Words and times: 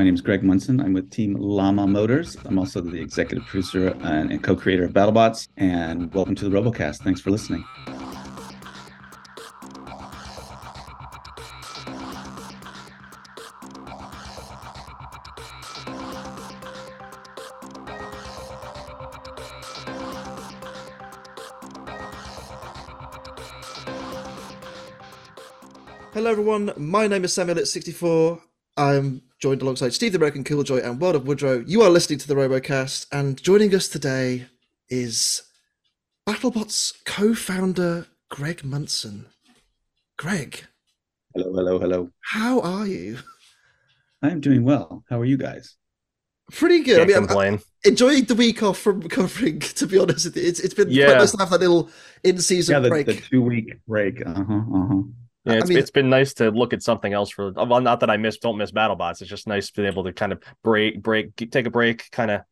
My 0.00 0.04
name 0.04 0.14
is 0.14 0.22
Greg 0.22 0.42
Munson. 0.42 0.80
I'm 0.80 0.94
with 0.94 1.10
Team 1.10 1.34
Llama 1.34 1.86
Motors. 1.86 2.34
I'm 2.46 2.58
also 2.58 2.80
the 2.80 2.98
executive 2.98 3.46
producer 3.46 3.94
and 4.00 4.42
co 4.42 4.56
creator 4.56 4.84
of 4.84 4.92
BattleBots. 4.92 5.48
And 5.58 6.10
welcome 6.14 6.34
to 6.36 6.48
the 6.48 6.58
Robocast. 6.58 7.02
Thanks 7.02 7.20
for 7.20 7.30
listening. 7.30 7.62
Hello, 26.14 26.30
everyone. 26.30 26.72
My 26.78 27.06
name 27.06 27.24
is 27.24 27.34
Sam 27.34 27.50
Elliott 27.50 27.68
64. 27.68 28.40
I'm 28.78 29.20
joined 29.40 29.62
alongside 29.62 29.94
Steve 29.94 30.12
the 30.12 30.18
American 30.18 30.44
Killjoy 30.44 30.80
and 30.82 31.00
World 31.00 31.16
of 31.16 31.26
Woodrow. 31.26 31.64
You 31.66 31.80
are 31.82 31.88
listening 31.90 32.18
to 32.18 32.28
the 32.28 32.34
Robocast, 32.34 33.06
and 33.10 33.42
joining 33.42 33.74
us 33.74 33.88
today 33.88 34.46
is 34.90 35.42
BattleBots 36.28 36.92
co 37.06 37.34
founder 37.34 38.06
Greg 38.28 38.62
Munson. 38.62 39.26
Greg. 40.18 40.64
Hello, 41.34 41.52
hello, 41.54 41.78
hello. 41.78 42.10
How 42.20 42.60
are 42.60 42.86
you? 42.86 43.18
I'm 44.22 44.40
doing 44.40 44.62
well. 44.64 45.04
How 45.08 45.18
are 45.20 45.24
you 45.24 45.38
guys? 45.38 45.76
Pretty 46.52 46.80
good. 46.82 46.98
Can't 46.98 47.10
I 47.10 47.18
mean, 47.20 47.26
complain. 47.26 47.54
I'm 47.54 47.60
enjoying 47.84 48.24
the 48.24 48.34
week 48.34 48.62
off 48.62 48.76
from 48.78 49.08
covering, 49.08 49.60
to 49.80 49.86
be 49.86 49.98
honest. 49.98 50.36
It's, 50.36 50.60
it's 50.60 50.74
been 50.74 50.90
Yeah. 50.90 51.06
quite 51.06 51.18
nice 51.18 51.30
to 51.32 51.38
have 51.38 51.50
that 51.50 51.60
little 51.60 51.88
in 52.24 52.38
season 52.40 52.74
yeah, 52.74 52.80
the, 52.80 52.88
break. 52.90 53.06
the 53.06 53.14
two 53.14 53.40
week 53.40 53.72
break. 53.88 54.20
Uh 54.26 54.34
huh. 54.34 54.42
Uh 54.74 54.86
huh. 54.88 55.02
Yeah, 55.44 55.60
I 55.62 55.64
mean- 55.66 55.78
it's 55.78 55.90
been 55.90 56.10
nice 56.10 56.34
to 56.34 56.50
look 56.50 56.72
at 56.72 56.82
something 56.82 57.12
else 57.12 57.30
for. 57.30 57.52
Well, 57.52 57.80
not 57.80 58.00
that 58.00 58.10
I 58.10 58.16
miss, 58.16 58.38
don't 58.38 58.58
miss 58.58 58.72
BattleBots. 58.72 59.20
It's 59.22 59.30
just 59.30 59.46
nice 59.48 59.70
being 59.70 59.88
able 59.88 60.04
to 60.04 60.12
kind 60.12 60.32
of 60.32 60.42
break, 60.62 61.02
break, 61.02 61.34
take 61.50 61.66
a 61.66 61.70
break, 61.70 62.10
kind 62.10 62.30
of 62.30 62.42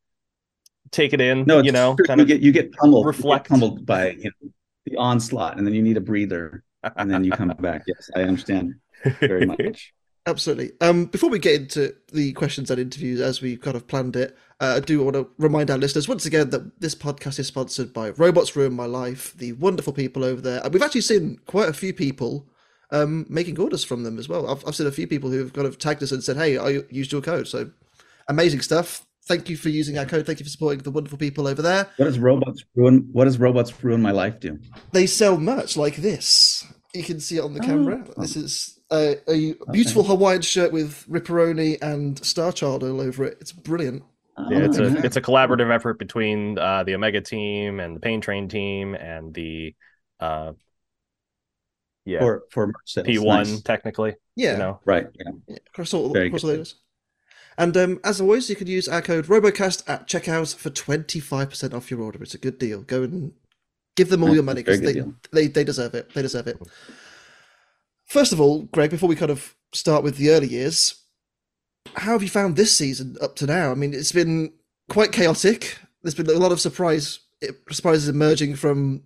take 0.91 1.13
it 1.13 1.21
in. 1.21 1.45
No, 1.45 1.61
you 1.61 1.73
know, 1.73 1.97
true. 1.97 2.07
kind 2.07 2.19
you 2.19 2.23
of. 2.23 2.29
get 2.29 2.41
you 2.41 2.53
get 2.53 2.73
pummeled. 2.73 3.05
you 3.07 3.13
get 3.13 3.19
reflect. 3.19 3.49
pummeled 3.49 3.85
by 3.87 4.11
you 4.13 4.31
know, 4.43 4.51
the 4.87 4.97
onslaught, 4.97 5.59
and 5.59 5.67
then 5.67 5.75
you 5.75 5.83
need 5.83 5.97
a 5.97 6.01
breather, 6.01 6.65
and 6.97 7.11
then 7.11 7.25
you 7.25 7.31
come 7.31 7.49
back. 7.61 7.83
Yes, 7.87 8.11
I 8.17 8.23
understand 8.23 8.75
very 9.21 9.45
much. 9.47 9.93
Absolutely. 10.27 10.73
Um, 10.83 11.07
before 11.07 11.31
we 11.31 11.39
get 11.39 11.55
into 11.55 11.95
the 12.13 12.35
questions 12.35 12.71
and 12.71 12.79
interviews 12.79 13.19
as 13.19 13.41
we 13.41 13.57
kind 13.57 13.75
of 13.77 13.87
planned 13.87 14.15
it, 14.15 14.37
uh, 14.61 14.75
I 14.77 14.81
do 14.81 15.03
want 15.03 15.15
to 15.15 15.27
remind 15.39 15.71
our 15.71 15.79
listeners 15.79 16.07
once 16.07 16.27
again 16.27 16.51
that 16.51 16.79
this 16.83 16.95
podcast 16.95 17.39
is 17.39 17.47
sponsored 17.47 17.95
by 17.95 18.11
Robots 18.11 18.55
Ruined 18.55 18.77
My 18.77 18.85
Life, 18.85 19.33
the 19.39 19.53
wonderful 19.55 19.95
people 19.95 20.23
over 20.25 20.43
there. 20.43 20.61
And 20.63 20.71
we've 20.75 20.83
actually 20.83 21.01
seen 21.01 21.39
quite 21.47 21.71
a 21.71 21.73
few 21.73 21.95
people 21.95 22.47
um, 22.91 23.27
making 23.29 23.59
orders 23.59 23.85
from 23.85 24.03
them 24.03 24.19
as 24.19 24.29
well. 24.29 24.49
I've, 24.51 24.67
I've 24.67 24.75
seen 24.77 24.87
a 24.87 24.93
few 24.93 25.07
people 25.07 25.31
who 25.31 25.39
have 25.39 25.53
kind 25.53 25.67
of 25.67 25.79
tagged 25.79 26.03
us 26.03 26.13
and 26.13 26.23
said, 26.23 26.37
hey, 26.37 26.57
I 26.59 26.83
used 26.91 27.13
your 27.13 27.21
code. 27.21 27.49
So 27.49 27.71
amazing 28.29 28.61
stuff. 28.61 29.05
Thank 29.27 29.51
you 29.51 29.57
for 29.59 29.69
using 29.69 29.99
our 29.99 30.07
code. 30.07 30.25
Thank 30.25 30.41
you 30.41 30.45
for 30.45 30.51
supporting 30.51 30.81
the 30.83 30.91
wonderful 30.91 31.19
people 31.19 31.47
over 31.47 31.61
there. 31.61 31.87
What 31.99 32.07
does 32.07 32.19
robots 32.19 32.65
ruin? 32.75 33.09
What 33.13 33.25
does 33.27 33.39
robots 33.39 33.85
ruin 33.85 34.01
my 34.01 34.11
life 34.11 34.41
do? 34.41 34.59
They 34.93 35.07
sell 35.07 35.37
merch 35.39 35.77
like 35.77 35.97
this. 35.97 36.65
You 36.95 37.03
can 37.03 37.21
see 37.21 37.37
it 37.37 37.43
on 37.43 37.53
the 37.53 37.61
Oh. 37.63 37.67
camera. 37.67 38.07
This 38.17 38.37
is 38.37 38.81
a, 38.91 39.17
a 39.29 39.55
beautiful 39.71 40.03
Hawaiian 40.03 40.41
shirt 40.41 40.73
with 40.73 41.05
Ripperoni 41.07 41.77
and 41.83 42.17
Starchild 42.23 42.83
all 42.83 43.03
over 43.03 43.25
it. 43.25 43.37
It's 43.43 43.53
brilliant. 43.53 44.03
Yeah, 44.49 44.61
it's 44.61 44.79
Oh, 44.79 44.85
a 44.85 44.95
it's 45.05 45.17
a 45.17 45.21
collaborative 45.21 45.71
effort 45.71 45.99
between 45.99 46.59
uh, 46.59 46.85
the 46.85 46.95
Omega 46.95 47.21
team 47.21 47.81
and 47.81 47.95
the 47.95 48.01
Pain 48.01 48.23
Train 48.23 48.49
team 48.49 48.95
and 48.95 49.35
the 49.35 49.75
uh, 50.21 50.53
yeah 52.09 52.21
for 52.21 52.45
for 52.51 52.67
merch 52.69 52.75
sales. 52.87 53.07
P 53.07 53.19
one 53.19 53.45
Nice. 53.45 53.61
technically. 53.63 54.15
Yeah, 54.37 54.53
You 54.53 54.59
know, 54.59 54.81
Right. 54.85 55.07
Yeah. 55.15 55.33
yeah, 55.49 55.57
across 55.73 55.93
all, 55.95 56.13
Very 56.13 56.29
across 56.29 56.43
good. 56.43 56.51
all 56.51 56.57
those. 56.59 56.75
And 57.57 57.77
um, 57.77 58.01
as 58.05 58.21
always, 58.21 58.49
you 58.49 58.55
can 58.57 58.69
use 58.69 58.87
our 58.89 59.03
code 59.03 59.27
Robocast 59.27 59.83
at 59.89 60.07
checkout 60.07 60.55
for 60.55 60.71
twenty 60.71 61.19
five 61.21 61.49
percent 61.51 61.75
off 61.75 61.91
your 61.91 62.01
order. 62.03 62.23
It's 62.23 62.35
a 62.35 62.39
good 62.47 62.59
deal. 62.59 62.83
Go 62.83 63.03
and 63.03 63.33
give 63.97 64.11
them 64.11 64.23
all 64.23 64.29
Yeah, 64.29 64.35
your 64.37 64.43
money 64.45 64.63
because 64.63 64.81
they, 64.81 64.93
deal. 64.93 65.15
they 65.33 65.49
they 65.49 65.65
deserve 65.65 65.95
it. 65.95 66.15
They 66.15 66.23
deserve 66.23 66.47
it. 66.47 66.57
First 68.07 68.33
of 68.33 68.41
all, 68.41 68.63
Greg, 68.63 68.91
before 68.91 69.09
we 69.09 69.17
kind 69.17 69.31
of 69.33 69.55
start 69.73 70.03
with 70.05 70.17
the 70.19 70.31
early 70.31 70.47
years, 70.49 71.03
how 71.97 72.13
have 72.13 72.23
you 72.23 72.29
found 72.29 72.57
this 72.57 72.77
season 72.77 73.17
up 73.21 73.35
to 73.37 73.47
now? 73.47 73.71
I 73.71 73.75
mean, 73.75 73.93
it's 73.93 74.13
been 74.13 74.53
quite 74.89 75.13
chaotic. 75.13 75.79
There's 76.03 76.15
been 76.15 76.29
a 76.31 76.33
lot 76.35 76.53
of 76.53 76.61
surprise 76.61 77.19
surprises 77.71 78.09
emerging 78.09 78.55
from 78.57 79.03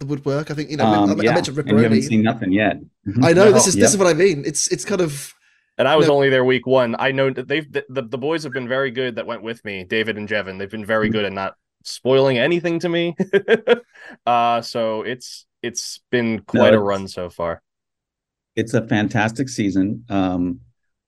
the 0.00 0.06
woodwork. 0.06 0.50
I 0.50 0.54
think 0.54 0.70
you 0.70 0.76
know 0.76 0.84
I, 0.84 0.96
Um, 0.96 1.20
I 1.20 1.22
yeah. 1.24 1.34
mentioned 1.34 1.58
And 1.58 1.68
you 1.70 1.76
haven't 1.78 2.02
seen 2.02 2.22
nothing 2.22 2.52
yet. 2.52 2.78
I 3.22 3.32
know 3.32 3.52
this 3.52 3.64
No. 3.66 3.68
is 3.68 3.74
this 3.74 3.90
is 3.92 3.98
what 3.98 4.06
I 4.06 4.14
mean. 4.14 4.44
It's 4.46 4.68
it's 4.68 4.84
kind 4.84 5.00
of 5.00 5.32
and 5.78 5.88
I 5.88 5.96
was 5.96 6.06
No. 6.08 6.14
only 6.14 6.30
there 6.30 6.44
week 6.44 6.66
one. 6.66 6.94
I 6.98 7.10
know 7.12 7.30
that 7.30 7.48
they've 7.48 7.70
the, 7.70 7.84
the 7.88 8.02
the 8.02 8.18
boys 8.18 8.42
have 8.44 8.52
been 8.52 8.68
very 8.68 8.90
good 8.90 9.16
that 9.16 9.26
went 9.26 9.42
with 9.42 9.64
me, 9.64 9.84
David 9.84 10.16
and 10.16 10.28
Jevin. 10.28 10.58
They've 10.58 10.70
been 10.70 10.86
very 10.86 11.08
Mhm. 11.08 11.12
good 11.12 11.24
at 11.24 11.32
not 11.32 11.54
spoiling 11.84 12.38
anything 12.38 12.78
to 12.80 12.88
me. 12.88 13.14
uh, 14.26 14.60
so 14.62 15.02
it's 15.02 15.46
it's 15.62 16.00
been 16.10 16.40
quite 16.40 16.74
a 16.74 16.76
it's- 16.76 16.82
run 16.82 17.08
so 17.08 17.30
far. 17.30 17.62
it's 18.56 18.74
a 18.74 18.86
fantastic 18.86 19.48
season. 19.48 20.04
Um, 20.08 20.60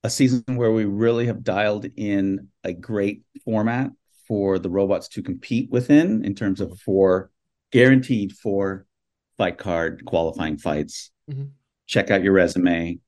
a 0.03 0.09
season 0.09 0.43
where 0.55 0.71
we 0.71 0.85
really 0.85 1.25
have 1.25 1.43
dialed 1.43 1.85
in 1.95 2.49
a 2.63 2.71
great 2.73 3.23
format 3.43 3.91
for 4.27 4.59
the 4.59 4.69
robots 4.69 5.07
to 5.09 5.21
compete 5.23 5.69
within, 5.71 6.23
in 6.25 6.35
terms 6.35 6.59
of 6.61 6.77
four 6.79 7.31
guaranteed 7.71 8.33
four 8.33 8.85
fight 9.37 9.57
card 9.57 10.05
qualifying 10.05 10.57
fights. 10.57 11.11
Mhm. 11.29 11.49
Check 11.85 12.11
out 12.11 12.23
your 12.23 12.33
resume. 12.33 12.99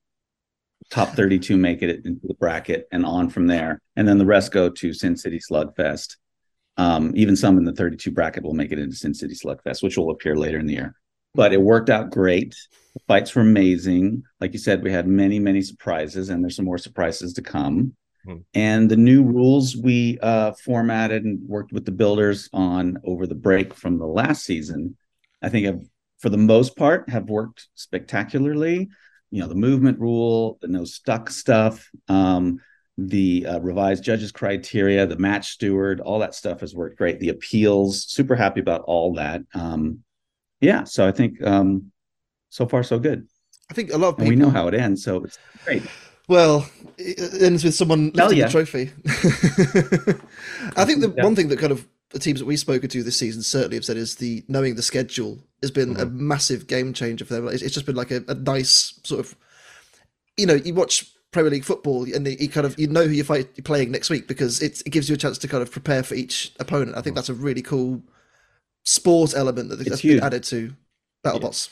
Top 0.90 1.10
32 1.10 1.58
make 1.58 1.82
it 1.82 2.06
into 2.06 2.28
the 2.28 2.34
bracket 2.34 2.88
and 2.92 3.06
on 3.06 3.30
from 3.30 3.48
there. 3.48 3.82
And 3.96 4.08
then 4.08 4.18
the 4.18 4.26
rest 4.26 4.52
go 4.52 4.70
to 4.70 4.94
Sin 4.94 5.16
City 5.16 5.40
Slugfest. 5.40 6.18
Um, 6.78 7.12
even 7.16 7.36
some 7.36 7.58
in 7.58 7.66
the 7.66 7.74
32 7.74 8.12
bracket 8.12 8.44
will 8.44 8.54
make 8.54 8.72
it 8.72 8.80
into 8.80 8.96
Sin 8.96 9.14
City 9.14 9.36
Slugfest, 9.36 9.84
which 9.84 9.98
will 9.98 10.12
appear 10.12 10.36
later 10.36 10.58
in 10.58 10.66
the 10.66 10.74
year. 10.74 10.96
But 11.36 11.54
it 11.54 11.62
worked 11.62 11.90
out 11.90 12.10
great. 12.10 12.56
The 12.94 13.02
fights 13.08 13.36
were 13.36 13.42
amazing. 13.42 14.24
Like 14.40 14.54
you 14.54 14.60
said, 14.60 14.82
we 14.82 14.92
had 14.92 15.08
many, 15.08 15.40
many 15.40 15.62
surprises, 15.62 16.30
and 16.30 16.44
there's 16.44 16.56
some 16.56 16.66
more 16.66 16.78
surprises 16.78 17.34
to 17.34 17.42
come. 17.42 17.96
And 18.54 18.90
the 18.90 18.98
new 18.98 19.24
rules 19.24 19.76
we 19.76 20.20
uh, 20.22 20.54
formatted 20.54 21.24
and 21.24 21.40
worked 21.48 21.72
with 21.72 21.86
the 21.86 21.92
builders 21.92 22.50
on 22.54 22.98
over 23.04 23.28
the 23.28 23.36
break 23.36 23.74
from 23.74 23.98
the 23.98 24.08
last 24.08 24.46
season, 24.46 24.98
I 25.42 25.50
think 25.50 25.66
have, 25.66 25.82
for 26.20 26.30
the 26.30 26.38
most 26.38 26.76
part, 26.76 27.10
have 27.10 27.30
worked 27.30 27.68
spectacularly. 27.76 28.90
You 29.32 29.42
know, 29.42 29.48
the 29.48 29.56
movement 29.56 30.00
rule, 30.00 30.58
the 30.62 30.68
no 30.68 30.86
stuck 30.86 31.30
stuff, 31.30 31.90
um, 32.08 32.60
the 32.98 33.46
uh, 33.46 33.60
revised 33.60 34.04
judges 34.04 34.32
criteria, 34.32 35.06
the 35.06 35.18
match 35.18 35.52
steward, 35.52 36.00
all 36.02 36.20
that 36.20 36.36
stuff 36.36 36.60
has 36.62 36.76
worked 36.76 36.98
great. 36.98 37.20
The 37.20 37.30
appeals, 37.30 38.06
super 38.06 38.36
happy 38.36 38.60
about 38.60 38.82
all 38.82 39.14
that. 39.16 39.42
Um, 39.54 40.04
yeah, 40.62 40.84
so 40.84 41.08
I 41.08 41.12
think 41.12 41.42
um, 41.46 41.92
so 42.50 42.68
far 42.68 42.84
so 42.84 43.00
good, 43.00 43.28
I 43.70 43.74
think 43.74 43.94
a 43.94 43.98
lot 43.98 44.16
of 44.16 44.20
and 44.20 44.28
we 44.28 44.36
know 44.36 44.50
how 44.50 44.68
it 44.68 44.74
ends, 44.74 45.04
so 45.04 45.24
it's 45.24 45.40
great. 45.64 45.84
Well, 46.30 46.70
it 47.00 47.42
ends 47.42 47.64
with 47.64 47.74
someone 47.74 48.12
Hell 48.16 48.28
lifting 48.28 48.38
yeah. 48.38 48.46
the 48.46 48.52
trophy. 48.52 48.92
I 50.78 50.86
think 50.86 51.02
the 51.02 51.12
Yeah. 51.18 51.24
one 51.24 51.36
thing 51.36 51.50
that 51.50 51.58
kind 51.58 51.72
of 51.72 51.88
the 52.12 52.20
teams 52.20 52.40
that 52.40 52.46
we've 52.46 52.60
spoken 52.60 52.88
to 52.90 53.04
this 53.04 53.18
season 53.18 53.42
certainly 53.42 53.78
have 53.78 53.86
said 53.86 53.98
is 53.98 54.16
the 54.16 54.44
knowing 54.48 54.76
the 54.76 54.84
schedule 54.84 55.40
has 55.62 55.72
been 55.72 55.96
a 55.98 56.06
mm-hmm. 56.06 56.28
massive 56.28 56.68
game 56.68 56.94
changer 56.94 57.26
for 57.26 57.34
them. 57.34 57.48
It's, 57.48 57.64
it's 57.64 57.74
just 57.74 57.88
been 57.88 57.96
like 57.96 58.12
a, 58.12 58.24
a 58.28 58.36
nice 58.36 59.00
sort 59.04 59.20
of, 59.20 59.36
you 60.38 60.46
know, 60.46 60.54
you 60.54 60.76
watch 60.76 61.12
Premier 61.32 61.50
League 61.50 61.66
football 61.66 62.04
and 62.14 62.28
you 62.28 62.48
kind 62.48 62.66
of 62.66 62.78
you 62.80 62.88
know 62.88 63.06
who 63.06 63.12
you 63.12 63.24
fight 63.24 63.50
you're 63.56 63.64
playing 63.64 63.92
next 63.92 64.12
week 64.12 64.28
because 64.28 64.62
it's, 64.62 64.82
it 64.82 64.92
gives 64.92 65.10
you 65.10 65.16
a 65.16 65.18
chance 65.18 65.40
to 65.40 65.48
kind 65.48 65.64
of 65.64 65.72
prepare 65.72 66.04
for 66.04 66.14
each 66.14 66.54
opponent. 66.60 66.92
I 66.92 67.02
think 67.02 67.08
mm-hmm. 67.08 67.16
that's 67.16 67.30
a 67.30 67.34
really 67.34 67.64
cool 67.64 68.04
sport 68.86 69.34
element 69.36 69.70
that 69.70 69.80
that's 69.80 70.04
been 70.04 70.22
added 70.22 70.44
to 70.46 70.76
BattleBots. 71.26 71.70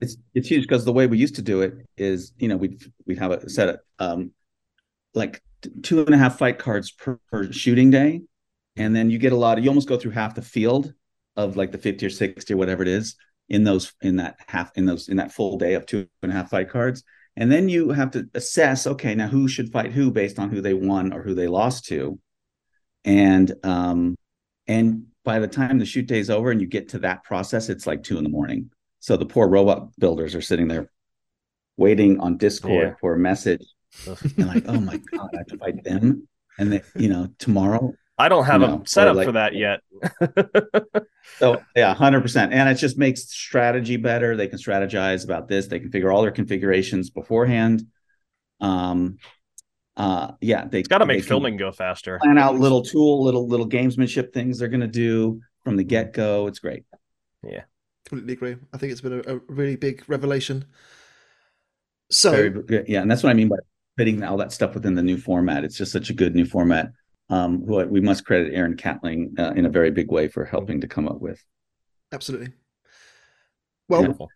It's 0.00 0.16
it's 0.34 0.48
huge 0.48 0.62
because 0.62 0.84
the 0.84 0.92
way 0.92 1.06
we 1.06 1.18
used 1.18 1.36
to 1.36 1.42
do 1.42 1.62
it 1.62 1.74
is, 1.96 2.32
you 2.38 2.48
know, 2.48 2.56
we'd 2.56 2.82
we'd 3.06 3.18
have 3.18 3.30
a 3.30 3.48
set 3.48 3.68
of 3.68 3.78
um, 3.98 4.32
like 5.14 5.42
two 5.82 6.04
and 6.04 6.14
a 6.14 6.18
half 6.18 6.38
fight 6.38 6.58
cards 6.58 6.90
per, 6.90 7.18
per 7.30 7.52
shooting 7.52 7.90
day, 7.90 8.22
and 8.76 8.94
then 8.94 9.10
you 9.10 9.18
get 9.18 9.32
a 9.32 9.36
lot 9.36 9.56
of 9.56 9.64
you 9.64 9.70
almost 9.70 9.88
go 9.88 9.96
through 9.96 10.10
half 10.10 10.34
the 10.34 10.42
field 10.42 10.92
of 11.36 11.56
like 11.56 11.72
the 11.72 11.78
fifty 11.78 12.06
or 12.06 12.10
sixty 12.10 12.54
or 12.54 12.56
whatever 12.56 12.82
it 12.82 12.88
is 12.88 13.16
in 13.48 13.64
those 13.64 13.92
in 14.02 14.16
that 14.16 14.36
half 14.46 14.72
in 14.76 14.84
those 14.84 15.08
in 15.08 15.16
that 15.18 15.32
full 15.32 15.58
day 15.58 15.74
of 15.74 15.86
two 15.86 16.06
and 16.22 16.32
a 16.32 16.34
half 16.34 16.50
fight 16.50 16.68
cards, 16.68 17.04
and 17.36 17.50
then 17.50 17.68
you 17.68 17.90
have 17.90 18.10
to 18.10 18.28
assess 18.34 18.86
okay 18.86 19.14
now 19.14 19.28
who 19.28 19.46
should 19.46 19.72
fight 19.72 19.92
who 19.92 20.10
based 20.10 20.38
on 20.38 20.50
who 20.50 20.60
they 20.60 20.74
won 20.74 21.12
or 21.12 21.22
who 21.22 21.34
they 21.34 21.46
lost 21.46 21.84
to, 21.86 22.18
and 23.04 23.54
um 23.62 24.16
and 24.66 25.06
by 25.24 25.38
the 25.38 25.48
time 25.48 25.78
the 25.78 25.86
shoot 25.86 26.06
day 26.06 26.18
is 26.18 26.30
over 26.30 26.50
and 26.50 26.60
you 26.60 26.66
get 26.66 26.90
to 26.90 26.98
that 26.98 27.24
process, 27.24 27.68
it's 27.68 27.86
like 27.86 28.02
two 28.02 28.18
in 28.18 28.24
the 28.24 28.30
morning. 28.30 28.70
So 29.04 29.18
the 29.18 29.26
poor 29.26 29.46
robot 29.46 29.90
builders 29.98 30.34
are 30.34 30.40
sitting 30.40 30.66
there 30.66 30.90
waiting 31.76 32.20
on 32.20 32.38
Discord 32.38 32.82
Yeah. 32.88 32.94
for 33.02 33.12
a 33.12 33.18
message 33.18 33.62
and 34.06 34.46
like, 34.48 34.64
oh 34.66 34.80
my 34.80 34.96
god, 34.96 35.28
I 35.34 35.36
have 35.38 35.46
to 35.48 35.58
fight 35.58 35.84
them. 35.84 36.26
And 36.58 36.72
then 36.72 36.80
you 36.96 37.10
know, 37.10 37.28
tomorrow. 37.38 37.92
I 38.16 38.30
don't 38.30 38.44
have 38.46 38.62
You 38.62 38.66
know, 38.68 38.82
a 38.82 38.86
setup 38.88 39.16
like- 39.16 39.26
for 39.26 39.32
that 39.32 39.54
yet. 39.66 39.80
So 41.38 41.60
yeah, 41.76 41.92
hundred 41.92 42.22
percent. 42.22 42.54
And 42.54 42.66
it 42.66 42.76
just 42.76 42.96
makes 42.96 43.24
strategy 43.30 43.98
better. 43.98 44.36
They 44.36 44.48
can 44.48 44.58
strategize 44.58 45.22
about 45.22 45.48
this. 45.48 45.66
They 45.66 45.80
can 45.80 45.90
figure 45.90 46.10
all 46.10 46.22
their 46.22 46.30
configurations 46.30 47.10
beforehand. 47.10 47.82
Um, 48.62 49.18
uh, 49.98 50.32
yeah, 50.40 50.64
they 50.66 50.82
got 50.82 50.98
to 50.98 51.06
make 51.06 51.24
filming 51.24 51.58
go 51.58 51.72
faster. 51.72 52.18
plan 52.22 52.38
out 52.38 52.54
little 52.54 52.80
tool, 52.82 53.22
little 53.22 53.46
little 53.48 53.68
gamesmanship 53.68 54.32
things 54.32 54.58
they're 54.60 54.68
going 54.68 54.80
to 54.80 54.86
do 54.86 55.42
from 55.62 55.76
the 55.76 55.84
get 55.84 56.14
go. 56.14 56.46
It's 56.46 56.58
great. 56.58 56.84
Completely 58.14 58.34
agree. 58.34 58.56
I 58.72 58.78
think 58.78 58.92
it's 58.92 59.00
been 59.00 59.24
a, 59.26 59.34
a 59.34 59.40
really 59.48 59.74
big 59.74 60.04
revelation. 60.06 60.64
So 62.12 62.30
Very 62.30 62.50
good. 62.50 62.84
Yeah, 62.86 63.02
and 63.02 63.10
that's 63.10 63.24
what 63.24 63.30
I 63.30 63.34
mean 63.34 63.48
by 63.48 63.56
fitting 63.96 64.22
all 64.22 64.36
that 64.36 64.52
stuff 64.52 64.74
within 64.74 64.94
the 64.94 65.02
new 65.02 65.16
format. 65.16 65.64
It's 65.64 65.76
just 65.76 65.90
such 65.90 66.10
a 66.10 66.14
good 66.14 66.32
new 66.32 66.46
format. 66.46 66.92
Um, 67.28 67.66
what 67.66 67.90
we 67.90 68.00
must 68.00 68.24
credit 68.24 68.54
Aaron 68.54 68.76
Catling 68.76 69.34
uh, 69.36 69.52
in 69.56 69.66
a 69.66 69.68
very 69.68 69.90
big 69.90 70.12
way 70.12 70.28
for 70.28 70.44
helping 70.44 70.80
to 70.80 70.86
come 70.86 71.08
up 71.08 71.20
with. 71.20 71.44
absolutely. 72.12 72.52
Well. 73.88 74.30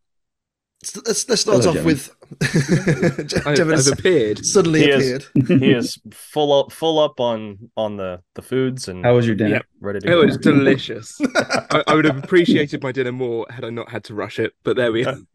Let's, 0.82 0.96
let's 1.06 1.28
let's 1.28 1.40
start 1.42 1.64
Hello, 1.64 1.70
off 1.70 1.76
Jevon. 1.78 1.84
with 1.84 2.14
Je- 3.28 3.40
I, 3.44 3.92
appeared. 3.92 4.44
suddenly 4.44 4.82
He 4.82 4.90
is- 4.90 5.26
appeared. 5.34 5.60
he 5.62 5.70
is 5.72 5.98
full 6.12 6.52
up, 6.52 6.72
full 6.72 6.98
up 6.98 7.20
on 7.20 7.70
on 7.76 7.96
the 7.96 8.20
the 8.34 8.42
foods 8.42 8.86
and 8.88 9.04
How 9.04 9.14
was 9.16 9.26
your 9.26 9.34
dinner? 9.36 9.54
Yep. 9.56 9.66
ready 9.80 10.00
to 10.00 10.06
It 10.06 10.10
go. 10.10 10.25
was 10.25 10.36
delicious. 10.38 11.19
I, 11.70 11.82
I 11.88 11.94
would 11.94 12.04
have 12.04 12.22
appreciated 12.22 12.82
my 12.82 12.92
dinner 12.92 13.12
more 13.12 13.46
had 13.50 13.64
I 13.64 13.70
not 13.70 13.90
had 13.90 14.04
to 14.04 14.14
rush 14.14 14.38
it. 14.38 14.52
But 14.62 14.76
there 14.76 14.92
we 14.92 15.04
are. 15.04 15.16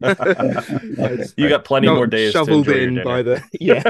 you 1.36 1.48
got 1.48 1.64
plenty 1.64 1.86
Not 1.88 1.94
more 1.96 2.06
days 2.06 2.32
to 2.32 2.38
shoveled 2.38 2.66
enjoy 2.68 2.80
in 2.80 2.94
dinner. 2.94 3.04
by 3.04 3.22
the 3.22 3.42
yeah. 3.60 3.82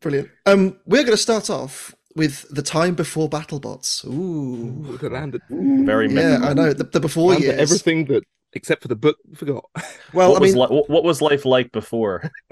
Brilliant. 0.00 0.28
Um, 0.46 0.78
we're 0.86 1.02
going 1.02 1.12
to 1.12 1.16
start 1.16 1.48
off 1.50 1.94
with 2.16 2.46
the 2.50 2.62
time 2.62 2.94
before 2.94 3.28
BattleBots. 3.28 4.04
Ooh, 4.06 4.84
Ooh, 4.92 4.98
the 4.98 5.08
land, 5.10 5.40
Very 5.50 6.12
yeah. 6.12 6.38
I 6.42 6.52
know 6.54 6.72
the, 6.72 6.84
the 6.84 7.00
before 7.00 7.34
years. 7.34 7.58
everything 7.58 8.04
that 8.06 8.22
except 8.54 8.82
for 8.82 8.88
the 8.88 8.96
book 8.96 9.16
forgot. 9.34 9.64
Well, 10.12 10.30
what 10.32 10.42
I 10.42 10.44
mean, 10.44 10.56
was 10.56 10.70
li- 10.70 10.84
what 10.86 11.02
was 11.02 11.20
life 11.20 11.44
like 11.44 11.72
before? 11.72 12.30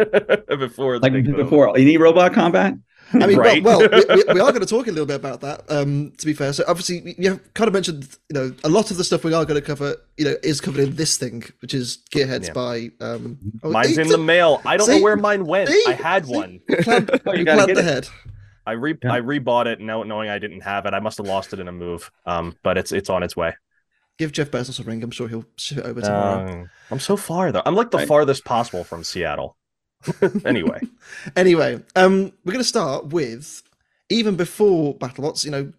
before 0.49 0.99
Like 0.99 1.13
big 1.13 1.35
before, 1.37 1.77
any 1.79 1.97
robot 1.97 2.33
combat? 2.35 2.75
I 3.15 3.27
mean, 3.27 3.37
Right. 3.37 3.63
well, 3.63 3.79
well 3.81 3.89
we, 3.91 4.05
we, 4.17 4.25
we 4.35 4.41
are 4.41 4.51
going 4.53 4.61
to 4.61 4.67
talk 4.67 4.87
a 4.87 4.91
little 4.91 5.07
bit 5.07 5.17
about 5.17 5.41
that. 5.43 5.63
Um, 5.69 6.13
to 6.19 6.27
be 6.27 6.33
fair, 6.33 6.53
so 6.53 6.65
obviously 6.67 7.15
you 7.19 7.31
have 7.31 7.55
kind 7.55 7.69
of 7.69 7.75
mentioned, 7.75 8.09
you 8.31 8.35
know, 8.35 8.55
a 8.65 8.69
lot 8.69 8.91
of 8.91 8.97
the 8.97 9.05
stuff 9.05 9.23
we 9.23 9.33
are 9.35 9.45
going 9.45 9.61
to 9.61 9.67
cover, 9.67 9.97
you 10.17 10.25
know, 10.25 10.35
is 10.43 10.61
covered 10.61 10.81
in 10.81 10.97
this 10.97 11.19
thing, 11.19 11.45
which 11.61 11.75
is 11.75 11.99
Gearheads 12.13 12.47
Yeah. 12.47 12.53
by. 12.53 12.91
Um, 13.01 13.39
oh, 13.63 13.71
Mine's 13.71 13.95
see, 13.95 14.01
in 14.03 14.09
the 14.09 14.19
mail. 14.19 14.61
I 14.65 14.77
don't 14.77 14.87
see? 14.87 14.97
know 14.97 15.03
where 15.03 15.17
mine 15.17 15.45
went. 15.47 15.69
See? 15.71 15.85
I 15.87 15.93
had 15.93 16.27
See? 16.27 16.35
one. 16.35 16.61
You 16.69 16.77
planned, 16.79 17.11
Oh, 17.27 17.33
you 17.33 17.41
you 17.41 17.45
gotta 17.45 17.65
planned 17.65 17.69
get 17.69 17.79
it. 17.79 17.81
ahead. 17.89 18.09
I 18.67 18.73
re 18.73 18.97
Yeah. 19.03 19.13
I 19.13 19.21
rebought 19.21 19.67
it 19.67 19.81
now 19.81 20.03
knowing 20.05 20.31
I 20.31 20.39
didn't 20.39 20.63
have 20.63 20.87
it. 20.87 20.95
I 20.95 21.01
must 21.01 21.19
have 21.19 21.27
lost 21.27 21.53
it 21.53 21.61
in 21.61 21.69
a 21.69 21.73
move. 21.73 22.11
Um, 22.27 22.57
but 22.63 22.79
it's 22.79 22.93
it's 22.93 23.11
on 23.11 23.23
its 23.23 23.37
way. 23.37 23.55
Give 24.19 24.31
Jeff 24.33 24.51
Bezos 24.51 24.79
a 24.79 24.83
ring. 24.83 25.03
I'm 25.03 25.11
sure 25.11 25.27
he'll 25.29 25.45
ship 25.57 25.79
it 25.79 25.85
over 25.87 26.01
tomorrow. 26.01 26.47
Um, 26.63 26.71
I'm 26.91 27.01
so 27.01 27.17
far 27.17 27.51
though. 27.51 27.63
I'm 27.65 27.75
like 27.75 27.91
the 27.91 27.99
Right. 27.99 28.09
farthest 28.09 28.45
possible 28.45 28.85
from 28.85 29.05
Seattle. 29.05 29.57
anyway, 30.45 30.81
Anyway, 31.37 31.81
um, 31.97 32.33
we're 32.45 32.53
going 32.53 32.59
to 32.59 32.65
start 32.65 33.07
with 33.09 33.63
even 34.11 34.37
before 34.37 34.97
BattleBots. 34.99 35.45
You 35.45 35.51
know, 35.53 35.73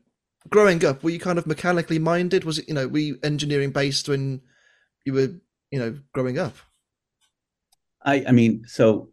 growing 0.49 0.83
up, 0.85 1.03
were 1.03 1.09
you 1.11 1.19
kind 1.19 1.37
of 1.37 1.45
mechanically 1.45 1.99
minded? 1.99 2.43
Was 2.45 2.59
it, 2.59 2.67
you 2.67 2.73
know, 2.73 2.87
were 2.87 2.97
you 2.99 3.19
engineering 3.23 3.71
based 3.71 4.07
when 4.09 4.41
you 5.05 5.13
were, 5.13 5.29
you 5.71 5.79
know, 5.79 5.97
growing 6.13 6.39
up? 6.39 6.55
I, 8.01 8.25
I 8.27 8.31
mean, 8.31 8.63
so 8.67 9.09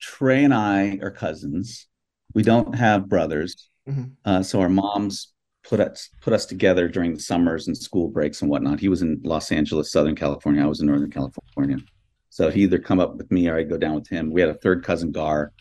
Trey 0.00 0.44
and 0.44 0.54
I 0.54 0.98
are 1.02 1.10
cousins. 1.10 1.86
We 2.34 2.42
don't 2.42 2.74
have 2.74 3.08
brothers, 3.08 3.68
Mhm. 3.88 4.12
uh, 4.24 4.42
so 4.42 4.60
our 4.60 4.68
moms 4.68 5.32
put 5.68 5.80
us 5.80 6.08
put 6.20 6.32
us 6.32 6.46
together 6.46 6.88
during 6.88 7.14
the 7.14 7.20
summers 7.20 7.66
and 7.66 7.76
school 7.76 8.08
breaks 8.08 8.42
and 8.42 8.50
whatnot. 8.50 8.80
He 8.80 8.88
was 8.88 9.02
in 9.02 9.20
Los 9.24 9.50
Angeles, 9.52 9.90
Southern 9.90 10.14
California. 10.14 10.62
I 10.62 10.66
was 10.66 10.80
in 10.80 10.86
Northern 10.86 11.10
California. 11.10 11.78
So 12.30 12.50
he 12.50 12.62
either 12.62 12.78
come 12.78 13.00
up 13.00 13.16
with 13.16 13.30
me 13.30 13.48
or 13.48 13.56
I 13.56 13.62
go 13.62 13.78
down 13.78 13.94
with 13.94 14.08
him. 14.08 14.30
We 14.30 14.40
had 14.40 14.50
a 14.50 14.54
third 14.54 14.84
cousin, 14.84 15.10
Gar, 15.10 15.52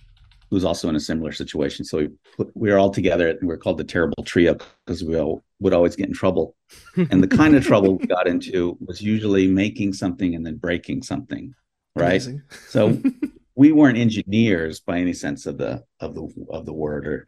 who's 0.50 0.66
also 0.66 0.90
in 0.90 0.96
a 0.96 1.00
similar 1.00 1.32
situation. 1.32 1.86
So 1.86 2.00
we 2.00 2.10
put, 2.36 2.52
we 2.56 2.70
were 2.70 2.78
all 2.78 2.90
together 2.90 3.30
and 3.30 3.48
we 3.48 3.54
are 3.54 3.58
called 3.58 3.78
the 3.78 3.84
Terrible 3.84 4.24
Trio 4.26 4.58
because 4.86 5.04
we 5.04 5.18
all 5.18 5.44
would 5.60 5.74
always 5.74 5.96
get 5.96 6.08
in 6.08 6.14
trouble. 6.14 6.56
and 6.98 7.24
the 7.24 7.28
kind 7.28 7.56
of 7.56 7.66
trouble 7.66 7.98
we 7.98 8.06
got 8.08 8.28
into 8.28 8.78
was 8.86 9.02
usually 9.02 9.48
making 9.48 9.94
something 9.94 10.36
and 10.36 10.46
then 10.46 10.58
breaking 10.58 11.04
something, 11.04 11.54
right? 11.96 12.28
So 12.68 13.02
we 13.56 13.72
weren't 13.72 13.98
engineers 13.98 14.82
by 14.82 15.00
any 15.00 15.14
sense 15.14 15.46
of 15.46 15.58
the 15.58 15.84
of 16.02 16.14
the 16.14 16.28
of 16.50 16.66
the 16.66 16.74
word, 16.74 17.08
or 17.08 17.26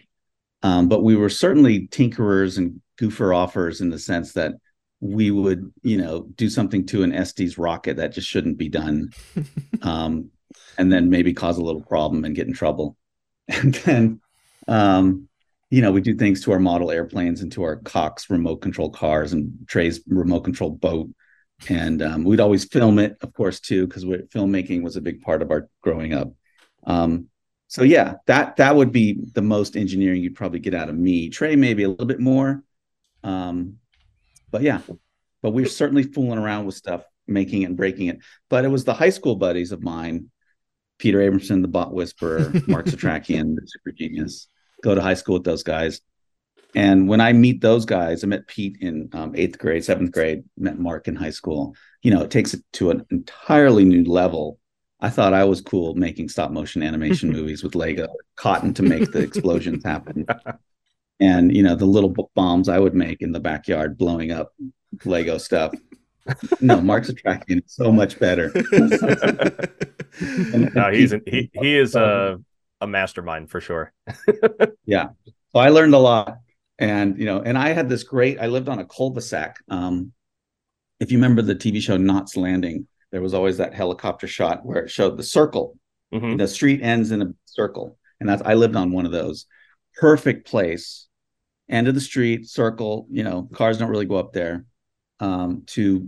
um, 0.68 0.90
but 0.90 1.02
we 1.02 1.16
were 1.16 1.30
certainly 1.30 1.88
tinkerers 1.88 2.58
and 2.58 2.82
goofer 3.00 3.36
offers 3.36 3.80
in 3.80 3.90
the 3.90 4.00
sense 4.00 4.34
that 4.34 4.56
we 5.00 5.32
would, 5.32 5.72
you 5.82 5.98
know, 5.98 6.28
do 6.36 6.50
something 6.50 6.86
to 6.88 7.04
an 7.04 7.14
Estes 7.14 7.58
rocket 7.58 7.98
that 7.98 8.12
just 8.12 8.28
shouldn't 8.28 8.58
be 8.58 8.68
done, 8.68 9.12
um, 9.82 10.30
and 10.78 10.92
then 10.92 11.10
maybe 11.10 11.34
cause 11.34 11.58
a 11.58 11.64
little 11.64 11.84
problem 11.84 12.26
and 12.26 12.36
get 12.36 12.48
in 12.48 12.54
trouble, 12.54 12.98
and 13.48 13.76
then, 13.76 14.20
um, 14.68 15.30
you 15.70 15.82
know, 15.82 15.92
we 15.92 16.02
do 16.02 16.16
things 16.16 16.44
to 16.44 16.52
our 16.52 16.60
model 16.60 16.92
airplanes 16.92 17.42
and 17.42 17.52
to 17.54 17.64
our 17.64 17.78
Cox 17.78 18.30
remote 18.30 18.58
control 18.58 18.90
cars 18.90 19.34
and 19.34 19.54
Trey's 19.68 20.02
remote 20.08 20.42
control 20.42 20.72
boat 20.72 21.10
and 21.70 22.02
um, 22.02 22.24
we'd 22.24 22.40
always 22.40 22.66
film 22.66 23.00
it, 23.00 23.18
of 23.22 23.34
course, 23.34 23.60
too, 23.60 23.88
because 23.88 24.04
filmmaking 24.04 24.84
was 24.84 24.96
a 24.96 25.02
big 25.02 25.22
part 25.22 25.42
of 25.42 25.50
our 25.50 25.68
growing 25.82 26.14
up. 26.14 26.32
Um, 26.86 27.30
so 27.68 27.84
yeah, 27.84 28.16
that 28.28 28.56
that 28.58 28.76
would 28.76 28.92
be 28.92 29.20
the 29.34 29.42
most 29.42 29.76
engineering 29.76 30.22
you'd 30.22 30.36
probably 30.36 30.60
get 30.60 30.74
out 30.74 30.90
of 30.90 30.96
me. 30.96 31.30
Trey 31.30 31.56
maybe 31.56 31.84
a 31.84 31.90
little 31.90 32.06
bit 32.06 32.20
more, 32.20 32.64
um, 33.24 33.78
but 34.52 34.62
yeah, 34.62 34.82
but 35.42 35.52
we 35.52 35.64
we're 35.64 35.68
certainly 35.68 36.04
fooling 36.04 36.40
around 36.40 36.66
with 36.66 36.76
stuff, 36.76 37.04
making 37.28 37.64
it 37.64 37.66
and 37.66 37.78
breaking 37.78 38.08
it. 38.08 38.20
But 38.50 38.66
it 38.66 38.70
was 38.70 38.86
the 38.86 38.94
high 38.94 39.10
school 39.10 39.36
buddies 39.36 39.72
of 39.72 39.84
mine, 39.84 40.30
Peter 40.98 41.20
Abramson, 41.20 41.62
the 41.62 41.68
Bot 41.68 41.94
Whisperer, 41.94 42.52
Mark 42.68 42.86
Setrakian, 42.88 43.56
the 43.56 43.62
Super 43.66 43.92
Genius. 43.92 44.48
Go 44.84 44.96
to 44.96 45.02
high 45.02 45.16
school 45.16 45.36
with 45.36 45.44
those 45.44 45.64
guys. 45.64 46.02
And 46.76 47.08
when 47.08 47.22
I 47.22 47.34
meet 47.34 47.62
those 47.62 47.86
guys, 47.86 48.24
I 48.24 48.28
met 48.28 48.48
Pete 48.48 48.78
in 48.82 49.10
um, 49.14 49.34
eighth 49.36 49.58
grade, 49.58 49.84
seventh 49.84 50.12
grade, 50.12 50.44
met 50.58 50.78
Mark 50.78 51.08
in 51.08 51.16
high 51.16 51.32
school. 51.32 51.76
You 52.02 52.12
know, 52.12 52.22
it 52.22 52.32
takes 52.32 52.54
it 52.54 52.62
to 52.74 52.92
an 52.92 53.06
entirely 53.10 53.84
new 53.84 54.04
level. 54.04 54.60
I 55.00 55.10
thought 55.10 55.34
I 55.34 55.44
was 55.44 55.62
cool 55.62 55.94
making 55.96 56.30
stop 56.30 56.52
motion 56.52 56.82
animation 56.84 57.32
movies 57.34 57.64
with 57.64 57.76
Lego, 57.76 58.08
cotton 58.36 58.74
to 58.76 58.84
make 58.84 59.12
the 59.12 59.20
explosions 59.20 59.84
happen. 59.84 60.26
And, 61.20 61.56
you 61.56 61.64
know, 61.64 61.76
the 61.76 61.86
little 61.86 62.14
bombs 62.36 62.70
I 62.70 62.80
would 62.80 62.94
make 62.94 63.22
in 63.22 63.32
the 63.32 63.40
backyard 63.40 63.98
blowing 63.98 64.32
up 64.32 64.54
Lego 65.04 65.38
stuff. 65.38 65.74
No, 66.62 66.82
Mark 66.82 67.06
Setrakian 67.06 67.64
so 67.68 67.92
much 67.92 68.20
better. 68.20 68.52
no, 70.76 70.92
he's 70.92 71.14
an, 71.14 71.22
he 71.26 71.50
he 71.54 71.78
is 71.78 71.96
a 71.96 72.40
a 72.82 72.88
mastermind 72.88 73.50
for 73.50 73.62
sure. 73.62 73.94
yeah 74.86 75.10
so 75.52 75.60
i 75.60 75.70
learned 75.70 75.94
a 75.94 76.00
lot 76.00 76.40
and 76.80 77.18
you 77.18 77.26
know 77.26 77.42
and 77.42 77.58
i 77.58 77.70
had 77.70 77.90
this 77.90 78.04
great 78.04 78.40
i 78.40 78.48
lived 78.48 78.70
on 78.70 78.80
a 78.80 78.86
cul-de-sac 78.86 79.58
um 79.70 80.12
if 81.00 81.12
you 81.12 81.18
remember 81.18 81.42
the 81.42 81.56
tv 81.56 81.82
show 81.82 81.98
knots 81.98 82.38
landing 82.38 82.88
there 83.18 83.24
was 83.24 83.34
always 83.34 83.58
that 83.58 83.74
helicopter 83.74 84.28
shot 84.28 84.64
where 84.64 84.84
it 84.84 84.92
showed 84.92 85.18
the 85.18 85.24
circle 85.24 85.76
Mhm. 86.14 86.38
the 86.38 86.48
street 86.48 86.84
ends 86.84 87.10
in 87.10 87.24
a 87.24 87.34
circle 87.46 87.98
and 88.20 88.30
that's 88.30 88.44
i 88.46 88.54
lived 88.54 88.76
on 88.76 88.92
one 88.92 89.08
of 89.08 89.12
those 89.12 89.48
perfect 90.00 90.46
place 90.48 91.08
end 91.68 91.88
of 91.88 91.96
the 91.96 92.00
street 92.00 92.48
circle 92.48 93.08
you 93.10 93.24
know 93.24 93.50
cars 93.56 93.80
don't 93.80 93.90
really 93.90 94.06
go 94.06 94.18
up 94.18 94.34
there 94.34 94.66
um 95.20 95.64
to 95.66 96.08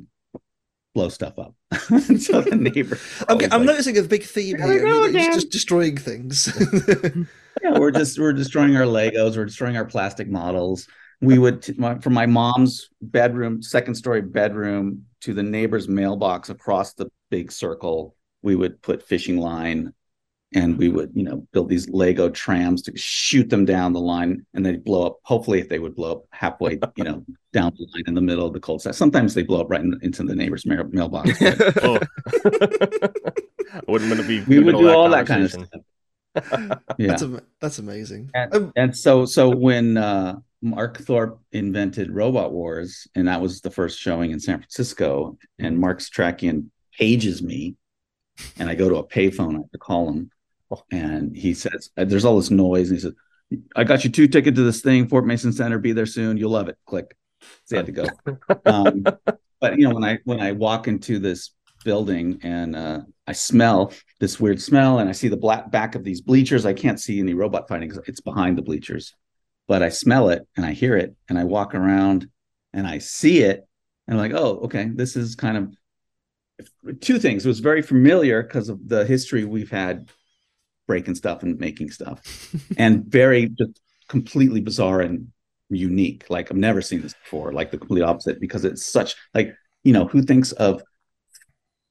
blow 0.93 1.09
stuff 1.09 1.39
up 1.39 1.55
so 2.19 2.41
the 2.41 2.55
neighbor 2.75 2.99
I'm, 3.27 3.39
I'm 3.51 3.65
noticing 3.65 3.97
a 3.97 4.03
big 4.03 4.21
theme 4.23 4.57
Here 4.57 4.67
we 4.67 4.73
here. 4.73 4.81
go 4.83 5.05
It's 5.05 5.35
just 5.35 5.49
destroying 5.49 5.97
things. 5.97 6.47
yeah, 7.63 7.79
we're 7.79 7.89
just 7.91 8.19
we're 8.19 8.33
destroying 8.33 8.75
our 8.75 8.83
Legos, 8.83 9.35
we're 9.35 9.45
destroying 9.45 9.77
our 9.77 9.85
plastic 9.85 10.29
models. 10.29 10.87
We 11.21 11.37
would 11.37 11.61
t- 11.63 11.73
my, 11.77 11.99
from 11.99 12.13
my 12.13 12.25
mom's 12.25 12.89
bedroom, 13.01 13.61
second 13.61 13.95
story 13.95 14.21
bedroom, 14.21 15.05
to 15.21 15.33
the 15.33 15.43
neighbor's 15.43 15.87
mailbox 15.89 16.49
across 16.49 16.93
the 16.93 17.09
big 17.29 17.51
circle. 17.51 18.15
We 18.41 18.55
would 18.55 18.81
put 18.81 19.03
fishing 19.03 19.37
line, 19.37 19.93
and 20.53 20.77
we 20.77 20.87
would 20.87 21.11
you 21.13 21.23
know 21.23 21.45
build 21.51 21.67
these 21.67 21.89
Lego 21.89 22.29
trams 22.29 22.81
to 22.83 22.97
shoot 22.97 23.49
them 23.49 23.65
down 23.65 23.91
the 23.91 23.99
line, 23.99 24.45
and 24.53 24.65
they'd 24.65 24.83
blow 24.83 25.07
up. 25.07 25.17
Hopefully, 25.23 25.59
if 25.59 25.67
they 25.67 25.79
would 25.79 25.93
blow 25.95 26.11
up 26.13 26.23
halfway, 26.31 26.79
you 26.95 27.03
know, 27.03 27.25
down 27.53 27.73
the 27.77 27.85
line 27.93 28.03
in 28.07 28.13
the 28.13 28.21
middle 28.21 28.47
of 28.47 28.53
the 28.53 28.59
cul-de-sac. 28.61 28.93
Sometimes 28.93 29.33
they 29.33 29.43
blow 29.43 29.59
up 29.61 29.69
right 29.69 29.81
in, 29.81 29.99
into 30.01 30.23
the 30.23 30.35
neighbor's 30.35 30.65
mail, 30.65 30.85
mailbox. 30.89 31.37
but 31.39 31.59
Oh. 31.83 31.99
I 33.71 33.81
wouldn't 33.91 34.09
want 34.09 34.21
to 34.21 34.27
be. 34.27 34.41
we 34.45 34.59
would 34.59 34.77
do 34.77 34.89
all 34.89 35.09
that 35.09 35.27
kind 35.27 35.43
of 35.43 35.51
stuff. 35.51 35.67
Yeah. 36.97 37.07
That's 37.07 37.23
am- 37.23 37.41
that's 37.59 37.79
amazing. 37.79 38.29
And, 38.33 38.53
Um, 38.55 38.71
and 38.75 38.95
so 38.97 39.25
so 39.25 39.49
when 39.49 39.97
uh, 39.97 40.37
Mark 40.61 40.97
Thorpe 40.97 41.39
invented 41.51 42.11
Robot 42.11 42.51
Wars, 42.51 43.07
and 43.15 43.27
that 43.27 43.41
was 43.41 43.61
the 43.61 43.71
first 43.71 43.99
showing 43.99 44.31
in 44.31 44.39
San 44.39 44.59
Francisco, 44.59 45.37
and 45.57 45.77
Mark 45.77 45.99
Setrakian 45.99 46.67
pages 46.97 47.41
me, 47.41 47.75
and 48.57 48.69
I 48.69 48.75
go 48.75 48.89
to 48.89 48.97
a 48.97 49.07
payphone, 49.07 49.55
I 49.55 49.57
have 49.59 49.71
to 49.71 49.77
call 49.77 50.09
him, 50.09 50.31
and 50.91 51.35
he 51.35 51.53
says, 51.53 51.89
uh, 51.97 52.05
"There's 52.05 52.25
all 52.25 52.37
this 52.37 52.51
noise," 52.51 52.89
and 52.89 52.97
he 52.97 53.01
says, 53.01 53.13
"I 53.75 53.83
got 53.83 54.03
you 54.03 54.09
two 54.09 54.27
tickets 54.27 54.55
to 54.55 54.63
this 54.63 54.81
thing, 54.81 55.07
Fort 55.07 55.25
Mason 55.25 55.53
Center. 55.53 55.79
Be 55.79 55.93
there 55.93 56.05
soon. 56.05 56.37
You'll 56.37 56.51
love 56.51 56.67
it." 56.67 56.77
Click. 56.85 57.15
So 57.65 57.77
I 57.77 57.79
had 57.79 57.85
to 57.85 57.91
go. 57.91 58.05
Um, 58.65 59.03
but 59.61 59.77
you 59.77 59.87
know, 59.87 59.95
when 59.95 60.03
I 60.03 60.19
when 60.25 60.39
I 60.39 60.51
walk 60.51 60.87
into 60.87 61.19
this 61.19 61.51
building 61.83 62.39
and 62.43 62.75
uh, 62.75 63.01
I 63.27 63.31
smell 63.31 63.93
this 64.19 64.39
weird 64.39 64.61
smell 64.61 64.99
and 64.99 65.09
I 65.09 65.13
see 65.13 65.27
the 65.27 65.37
black 65.37 65.71
back 65.71 65.95
of 65.95 66.03
these 66.03 66.21
bleachers. 66.21 66.65
I 66.65 66.73
can't 66.73 66.99
see 66.99 67.19
any 67.19 67.33
robot 67.33 67.67
fighting 67.67 67.89
because 67.89 68.03
it's 68.07 68.21
behind 68.21 68.57
the 68.57 68.61
bleachers, 68.61 69.15
but 69.69 69.83
I 69.83 69.89
smell 69.89 70.29
it 70.29 70.47
and 70.57 70.65
I 70.65 70.73
hear 70.73 70.97
it 70.97 71.15
and 71.29 71.37
I 71.37 71.43
walk 71.43 71.75
around 71.75 72.27
and 72.73 72.87
I 72.87 72.97
see 72.97 73.43
it 73.43 73.67
and 74.07 74.19
I'm 74.19 74.31
like, 74.31 74.33
oh, 74.33 74.61
okay, 74.63 74.89
this 74.91 75.15
is 75.15 75.35
kind 75.35 75.57
of 75.57 76.99
two 76.99 77.19
things. 77.19 77.45
It 77.45 77.49
was 77.49 77.59
very 77.59 77.83
familiar 77.83 78.41
because 78.41 78.69
of 78.69 78.89
the 78.89 79.05
history 79.05 79.45
we've 79.45 79.69
had 79.69 80.09
breaking 80.87 81.13
stuff 81.13 81.43
and 81.43 81.59
making 81.59 81.91
stuff, 81.91 82.55
and 82.77 83.05
very 83.05 83.49
just 83.49 83.79
completely 84.07 84.59
bizarre 84.59 85.01
and 85.01 85.27
unique. 85.69 86.25
Like 86.31 86.49
I've 86.49 86.57
never 86.57 86.81
seen 86.81 87.01
this 87.01 87.13
before. 87.13 87.53
Like 87.53 87.69
the 87.69 87.77
complete 87.77 88.01
opposite 88.01 88.41
because 88.41 88.65
it's 88.65 88.83
such 88.83 89.15
like 89.35 89.53
you 89.83 89.93
know 89.93 90.07
who 90.07 90.23
thinks 90.23 90.51
of 90.53 90.81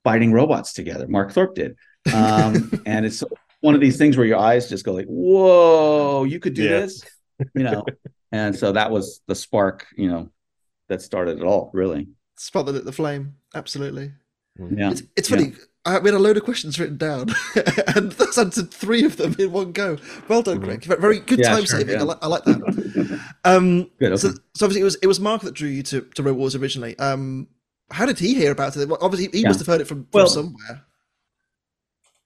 fighting 0.02 0.32
robots 0.32 0.72
together? 0.72 1.06
Mark 1.06 1.30
Thorpe 1.30 1.54
did, 1.54 1.76
um, 2.12 2.72
and 2.86 3.06
it's 3.06 3.22
one 3.60 3.76
of 3.76 3.80
these 3.80 3.98
things 3.98 4.16
where 4.16 4.26
your 4.26 4.38
eyes 4.38 4.68
just 4.68 4.84
go 4.84 4.92
like, 4.92 5.06
whoa, 5.06 6.24
you 6.24 6.40
could 6.40 6.54
do 6.54 6.64
yeah. 6.64 6.80
this, 6.80 7.04
you 7.54 7.64
know. 7.64 7.84
and 8.32 8.54
so 8.56 8.72
that 8.72 8.90
was 8.90 9.20
the 9.26 9.34
spark, 9.34 9.86
you 9.96 10.08
know, 10.08 10.30
that 10.88 11.02
started 11.02 11.38
it 11.38 11.44
all, 11.44 11.70
really. 11.72 12.08
Spot 12.36 12.66
that 12.66 12.74
at 12.74 12.84
the 12.84 12.92
flame, 12.92 13.34
absolutely. 13.54 14.12
Yeah, 14.58 14.90
it's, 14.90 15.02
it's 15.16 15.28
funny. 15.28 15.50
Yeah. 15.50 15.56
I, 15.84 15.98
we 16.00 16.10
had 16.10 16.14
a 16.14 16.18
load 16.18 16.36
of 16.36 16.44
questions 16.44 16.78
written 16.78 16.96
down, 16.96 17.28
and 17.94 18.12
that's 18.12 18.36
answered 18.36 18.70
three 18.70 19.04
of 19.04 19.16
them 19.16 19.34
in 19.38 19.52
one 19.52 19.72
go. 19.72 19.96
Well 20.28 20.42
done, 20.42 20.60
Greg. 20.60 20.84
Very 20.84 21.20
good 21.20 21.38
yeah, 21.38 21.50
time 21.50 21.64
sure, 21.64 21.78
saving. 21.78 21.94
Yeah. 21.94 22.00
I, 22.00 22.04
like, 22.04 22.18
I 22.22 22.26
like 22.26 22.44
that. 22.44 23.20
Um, 23.44 23.90
good, 23.98 24.12
okay. 24.12 24.16
so, 24.16 24.32
so, 24.54 24.66
obviously, 24.66 24.80
it 24.80 24.84
was 24.84 24.96
it 24.96 25.06
was 25.06 25.20
Mark 25.20 25.42
that 25.42 25.54
drew 25.54 25.68
you 25.68 25.82
to 25.84 26.02
to 26.02 26.22
Robot 26.22 26.38
Wars 26.38 26.54
originally. 26.54 26.98
Um, 26.98 27.48
how 27.90 28.04
did 28.04 28.18
he 28.18 28.34
hear 28.34 28.50
about 28.50 28.76
it? 28.76 28.88
Well, 28.88 28.98
obviously, 29.00 29.38
he 29.38 29.46
must 29.46 29.60
have 29.60 29.66
heard 29.66 29.80
it 29.80 29.86
from, 29.86 30.02
from 30.02 30.08
well, 30.12 30.28
somewhere. 30.28 30.84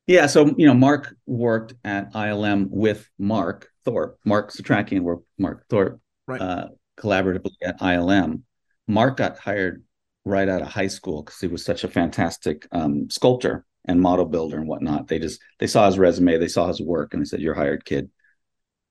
Yeah, 0.07 0.26
so 0.26 0.47
you 0.57 0.66
know, 0.66 0.75
Mark 0.75 1.14
worked 1.26 1.75
at 1.85 2.12
ILM 2.14 2.71
with 2.71 3.09
Mark 3.19 3.72
Thorpe. 3.84 4.18
Mark 4.24 4.52
Setrakian 4.52 5.02
worked 5.02 5.26
Mark 5.38 5.64
Thorpe 5.68 6.00
right. 6.26 6.40
uh, 6.40 6.68
collaboratively 6.98 7.52
at 7.62 7.80
ILM. 7.80 8.42
Mark 8.86 9.16
got 9.16 9.38
hired 9.38 9.84
right 10.24 10.48
out 10.48 10.62
of 10.62 10.68
high 10.68 10.88
school 10.88 11.22
because 11.22 11.40
he 11.40 11.46
was 11.46 11.64
such 11.64 11.84
a 11.84 11.88
fantastic 11.88 12.66
um, 12.72 13.10
sculptor 13.10 13.64
and 13.86 14.00
model 14.00 14.24
builder 14.24 14.58
and 14.58 14.68
whatnot. 14.68 15.08
They 15.08 15.18
just 15.18 15.40
they 15.58 15.66
saw 15.66 15.86
his 15.86 15.98
resume, 15.98 16.38
they 16.38 16.48
saw 16.48 16.68
his 16.68 16.80
work, 16.80 17.12
and 17.12 17.22
they 17.22 17.26
said, 17.26 17.40
"You're 17.40 17.54
hired, 17.54 17.84
kid." 17.84 18.10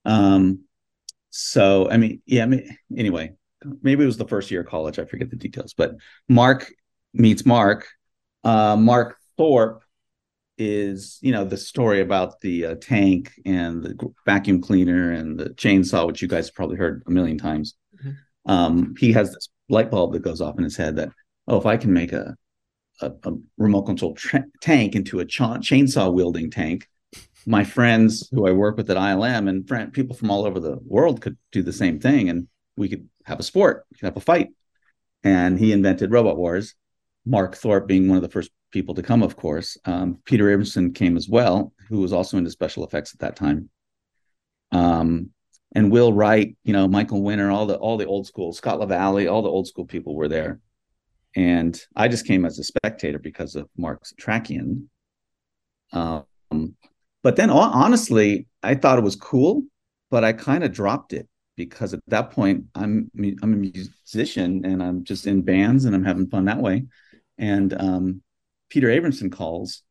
Um, 0.05 0.65
so 1.29 1.89
I 1.89 1.97
mean, 1.97 2.21
yeah, 2.25 2.43
I 2.43 2.45
mean, 2.47 2.77
anyway, 2.95 3.33
maybe 3.81 4.03
it 4.03 4.07
was 4.07 4.17
the 4.17 4.27
first 4.27 4.51
year 4.51 4.61
of 4.61 4.67
college. 4.67 4.99
I 4.99 5.05
forget 5.05 5.29
the 5.29 5.35
details, 5.35 5.73
but 5.73 5.95
Mark 6.27 6.71
meets 7.13 7.45
Mark. 7.45 7.87
Uh, 8.43 8.75
Mark 8.75 9.17
Thorpe 9.37 9.83
is, 10.61 11.17
you 11.21 11.31
know, 11.31 11.43
the 11.43 11.57
story 11.57 12.01
about 12.01 12.39
the 12.41 12.65
uh, 12.65 12.75
tank 12.81 13.31
and 13.45 13.83
the 13.83 14.13
vacuum 14.25 14.61
cleaner 14.61 15.11
and 15.11 15.39
the 15.39 15.49
chainsaw, 15.51 16.05
which 16.05 16.21
you 16.21 16.27
guys 16.27 16.51
probably 16.51 16.77
heard 16.77 17.03
a 17.07 17.11
million 17.11 17.37
times. 17.37 17.75
Mm-hmm. 17.97 18.51
Um, 18.51 18.95
he 18.99 19.11
has 19.13 19.33
this 19.33 19.49
light 19.69 19.89
bulb 19.89 20.13
that 20.13 20.21
goes 20.21 20.41
off 20.41 20.57
in 20.57 20.63
his 20.63 20.77
head 20.77 20.97
that 20.97 21.09
oh, 21.47 21.57
if 21.57 21.65
I 21.65 21.77
can 21.77 21.93
make 21.93 22.13
a 22.13 22.35
a, 23.01 23.11
a 23.23 23.31
remote 23.57 23.83
control 23.83 24.13
tra- 24.13 24.45
tank 24.61 24.95
into 24.95 25.19
a 25.19 25.25
cha- 25.25 25.57
chainsaw 25.57 26.13
wielding 26.13 26.51
tank, 26.51 26.87
my 27.47 27.63
friends 27.63 28.29
who 28.31 28.47
I 28.47 28.51
work 28.51 28.77
with 28.77 28.91
at 28.91 28.97
ILM 28.97 29.49
and 29.49 29.67
friend, 29.67 29.91
people 29.91 30.15
from 30.15 30.29
all 30.29 30.45
over 30.45 30.59
the 30.59 30.77
world 30.85 31.21
could 31.21 31.37
do 31.51 31.63
the 31.63 31.73
same 31.73 31.99
thing, 31.99 32.29
and 32.29 32.47
we 32.77 32.89
could 32.89 33.09
have 33.25 33.39
a 33.39 33.43
sport, 33.43 33.85
we 33.89 33.97
could 33.97 34.05
have 34.05 34.17
a 34.17 34.21
fight. 34.21 34.49
And 35.23 35.57
he 35.57 35.71
invented 35.71 36.11
Robot 36.11 36.37
Wars. 36.37 36.75
Mark 37.25 37.55
Thorpe 37.55 37.87
being 37.87 38.07
one 38.07 38.17
of 38.17 38.23
the 38.23 38.29
first 38.29 38.49
people 38.71 38.95
to 38.95 39.03
come, 39.03 39.23
of 39.23 39.35
course. 39.35 39.77
Um, 39.85 40.19
Peter 40.25 40.45
Abramson 40.45 40.95
came 40.95 41.17
as 41.17 41.27
well, 41.29 41.73
who 41.89 41.99
was 41.99 42.13
also 42.13 42.37
into 42.37 42.51
special 42.51 42.85
effects 42.85 43.13
at 43.13 43.19
that 43.19 43.35
time. 43.35 43.69
Um, 44.71 45.31
and 45.73 45.91
Will 45.91 46.13
Wright, 46.13 46.55
you 46.63 46.73
know, 46.73 46.87
Michael 46.87 47.21
Winner, 47.21 47.51
all 47.51 47.65
the 47.65 47.75
all 47.75 47.97
the 47.97 48.05
old 48.05 48.27
school, 48.27 48.53
Scott 48.53 48.79
LaValle, 48.79 49.27
all 49.27 49.41
the 49.41 49.49
old 49.49 49.67
school 49.67 49.85
people 49.85 50.15
were 50.15 50.27
there. 50.27 50.59
And 51.35 51.79
I 51.95 52.09
just 52.09 52.27
came 52.27 52.45
as 52.45 52.59
a 52.59 52.63
spectator 52.63 53.19
because 53.19 53.55
of 53.55 53.69
Mark 53.77 54.03
Setrakian. 54.03 54.87
Um, 55.93 56.25
but 57.23 57.35
then 57.35 57.49
honestly, 57.49 58.47
I 58.63 58.75
thought 58.75 58.97
it 58.97 59.03
was 59.03 59.15
cool, 59.15 59.63
but 60.09 60.23
I 60.23 60.33
kind 60.33 60.63
of 60.63 60.73
dropped 60.73 61.13
it 61.13 61.27
because 61.55 61.93
at 61.93 62.01
that 62.07 62.31
point 62.31 62.65
I'm 62.75 63.11
I'm 63.15 63.39
a 63.41 63.47
musician 63.47 64.65
and 64.65 64.81
I'm 64.81 65.03
just 65.03 65.27
in 65.27 65.41
bands 65.43 65.85
and 65.85 65.95
I'm 65.95 66.05
having 66.05 66.27
fun 66.27 66.45
that 66.45 66.59
way. 66.59 66.85
And 67.37 67.73
um, 67.79 68.21
Peter 68.71 68.87
Abramson 68.87 69.29
calls 69.29 69.83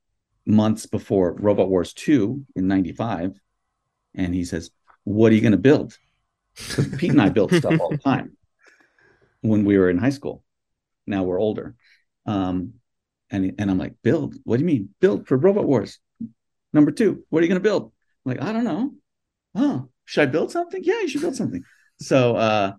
months 0.46 0.86
before 0.86 1.34
Robot 1.34 1.68
Wars 1.68 1.92
2 1.92 2.46
in 2.56 2.66
95 2.66 3.38
and 4.14 4.34
he 4.34 4.42
says, 4.42 4.70
What 5.04 5.30
are 5.30 5.34
you 5.34 5.42
going 5.42 5.52
to 5.52 5.58
build? 5.58 5.96
Because 6.56 6.88
Pete 6.96 7.10
and 7.10 7.20
I 7.20 7.28
built 7.28 7.52
stuff 7.52 7.78
all 7.78 7.90
the 7.90 7.98
time 7.98 8.36
when 9.42 9.66
we 9.66 9.76
were 9.76 9.90
in 9.90 9.98
high 9.98 10.10
school. 10.10 10.42
Now 11.06 11.24
we're 11.24 11.38
older. 11.38 11.76
Um, 12.24 12.74
and, 13.30 13.54
and 13.58 13.70
I'm 13.70 13.78
like, 13.78 13.96
Build? 14.02 14.34
What 14.44 14.56
do 14.56 14.62
you 14.62 14.66
mean? 14.66 14.88
Build 14.98 15.28
for 15.28 15.36
Robot 15.36 15.66
Wars. 15.66 15.98
Number 16.72 16.90
two, 16.90 17.22
what 17.28 17.40
are 17.40 17.42
you 17.42 17.48
going 17.48 17.62
to 17.62 17.68
build? 17.68 17.92
I'm 18.24 18.32
like, 18.32 18.42
I 18.42 18.52
don't 18.52 18.64
know. 18.64 18.92
Oh, 19.54 19.88
should 20.06 20.22
I 20.22 20.32
build 20.32 20.52
something? 20.52 20.82
Yeah, 20.82 21.00
you 21.02 21.08
should 21.08 21.20
build 21.20 21.36
something. 21.36 21.62
So, 22.00 22.34
uh, 22.34 22.72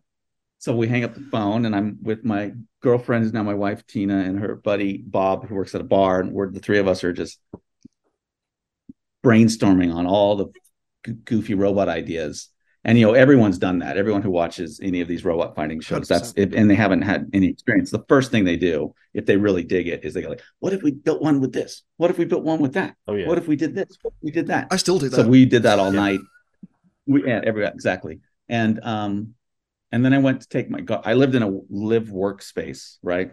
so 0.62 0.76
we 0.76 0.88
hang 0.88 1.04
up 1.04 1.16
the 1.16 1.22
phone 1.32 1.66
and 1.66 1.76
I'm 1.76 1.98
with 2.04 2.24
my 2.24 2.52
girlfriend 2.82 3.26
is 3.26 3.34
now 3.34 3.42
my 3.42 3.56
wife, 3.56 3.86
Tina, 3.88 4.20
and 4.20 4.38
her 4.40 4.56
buddy, 4.56 4.98
Bob, 4.98 5.48
who 5.48 5.56
works 5.56 5.74
at 5.74 5.82
a 5.82 5.84
bar. 5.84 6.20
And 6.20 6.32
we're 6.32 6.52
the 6.52 6.60
three 6.60 6.78
of 6.78 6.88
us 6.88 7.04
are 7.04 7.12
just 7.12 7.40
brainstorming 9.26 9.92
on 9.92 10.06
all 10.06 10.36
the 10.36 11.14
goofy 11.26 11.56
robot 11.56 11.90
ideas. 11.90 12.50
And, 12.84 13.00
you 13.00 13.08
know, 13.08 13.14
everyone's 13.14 13.58
done 13.58 13.80
that. 13.80 13.98
Everyone 13.98 14.22
who 14.22 14.30
watches 14.30 14.80
any 14.84 15.02
of 15.02 15.08
these 15.08 15.26
robot 15.26 15.56
finding 15.56 15.82
shows, 15.82 16.06
100%. 16.06 16.08
that's 16.08 16.34
if, 16.38 16.54
and 16.54 16.70
they 16.70 16.76
haven't 16.76 17.02
had 17.02 17.32
any 17.34 17.48
experience. 17.48 17.90
The 17.90 18.06
first 18.08 18.30
thing 18.30 18.44
they 18.44 18.56
do, 18.56 18.94
if 19.16 19.26
they 19.26 19.38
really 19.38 19.64
dig 19.64 19.88
it, 19.88 20.06
is 20.06 20.14
they 20.14 20.22
go 20.22 20.30
like, 20.30 20.44
what 20.60 20.74
if 20.74 20.84
we 20.84 20.92
built 20.92 21.24
one 21.24 21.42
with 21.42 21.54
this? 21.54 21.82
What 21.98 22.12
if 22.12 22.20
we 22.20 22.26
built 22.26 22.44
one 22.44 22.60
with 22.60 22.74
that? 22.74 22.96
Oh, 23.08 23.16
yeah. 23.16 23.28
What 23.28 23.40
if 23.40 23.48
we 23.48 23.56
did 23.56 23.74
this? 23.74 23.98
we 24.22 24.30
did 24.30 24.46
that? 24.48 24.68
I 24.70 24.78
still 24.78 25.00
do 25.00 25.10
that. 25.10 25.16
So 25.16 25.28
we 25.28 25.46
did 25.46 25.64
that 25.64 25.80
all 25.80 25.92
yeah. 25.92 26.00
night 26.00 26.20
we 27.08 27.26
yeah, 27.26 27.42
every 27.44 27.66
exactly. 27.66 28.20
And 28.48 28.80
um, 28.84 29.34
and 29.92 30.06
then 30.06 30.14
I 30.14 30.20
went 30.20 30.42
to 30.42 30.48
take 30.48 30.70
my. 30.70 30.84
I 31.04 31.14
lived 31.14 31.36
in 31.36 31.44
a 31.44 31.60
live 31.70 32.08
workspace, 32.08 32.98
right? 33.04 33.32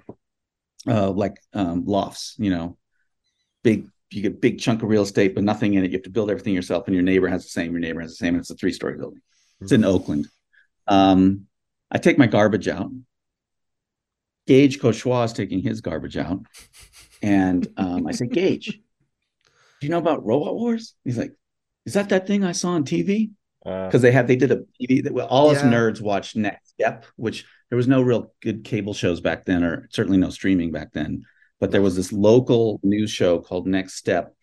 Uh, 0.87 1.11
like 1.11 1.41
um, 1.53 1.85
lofts, 1.85 2.35
you 2.39 2.51
know, 2.51 2.77
big. 3.63 3.89
You 4.11 4.23
get 4.23 4.41
big 4.41 4.59
chunk 4.59 4.83
of 4.83 4.89
real 4.89 5.03
estate, 5.03 5.35
but 5.35 5.45
nothing 5.45 5.75
in 5.75 5.85
it. 5.85 5.91
You 5.91 5.99
have 5.99 6.05
to 6.05 6.11
build 6.11 6.31
everything 6.31 6.55
yourself, 6.55 6.87
and 6.87 6.95
your 6.95 7.05
neighbor 7.05 7.29
has 7.29 7.45
the 7.45 7.51
same. 7.51 7.73
Your 7.73 7.81
neighbor 7.81 8.01
has 8.01 8.13
the 8.13 8.17
same. 8.17 8.35
And 8.35 8.41
it's 8.41 8.51
a 8.51 8.55
three 8.55 8.73
story 8.73 8.97
building. 8.97 9.21
Mm-hmm. 9.21 9.65
It's 9.65 9.73
in 9.73 9.85
Oakland. 9.85 10.29
Um, 10.87 11.47
I 11.91 11.99
take 11.99 12.17
my 12.17 12.27
garbage 12.27 12.69
out. 12.69 12.91
Gage 14.47 14.81
Cauchois 14.81 15.27
is 15.27 15.33
taking 15.35 15.61
his 15.61 15.83
garbage 15.83 16.17
out, 16.17 16.41
and 17.23 17.69
um, 17.77 18.07
I 18.07 18.13
say, 18.13 18.27
Gage, 18.27 18.81
do 19.81 19.87
you 19.87 19.91
know 19.91 19.99
about 19.99 20.25
Robot 20.25 20.55
Wars? 20.55 20.95
He's 21.05 21.19
like, 21.19 21.35
Is 21.85 21.95
that 21.95 22.09
that 22.09 22.27
thing 22.27 22.45
I 22.45 22.53
saw 22.53 22.71
on 22.71 22.85
TV? 22.85 23.31
Because 23.65 23.97
uh, 23.97 23.99
they 23.99 24.13
had 24.13 24.27
they 24.27 24.37
did 24.37 24.53
a 24.53 24.63
TV 24.81 25.03
that 25.03 25.13
all 25.27 25.51
us 25.51 25.63
nerds 25.63 26.01
watched 26.01 26.37
Next 26.37 26.71
Step, 26.71 27.05
which 27.17 27.45
there 27.71 27.77
was 27.77 27.89
no 27.89 28.03
real 28.03 28.33
good 28.41 28.65
cable 28.65 28.95
shows 28.95 29.21
back 29.21 29.45
then, 29.45 29.65
or 29.65 29.89
certainly 29.91 30.19
no 30.19 30.31
streaming 30.31 30.73
back 30.73 30.93
then. 30.93 31.25
But 31.61 31.71
there 31.71 31.83
was 31.83 31.97
this 31.97 32.13
local 32.13 32.81
news 32.83 33.11
show 33.11 33.41
called 33.41 33.67
Next 33.67 33.95
Step, 33.95 34.35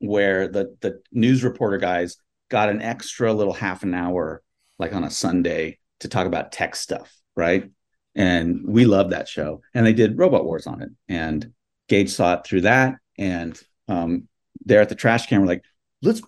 where 0.00 0.48
the 0.48 0.76
the 0.80 1.00
news 1.12 1.44
reporter 1.44 1.78
guys 1.78 2.16
got 2.48 2.68
an 2.68 2.82
extra 2.82 3.32
little 3.32 3.52
half 3.52 3.82
an 3.82 3.94
hour, 3.94 4.42
like 4.78 4.92
on 4.92 5.04
a 5.04 5.10
Sunday, 5.10 5.78
to 6.00 6.08
talk 6.08 6.26
about 6.26 6.52
tech 6.52 6.74
stuff, 6.74 7.14
right? 7.36 7.70
And 8.16 8.66
we 8.66 8.84
loved 8.86 9.12
that 9.12 9.28
show, 9.28 9.62
and 9.74 9.86
they 9.86 9.92
did 9.92 10.18
Robot 10.18 10.44
Wars 10.44 10.66
on 10.66 10.82
it. 10.82 10.90
And 11.08 11.52
Gage 11.88 12.10
saw 12.10 12.34
it 12.34 12.44
through 12.44 12.62
that, 12.62 12.96
and 13.16 13.58
um, 13.86 14.28
there 14.64 14.80
at 14.80 14.88
the 14.88 14.94
trash 14.96 15.28
can, 15.28 15.40
we're 15.40 15.46
like, 15.46 15.64
let's 16.02 16.20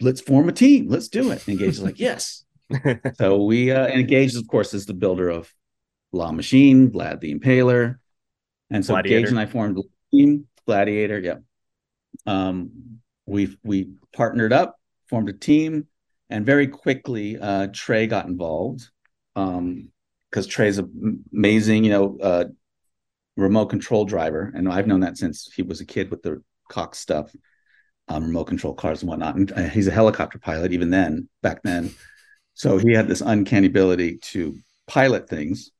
let's 0.00 0.20
form 0.20 0.48
a 0.48 0.52
team. 0.52 0.88
Let's 0.88 1.08
do 1.08 1.30
it. 1.30 1.46
And 1.46 1.58
Gage 1.58 1.68
is 1.68 1.82
like, 1.82 1.98
yes. 1.98 2.44
so 3.16 3.44
we 3.44 3.70
uh, 3.70 3.86
and 3.86 4.06
Gage, 4.06 4.36
of 4.36 4.46
course, 4.46 4.74
is 4.74 4.86
the 4.86 4.94
builder 4.94 5.28
of 5.28 5.52
La 6.12 6.32
Machine, 6.32 6.90
Vlad 6.90 7.20
the 7.20 7.34
Impaler, 7.34 7.96
and 8.70 8.84
so 8.84 8.94
Gladiator. 8.94 9.20
Gage 9.20 9.30
and 9.30 9.40
I 9.40 9.46
formed 9.46 9.78
a 9.78 9.82
team. 10.12 10.46
Gladiator, 10.66 11.18
yeah. 11.18 11.38
Um, 12.26 13.00
we 13.26 13.56
we 13.64 13.90
partnered 14.12 14.52
up, 14.52 14.76
formed 15.08 15.28
a 15.28 15.32
team, 15.32 15.88
and 16.28 16.46
very 16.46 16.68
quickly 16.68 17.38
uh, 17.38 17.68
Trey 17.72 18.06
got 18.06 18.26
involved 18.26 18.88
because 19.34 19.58
um, 19.58 19.90
Trey's 20.48 20.80
amazing, 21.32 21.84
you 21.84 21.90
know, 21.90 22.18
uh, 22.22 22.44
remote 23.36 23.66
control 23.66 24.04
driver, 24.04 24.52
and 24.54 24.68
I've 24.68 24.86
known 24.86 25.00
that 25.00 25.18
since 25.18 25.50
he 25.52 25.62
was 25.62 25.80
a 25.80 25.86
kid 25.86 26.10
with 26.10 26.22
the 26.22 26.42
Cox 26.68 26.98
stuff 26.98 27.34
um, 28.10 28.24
remote 28.24 28.44
control 28.44 28.74
cars 28.74 29.02
and 29.02 29.08
whatnot. 29.08 29.36
And 29.36 29.52
uh, 29.52 29.68
he's 29.68 29.86
a 29.86 29.92
helicopter 29.92 30.38
pilot, 30.38 30.72
even 30.72 30.90
then, 30.90 31.28
back 31.42 31.62
then. 31.62 31.94
So 32.54 32.76
he 32.76 32.92
had 32.92 33.08
this 33.08 33.20
uncanny 33.20 33.68
ability 33.68 34.18
to 34.18 34.58
pilot 34.86 35.28
things, 35.28 35.70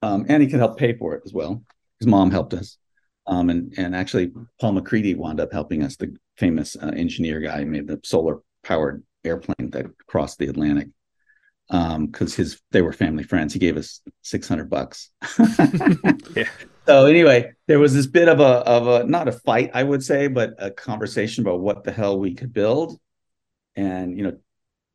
um, 0.00 0.24
and 0.28 0.42
he 0.42 0.48
could 0.48 0.60
help 0.60 0.78
pay 0.78 0.96
for 0.96 1.14
it 1.14 1.22
as 1.26 1.32
well. 1.32 1.62
His 1.98 2.06
mom 2.06 2.30
helped 2.30 2.54
us. 2.54 2.78
Um, 3.26 3.50
and 3.50 3.74
and 3.76 3.94
actually, 3.94 4.32
Paul 4.60 4.72
MacCready 4.72 5.14
wound 5.16 5.40
up 5.40 5.52
helping 5.52 5.82
us, 5.82 5.96
the 5.96 6.16
famous 6.36 6.76
uh, 6.76 6.92
engineer 6.96 7.40
guy, 7.40 7.60
who 7.60 7.66
made 7.66 7.88
the 7.88 8.00
solar 8.04 8.38
powered 8.64 9.02
airplane 9.24 9.70
that 9.70 9.86
crossed 10.06 10.38
the 10.38 10.46
Atlantic. 10.46 10.88
Um, 11.70 12.06
because 12.06 12.34
his 12.34 12.60
they 12.70 12.82
were 12.82 12.92
family 12.92 13.22
friends. 13.22 13.52
He 13.52 13.58
gave 13.58 13.76
us 13.76 14.00
six 14.22 14.48
hundred 14.48 14.70
bucks. 14.70 15.10
Yeah. 16.36 16.48
So 16.86 17.06
anyway, 17.06 17.52
there 17.68 17.78
was 17.78 17.94
this 17.94 18.06
bit 18.06 18.28
of 18.28 18.40
a 18.40 18.42
of 18.44 18.86
a 18.88 19.04
not 19.06 19.28
a 19.28 19.32
fight, 19.32 19.70
I 19.74 19.82
would 19.82 20.02
say, 20.02 20.26
but 20.26 20.54
a 20.58 20.70
conversation 20.70 21.42
about 21.44 21.60
what 21.60 21.84
the 21.84 21.92
hell 21.92 22.18
we 22.18 22.34
could 22.34 22.52
build. 22.52 22.98
And 23.76 24.16
you 24.18 24.24
know, 24.24 24.36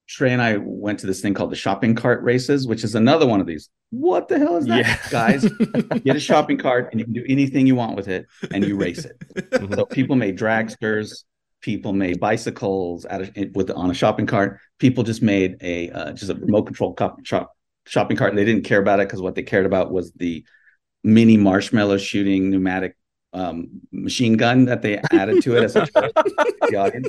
Trey 0.07 0.33
and 0.33 0.41
I 0.41 0.57
went 0.57 0.99
to 0.99 1.07
this 1.07 1.21
thing 1.21 1.33
called 1.33 1.51
the 1.51 1.55
shopping 1.55 1.95
cart 1.95 2.23
races, 2.23 2.67
which 2.67 2.83
is 2.83 2.95
another 2.95 3.25
one 3.25 3.39
of 3.39 3.47
these. 3.47 3.69
What 3.89 4.27
the 4.27 4.37
hell 4.37 4.57
is 4.57 4.65
that, 4.65 4.85
Yeah. 4.85 4.97
guys? 5.09 5.43
Get 6.03 6.15
a 6.17 6.19
shopping 6.19 6.57
cart 6.57 6.89
and 6.91 6.99
you 6.99 7.05
can 7.05 7.13
do 7.13 7.23
anything 7.27 7.65
you 7.67 7.75
want 7.75 7.95
with 7.95 8.09
it, 8.09 8.25
and 8.51 8.65
you 8.65 8.75
race 8.75 9.05
it. 9.05 9.17
Mhm. 9.35 9.75
So 9.75 9.85
people 9.85 10.15
made 10.17 10.37
dragsters, 10.37 11.23
people 11.61 11.93
made 11.93 12.19
bicycles 12.19 13.05
of 13.05 13.29
with 13.55 13.71
on 13.71 13.89
a 13.91 13.93
shopping 13.93 14.25
cart. 14.25 14.59
People 14.77 15.03
just 15.05 15.21
made 15.21 15.55
a 15.61 15.89
uh, 15.91 16.11
just 16.11 16.29
a 16.29 16.35
remote 16.35 16.63
control 16.63 16.93
cop, 16.93 17.25
shop, 17.25 17.55
shopping 17.85 18.17
cart. 18.17 18.31
and 18.31 18.37
They 18.37 18.45
didn't 18.45 18.65
care 18.65 18.79
about 18.79 18.99
it 18.99 19.07
because 19.07 19.21
what 19.21 19.35
they 19.35 19.43
cared 19.43 19.65
about 19.65 19.89
was 19.91 20.11
the 20.13 20.43
mini 21.07 21.37
marshmallow 21.37 21.97
shooting 21.97 22.49
pneumatic 22.51 22.95
um, 23.33 23.67
machine 23.91 24.35
gun 24.37 24.65
that 24.65 24.81
they 24.81 24.99
added 25.11 25.41
to 25.43 25.55
it 25.57 25.63
as 25.63 25.75
a 25.75 25.85
toy 25.95 26.07
to 26.09 26.53
the 26.69 26.75
audience. 26.75 27.07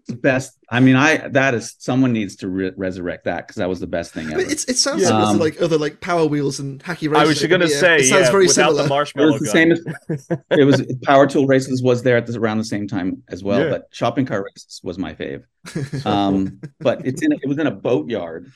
It's 0.00 0.08
the 0.08 0.16
best. 0.16 0.58
I 0.70 0.80
mean, 0.80 0.96
I 0.96 1.28
that 1.28 1.52
is 1.54 1.74
someone 1.78 2.12
needs 2.12 2.36
to 2.36 2.48
re- 2.48 2.72
resurrect 2.76 3.24
that 3.24 3.46
because 3.46 3.56
that 3.56 3.68
was 3.68 3.80
the 3.80 3.86
best 3.86 4.12
thing 4.14 4.28
ever. 4.28 4.38
mean, 4.38 4.50
it's, 4.50 4.64
it 4.64 4.76
sounds 4.78 5.02
Yeah. 5.02 5.10
Um, 5.10 5.38
like 5.38 5.60
other 5.60 5.76
like 5.78 6.00
power 6.00 6.24
wheels 6.26 6.58
and 6.58 6.82
hacky 6.82 7.08
races. 7.10 7.16
I 7.16 7.26
was 7.26 7.44
going 7.46 7.60
to 7.60 7.68
Yeah, 7.68 7.80
say, 7.80 7.96
it 7.96 8.04
sounds 8.08 8.26
yeah, 8.26 8.30
very 8.30 8.46
without 8.46 8.68
similar. 8.70 8.82
the 8.84 8.88
marshmallow 8.88 9.28
it 9.36 9.40
marshmallow 9.42 9.76
was 9.76 9.76
the 9.76 10.16
gun. 10.16 10.28
same 10.28 10.38
as 10.38 10.58
it 10.58 10.64
was 10.64 10.96
power 11.04 11.26
tool 11.26 11.46
races 11.46 11.82
was 11.82 12.02
there 12.02 12.16
at 12.16 12.26
this 12.26 12.36
around 12.36 12.58
the 12.58 12.64
same 12.64 12.88
time 12.88 13.22
as 13.28 13.44
well 13.44 13.60
Yeah. 13.60 13.70
but 13.70 13.88
shopping 13.92 14.24
cart 14.26 14.44
races 14.54 14.80
was 14.82 14.96
my 14.98 15.12
fave 15.14 15.44
um 16.06 16.60
but 16.80 17.04
it's 17.06 17.20
in 17.22 17.32
a, 17.32 17.36
it 17.42 17.46
was 17.48 17.58
in 17.58 17.66
a 17.66 17.70
boatyard 17.70 18.50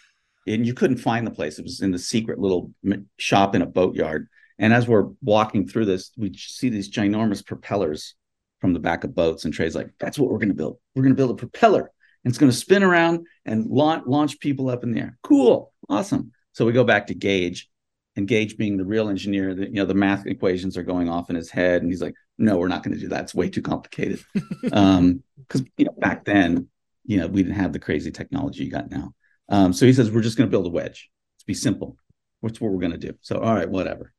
and 0.47 0.67
you 0.67 0.75
couldn't 0.75 0.99
find 0.99 1.27
the 1.27 1.31
place. 1.31 1.59
It 1.59 1.65
was 1.65 1.81
in 1.81 1.91
the 1.91 1.99
secret 1.99 2.39
little 2.39 2.71
shop 3.17 3.55
in 3.55 3.63
a 3.63 3.67
boatyard. 3.67 4.29
And 4.59 4.73
as 4.73 4.87
we're 4.87 5.09
walking 5.23 5.67
through 5.67 5.87
this 5.87 6.13
we 6.17 6.33
see 6.37 6.69
these 6.69 6.91
ginormous 6.91 7.45
propellers 7.45 8.15
from 8.61 8.73
the 8.73 8.79
back 8.79 9.05
of 9.05 9.15
boats 9.15 9.45
and 9.45 9.53
trey's 9.53 9.75
like 9.75 9.91
that's 9.99 10.19
what 10.19 10.31
we're 10.31 10.39
going 10.39 10.49
to 10.49 10.55
build. 10.55 10.79
We're 10.95 11.03
going 11.03 11.15
to 11.15 11.17
build 11.17 11.33
a 11.33 11.35
propeller. 11.35 11.91
And 12.25 12.31
it's 12.31 12.39
going 12.39 12.51
to 12.51 12.57
spin 12.57 12.83
around 12.83 13.27
and 13.45 13.67
launch, 13.67 14.05
launch 14.07 14.41
people 14.41 14.71
up 14.71 14.83
in 14.83 14.93
the 14.93 15.01
air. 15.01 15.19
Cool. 15.23 15.73
Awesome. 15.91 16.33
So 16.53 16.65
we 16.65 16.73
go 16.73 16.85
back 16.85 17.09
to 17.09 17.15
gage 17.15 17.69
and 18.17 18.29
Gage 18.29 18.57
being 18.57 18.77
the 18.77 18.85
real 18.85 19.09
engineer, 19.09 19.55
the, 19.55 19.67
you 19.67 19.75
know, 19.75 19.87
the 19.87 19.95
math 19.95 20.27
equations 20.27 20.77
are 20.77 20.83
going 20.83 21.09
off 21.09 21.31
in 21.31 21.37
his 21.37 21.51
head, 21.51 21.83
and 21.83 21.91
he's 21.91 22.03
like, 22.03 22.15
"No, 22.39 22.57
we're 22.57 22.69
not 22.69 22.83
going 22.83 22.95
to 22.95 23.01
do 23.01 23.09
that. 23.09 23.25
It's 23.25 23.35
way 23.35 23.51
too 23.51 23.63
complicated." 23.63 24.25
um, 24.73 25.23
because 25.37 25.65
you 25.77 25.87
know, 25.87 25.95
back 25.99 26.25
then, 26.25 26.69
you 27.05 27.19
know, 27.19 27.27
we 27.27 27.43
didn't 27.43 27.57
have 27.57 27.73
the 27.73 27.79
crazy 27.79 28.11
technology 28.11 28.65
you 28.65 28.71
got 28.71 28.91
now. 28.91 29.15
Um, 29.49 29.73
so 29.73 29.87
he 29.87 29.93
says, 29.93 30.11
"We're 30.11 30.23
just 30.23 30.37
going 30.37 30.49
to 30.49 30.51
build 30.51 30.67
a 30.67 30.71
wedge. 30.71 31.11
Let's 31.37 31.45
be 31.45 31.55
simple. 31.55 31.97
What's 32.41 32.61
what 32.61 32.73
we're 32.73 32.81
going 32.81 32.93
to 32.93 32.99
do?" 32.99 33.15
So, 33.21 33.39
all 33.41 33.55
right, 33.55 33.69
whatever. 33.69 34.13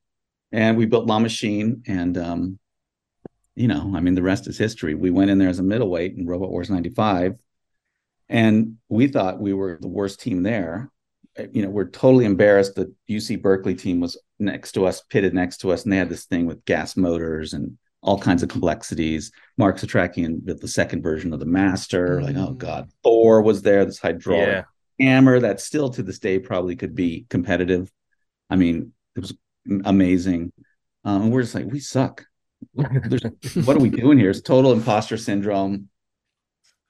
And 0.52 0.78
we 0.78 0.86
built 0.86 1.08
La 1.08 1.20
Machine, 1.20 1.84
and 1.88 2.18
um, 2.18 2.60
you 3.56 3.68
know, 3.68 3.94
I 3.96 4.00
mean, 4.02 4.16
the 4.16 4.22
rest 4.22 4.48
is 4.48 4.58
history. 4.58 4.96
We 4.96 5.10
went 5.12 5.32
in 5.32 5.38
there 5.38 5.50
as 5.50 5.60
a 5.60 5.64
middleweight 5.64 6.16
in 6.16 6.28
Robot 6.28 6.50
Wars 6.52 6.70
'95, 6.70 7.36
and 8.30 8.78
we 8.90 9.08
thought 9.08 9.40
we 9.40 9.54
were 9.54 9.78
the 9.82 9.88
worst 9.88 10.20
team 10.20 10.44
there 10.44 10.92
you 11.52 11.62
know, 11.62 11.70
we're 11.70 11.90
totally 11.90 12.26
embarrassed. 12.26 12.76
The 12.76 12.94
UC 13.10 13.42
Berkeley 13.42 13.76
team 13.76 14.00
was 14.00 14.18
next 14.40 14.74
to 14.74 14.86
us, 14.86 15.02
pitted 15.02 15.34
next 15.34 15.58
to 15.58 15.72
us, 15.72 15.84
and 15.84 15.92
they 15.92 15.98
had 15.98 16.10
this 16.10 16.26
thing 16.26 16.46
with 16.46 16.64
gas 16.66 16.96
motors 16.96 17.54
and 17.54 17.78
all 18.02 18.20
kinds 18.20 18.44
of 18.44 18.50
complexities. 18.50 19.32
Mark 19.58 19.78
Setrakian 19.78 20.44
built 20.46 20.62
the 20.62 20.68
second 20.68 21.02
version 21.02 21.34
of 21.34 21.40
the 21.40 21.46
Master. 21.46 22.22
Like, 22.22 22.36
oh 22.36 22.52
Mm. 22.54 22.58
god, 22.58 22.90
Thor 23.04 23.42
was 23.42 23.62
there. 23.64 23.84
This 23.86 24.00
hydraulic 24.00 24.48
Yeah. 24.48 24.64
Hammer 25.00 25.40
that 25.40 25.60
still 25.60 25.90
to 25.92 26.04
this 26.04 26.20
day 26.20 26.40
probably 26.40 26.76
could 26.76 26.96
be 26.96 27.26
competitive. 27.30 27.92
I 28.50 28.56
mean, 28.56 28.94
it 29.16 29.20
was 29.20 29.34
amazing. 29.86 30.52
Um, 31.04 31.24
and 31.24 31.32
we're 31.32 31.42
just 31.42 31.56
like, 31.56 31.66
we 31.66 31.80
suck. 31.80 32.26
There's, 32.74 33.24
what 33.66 33.78
are 33.78 33.82
we 33.82 33.90
doing 33.90 34.18
here? 34.18 34.30
It's 34.30 34.42
total 34.42 34.74
imposter 34.74 35.18
syndrome. 35.18 35.90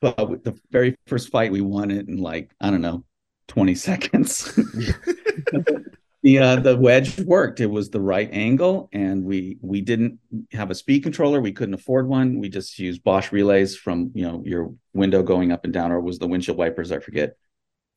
But 0.02 0.30
with 0.30 0.44
the 0.44 0.60
very 0.72 0.96
first 1.08 1.30
fight, 1.30 1.52
we 1.52 1.62
won 1.62 1.90
it 1.90 2.08
in 2.08 2.18
like 2.18 2.52
I 2.60 2.70
don't 2.70 2.82
know, 2.82 3.06
twenty 3.48 3.76
seconds. 3.76 4.54
the 6.22 6.40
uh, 6.40 6.58
the 6.58 6.78
wedge 6.78 7.20
worked. 7.22 7.60
It 7.60 7.68
was 7.68 7.90
the 7.90 8.02
right 8.02 8.30
angle, 8.32 8.90
and 8.92 9.24
we 9.24 9.58
we 9.62 9.82
didn't 9.82 10.20
have 10.52 10.70
a 10.70 10.76
speed 10.76 11.02
controller. 11.02 11.40
We 11.40 11.54
couldn't 11.54 11.74
afford 11.74 12.08
one. 12.08 12.40
We 12.40 12.50
just 12.50 12.78
used 12.78 13.04
Bosch 13.04 13.32
relays 13.32 13.76
from 13.76 14.12
you 14.14 14.28
know 14.28 14.44
your 14.46 14.74
window 14.94 15.24
going 15.24 15.52
up 15.52 15.64
and 15.64 15.74
down, 15.74 15.92
or 15.92 16.02
was 16.02 16.20
the 16.20 16.28
windshield 16.28 16.58
wipers? 16.58 16.92
I 16.92 17.00
forget. 17.00 17.38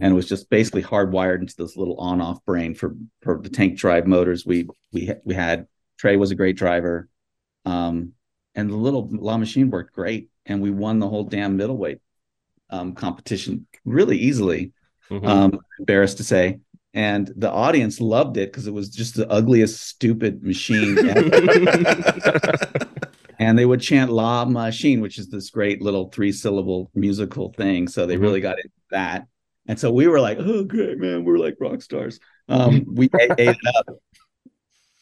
And 0.01 0.13
it 0.13 0.15
was 0.15 0.29
just 0.29 0.49
basically 0.49 0.83
hardwired 0.83 1.41
into 1.41 1.57
this 1.57 1.77
little 1.77 1.97
on-off 1.97 2.45
brain 2.45 2.75
for 2.75 2.95
for 3.23 3.41
the 3.43 3.49
tank 3.49 3.77
drive 3.79 4.07
motors. 4.07 4.47
We 4.47 4.69
we 4.93 5.11
we 5.25 5.35
had 5.35 5.67
Trey 5.99 6.17
was 6.17 6.31
a 6.31 6.37
great 6.37 6.57
driver, 6.57 7.09
um, 7.65 8.13
and 8.55 8.71
the 8.71 8.77
little 8.77 9.09
La 9.11 9.37
Machine 9.37 9.71
worked 9.71 9.93
great, 9.95 10.29
and 10.47 10.63
we 10.63 10.71
won 10.71 11.01
the 11.01 11.09
whole 11.09 11.25
damn 11.25 11.57
middleweight 11.57 11.99
um, 12.71 12.95
competition 12.95 13.67
really 13.85 14.19
easily 14.19 14.73
Mhm. 15.11 15.27
um, 15.27 15.59
embarrassed 15.79 16.19
to 16.19 16.25
say. 16.25 16.61
And 16.95 17.33
the 17.37 17.51
audience 17.51 18.01
loved 18.01 18.37
it 18.37 18.51
because 18.53 18.67
it 18.67 18.73
was 18.75 18.89
just 18.91 19.15
the 19.15 19.29
ugliest, 19.31 19.81
stupid 19.81 20.43
machine. 20.43 20.99
and 23.39 23.59
they 23.59 23.65
would 23.67 23.81
chant 23.81 24.11
La 24.13 24.45
Machine, 24.45 25.01
which 25.01 25.19
is 25.19 25.29
this 25.29 25.51
great 25.51 25.81
little 25.81 26.09
three 26.11 26.33
syllable 26.33 26.91
musical 26.95 27.53
thing. 27.53 27.89
So 27.89 28.07
they 28.07 28.17
Mhm. 28.17 28.21
really 28.23 28.41
got 28.41 28.59
into 28.59 28.71
that. 28.91 29.27
And 29.69 29.79
so 29.79 29.93
we 29.93 30.09
were 30.09 30.19
like, 30.19 30.39
oh, 30.41 30.65
great, 30.65 30.99
man. 30.99 31.25
We're 31.25 31.39
like 31.39 31.57
rock 31.61 31.83
stars. 31.83 32.19
Um, 32.49 32.85
we 32.87 33.11
ate, 33.21 33.33
it 33.39 33.57
up. 33.77 33.97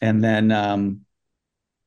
And 0.02 0.22
then 0.22 0.50
um, 0.50 1.02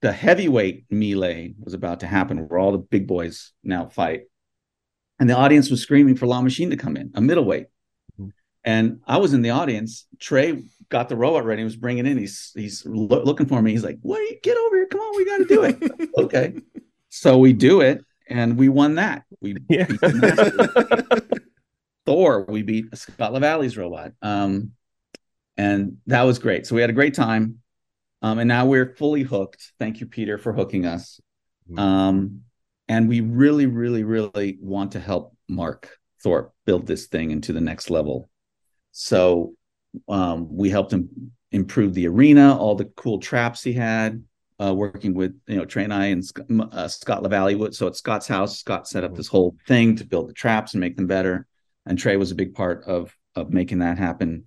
the 0.01 0.13
heavyweight 0.13 0.85
melee 0.89 1.53
was 1.59 1.73
about 1.73 1.99
to 1.99 2.07
happen 2.07 2.47
where 2.47 2.57
all 2.57 2.71
the 2.71 2.77
big 2.77 3.05
boys 3.05 3.51
now 3.63 3.85
fight. 3.87 4.21
And 5.19 5.29
the 5.29 5.35
audience 5.35 5.69
was 5.69 5.81
screaming 5.81 6.15
for 6.15 6.25
La 6.25 6.41
Machine 6.41 6.69
to 6.69 6.77
come 6.77 6.95
in, 6.95 7.11
a 7.13 7.21
middleweight. 7.21 7.67
Mhm. 8.19 8.31
And 8.63 9.01
I 9.05 9.17
was 9.17 9.33
in 9.33 9.41
the 9.41 9.49
audience. 9.49 10.07
Trey 10.17 10.63
got 10.87 11.09
the 11.09 11.17
robot 11.17 11.43
ready. 11.43 11.59
He 11.61 11.65
was 11.65 11.75
bringing 11.75 12.05
in. 12.05 12.17
He's 12.17 12.51
he's 12.55 12.85
lo- 12.85 13.23
looking 13.23 13.45
for 13.45 13.61
me. 13.61 13.71
He's 13.71 13.83
like, 13.83 13.99
"What? 14.01 14.19
You, 14.19 14.37
Get 14.41 14.55
over 14.57 14.77
here! 14.77 14.87
Come 14.87 15.01
on, 15.01 15.17
we 15.17 15.25
got 15.25 15.37
to 15.37 15.45
do 15.45 15.63
it." 15.63 16.09
okay, 16.17 16.53
so 17.09 17.37
we 17.37 17.51
do 17.51 17.81
it, 17.81 18.03
and 18.29 18.57
we 18.57 18.69
won 18.69 18.95
that. 18.95 19.23
We 19.41 19.57
Yeah. 19.67 19.87
beat 22.05 22.11
the 22.11 22.17
Master. 22.17 22.45
Thor. 22.45 22.45
We 22.47 22.61
beat 22.63 22.97
Scott 22.97 23.33
LaValle's 23.33 23.77
robot. 23.77 24.11
Um, 24.21 24.71
and 25.57 25.97
that 26.07 26.23
was 26.23 26.39
great. 26.39 26.65
So 26.65 26.75
we 26.75 26.81
had 26.81 26.89
a 26.89 26.93
great 26.93 27.13
time. 27.13 27.59
Um, 28.21 28.39
and 28.39 28.47
now 28.47 28.65
we're 28.65 28.95
fully 28.95 29.23
hooked. 29.23 29.73
Thank 29.79 29.99
you, 29.99 30.05
Peter, 30.05 30.37
for 30.37 30.53
hooking 30.53 30.85
us. 30.85 31.19
Mhm. 31.71 31.79
Um, 31.79 32.41
and 32.87 33.07
we 33.07 33.21
really, 33.21 33.65
really, 33.65 34.03
really 34.03 34.57
want 34.61 34.93
to 34.93 34.99
help 34.99 35.35
Mark 35.47 35.97
Thorpe 36.23 36.53
build 36.65 36.87
this 36.87 37.07
thing 37.07 37.31
into 37.31 37.53
the 37.53 37.61
next 37.61 37.89
level. 37.89 38.29
So 38.91 39.53
um, 40.07 40.47
we 40.55 40.69
helped 40.69 40.91
him 40.91 41.31
improve 41.51 41.93
the 41.93 42.07
arena, 42.07 42.57
all 42.57 42.75
the 42.75 42.85
cool 42.85 43.19
traps 43.19 43.63
he 43.63 43.73
had, 43.73 44.23
uh, 44.61 44.73
working 44.73 45.13
with 45.13 45.39
you 45.47 45.55
know 45.55 45.65
Trey 45.65 45.83
and 45.85 45.93
I 45.93 46.07
and 46.07 46.23
uh, 46.73 46.87
Scott 46.87 47.23
LaValle. 47.23 47.55
Wood. 47.55 47.73
So 47.75 47.87
at 47.87 47.95
Scott's 47.95 48.27
house, 48.27 48.59
Scott 48.59 48.87
set 48.87 49.03
up 49.03 49.11
Mhm. 49.13 49.17
this 49.17 49.27
whole 49.27 49.55
thing 49.67 49.95
to 49.95 50.05
build 50.05 50.27
the 50.29 50.33
traps 50.33 50.73
and 50.73 50.81
make 50.81 50.95
them 50.97 51.07
better. 51.07 51.47
And 51.85 51.97
Trey 51.97 52.17
was 52.17 52.31
a 52.31 52.35
big 52.35 52.53
part 52.53 52.83
of 52.85 53.15
of 53.35 53.51
making 53.51 53.79
that 53.79 53.97
happen. 53.97 54.45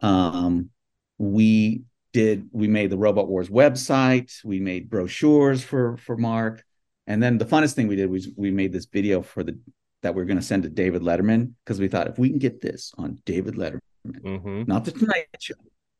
Um, 0.00 0.70
we 1.18 1.82
did 2.12 2.48
we 2.52 2.68
made 2.68 2.90
the 2.90 2.98
Robot 2.98 3.28
Wars 3.28 3.48
website. 3.48 4.32
We 4.44 4.60
made 4.60 4.90
brochures 4.90 5.62
for 5.62 5.96
for 5.96 6.16
Mark. 6.16 6.64
And 7.06 7.22
then 7.22 7.38
the 7.38 7.46
funnest 7.46 7.74
thing 7.74 7.88
we 7.88 7.96
did 7.96 8.10
was 8.10 8.28
we 8.36 8.50
made 8.50 8.72
this 8.72 8.86
video 8.86 9.22
for 9.22 9.42
the 9.42 9.58
that 10.02 10.14
we 10.14 10.22
are 10.22 10.26
going 10.26 10.38
to 10.38 10.44
send 10.44 10.62
to 10.62 10.68
David 10.68 11.02
Letterman 11.02 11.52
because 11.64 11.80
we 11.80 11.88
thought 11.88 12.06
if 12.06 12.18
we 12.18 12.28
can 12.28 12.38
get 12.38 12.60
this 12.60 12.92
on 12.98 13.18
David 13.24 13.54
Letterman, 13.54 13.80
Mhm. 14.06 14.68
not 14.68 14.84
the 14.84 14.92
Tonight 14.92 15.26
Show, 15.40 15.54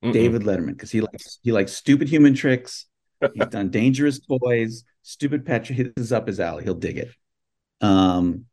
Mm-mm. 0.05 0.13
David 0.13 0.43
Letterman, 0.43 0.69
because 0.69 0.91
he 0.93 1.01
likes 1.01 1.39
he 1.43 1.51
likes 1.53 1.73
stupid 1.73 2.09
human 2.09 2.35
tricks. 2.35 2.87
He's 3.35 3.47
done 3.49 3.71
dangerous 3.71 4.21
toys, 4.21 4.85
stupid 5.03 5.45
pet 5.45 5.65
tricks. 5.65 5.91
This 5.97 6.07
is 6.07 6.13
up 6.13 6.29
his 6.29 6.39
alley. 6.39 6.63
He'll 6.63 6.75
dig 6.75 6.99
it. 6.99 7.09
Um, 7.81 8.45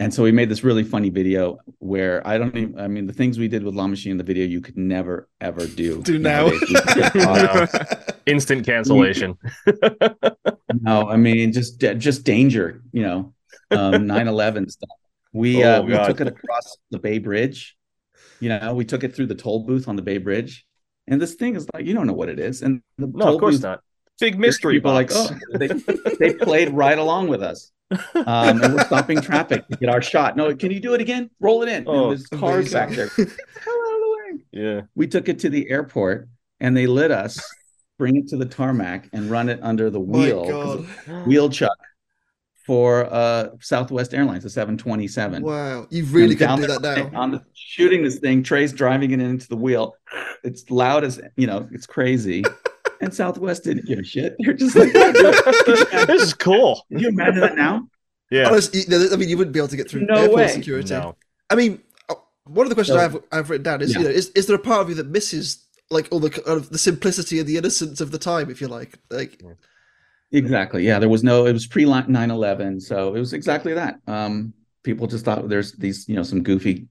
and 0.00 0.12
so 0.12 0.22
we 0.24 0.32
made 0.32 0.48
this 0.48 0.64
really 0.64 0.82
funny 0.82 1.10
video 1.10 1.58
where 1.78 2.26
I 2.26 2.38
don't 2.38 2.56
even. 2.56 2.78
I 2.80 2.88
mean, 2.88 3.06
the 3.06 3.12
things 3.12 3.38
we 3.38 3.46
did 3.48 3.62
with 3.62 3.74
La 3.74 3.86
Machine 3.86 4.12
in 4.12 4.18
the 4.18 4.24
video, 4.24 4.44
you 4.46 4.60
could 4.60 4.76
never 4.76 5.28
ever 5.40 5.66
do. 5.66 6.02
Do 6.10 6.18
now. 6.18 6.46
nowadays. 6.48 6.60
We 6.68 6.74
get 6.74 7.12
caught. 7.12 8.16
Instant 8.26 8.64
cancellation. 8.66 9.36
no, 10.80 11.08
I 11.08 11.16
mean 11.16 11.52
just 11.52 11.78
just 11.80 12.24
danger, 12.24 12.82
you 12.92 13.02
know, 13.02 13.34
um 13.70 13.94
9/11 14.06 14.70
stuff. 14.70 14.90
We 15.32 15.62
uh 15.62 15.78
Oh, 15.80 15.82
we 15.82 15.92
God. 15.92 16.06
took 16.06 16.20
it 16.20 16.26
across 16.26 16.76
the 16.90 16.98
Bay 16.98 17.18
Bridge. 17.18 17.76
You 18.40 18.48
know, 18.48 18.74
we 18.74 18.84
took 18.84 19.04
it 19.04 19.14
through 19.14 19.26
the 19.26 19.34
toll 19.34 19.60
booth 19.64 19.86
on 19.88 19.96
the 19.96 20.02
Bay 20.02 20.18
Bridge. 20.18 20.66
And 21.08 21.20
this 21.20 21.34
thing 21.34 21.56
is 21.56 21.66
like 21.74 21.86
you 21.86 21.94
don't 21.94 22.06
know 22.06 22.12
what 22.14 22.28
it 22.28 22.38
is. 22.38 22.62
And 22.62 22.82
the 22.98 23.06
No, 23.06 23.24
toll 23.26 23.34
of 23.34 23.40
course 23.40 23.54
booth 23.56 23.62
not. 23.64 23.80
Big 24.20 24.38
mystery 24.38 24.74
People 24.74 24.90
are 24.90 24.94
like, 24.94 25.08
box. 25.08 25.32
oh, 25.54 25.58
they, 25.58 25.68
they 26.20 26.34
played 26.34 26.68
right 26.74 26.98
along 26.98 27.28
with 27.28 27.42
us. 27.42 27.72
Um, 28.14 28.62
and 28.62 28.74
we're 28.74 28.84
stopping 28.84 29.20
traffic 29.20 29.66
to 29.68 29.76
get 29.76 29.88
our 29.88 30.00
shot. 30.02 30.36
No, 30.36 30.54
can 30.54 30.70
you 30.70 30.80
do 30.80 30.94
it 30.94 31.00
again? 31.00 31.30
Roll 31.40 31.62
it 31.62 31.68
in. 31.68 31.84
Oh, 31.86 32.10
and 32.10 32.10
there's 32.12 32.26
cars 32.28 32.72
back 32.72 32.90
there. 32.90 33.06
the 33.16 33.24
hell 33.64 33.74
out 33.74 33.94
of 33.94 34.00
the 34.00 34.16
way. 34.36 34.44
yeah. 34.52 34.80
We 34.94 35.06
took 35.06 35.28
it 35.28 35.38
to 35.40 35.48
the 35.50 35.68
airport 35.70 36.28
and 36.60 36.76
they 36.76 36.86
lit 36.86 37.10
us, 37.10 37.40
bring 37.98 38.16
it 38.16 38.28
to 38.28 38.36
the 38.36 38.46
tarmac, 38.46 39.08
and 39.12 39.30
run 39.30 39.48
it 39.48 39.58
under 39.62 39.90
the 39.90 40.00
wheel, 40.00 40.44
wheel. 40.46 40.84
'cause 41.06 41.26
wheel 41.26 41.48
chuck 41.50 41.76
for 42.66 43.06
uh 43.12 43.48
Southwest 43.60 44.14
Airlines, 44.14 44.44
the 44.44 44.50
727. 44.50 45.42
Wow. 45.42 45.86
You 45.90 46.04
really 46.04 46.30
And 46.34 46.38
couldn't 46.38 46.48
down 46.48 46.60
do 46.60 46.66
that 46.68 46.82
there, 46.82 47.10
now. 47.10 47.20
On 47.20 47.30
the, 47.32 47.42
shooting 47.54 48.02
this 48.04 48.18
thing, 48.18 48.42
Trey's 48.42 48.72
driving 48.72 49.10
it 49.12 49.20
into 49.20 49.48
the 49.48 49.56
wheel. 49.56 49.94
It's 50.44 50.70
loud 50.70 51.02
as 51.04 51.20
you 51.36 51.46
know, 51.46 51.68
it's 51.72 51.86
crazy. 51.86 52.44
And 53.00 53.14
Southwest 53.14 53.64
didn't 53.64 53.86
give 53.86 53.98
a 53.98 54.04
shit. 54.04 54.36
They're 54.40 54.54
just 54.54 54.76
like, 54.76 54.92
this 54.92 56.22
is 56.22 56.34
cool. 56.34 56.84
can 56.90 56.98
you 57.00 57.08
imagine 57.08 57.40
that 57.40 57.56
now? 57.56 57.88
Yeah. 58.30 58.48
Honestly, 58.48 58.82
I 59.12 59.16
mean, 59.16 59.28
you 59.28 59.36
wouldn't 59.36 59.52
be 59.54 59.58
able 59.60 59.68
to 59.68 59.76
get 59.76 59.90
through 59.90 60.02
No 60.06 60.14
airport 60.14 60.36
way. 60.36 60.48
security. 60.48 60.90
No. 60.94 61.16
I 61.50 61.54
mean, 61.56 61.80
uh, 62.08 62.14
one 62.44 62.64
of 62.66 62.68
the 62.68 62.74
questions 62.76 62.98
So- 62.98 63.04
I've 63.04 63.16
I've 63.32 63.50
written 63.50 63.64
down 63.64 63.80
is, 63.82 63.92
Yeah. 63.92 63.98
you 63.98 64.04
know, 64.04 64.10
is, 64.10 64.30
is 64.30 64.46
there 64.46 64.56
a 64.56 64.60
part 64.60 64.82
of 64.82 64.88
you 64.88 64.94
that 64.96 65.08
misses 65.08 65.66
like 65.90 66.06
all 66.12 66.20
the 66.20 66.30
kind 66.30 66.46
of 66.46 66.70
the 66.70 66.78
simplicity 66.78 67.40
and 67.40 67.48
the 67.48 67.56
innocence 67.56 68.00
of 68.00 68.12
the 68.12 68.18
time, 68.18 68.50
if 68.50 68.60
you 68.60 68.68
like? 68.68 68.98
Like, 69.10 69.42
Exactly. 70.32 70.86
Yeah, 70.86 71.00
there 71.00 71.08
was 71.08 71.24
no. 71.24 71.46
It 71.46 71.52
was 71.52 71.66
pre 71.66 71.84
9/11, 71.84 72.80
so 72.82 73.14
it 73.14 73.18
was 73.18 73.32
exactly 73.32 73.74
that. 73.74 73.98
Um, 74.06 74.52
people 74.84 75.08
just 75.08 75.24
thought 75.24 75.48
there's 75.48 75.72
these, 75.72 76.08
you 76.08 76.14
know, 76.14 76.22
some 76.22 76.42
goofy 76.44 76.86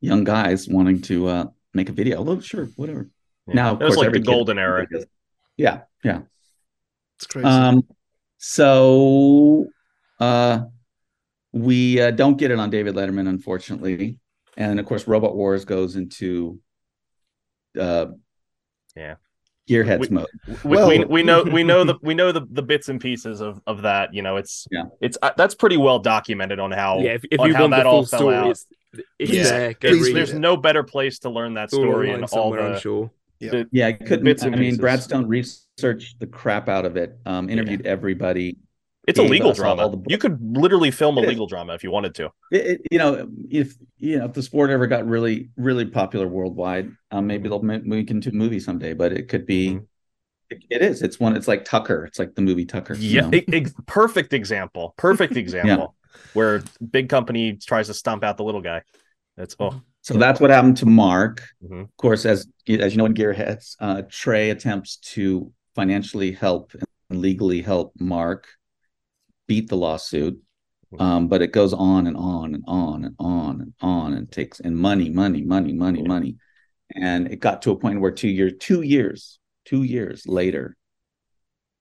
young 0.00 0.24
guys 0.24 0.66
wanting 0.68 1.00
to 1.02 1.28
uh 1.28 1.44
make 1.74 1.90
a 1.90 1.92
video. 1.92 2.24
Oh, 2.26 2.40
sure, 2.40 2.66
whatever. 2.76 3.10
Yeah. 3.48 3.54
Now, 3.54 3.72
of 3.74 3.82
it 3.82 3.84
was 3.84 3.94
course, 3.96 4.06
like 4.06 4.14
the 4.14 4.20
golden 4.20 4.58
era. 4.58 4.86
Yeah, 5.56 5.82
yeah. 6.02 6.20
it's 7.16 7.26
crazy. 7.26 7.46
Um, 7.46 7.84
so 8.38 9.66
uh, 10.20 10.62
we 11.52 12.00
uh, 12.00 12.10
don't 12.10 12.36
get 12.36 12.50
it 12.50 12.58
on 12.58 12.70
David 12.70 12.94
Letterman, 12.94 13.28
unfortunately, 13.28 14.18
and 14.56 14.78
of 14.80 14.86
course, 14.86 15.06
Robot 15.06 15.34
Wars 15.36 15.64
goes 15.64 15.96
into 15.96 16.60
uh, 17.78 18.06
Yeah. 18.96 19.14
gearheads 19.68 20.00
We- 20.00 20.08
mode. 20.08 20.26
we, 20.46 20.56
Well- 20.76 20.88
we, 20.88 21.04
we 21.04 21.22
know 21.22 21.42
we 21.44 21.62
know 21.64 21.84
the 21.84 21.94
we 22.02 22.14
know 22.14 22.32
the, 22.32 22.46
the 22.50 22.62
bits 22.62 22.88
and 22.88 23.00
pieces 23.00 23.40
of, 23.40 23.60
of 23.66 23.82
that 23.82 24.12
you 24.12 24.22
know 24.22 24.36
it's 24.36 24.66
Yeah. 24.70 24.84
it's 25.00 25.16
uh, 25.22 25.30
that's 25.36 25.54
pretty 25.54 25.76
well 25.76 25.98
documented 26.00 26.58
on 26.60 26.70
how 26.72 26.98
yeah, 26.98 27.12
if, 27.14 27.24
if 27.30 27.40
on 27.40 27.48
you 27.48 27.54
how 27.54 27.62
want 27.62 27.70
that 27.72 27.86
all 27.86 28.02
full 28.02 28.06
fell 28.06 28.18
story, 28.20 28.36
out. 28.36 28.50
it's, 28.50 28.66
it's 29.18 29.30
Please- 29.30 29.50
there. 29.50 29.72
Go 29.74 29.88
please 29.88 29.92
read 29.94 30.06
read 30.08 30.16
there's 30.16 30.32
it. 30.32 30.38
no 30.38 30.56
better 30.56 30.82
place 30.82 31.20
to 31.20 31.30
learn 31.30 31.54
that 31.54 31.70
story 31.70 32.08
online 32.10 32.14
and 32.14 32.22
all 32.24 32.28
somewhere, 32.28 32.66
I'm 32.66 32.72
the, 32.74 32.80
sure. 32.80 33.10
The 33.40 33.68
Yeah, 33.72 33.88
I 33.88 33.92
couldn't. 33.92 34.42
I 34.44 34.50
mean, 34.50 34.58
pieces. 34.58 34.78
Brad 34.78 35.28
researched 35.28 36.20
the 36.20 36.26
crap 36.26 36.68
out 36.68 36.84
of 36.86 36.96
it. 36.96 37.18
Um, 37.26 37.48
interviewed 37.50 37.86
everybody. 37.86 38.58
it's 39.06 39.18
a 39.18 39.22
legal 39.22 39.50
us 39.50 39.60
all 39.60 39.76
drama 39.76 39.96
the- 39.96 40.02
you 40.08 40.16
could 40.16 40.38
literally 40.56 40.90
film 40.90 41.18
a 41.18 41.20
It 41.20 41.24
is. 41.24 41.28
legal 41.30 41.46
drama 41.46 41.74
if 41.74 41.84
you 41.84 41.90
wanted 41.90 42.14
to 42.14 42.30
It, 42.50 42.66
it- 42.66 42.80
you 42.90 42.98
know, 42.98 43.28
if 43.50 43.74
you 43.98 44.18
know, 44.18 44.24
if 44.26 44.32
the 44.32 44.42
sport 44.42 44.70
ever 44.70 44.86
got 44.86 45.06
really, 45.06 45.50
really 45.56 45.84
popular 45.84 46.26
worldwide, 46.26 46.90
um, 47.10 47.26
maybe 47.26 47.48
they'll 47.48 47.62
ma- 47.62 47.78
make 47.84 48.10
it 48.10 48.14
into 48.14 48.30
a 48.30 48.32
movie 48.32 48.60
someday. 48.60 48.94
But 48.94 49.12
it 49.12 49.28
could 49.28 49.44
be. 49.46 49.72
Mhm. 49.74 49.86
It, 50.50 50.64
it 50.70 50.82
is. 50.82 51.02
It's 51.02 51.18
one. 51.18 51.36
It's 51.36 51.48
like 51.48 51.64
Tucker. 51.64 52.04
It's 52.04 52.18
like 52.18 52.34
the 52.34 52.42
movie 52.42 52.64
Tucker. 52.66 52.94
you 52.94 53.10
yeah 53.16 53.20
know? 53.22 53.30
e- 53.34 53.44
ex- 53.52 53.74
perfect 53.86 54.32
example 54.32 54.94
perfect 54.96 55.36
example 55.44 55.96
where 56.34 56.62
big 56.90 57.08
company 57.08 57.54
tries 57.54 57.88
to 57.88 57.94
stomp 57.94 58.22
out 58.24 58.36
the 58.36 58.44
little 58.44 58.60
guy 58.62 58.82
that's 59.36 59.56
oh 59.58 59.80
So 60.04 60.18
that's 60.18 60.38
what 60.38 60.50
happened 60.50 60.76
to 60.78 60.86
Mark. 60.86 61.42
Mhm. 61.64 61.84
Of 61.84 61.96
course, 61.96 62.26
as 62.26 62.46
as 62.68 62.92
you 62.92 62.98
know, 62.98 63.06
in 63.06 63.14
Gearheads, 63.14 63.74
uh, 63.80 64.02
Trey 64.10 64.50
attempts 64.50 64.98
to 65.14 65.50
financially 65.74 66.30
help 66.32 66.72
and 67.08 67.20
legally 67.20 67.62
help 67.62 67.94
Mark 67.98 68.46
beat 69.46 69.68
the 69.68 69.76
lawsuit. 69.76 70.40
Um, 71.00 71.26
but 71.28 71.42
it 71.42 71.52
goes 71.52 71.72
on 71.72 72.06
and 72.06 72.16
on 72.16 72.54
and 72.54 72.64
on 72.66 73.04
and 73.06 73.14
on 73.18 73.60
and 73.62 73.72
on 73.80 74.12
and 74.12 74.30
takes 74.30 74.60
and 74.60 74.76
money, 74.76 75.08
money, 75.10 75.42
money, 75.42 75.72
money, 75.72 76.00
Yeah. 76.02 76.08
money. 76.08 76.36
And 76.94 77.32
it 77.32 77.40
got 77.40 77.62
to 77.62 77.72
a 77.72 77.76
point 77.76 78.00
where 78.00 78.12
two 78.12 78.28
years, 78.28 78.52
two 78.60 78.82
years, 78.82 79.40
two 79.64 79.82
years 79.82 80.26
later, 80.28 80.76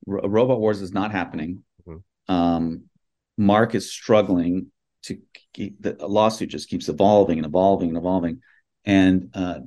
Ro- 0.07 0.27
Robot 0.27 0.59
Wars 0.59 0.81
is 0.81 0.93
not 0.93 1.11
happening. 1.11 1.63
Mhm. 1.85 2.03
Um, 2.27 2.89
Mark 3.37 3.75
is 3.75 3.91
struggling 3.91 4.71
to 5.03 5.17
keep 5.53 5.81
the 5.81 5.95
lawsuit 6.05 6.49
just 6.49 6.69
keeps 6.69 6.89
evolving 6.89 7.37
and 7.37 7.45
evolving 7.45 7.89
and 7.89 7.97
evolving. 7.97 8.41
And 8.85 9.29
uh, 9.33 9.59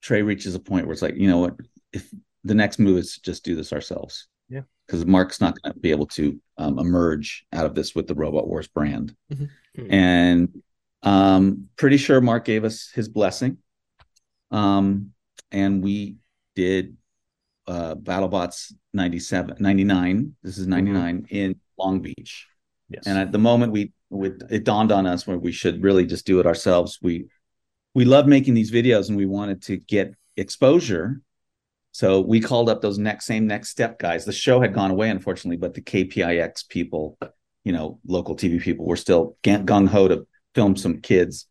Trey 0.00 0.22
reaches 0.22 0.54
a 0.54 0.60
point 0.60 0.86
where 0.86 0.92
it's 0.92 1.02
like, 1.02 1.16
you 1.16 1.28
know 1.28 1.38
what, 1.38 1.54
if 1.92 2.10
the 2.44 2.54
next 2.54 2.78
move 2.78 2.98
is 2.98 3.14
to 3.14 3.22
just 3.22 3.44
do 3.44 3.54
this 3.54 3.72
ourselves. 3.72 4.28
Yeah. 4.48 4.62
Because 4.86 5.06
Mark's 5.06 5.40
not 5.40 5.60
going 5.62 5.74
to 5.74 5.80
be 5.80 5.90
able 5.90 6.06
to 6.08 6.40
um, 6.58 6.78
emerge 6.78 7.44
out 7.52 7.66
of 7.66 7.74
this 7.74 7.94
with 7.94 8.06
the 8.06 8.14
Robot 8.14 8.48
Wars 8.48 8.68
brand. 8.68 9.14
Mhm. 9.32 9.48
Mhm. 9.78 9.92
And 9.92 10.62
um, 11.02 11.68
pretty 11.76 11.96
sure 11.96 12.20
Mark 12.20 12.44
gave 12.44 12.64
us 12.64 12.90
his 12.94 13.08
blessing. 13.08 13.58
Um, 14.50 15.12
and 15.50 15.82
we 15.82 16.16
did 16.54 16.96
uh, 17.66 17.94
BattleBots 17.94 18.72
97, 18.92 19.56
99. 19.60 20.34
This 20.42 20.58
is 20.58 20.66
99 20.66 21.26
in 21.30 21.60
Long 21.78 22.00
Beach. 22.00 22.46
Yes 22.92 23.06
And 23.06 23.18
at 23.18 23.32
the 23.32 23.38
moment 23.38 23.72
we, 23.72 23.92
it 24.50 24.64
dawned 24.64 24.92
on 24.92 25.06
us 25.06 25.26
where 25.26 25.38
we 25.38 25.52
should 25.52 25.82
really 25.82 26.06
just 26.06 26.26
do 26.26 26.40
it 26.40 26.46
ourselves. 26.46 26.98
We 27.02 27.26
we 27.94 28.04
love 28.04 28.26
making 28.26 28.54
these 28.54 28.70
videos 28.70 29.08
and 29.08 29.16
we 29.16 29.26
wanted 29.26 29.62
to 29.62 29.76
get 29.76 30.14
exposure. 30.36 31.20
So 31.92 32.20
we 32.20 32.40
called 32.40 32.70
up 32.70 32.80
those 32.80 32.98
next 32.98 33.26
same 33.26 33.46
next 33.46 33.68
step 33.68 33.98
guys. 33.98 34.24
The 34.24 34.32
show 34.32 34.60
had 34.60 34.72
gone 34.72 34.90
away, 34.90 35.10
unfortunately, 35.10 35.58
but 35.58 35.74
the 35.74 35.82
KPIX 35.82 36.68
people, 36.68 37.18
you 37.64 37.72
know, 37.72 38.00
local 38.06 38.34
TV 38.34 38.60
people 38.60 38.86
were 38.86 38.96
still 38.96 39.36
gung 39.42 39.88
ho 39.88 40.08
to 40.08 40.26
film 40.54 40.76
some 40.76 41.00
kids, 41.00 41.46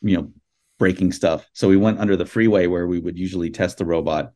you 0.00 0.16
know, 0.16 0.32
breaking 0.78 1.12
stuff. 1.12 1.48
So 1.54 1.68
we 1.68 1.76
went 1.76 1.98
under 1.98 2.16
the 2.16 2.26
freeway 2.26 2.66
where 2.66 2.86
we 2.86 3.00
would 3.00 3.18
usually 3.18 3.50
test 3.50 3.78
the 3.78 3.84
robot, 3.84 4.32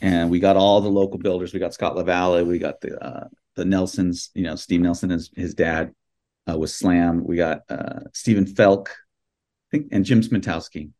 and 0.00 0.30
we 0.30 0.38
got 0.38 0.56
all 0.56 0.80
the 0.80 0.88
local 0.88 1.18
builders. 1.18 1.52
We 1.52 1.58
got 1.58 1.74
Scott 1.74 1.96
Lavalle, 1.96 2.44
we 2.44 2.60
got 2.60 2.80
the 2.80 3.04
uh, 3.04 3.28
the 3.56 3.64
Nelsons, 3.64 4.30
you 4.34 4.42
know, 4.42 4.54
Steve 4.54 4.80
Nelson 4.80 5.10
and 5.10 5.28
his, 5.34 5.54
dad 5.54 5.92
uh, 6.48 6.56
was 6.56 6.74
Slam. 6.74 7.24
We 7.24 7.36
got 7.36 7.62
uh, 7.68 8.00
Stephen 8.12 8.44
Felk, 8.44 8.88
I 8.88 8.92
think, 9.72 9.88
and 9.90 10.04
Jim 10.04 10.20
Smentowski. 10.20 10.90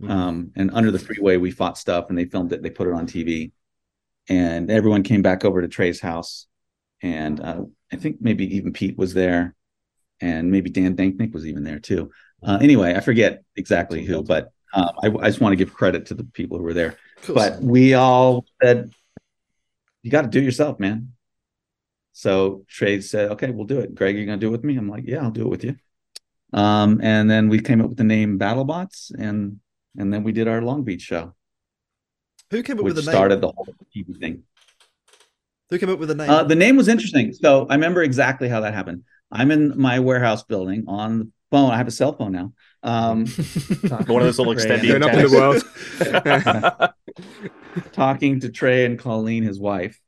Mhm. 0.00 0.10
Um, 0.10 0.52
and 0.54 0.70
under 0.72 0.90
the 0.90 0.98
freeway, 0.98 1.38
we 1.38 1.50
fought 1.50 1.78
stuff, 1.78 2.06
and 2.08 2.18
they 2.18 2.26
filmed 2.26 2.52
it. 2.52 2.62
They 2.62 2.70
put 2.70 2.86
it 2.86 2.94
on 2.94 3.06
TV, 3.06 3.52
and 4.28 4.70
everyone 4.70 5.02
came 5.02 5.22
back 5.22 5.44
over 5.44 5.62
to 5.62 5.68
Trey's 5.68 6.00
house, 6.00 6.46
and 7.02 7.40
uh, 7.40 7.62
I 7.92 7.96
think 7.96 8.18
maybe 8.20 8.56
even 8.56 8.72
Pete 8.72 8.98
was 8.98 9.14
there, 9.14 9.54
and 10.20 10.50
maybe 10.50 10.70
Dan 10.70 10.96
Danknick 10.96 11.32
was 11.32 11.46
even 11.46 11.64
there 11.64 11.78
too. 11.78 12.10
Uh, 12.42 12.58
anyway, 12.60 12.94
I 12.94 13.00
forget 13.00 13.44
exactly 13.56 14.04
who, 14.04 14.22
but 14.22 14.52
um, 14.74 14.90
I, 15.02 15.06
I 15.08 15.28
just 15.28 15.40
want 15.40 15.52
to 15.52 15.56
give 15.56 15.72
credit 15.72 16.06
to 16.06 16.14
the 16.14 16.24
people 16.24 16.58
who 16.58 16.64
were 16.64 16.74
there. 16.74 16.96
Cool. 17.22 17.36
But 17.36 17.62
we 17.62 17.94
all 17.94 18.44
said, 18.60 18.92
"You 20.02 20.10
got 20.10 20.22
to 20.22 20.28
do 20.28 20.40
it 20.40 20.44
yourself, 20.44 20.80
man." 20.80 21.12
So 22.12 22.64
Trey 22.68 23.00
said, 23.00 23.30
"Okay, 23.32 23.50
we'll 23.50 23.66
do 23.66 23.80
it." 23.80 23.94
Greg, 23.94 24.16
you're 24.16 24.26
gonna 24.26 24.38
do 24.38 24.48
it 24.48 24.52
with 24.52 24.64
me? 24.64 24.76
I'm 24.76 24.88
like, 24.88 25.04
"Yeah, 25.06 25.22
I'll 25.22 25.30
do 25.30 25.42
it 25.42 25.48
with 25.48 25.64
you." 25.64 25.76
Um, 26.52 27.00
and 27.02 27.30
then 27.30 27.48
we 27.48 27.60
came 27.60 27.80
up 27.80 27.88
with 27.88 27.98
the 27.98 28.04
name 28.04 28.38
BattleBots, 28.38 29.12
and 29.18 29.60
and 29.98 30.12
then 30.12 30.22
we 30.22 30.32
did 30.32 30.48
our 30.48 30.62
Long 30.62 30.84
Beach 30.84 31.02
show, 31.02 31.34
Who 32.50 32.62
came 32.62 32.78
up 32.78 32.84
which 32.84 32.94
with 32.94 33.04
the 33.04 33.10
name? 33.10 33.16
started 33.16 33.40
the 33.40 33.48
whole 33.48 33.74
TV 33.94 34.18
thing. 34.18 34.42
Who 35.70 35.78
came 35.78 35.90
up 35.90 35.98
with 35.98 36.08
the 36.08 36.14
name? 36.14 36.28
Uh, 36.28 36.44
the 36.44 36.54
name 36.54 36.76
was 36.76 36.88
interesting. 36.88 37.32
So 37.32 37.66
I 37.68 37.74
remember 37.74 38.02
exactly 38.02 38.48
how 38.48 38.60
that 38.60 38.74
happened. 38.74 39.04
I'm 39.30 39.50
in 39.50 39.78
my 39.80 40.00
warehouse 40.00 40.42
building 40.42 40.84
on 40.86 41.18
the 41.18 41.30
phone. 41.50 41.70
I 41.70 41.78
have 41.78 41.88
a 41.88 41.92
cell 41.92 42.12
phone 42.12 42.32
now. 42.32 42.52
Um, 42.82 43.26
one 44.06 44.20
of 44.20 44.26
those 44.26 44.38
little 44.38 44.52
extended 44.52 44.88
Going 44.88 45.02
up 45.02 45.14
in 45.14 45.22
the 45.22 46.90
world. 46.90 46.92
talking 47.92 48.40
to 48.40 48.50
Trey 48.50 48.84
and 48.84 48.98
Colleen, 48.98 49.42
his 49.42 49.58
wife, 49.58 49.98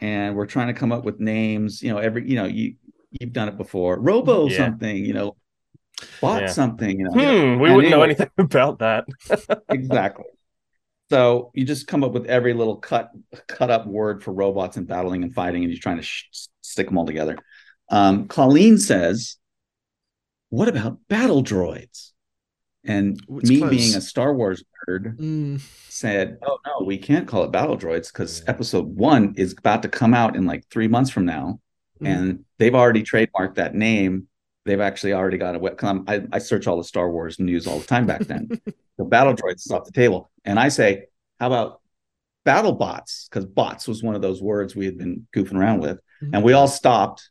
and 0.00 0.36
we're 0.36 0.46
trying 0.46 0.68
to 0.68 0.74
come 0.74 0.92
up 0.92 1.04
with 1.04 1.20
names. 1.20 1.82
You 1.82 1.92
know, 1.92 1.98
every 1.98 2.28
you 2.28 2.36
know 2.36 2.44
you 2.46 2.74
you've 3.20 3.32
done 3.32 3.48
it 3.48 3.56
before. 3.56 3.98
Robo 4.00 4.48
Yeah. 4.48 4.56
something. 4.58 4.96
You 5.04 5.14
know, 5.14 5.36
bought 6.20 6.42
Yeah. 6.42 6.48
something. 6.48 6.98
You 6.98 7.04
know, 7.06 7.10
hmm, 7.12 7.60
we 7.60 7.68
And 7.68 7.76
wouldn't 7.76 7.90
know 7.90 8.02
anything 8.02 8.30
about 8.38 8.78
that 8.80 9.04
exactly. 9.70 10.24
So 11.08 11.52
you 11.54 11.64
just 11.64 11.86
come 11.86 12.02
up 12.02 12.12
with 12.12 12.26
every 12.26 12.52
little 12.52 12.76
cut 12.76 13.10
cut 13.46 13.70
up 13.70 13.86
word 13.86 14.24
for 14.24 14.32
robots 14.32 14.76
and 14.76 14.86
battling 14.88 15.22
and 15.22 15.32
fighting, 15.34 15.62
and 15.62 15.72
you're 15.72 15.80
trying 15.80 15.98
to 15.98 16.02
sh- 16.02 16.24
stick 16.62 16.86
them 16.88 16.98
all 16.98 17.06
together. 17.06 17.38
Um, 17.90 18.26
Colleen 18.26 18.76
says, 18.78 19.36
"What 20.48 20.66
about 20.68 20.98
battle 21.08 21.44
droids?" 21.44 22.10
And 22.86 23.20
it's 23.28 23.50
me 23.50 23.58
close. 23.58 23.70
being 23.70 23.94
a 23.96 24.00
Star 24.00 24.32
Wars 24.34 24.62
nerd, 24.88 25.16
Mm, 25.18 25.60
said, 25.88 26.38
"Oh 26.42 26.58
no, 26.64 26.86
we 26.86 26.98
can't 26.98 27.26
call 27.26 27.42
it 27.44 27.50
battle 27.52 27.76
droids 27.76 28.12
because 28.12 28.42
episode 28.46 28.86
one 28.96 29.34
is 29.36 29.54
about 29.58 29.82
to 29.82 29.88
come 29.88 30.14
out 30.14 30.36
in 30.36 30.46
like 30.46 30.64
three 30.70 30.86
months 30.88 31.10
from 31.10 31.24
now, 31.26 31.60
Mhm. 32.00 32.06
and 32.06 32.44
they've 32.58 32.74
already 32.74 33.02
trademarked 33.02 33.56
that 33.56 33.74
name. 33.74 34.28
They've 34.64 34.80
actually 34.80 35.12
already 35.14 35.38
got 35.38 35.54
a 35.56 35.58
web. 35.58 35.76
Cause 35.78 35.88
I'm- 35.88 36.04
I, 36.06 36.22
I 36.32 36.38
search 36.38 36.66
all 36.66 36.76
the 36.76 36.84
Star 36.84 37.10
Wars 37.10 37.38
news 37.40 37.66
all 37.66 37.78
the 37.78 37.86
time 37.86 38.06
back 38.06 38.22
then. 38.22 38.48
the 38.98 39.04
battle 39.04 39.34
droids 39.34 39.64
is 39.66 39.70
off 39.70 39.84
the 39.84 39.92
table, 39.92 40.30
and 40.44 40.58
I 40.58 40.68
say, 40.68 41.06
how 41.40 41.48
about 41.48 41.80
battle 42.44 42.72
bots 42.72 43.26
because 43.28 43.44
bots 43.46 43.88
was 43.88 44.02
one 44.04 44.14
of 44.14 44.22
those 44.22 44.40
words 44.40 44.76
we 44.76 44.84
had 44.86 44.96
been 44.96 45.26
goofing 45.34 45.54
around 45.56 45.80
with, 45.80 45.98
Mhm. 46.22 46.30
and 46.34 46.44
we 46.44 46.52
all 46.52 46.68
stopped. 46.68 47.30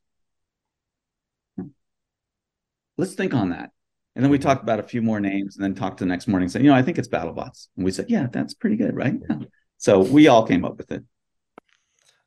Let's 2.97 3.13
think 3.15 3.33
on 3.33 3.49
that. 3.49 3.71
And 4.15 4.23
then 4.23 4.31
we 4.31 4.39
talked 4.39 4.63
about 4.63 4.79
a 4.79 4.83
few 4.83 5.01
more 5.01 5.19
names 5.19 5.57
and 5.57 5.63
then 5.63 5.75
talked 5.75 5.99
the 5.99 6.05
next 6.05 6.27
morning, 6.27 6.47
saying, 6.47 6.63
you 6.63 6.71
know, 6.71 6.77
I 6.77 6.81
think 6.81 6.97
it's 6.97 7.07
BattleBots. 7.07 7.67
And 7.75 7.83
we 7.83 7.91
said, 7.91 8.05
yeah, 8.09 8.27
that's 8.31 8.53
pretty 8.53 8.77
good, 8.77 8.95
right? 8.95 9.15
Yeah. 9.29 9.39
So 9.77 9.99
we 9.99 10.27
all 10.27 10.47
came 10.47 10.63
up 10.63 10.77
with 10.77 10.91
it. 10.91 11.03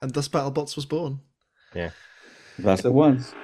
And 0.02 0.12
thus 0.12 0.28
BattleBots 0.28 0.76
was 0.76 0.84
born. 0.84 1.20
Yeah. 1.74 1.90
Thus 2.58 2.84
it 2.84 2.92
was. 2.92 3.34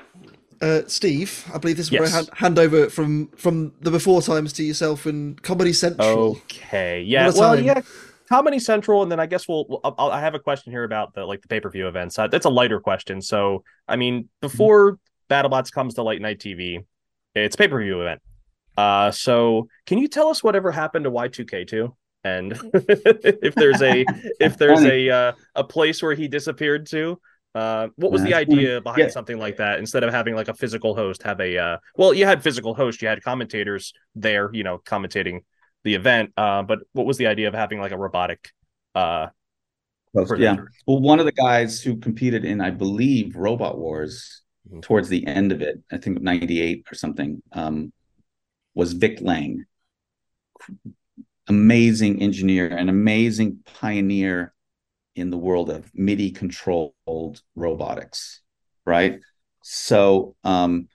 Uh, 0.61 0.83
Steve, 0.87 1.51
I 1.53 1.59
believe 1.59 1.77
this 1.77 1.87
is 1.87 1.93
where 1.93 2.05
I 2.05 2.09
hand, 2.11 2.31
hand 2.35 2.59
over 2.59 2.89
from 2.89 3.29
from 3.37 3.73
the 3.81 3.91
before 3.91 4.23
times 4.23 4.53
to 4.55 4.63
yourself 4.63 5.07
in 5.07 5.37
Comedy 5.37 5.73
Central. 5.73 6.33
Okay. 6.33 7.03
Yeah. 7.03 7.31
Well, 7.35 7.57
time. 7.57 7.65
yeah. 7.65 7.81
Comedy 8.29 8.59
Central, 8.59 9.03
and 9.03 9.13
then 9.13 9.21
I 9.21 9.27
guess 9.27 9.47
we'll. 9.47 9.81
I'll, 9.85 9.95
I'll- 9.99 10.11
I 10.11 10.21
have 10.21 10.35
a 10.35 10.39
question 10.39 10.73
here 10.73 10.85
about 10.85 11.13
the 11.15 11.27
like 11.27 11.43
the 11.43 11.49
pay 11.49 11.61
per 11.61 11.71
view 11.71 11.89
events. 11.89 12.19
Uh, 12.19 12.29
that's 12.29 12.47
a 12.47 12.51
lighter 12.51 12.81
question. 12.81 13.21
So, 13.21 13.65
I 13.87 13.97
mean, 13.97 14.29
before 14.41 14.99
BattleBots 15.29 15.71
comes 15.73 15.95
to 15.95 16.03
late 16.03 16.23
night 16.23 16.39
TV, 16.39 16.85
it's 17.35 17.57
pay 17.57 17.69
per 17.69 17.83
view 17.83 18.01
event. 18.01 18.23
Uh, 18.77 19.11
so 19.11 19.69
can 19.87 19.99
you 19.99 20.09
tell 20.09 20.29
us 20.29 20.43
whatever 20.43 20.71
happened 20.73 21.05
to 21.05 21.11
Y 21.11 21.29
two 21.29 21.45
K 21.45 21.65
two? 21.65 21.95
And 22.25 22.53
if 22.73 23.57
there's 23.57 23.83
a 23.83 24.09
if 24.41 24.57
there's 24.57 24.85
a 24.85 25.11
uh, 25.11 25.33
a 25.55 25.65
place 25.65 26.03
where 26.03 26.15
he 26.15 26.29
disappeared 26.29 26.87
to, 26.87 27.21
uh, 27.55 27.89
what 27.97 28.11
was 28.13 28.23
the 28.23 28.31
That's 28.31 28.45
funny. 28.47 28.63
idea 28.63 28.81
behind 28.81 29.01
Yeah. 29.03 29.09
something 29.11 29.39
like 29.39 29.57
that? 29.59 29.79
Instead 29.79 30.03
of 30.05 30.13
having 30.13 30.35
like 30.35 30.49
a 30.49 30.55
physical 30.55 30.95
host, 30.95 31.23
have 31.23 31.41
a 31.41 31.59
uh, 31.59 31.79
well, 31.97 32.15
you 32.15 32.27
had 32.27 32.43
physical 32.43 32.75
host, 32.75 33.03
you 33.03 33.09
had 33.09 33.23
commentators 33.23 33.93
there, 34.15 34.51
you 34.53 34.65
know, 34.65 34.79
commentating 34.79 35.41
the 35.85 35.95
event. 35.95 36.33
Uh, 36.37 36.63
but 36.63 36.81
what 36.93 37.07
was 37.07 37.19
the 37.19 37.27
idea 37.27 37.49
of 37.49 37.55
having 37.55 37.79
like 37.79 37.93
a 37.93 37.99
robotic 37.99 38.51
uh 38.95 39.27
yeah. 40.37 40.57
Well, 40.87 41.01
one 41.01 41.19
of 41.19 41.27
the 41.27 41.33
guys 41.33 41.81
who 41.83 41.97
competed 41.97 42.45
in, 42.45 42.61
I 42.61 42.71
believe, 42.71 43.37
Robot 43.37 43.79
Wars 43.79 44.43
Mhm. 44.71 44.81
towards 44.83 45.09
the 45.09 45.27
end 45.27 45.53
of 45.53 45.61
it, 45.61 45.83
I 45.91 45.99
think 45.99 46.23
98 46.23 46.87
or 46.91 46.95
something, 46.95 47.43
um, 47.53 47.93
was 48.75 48.93
Vic 48.93 49.21
Lang. 49.21 49.65
Amazing 51.47 52.23
engineer, 52.23 52.69
an 52.69 52.89
amazing 52.89 53.59
pioneer 53.65 54.55
in 55.15 55.31
the 55.31 55.37
world 55.37 55.71
of 55.71 55.91
MIDI 55.95 56.31
controlled 56.31 57.43
robotics, 57.55 58.41
right? 58.85 59.21
So, 59.63 60.37
um, 60.45 60.89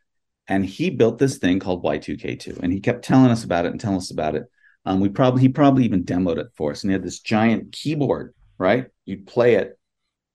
and 0.47 0.65
he 0.65 0.89
built 0.89 1.19
this 1.19 1.37
thing 1.37 1.59
called 1.59 1.83
Y2K2, 1.83 2.59
and 2.59 2.73
he 2.73 2.79
kept 2.79 3.05
telling 3.05 3.31
us 3.31 3.43
about 3.43 3.65
it 3.65 3.71
and 3.71 3.79
telling 3.79 3.97
us 3.97 4.11
about 4.11 4.35
it. 4.35 4.45
Um, 4.85 4.99
we 4.99 5.09
probably 5.09 5.41
he 5.41 5.49
probably 5.49 5.85
even 5.85 6.03
demoed 6.03 6.37
it 6.37 6.47
for 6.55 6.71
us, 6.71 6.83
and 6.83 6.89
he 6.89 6.93
had 6.93 7.03
this 7.03 7.19
giant 7.19 7.71
keyboard, 7.71 8.33
right? 8.57 8.87
You'd 9.05 9.27
play 9.27 9.55
it, 9.55 9.77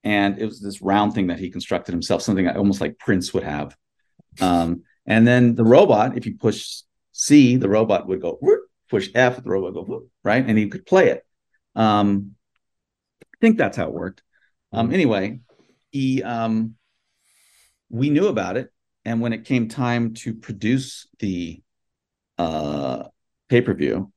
and 0.04 0.38
it 0.38 0.46
was 0.46 0.61
this 0.61 0.80
round 0.80 1.14
thing 1.14 1.26
that 1.28 1.40
he 1.40 1.50
constructed 1.50 1.92
himself, 1.92 2.22
something 2.22 2.48
almost 2.48 2.80
like 2.80 2.98
Prince 2.98 3.35
would 3.35 3.42
have. 3.42 3.76
Um, 4.40 4.83
and 5.07 5.26
then 5.26 5.54
the 5.54 5.64
robot, 5.64 6.16
if 6.16 6.26
you 6.26 6.37
push 6.37 6.83
C, 7.16 7.55
the 7.57 7.68
robot 7.68 8.09
would 8.09 8.20
go 8.20 8.38
whoop, 8.40 8.62
push 8.90 9.09
F, 9.14 9.42
the 9.42 9.48
robot 9.48 9.72
would 9.72 9.87
go 9.87 9.92
whoop, 9.92 10.11
right, 10.24 10.44
and 10.44 10.59
he 10.59 10.68
could 10.68 10.85
play 10.85 11.11
it. 11.11 11.24
Um, 11.77 12.33
I 13.22 13.37
think 13.40 13.57
that's 13.57 13.77
how 13.77 13.87
it 13.87 13.94
worked. 13.94 14.22
Um, 14.72 14.92
anyway, 14.92 15.38
he 15.92 16.24
um, 16.24 16.74
we 17.88 18.11
knew 18.11 18.27
about 18.27 18.57
it, 18.57 18.72
and 19.05 19.20
when 19.20 19.33
it 19.33 19.44
came 19.44 19.68
time 19.68 20.14
to 20.14 20.35
produce 20.35 21.07
the 21.20 21.62
uh, 22.37 23.05
pay 23.48 23.61
per 23.61 23.74
view, 23.74 24.12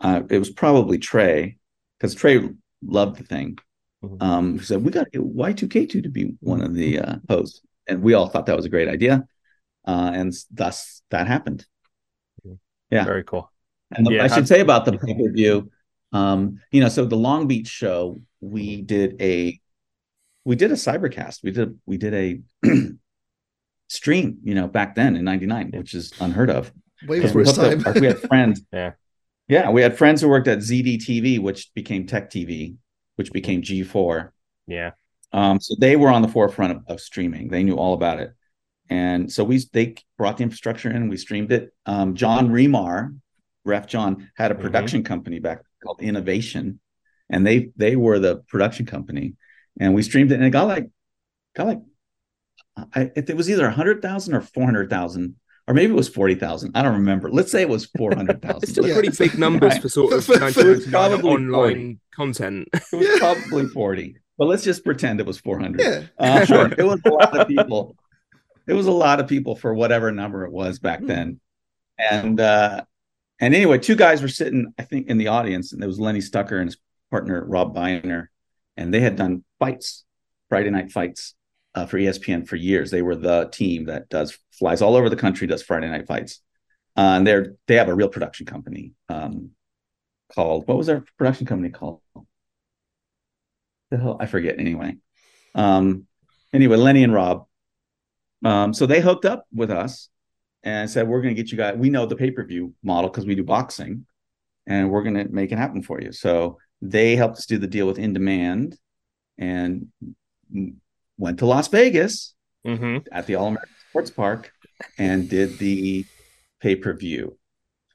uh, 0.00 0.20
it 0.28 0.38
was 0.38 0.50
probably 0.50 0.98
Trey 0.98 1.56
because 1.98 2.14
Trey 2.14 2.46
loved 2.82 3.16
the 3.16 3.24
thing. 3.24 3.56
Mhm. 4.04 4.22
Um, 4.22 4.58
he 4.58 4.64
said 4.66 4.84
we 4.84 4.90
got 4.90 5.10
Y2K2 5.14 6.02
to 6.02 6.10
be 6.10 6.34
one 6.40 6.60
of 6.60 6.74
the 6.74 7.00
uh, 7.00 7.16
hosts, 7.26 7.62
and 7.86 8.02
we 8.02 8.12
all 8.12 8.28
thought 8.28 8.44
that 8.46 8.56
was 8.56 8.66
a 8.66 8.70
great 8.76 8.88
idea, 8.88 9.24
uh, 9.88 10.10
and 10.12 10.34
thus 10.50 11.00
that 11.08 11.26
happened. 11.26 11.64
Yeah. 12.94 13.04
Very 13.04 13.24
cool. 13.24 13.50
And 13.96 14.06
the- 14.06 14.12
Yeah, 14.14 14.24
I 14.24 14.28
should 14.28 14.38
I'm- 14.38 14.46
say 14.46 14.60
about 14.60 14.84
the 14.84 14.92
pay 14.98 15.14
per 15.14 15.30
view, 15.32 15.70
um, 16.12 16.60
you 16.70 16.80
know, 16.80 16.88
so 16.88 17.04
the 17.04 17.16
Long 17.16 17.46
Beach 17.48 17.66
show, 17.68 18.20
we 18.40 18.82
did 18.82 19.20
a 19.20 19.60
we 20.44 20.56
did 20.56 20.70
a 20.70 20.74
cybercast. 20.74 21.42
We 21.42 21.50
did 21.50 21.78
we 21.86 21.96
did 21.96 22.14
a 22.14 22.40
stream, 23.88 24.38
you 24.42 24.54
know, 24.54 24.66
back 24.68 24.94
then 24.94 25.16
in 25.16 25.24
'99, 25.24 25.72
which 25.74 25.94
is 25.94 26.12
unheard 26.20 26.50
of. 26.50 26.72
Way 27.06 27.18
Because 27.20 27.32
before 27.32 27.42
we, 27.42 27.48
his 27.48 27.56
hooked 27.56 27.84
time. 27.84 27.94
up- 27.96 28.00
we 28.00 28.06
had 28.06 28.18
friends. 28.30 28.62
Yeah. 28.72 28.92
Yeah, 29.48 29.70
we 29.70 29.82
had 29.82 29.96
friends 29.98 30.22
who 30.22 30.28
worked 30.28 30.48
at 30.48 30.58
ZDTV, 30.58 31.38
which 31.38 31.72
became 31.74 32.06
Tech 32.06 32.30
TV, 32.30 32.76
which 33.16 33.30
became 33.30 33.60
G4. 33.60 34.30
Yeah. 34.66 34.92
Um, 35.34 35.60
so 35.60 35.74
they 35.78 35.96
were 35.96 36.08
on 36.08 36.22
the 36.22 36.28
forefront 36.28 36.72
of, 36.72 36.82
of 36.88 37.00
streaming. 37.00 37.48
They 37.48 37.62
knew 37.62 37.74
all 37.76 37.92
about 37.92 38.20
it. 38.20 38.30
And 38.90 39.32
so 39.32 39.44
we 39.44 39.62
they 39.72 39.94
brought 40.18 40.36
the 40.36 40.42
infrastructure 40.42 40.90
in, 40.90 41.08
we 41.08 41.16
streamed 41.16 41.52
it. 41.52 41.72
Um, 41.86 42.14
John 42.14 42.50
Remar, 42.50 43.16
Ref 43.64 43.86
John, 43.86 44.30
had 44.36 44.50
a 44.50 44.54
Mhm. 44.54 44.60
production 44.60 45.02
company 45.04 45.38
back 45.40 45.62
called 45.82 46.00
Innovation, 46.02 46.80
and 47.30 47.46
they 47.46 47.70
they 47.76 47.96
were 47.96 48.18
the 48.18 48.36
production 48.48 48.86
company. 48.86 49.34
And 49.80 49.94
we 49.94 50.02
streamed 50.02 50.30
it, 50.32 50.36
and 50.36 50.44
it 50.44 50.50
got 50.50 50.68
like 50.68 50.90
got 51.56 51.66
like 51.66 51.80
I, 52.94 53.10
it 53.14 53.36
was 53.36 53.48
either 53.48 53.66
a 53.66 53.70
hundred 53.72 54.02
thousand 54.02 54.34
or 54.34 54.40
four 54.40 54.64
hundred 54.64 54.90
thousand, 54.90 55.36
or 55.66 55.74
maybe 55.74 55.92
it 55.92 55.96
was 55.96 56.08
forty 56.08 56.34
thousand. 56.34 56.72
I 56.76 56.82
don't 56.82 56.94
remember. 56.94 57.30
Let's 57.30 57.50
say 57.52 57.62
it 57.62 57.68
was 57.68 57.86
400,000. 57.96 58.28
It's 58.36 58.42
thousand. 58.46 58.68
still 58.68 58.86
Yeah. 58.88 58.94
pretty 58.94 59.10
big 59.16 59.38
numbers 59.38 59.72
Right. 59.74 59.82
for 59.82 59.88
sort 59.88 60.12
of 60.12 60.24
For- 60.26 60.34
for- 60.34 60.40
1999 60.40 60.90
probably 60.92 61.30
online 61.30 62.00
content. 62.14 62.68
It 62.72 62.82
was 62.96 63.18
probably 63.18 63.66
40, 63.66 64.16
but 64.38 64.46
let's 64.46 64.62
just 64.64 64.84
pretend 64.84 65.20
it 65.20 65.26
was 65.26 65.38
400. 65.38 65.80
yeah. 65.80 66.02
Uh, 66.18 66.44
Sure. 66.44 66.66
It 66.76 66.82
was 66.84 67.00
a 67.04 67.10
lot 67.10 67.36
of 67.38 67.48
people. 67.48 67.96
It 68.66 68.72
was 68.72 68.86
a 68.86 68.92
lot 68.92 69.20
of 69.20 69.28
people 69.28 69.56
for 69.56 69.74
whatever 69.74 70.10
number 70.12 70.44
it 70.44 70.52
was 70.52 70.78
back 70.78 71.00
Hmm. 71.00 71.06
then. 71.06 71.40
And 71.98 72.40
uh, 72.40 72.84
and 73.40 73.54
anyway, 73.54 73.78
two 73.78 73.96
guys 73.96 74.22
were 74.22 74.28
sitting, 74.28 74.72
I 74.78 74.82
think, 74.82 75.08
in 75.08 75.18
the 75.18 75.28
audience, 75.28 75.72
and 75.72 75.80
there 75.80 75.88
was 75.88 76.00
Lenny 76.00 76.20
Stucker 76.20 76.58
and 76.58 76.68
his 76.68 76.78
partner 77.10 77.44
Rob 77.44 77.74
Biner, 77.74 78.26
and 78.76 78.92
they 78.92 79.00
had 79.00 79.16
done 79.16 79.44
fights, 79.58 80.04
Friday 80.48 80.70
night 80.70 80.90
fights 80.92 81.34
uh, 81.74 81.86
for 81.86 81.98
ESPN 81.98 82.46
for 82.48 82.56
years. 82.56 82.90
They 82.90 83.02
were 83.02 83.16
the 83.16 83.48
team 83.52 83.86
that 83.86 84.08
does 84.08 84.38
flies 84.52 84.82
all 84.82 84.96
over 84.96 85.08
the 85.08 85.16
country, 85.16 85.46
does 85.46 85.62
Friday 85.62 85.88
night 85.88 86.06
fights. 86.06 86.40
Uh, 86.96 87.18
and 87.18 87.26
they're 87.26 87.54
they 87.66 87.74
have 87.76 87.88
a 87.88 87.94
real 87.94 88.08
production 88.08 88.46
company 88.46 88.92
um, 89.08 89.50
called 90.34 90.66
what 90.66 90.76
was 90.78 90.86
their 90.86 91.04
production 91.18 91.46
company 91.46 91.70
called? 91.70 92.00
The 93.90 93.98
hell 93.98 94.16
I 94.18 94.26
forget. 94.26 94.58
Anyway, 94.58 94.96
um, 95.54 96.06
anyway, 96.52 96.76
Lenny 96.76 97.04
and 97.04 97.12
Rob. 97.12 97.46
Um, 98.44 98.74
so 98.74 98.86
they 98.86 99.00
hooked 99.00 99.24
up 99.24 99.46
with 99.52 99.70
us 99.70 100.08
and 100.62 100.88
said, 100.90 101.08
"We're 101.08 101.22
going 101.22 101.34
to 101.34 101.42
get 101.42 101.50
you 101.50 101.58
guys. 101.58 101.76
We 101.76 101.90
know 101.90 102.06
the 102.06 102.16
pay 102.16 102.30
per 102.30 102.44
view 102.44 102.74
model 102.82 103.10
because 103.10 103.26
we 103.26 103.34
do 103.34 103.44
boxing, 103.44 104.06
and 104.66 104.90
we're 104.90 105.02
going 105.02 105.16
to 105.16 105.28
make 105.32 105.50
it 105.52 105.58
happen 105.58 105.82
for 105.82 106.00
you." 106.00 106.12
So 106.12 106.58
they 106.82 107.16
helped 107.16 107.38
us 107.38 107.46
do 107.46 107.58
the 107.58 107.66
deal 107.66 107.86
with 107.86 107.98
In 107.98 108.12
Demand, 108.12 108.78
and 109.38 109.88
went 111.18 111.38
to 111.38 111.46
Las 111.46 111.68
Vegas 111.68 112.34
hmm 112.64 112.98
at 113.12 113.26
the 113.26 113.34
All 113.34 113.48
American 113.48 113.74
Sports 113.90 114.10
Park 114.10 114.52
and 114.98 115.28
did 115.28 115.58
the 115.58 116.04
pay 116.60 116.76
per 116.76 116.94
view, 116.94 117.38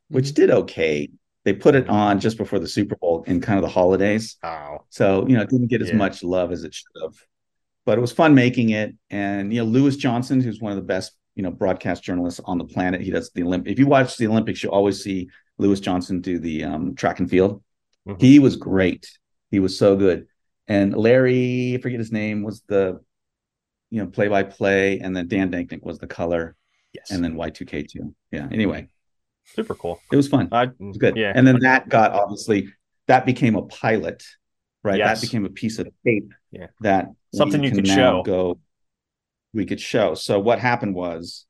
which 0.10 0.34
did 0.34 0.50
okay. 0.52 1.10
They 1.46 1.54
put 1.54 1.74
it 1.74 1.90
on 1.90 2.20
just 2.20 2.38
before 2.38 2.60
the 2.60 2.68
Super 2.68 2.96
Bowl 2.98 3.24
in 3.26 3.40
kind 3.42 3.58
of 3.58 3.64
the 3.64 3.70
holidays. 3.70 4.36
Oh. 4.44 4.80
So, 4.90 5.26
you 5.28 5.36
know, 5.38 5.42
it 5.44 5.50
didn't 5.50 5.68
get 5.68 5.82
as 5.82 5.90
Yeah. 5.90 5.96
much 5.96 6.22
love 6.22 6.52
as 6.52 6.64
it 6.64 6.74
should 6.74 6.86
have. 7.02 7.14
But 7.90 7.98
it 7.98 8.02
was 8.02 8.12
fun 8.12 8.36
making 8.36 8.70
it. 8.70 8.94
And, 9.10 9.52
you 9.52 9.62
know, 9.62 9.66
Lewis 9.66 9.98
Johnson, 9.98 10.40
who's 10.42 10.62
one 10.62 10.72
of 10.72 10.76
the 10.76 10.84
best, 10.84 11.14
you 11.34 11.42
know, 11.42 11.50
broadcast 11.50 12.04
journalists 12.04 12.40
on 12.46 12.60
the 12.60 12.64
planet, 12.64 13.02
he 13.02 13.10
does 13.10 13.32
the 13.34 13.42
Olympic. 13.42 13.72
If 13.72 13.80
you 13.80 13.88
watch 13.88 14.16
the 14.16 14.28
Olympics, 14.28 14.62
you 14.62 14.70
always 14.70 15.04
see 15.04 15.28
Lewis 15.58 15.80
Johnson 15.80 16.22
do 16.22 16.38
the 16.38 16.66
um, 16.66 16.94
track 16.94 17.20
and 17.20 17.28
field. 17.28 17.64
Mhm. 18.08 18.22
He 18.22 18.38
was 18.38 18.58
great. 18.58 19.10
He 19.50 19.60
was 19.60 19.76
so 19.76 19.96
good. 19.96 20.28
And 20.68 20.96
Larry, 20.96 21.74
I 21.74 21.82
forget 21.82 21.98
his 21.98 22.12
name, 22.12 22.44
was 22.44 22.62
the, 22.68 23.00
you 23.90 24.04
know, 24.04 24.08
play 24.08 24.28
by 24.28 24.44
play. 24.44 25.00
And 25.00 25.18
then 25.18 25.28
Dan 25.28 25.50
Danknick 25.52 25.82
was 25.84 25.98
the 25.98 26.06
color. 26.06 26.56
Yes. 26.94 27.10
And 27.10 27.24
then 27.24 27.34
Y2K2. 27.38 28.14
Yeah. 28.32 28.48
Anyway, 28.52 28.88
Super 29.46 29.74
cool. 29.74 30.00
it 30.12 30.16
was 30.16 30.28
fun. 30.28 30.48
I, 30.52 30.66
It 30.66 30.74
was 30.80 30.98
good. 30.98 31.18
Yeah. 31.18 31.32
And 31.34 31.48
then 31.48 31.58
that 31.62 31.90
got 31.90 32.12
obviously 32.12 32.72
that 33.08 33.26
became 33.26 33.56
a 33.56 33.64
pilot, 33.64 34.24
right? 34.84 35.00
Yes. 35.00 35.20
That 35.22 35.26
became 35.26 35.44
a 35.46 35.50
piece 35.50 35.80
of 35.80 35.88
tape 36.06 36.32
Yeah. 36.52 36.68
that 36.82 37.08
Something 37.32 37.64
you 37.64 37.72
could 37.72 37.88
show. 37.88 38.24
Go, 38.24 38.60
we 39.54 39.66
could 39.66 39.80
show. 39.80 40.16
So 40.16 40.40
what 40.40 40.60
happened 40.60 40.96
was 40.96 41.46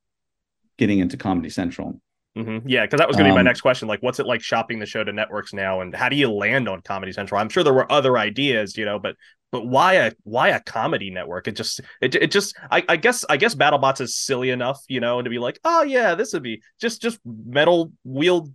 getting 0.78 0.98
into 0.98 1.16
Comedy 1.16 1.50
Central. 1.50 2.00
hmm 2.36 2.58
Yeah, 2.64 2.84
because 2.86 2.98
that 2.98 3.08
was 3.08 3.16
going 3.16 3.24
to 3.26 3.30
be 3.30 3.34
my 3.34 3.40
Um, 3.40 3.46
next 3.46 3.60
question. 3.60 3.88
Like, 3.88 4.02
what's 4.02 4.20
it 4.20 4.26
like 4.26 4.40
shopping 4.40 4.78
the 4.78 4.86
show 4.86 5.02
to 5.02 5.12
networks 5.12 5.52
now, 5.52 5.80
and 5.80 5.94
how 5.94 6.08
do 6.08 6.16
you 6.16 6.30
land 6.30 6.68
on 6.68 6.80
Comedy 6.82 7.12
Central? 7.12 7.40
I'm 7.40 7.48
sure 7.48 7.64
there 7.64 7.74
were 7.74 7.90
other 7.90 8.16
ideas, 8.16 8.76
you 8.76 8.84
know, 8.84 8.98
but 8.98 9.16
but 9.52 9.66
why 9.66 9.94
a 9.94 10.12
why 10.22 10.48
a 10.50 10.60
comedy 10.60 11.10
network? 11.10 11.48
It 11.48 11.56
just 11.56 11.80
it 12.00 12.14
it 12.14 12.30
just 12.30 12.56
I, 12.70 12.84
I 12.88 12.96
guess 12.96 13.24
I 13.28 13.36
guess 13.36 13.54
BattleBots 13.56 14.00
is 14.00 14.14
silly 14.16 14.50
enough, 14.50 14.80
you 14.88 15.00
know, 15.00 15.18
and 15.18 15.26
to 15.26 15.30
be 15.30 15.38
like, 15.38 15.58
oh 15.64 15.82
yeah, 15.82 16.14
this 16.14 16.32
would 16.32 16.44
be 16.44 16.62
just 16.80 17.02
just 17.02 17.18
metal 17.24 17.92
wheeled 18.04 18.52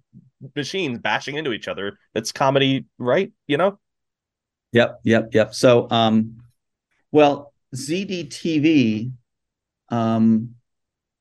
machines 0.55 0.99
bashing 0.99 1.35
into 1.35 1.51
each 1.51 1.67
other. 1.67 1.97
It's 2.13 2.31
comedy, 2.31 2.85
right? 2.97 3.33
You 3.47 3.57
know? 3.57 3.79
Yep, 4.71 5.01
yep, 5.03 5.29
yep. 5.33 5.53
So, 5.55 5.88
um, 5.89 6.38
well, 7.15 7.54
ZDTV, 7.73 9.12
um, 9.89 10.56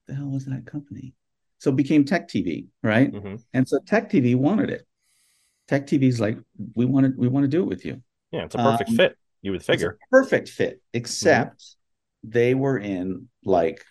the 0.09 0.15
hell 0.15 0.27
was 0.31 0.45
that 0.47 0.67
company? 0.67 1.15
So 1.59 1.71
it 1.71 1.77
became 1.77 2.05
Tech 2.05 2.29
TV, 2.29 2.67
right? 2.83 3.13
Mhm. 3.13 3.41
And 3.53 3.67
so 3.69 3.79
Tech 3.87 4.11
TV 4.11 4.35
wanted 4.35 4.71
it. 4.71 4.85
Tech 5.69 5.87
TV's 5.87 6.21
like, 6.21 6.37
we 6.75 6.85
want 6.85 7.07
to, 7.07 7.13
we 7.17 7.29
want 7.29 7.45
to 7.45 7.49
do 7.49 7.63
it 7.63 7.67
with 7.69 7.85
you. 7.85 8.03
Yeah, 8.33 8.45
it's 8.45 8.57
a 8.57 8.59
perfect 8.59 8.91
Um, 8.91 8.97
fit. 8.97 9.17
You 9.43 9.53
would 9.53 9.61
It's 9.61 9.69
a 9.69 9.73
figure. 9.73 9.99
perfect 10.11 10.49
fit, 10.49 10.83
except 10.93 11.77
they 12.25 12.55
were 12.55 12.79
in 12.79 13.29
like, 13.45 13.85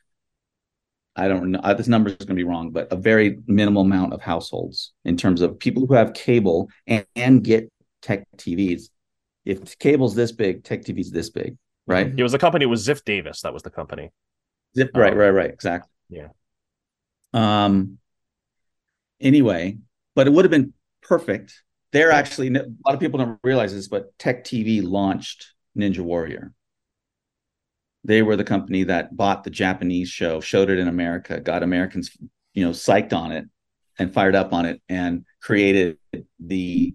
I 1.15 1.27
don't 1.29 1.51
know, 1.51 1.59
uh, 1.59 1.73
this 1.73 1.87
number 1.87 2.09
is 2.09 2.17
going 2.17 2.35
to 2.35 2.43
be 2.43 2.43
wrong, 2.43 2.71
but 2.71 2.91
a 2.91 2.97
very 2.97 3.39
minimal 3.47 3.83
amount 3.83 4.11
of 4.13 4.21
households 4.21 4.91
in 5.05 5.15
terms 5.15 5.41
of 5.41 5.57
people 5.57 5.85
who 5.87 5.93
have 5.93 6.13
cable 6.13 6.69
and, 6.85 7.05
and 7.15 7.43
get 7.43 7.71
Tech 8.01 8.25
TVs. 8.35 8.89
If 9.45 9.77
cable's 9.79 10.15
this 10.15 10.31
big, 10.33 10.63
Tech 10.63 10.81
TV's 10.83 11.11
this 11.11 11.29
big, 11.29 11.55
right? 11.87 12.13
It 12.15 12.23
was 12.23 12.31
the 12.31 12.39
company. 12.39 12.63
It 12.63 12.69
was 12.69 12.87
Ziff 12.87 13.03
Davis. 13.03 13.41
That 13.41 13.53
was 13.53 13.63
the 13.63 13.69
company. 13.69 14.11
Zip, 14.75 14.91
right, 14.95 15.13
Um, 15.13 15.19
right, 15.19 15.29
right, 15.29 15.49
exactly. 15.49 15.89
yeah. 16.09 16.29
Um. 17.33 17.99
Anyway, 19.19 19.77
but 20.15 20.27
it 20.27 20.31
would 20.31 20.45
have 20.45 20.51
been 20.51 20.73
perfect. 21.01 21.63
They're 21.91 22.11
actually 22.11 22.47
a 22.55 22.65
lot 22.85 22.95
of 22.95 22.99
people 22.99 23.19
don't 23.19 23.39
realize 23.43 23.73
this, 23.73 23.87
but 23.87 24.17
Tech 24.17 24.43
TV 24.43 24.83
launched 24.83 25.53
Ninja 25.77 25.99
Warrior. 25.99 26.51
They 28.03 28.21
were 28.21 28.35
the 28.35 28.43
company 28.43 28.83
that 28.83 29.15
bought 29.15 29.43
the 29.43 29.49
Japanese 29.49 30.09
show, 30.09 30.41
showed 30.41 30.69
it 30.69 30.79
in 30.79 30.87
America, 30.87 31.39
got 31.39 31.63
Americans, 31.63 32.11
you 32.53 32.65
know, 32.65 32.71
psyched 32.71 33.13
on 33.13 33.31
it 33.31 33.45
and 33.97 34.13
fired 34.13 34.35
up 34.35 34.51
on 34.53 34.65
it, 34.65 34.81
and 34.89 35.25
created 35.41 35.97
the 36.39 36.93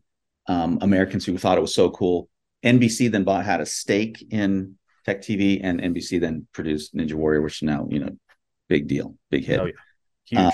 um, 0.49 0.79
Americans 0.83 1.25
who 1.25 1.39
thought 1.39 1.57
it 1.59 1.63
was 1.63 1.75
so 1.75 1.91
cool. 1.91 2.29
NBC 2.65 3.11
then 3.11 3.25
bought 3.25 3.45
had 3.45 3.61
a 3.61 3.67
stake 3.67 4.27
in 4.31 4.77
Tech 5.05 5.23
TV, 5.23 5.61
and 5.63 5.81
NBC 5.81 6.21
then 6.21 6.47
produced 6.53 6.95
Ninja 6.95 7.15
Warrior, 7.15 7.43
which 7.43 7.63
is 7.63 7.63
now 7.63 7.87
you 7.91 8.01
know, 8.01 8.11
big 8.69 8.89
deal, 8.89 9.15
big 9.31 9.45
hit. 9.45 9.61
Oh, 9.61 9.67
yeah. 9.67 9.73
Huge. 10.25 10.41
Uh, 10.41 10.51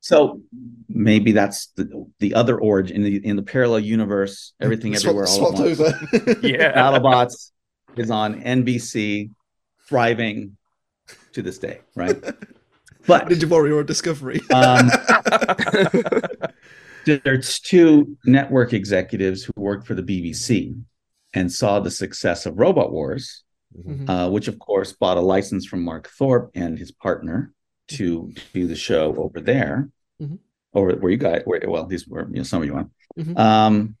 so 0.00 0.40
maybe 0.88 1.32
that's 1.32 1.66
the 1.76 2.06
the 2.20 2.34
other 2.34 2.58
origin 2.58 2.96
in 2.96 3.02
the 3.02 3.26
in 3.26 3.36
the 3.36 3.42
parallel 3.42 3.80
universe. 3.80 4.52
Everything 4.60 4.94
Swap- 4.94 5.10
everywhere 5.10 5.26
all 5.26 5.52
at 5.52 5.56
swapped 5.56 5.80
once. 5.80 5.80
over. 5.80 6.46
yeah. 6.46 6.72
BattleBots 6.72 7.50
is 7.96 8.10
on 8.10 8.40
NBC, 8.40 9.30
thriving 9.88 10.56
to 11.32 11.42
this 11.42 11.58
day, 11.58 11.80
right? 11.96 12.20
But 13.06 13.28
Ninja 13.28 13.48
Warrior 13.48 13.80
on 13.80 13.86
Discovery. 13.86 14.40
um, 14.52 14.90
there's 17.24 17.58
two 17.58 18.16
network 18.24 18.72
executives 18.72 19.44
who 19.44 19.52
worked 19.56 19.86
for 19.86 19.94
the 19.94 20.02
BBC 20.02 20.80
and 21.34 21.52
saw 21.52 21.80
the 21.80 21.90
success 21.90 22.46
of 22.46 22.58
Robot 22.58 22.92
Wars, 22.92 23.44
Mhm. 23.76 24.08
uh, 24.08 24.30
which 24.30 24.48
of 24.48 24.58
course 24.58 24.92
bought 24.92 25.18
a 25.18 25.20
license 25.20 25.66
from 25.66 25.82
Mark 25.82 26.08
Thorpe 26.08 26.50
and 26.54 26.78
his 26.78 26.90
partner 26.90 27.52
to 27.88 28.32
do 28.52 28.66
the 28.66 28.76
show 28.76 29.14
over 29.16 29.40
there, 29.40 29.90
Mhm. 30.20 30.38
over 30.74 30.96
where 30.96 31.12
you 31.12 31.18
guys, 31.18 31.42
where 31.44 31.60
well, 31.66 31.86
these 31.86 32.06
were 32.08 32.28
you 32.30 32.36
know 32.36 32.42
some 32.42 32.62
of 32.62 32.68
you 32.68 32.74
on, 32.74 32.90
Mhm. 33.18 33.38
um, 33.38 33.96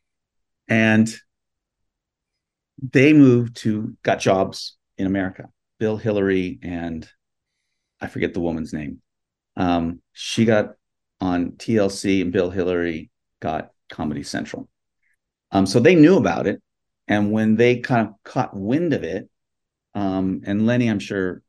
and 0.68 1.14
they 2.80 3.12
moved 3.12 3.56
to 3.56 3.96
got 4.02 4.20
jobs 4.20 4.76
in 4.96 5.06
America. 5.06 5.50
Bill 5.78 5.96
Hillary 5.96 6.58
and 6.62 7.08
I 8.00 8.06
forget 8.06 8.32
the 8.32 8.40
woman's 8.40 8.72
name. 8.72 9.02
Um, 9.56 10.02
she 10.12 10.44
got 10.44 10.76
on 11.20 11.52
TLC, 11.52 12.22
and 12.22 12.32
Bill 12.32 12.50
Hillary 12.50 13.10
got 13.40 13.72
Comedy 13.88 14.22
Central. 14.22 14.68
Um, 15.50 15.66
so 15.66 15.80
they 15.80 15.96
knew 15.96 16.16
about 16.16 16.46
it, 16.46 16.62
and 17.08 17.32
when 17.32 17.56
they 17.56 17.78
kind 17.78 18.06
of 18.06 18.14
caught 18.24 18.54
wind 18.56 18.92
of 18.92 19.02
it, 19.02 19.28
um, 19.94 20.42
and 20.44 20.66
Lenny, 20.66 20.88
I'm 20.88 20.98
sure, 20.98 21.42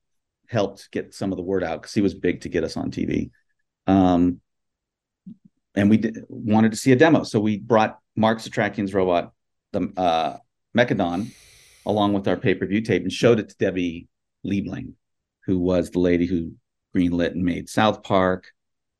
helped 0.47 0.89
get 0.91 1.13
some 1.13 1.31
of 1.31 1.37
the 1.37 1.43
word 1.43 1.63
out 1.63 1.81
because 1.81 1.93
he 1.93 2.01
was 2.01 2.13
big 2.15 2.41
to 2.41 2.49
get 2.49 2.63
us 2.63 2.75
on 2.75 2.89
TV. 2.89 3.29
Um, 3.85 4.41
and 5.75 5.89
we 5.89 5.97
did, 5.97 6.17
wanted 6.27 6.71
to 6.71 6.77
see 6.77 6.91
a 6.91 6.95
demo, 6.95 7.23
so 7.23 7.39
we 7.39 7.57
brought 7.59 7.99
Mark 8.15 8.39
Setrakian's 8.39 8.93
robot, 8.93 9.33
the 9.71 9.91
uh, 9.95 10.37
Mechadon, 10.75 11.31
along 11.85 12.13
with 12.13 12.27
our 12.27 12.37
pay 12.37 12.55
per 12.55 12.65
view 12.65 12.81
tape, 12.81 13.03
and 13.03 13.11
showed 13.11 13.39
it 13.39 13.49
to 13.49 13.55
Debbie 13.57 14.07
Liebling, 14.45 14.93
who 15.45 15.59
was 15.59 15.91
the 15.91 15.99
lady 15.99 16.25
who 16.25 16.53
greenlit 16.95 17.31
and 17.31 17.43
made 17.43 17.69
South 17.69 18.01
Park 18.03 18.47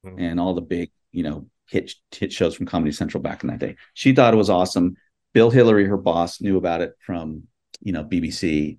Mhm. 0.06 0.16
and 0.20 0.40
all 0.40 0.54
the 0.54 0.62
big, 0.62 0.92
you 1.12 1.24
know, 1.24 1.48
hit 1.70 1.94
hit 2.12 2.32
shows 2.32 2.56
from 2.56 2.66
Comedy 2.66 2.92
Central 2.92 3.22
back 3.22 3.44
in 3.44 3.50
that 3.50 3.60
day. 3.60 3.76
She 3.94 4.14
thought 4.14 4.34
it 4.34 4.38
was 4.38 4.50
awesome. 4.50 4.96
Bill 5.34 5.50
Hillary, 5.52 5.86
her 5.86 5.98
boss, 5.98 6.42
knew 6.42 6.58
about 6.58 6.82
it 6.82 6.94
from 7.00 7.44
you 7.82 7.92
know 7.94 8.04
BBC 8.04 8.78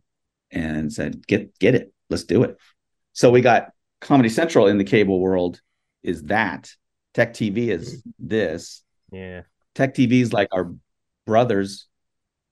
and 0.51 0.93
said, 0.93 1.27
"Get 1.27 1.59
get 1.59 1.75
it, 1.75 1.93
let's 2.09 2.25
do 2.25 2.43
it." 2.43 2.57
So 3.13 3.31
we 3.31 3.41
got 3.41 3.71
Comedy 4.01 4.29
Central 4.29 4.67
in 4.67 4.79
the 4.79 4.85
cable 4.85 5.21
world 5.21 5.61
is 6.03 6.23
that 6.25 6.71
Tech 7.15 7.35
TV 7.35 7.69
is 7.69 8.03
this 8.19 8.83
Yeah. 9.13 9.43
Tech 9.75 9.95
TV 9.95 10.23
is 10.23 10.33
like 10.33 10.49
our 10.53 10.73
brothers 11.27 11.87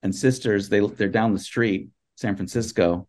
and 0.03 0.15
sisters. 0.15 0.69
They 0.69 0.81
they're 0.81 1.09
down 1.09 1.33
the 1.33 1.39
street, 1.39 1.89
San 2.17 2.37
Francisco. 2.37 3.09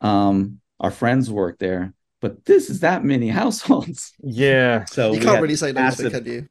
Um, 0.00 0.60
our 0.80 0.90
friends 0.90 1.30
work 1.30 1.58
there, 1.58 1.94
but 2.20 2.44
this 2.44 2.70
is 2.70 2.80
that 2.80 3.04
many 3.04 3.28
households. 3.42 4.12
Yeah. 4.22 4.84
So 4.86 5.12
you 5.12 5.18
we 5.18 5.24
can't 5.24 5.42
really 5.42 5.56
say 5.56 5.72
no 5.72 5.74
to 5.74 5.80
it, 5.80 5.82
massive- 5.82 6.12
can 6.12 6.26
you? 6.26 6.48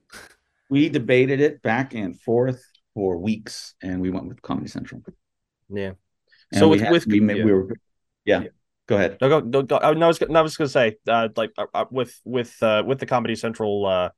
we 0.69 0.89
debated 0.89 1.39
it 1.39 1.61
back 1.61 1.93
and 1.93 2.19
forth 2.19 2.63
for 2.93 3.17
weeks, 3.17 3.75
and 3.81 4.01
we 4.01 4.09
went 4.09 4.27
with 4.27 4.41
Comedy 4.41 4.67
Central. 4.67 5.01
Yeah. 5.69 5.93
And 6.51 6.59
So 6.59 6.67
with, 6.69 6.81
had- 6.81 6.91
with 6.91 7.07
we, 7.07 7.19
yeah. 7.19 7.43
we 7.43 7.51
were 7.51 7.67
yeah. 8.25 8.41
Yeah. 8.41 8.47
Go 8.85 8.95
ahead. 8.97 9.17
No, 9.21 9.29
go, 9.29 9.39
no, 9.39 9.61
go, 9.63 9.77
I, 9.81 9.93
no, 9.93 10.05
I 10.05 10.07
was, 10.09 10.21
I 10.21 10.41
was 10.41 10.57
going 10.57 10.67
to 10.67 10.71
say, 10.71 10.97
uh, 11.07 11.29
like, 11.37 11.51
uh, 11.57 11.67
uh, 11.73 11.85
with 11.89 12.19
with 12.25 12.53
uh, 12.61 12.83
with 12.85 12.99
the 12.99 13.05
Comedy 13.05 13.35
Central, 13.35 13.85
uh, 13.85 14.09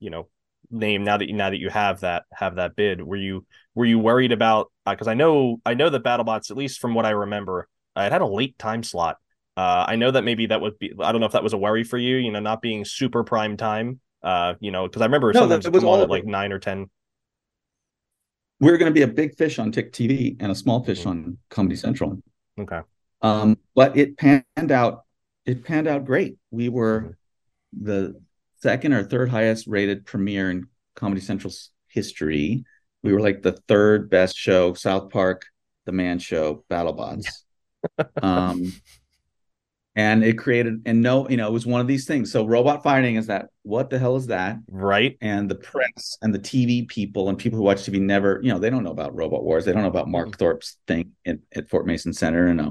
you 0.00 0.08
know, 0.08 0.28
name 0.70 1.04
now 1.04 1.18
that 1.18 1.28
you 1.28 1.34
now 1.34 1.50
that 1.50 1.58
you 1.58 1.68
have 1.68 2.00
that 2.00 2.24
have 2.32 2.54
that 2.56 2.74
bid, 2.74 3.02
were 3.02 3.16
you 3.16 3.44
were 3.74 3.84
you 3.84 3.98
worried 3.98 4.32
about? 4.32 4.72
Because 4.86 5.08
I 5.08 5.14
know 5.14 5.60
I 5.66 5.74
know 5.74 5.90
that 5.90 6.02
BattleBots, 6.02 6.50
at 6.50 6.56
least 6.56 6.80
from 6.80 6.94
what 6.94 7.04
I 7.04 7.10
remember, 7.10 7.68
uh, 7.96 8.00
it 8.02 8.12
had 8.12 8.22
a 8.22 8.26
late 8.26 8.58
time 8.58 8.82
slot. 8.82 9.18
Uh, 9.58 9.84
I 9.86 9.96
know 9.96 10.10
that 10.10 10.24
maybe 10.24 10.46
that 10.46 10.60
would 10.62 10.78
be. 10.78 10.92
I 11.00 11.12
don't 11.12 11.20
know 11.20 11.26
if 11.26 11.32
that 11.32 11.42
was 11.42 11.52
a 11.52 11.58
worry 11.58 11.84
for 11.84 11.98
you. 11.98 12.16
You 12.16 12.32
know, 12.32 12.40
not 12.40 12.62
being 12.62 12.86
super 12.86 13.24
prime 13.24 13.58
time. 13.58 14.00
Uh, 14.22 14.54
you 14.58 14.70
know, 14.70 14.86
because 14.88 15.02
I 15.02 15.04
remember 15.04 15.32
No, 15.34 15.40
sometimes 15.40 15.64
that 15.64 15.68
it 15.70 15.74
was 15.74 15.82
come 15.82 15.90
on 15.90 15.98
all- 15.98 16.04
at 16.04 16.10
like 16.10 16.24
nine 16.24 16.50
or 16.52 16.58
ten. 16.58 16.88
We 18.60 18.70
were 18.70 18.78
going 18.78 18.90
to 18.90 18.94
be 18.94 19.02
a 19.02 19.08
big 19.08 19.36
fish 19.36 19.58
on 19.58 19.70
Tech 19.72 19.92
TV 19.92 20.36
and 20.40 20.50
a 20.50 20.54
small 20.54 20.82
fish 20.82 21.02
Mhm. 21.04 21.06
on 21.06 21.38
Comedy 21.48 21.76
Central. 21.76 22.20
Okay. 22.58 22.80
Um, 23.22 23.58
but 23.74 23.96
it 23.96 24.16
panned 24.16 24.72
out. 24.72 25.04
It 25.46 25.64
panned 25.64 25.86
out 25.86 26.04
great. 26.04 26.38
We 26.50 26.68
were 26.68 27.16
the 27.72 28.20
second 28.56 28.92
or 28.92 29.04
third 29.04 29.28
highest 29.28 29.66
rated 29.66 30.04
premiere 30.06 30.50
in 30.50 30.66
Comedy 30.94 31.20
Central's 31.20 31.70
history. 31.86 32.64
We 33.02 33.12
were 33.12 33.20
like 33.20 33.42
the 33.42 33.52
third 33.68 34.10
best 34.10 34.36
show. 34.36 34.74
South 34.74 35.10
Park, 35.10 35.46
The 35.86 35.92
Man 35.92 36.18
Show, 36.18 36.64
BattleBots. 36.68 37.26
um, 38.22 38.72
and 39.98 40.22
it 40.22 40.38
created 40.38 40.80
and 40.86 41.02
no, 41.02 41.28
you 41.28 41.36
know, 41.36 41.48
it 41.48 41.52
was 41.52 41.66
one 41.66 41.80
of 41.80 41.88
these 41.88 42.06
things. 42.06 42.30
So 42.30 42.46
robot 42.46 42.84
fighting 42.84 43.16
is 43.16 43.26
that. 43.26 43.48
What 43.64 43.90
the 43.90 43.98
hell 43.98 44.14
is 44.14 44.28
that? 44.28 44.56
Right. 44.70 45.18
and 45.20 45.50
the 45.50 45.56
press 45.56 46.16
and 46.22 46.32
the 46.32 46.38
TV 46.38 46.86
people 46.86 47.28
and 47.28 47.36
people 47.36 47.58
who 47.58 47.64
watch 47.64 47.78
TV 47.78 48.00
never, 48.00 48.38
you 48.40 48.52
know, 48.52 48.60
they 48.60 48.70
don't 48.70 48.84
know 48.84 48.92
about 48.92 49.16
Robot 49.16 49.42
Wars. 49.42 49.64
They 49.64 49.72
don't 49.72 49.82
know 49.82 49.88
about 49.88 50.08
Mark 50.08 50.38
Thorpe's 50.38 50.76
thing 50.86 51.10
at, 51.26 51.38
at 51.52 51.68
Fort 51.68 51.84
Mason 51.84 52.12
Center, 52.12 52.46
and 52.46 52.60
uh, 52.60 52.70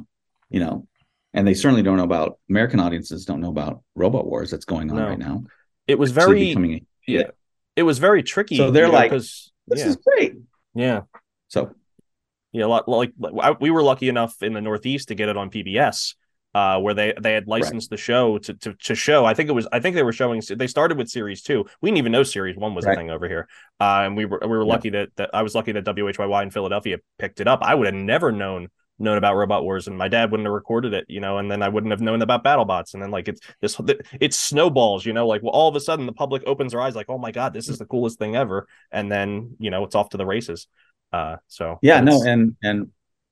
you 0.49 0.61
know, 0.61 0.87
and 1.33 1.45
they 1.45 1.53
certainly 1.53 1.83
don't 1.83 1.97
know 1.97 2.05
about 2.05 2.39
American 2.49 2.79
audiences 2.79 3.25
don't 3.25 3.41
know 3.41 3.49
about 3.49 3.83
Robot 3.93 4.25
Wars 4.25 4.49
that's 4.49 4.65
going 4.65 4.89
on 4.89 4.95
No. 4.95 5.07
right 5.09 5.19
now. 5.19 5.43
It 5.85 5.99
was 5.99 6.11
very 6.11 6.45
becoming 6.45 6.75
a, 6.75 6.81
yeah. 7.11 7.31
It 7.75 7.83
was 7.83 7.99
very 7.99 8.23
tricky. 8.23 8.55
So 8.55 8.71
they're 8.71 8.87
you 8.87 8.91
know, 8.93 9.09
this 9.09 9.51
yeah, 9.69 9.87
is 9.87 9.97
great. 9.97 10.35
yeah. 10.73 11.01
So 11.49 11.75
Yeah, 12.53 12.65
a 12.65 12.67
lot 12.67 12.87
like 12.87 13.11
we 13.59 13.69
were 13.69 13.83
lucky 13.83 14.07
enough 14.07 14.41
in 14.41 14.53
the 14.53 14.61
Northeast 14.61 15.09
to 15.09 15.15
get 15.15 15.27
it 15.27 15.35
on 15.35 15.49
PBS, 15.49 16.15
uh, 16.57 16.79
where 16.79 16.95
they 16.95 17.13
they 17.21 17.33
had 17.33 17.47
licensed 17.47 17.89
the 17.91 17.97
show 17.97 18.39
to, 18.39 18.53
to 18.63 18.73
to 18.73 18.95
show. 18.95 19.25
I 19.25 19.33
think 19.35 19.47
it 19.49 19.53
was 19.53 19.67
I 19.71 19.79
think 19.79 19.95
they 19.95 20.01
were 20.09 20.11
showing. 20.21 20.41
They 20.49 20.67
started 20.67 20.97
with 20.97 21.07
series 21.09 21.41
two. 21.43 21.59
We 21.81 21.89
didn't 21.89 21.99
even 21.99 22.11
know 22.11 22.23
series 22.23 22.57
one 22.57 22.73
was 22.73 22.87
a 22.87 22.91
thing 22.91 23.11
over 23.11 23.27
here, 23.27 23.47
uh, 23.79 24.01
and 24.05 24.17
we 24.17 24.25
were 24.25 24.39
we 24.41 24.47
were 24.47 24.65
Yeah. 24.65 24.75
lucky 24.75 24.89
that, 24.91 25.09
that 25.17 25.29
I 25.33 25.43
was 25.43 25.53
lucky 25.53 25.71
that 25.73 25.85
WHYY 25.85 26.41
in 26.43 26.51
Philadelphia 26.51 26.97
picked 27.19 27.41
it 27.41 27.47
up. 27.47 27.59
I 27.61 27.75
would 27.75 27.85
have 27.85 27.95
never 28.13 28.31
known 28.31 28.69
known 28.99 29.17
about 29.19 29.35
Robot 29.35 29.63
Wars, 29.63 29.87
and 29.87 29.95
my 29.95 30.07
dad 30.07 30.31
wouldn't 30.31 30.47
have 30.47 30.53
recorded 30.53 30.93
it, 30.93 31.05
you 31.07 31.19
know, 31.19 31.37
and 31.37 31.51
then 31.51 31.61
I 31.61 31.69
wouldn't 31.69 31.91
have 31.91 32.01
known 32.01 32.23
about 32.23 32.43
BattleBots, 32.43 32.95
and 32.95 33.03
then 33.03 33.11
like 33.11 33.27
it's 33.27 33.41
this 33.61 33.79
it 34.19 34.33
snowballs, 34.33 35.05
you 35.05 35.13
know, 35.13 35.27
like 35.27 35.43
well, 35.43 35.51
all 35.51 35.69
of 35.69 35.75
a 35.75 35.79
sudden 35.79 36.07
the 36.07 36.13
public 36.13 36.41
opens 36.47 36.71
their 36.71 36.81
eyes, 36.81 36.95
like 36.95 37.09
oh 37.09 37.19
my 37.19 37.31
god, 37.31 37.53
this 37.53 37.69
is 37.69 37.77
the 37.77 37.85
coolest 37.85 38.17
thing 38.17 38.35
ever, 38.35 38.67
and 38.91 39.11
then 39.11 39.55
you 39.59 39.69
know 39.69 39.83
it's 39.83 39.93
off 39.93 40.09
to 40.09 40.17
the 40.17 40.25
races. 40.25 40.67
Uh, 41.13 41.37
so 41.47 41.77
yeah, 41.83 42.01
no, 42.01 42.23
and 42.23 42.55
and 42.63 42.87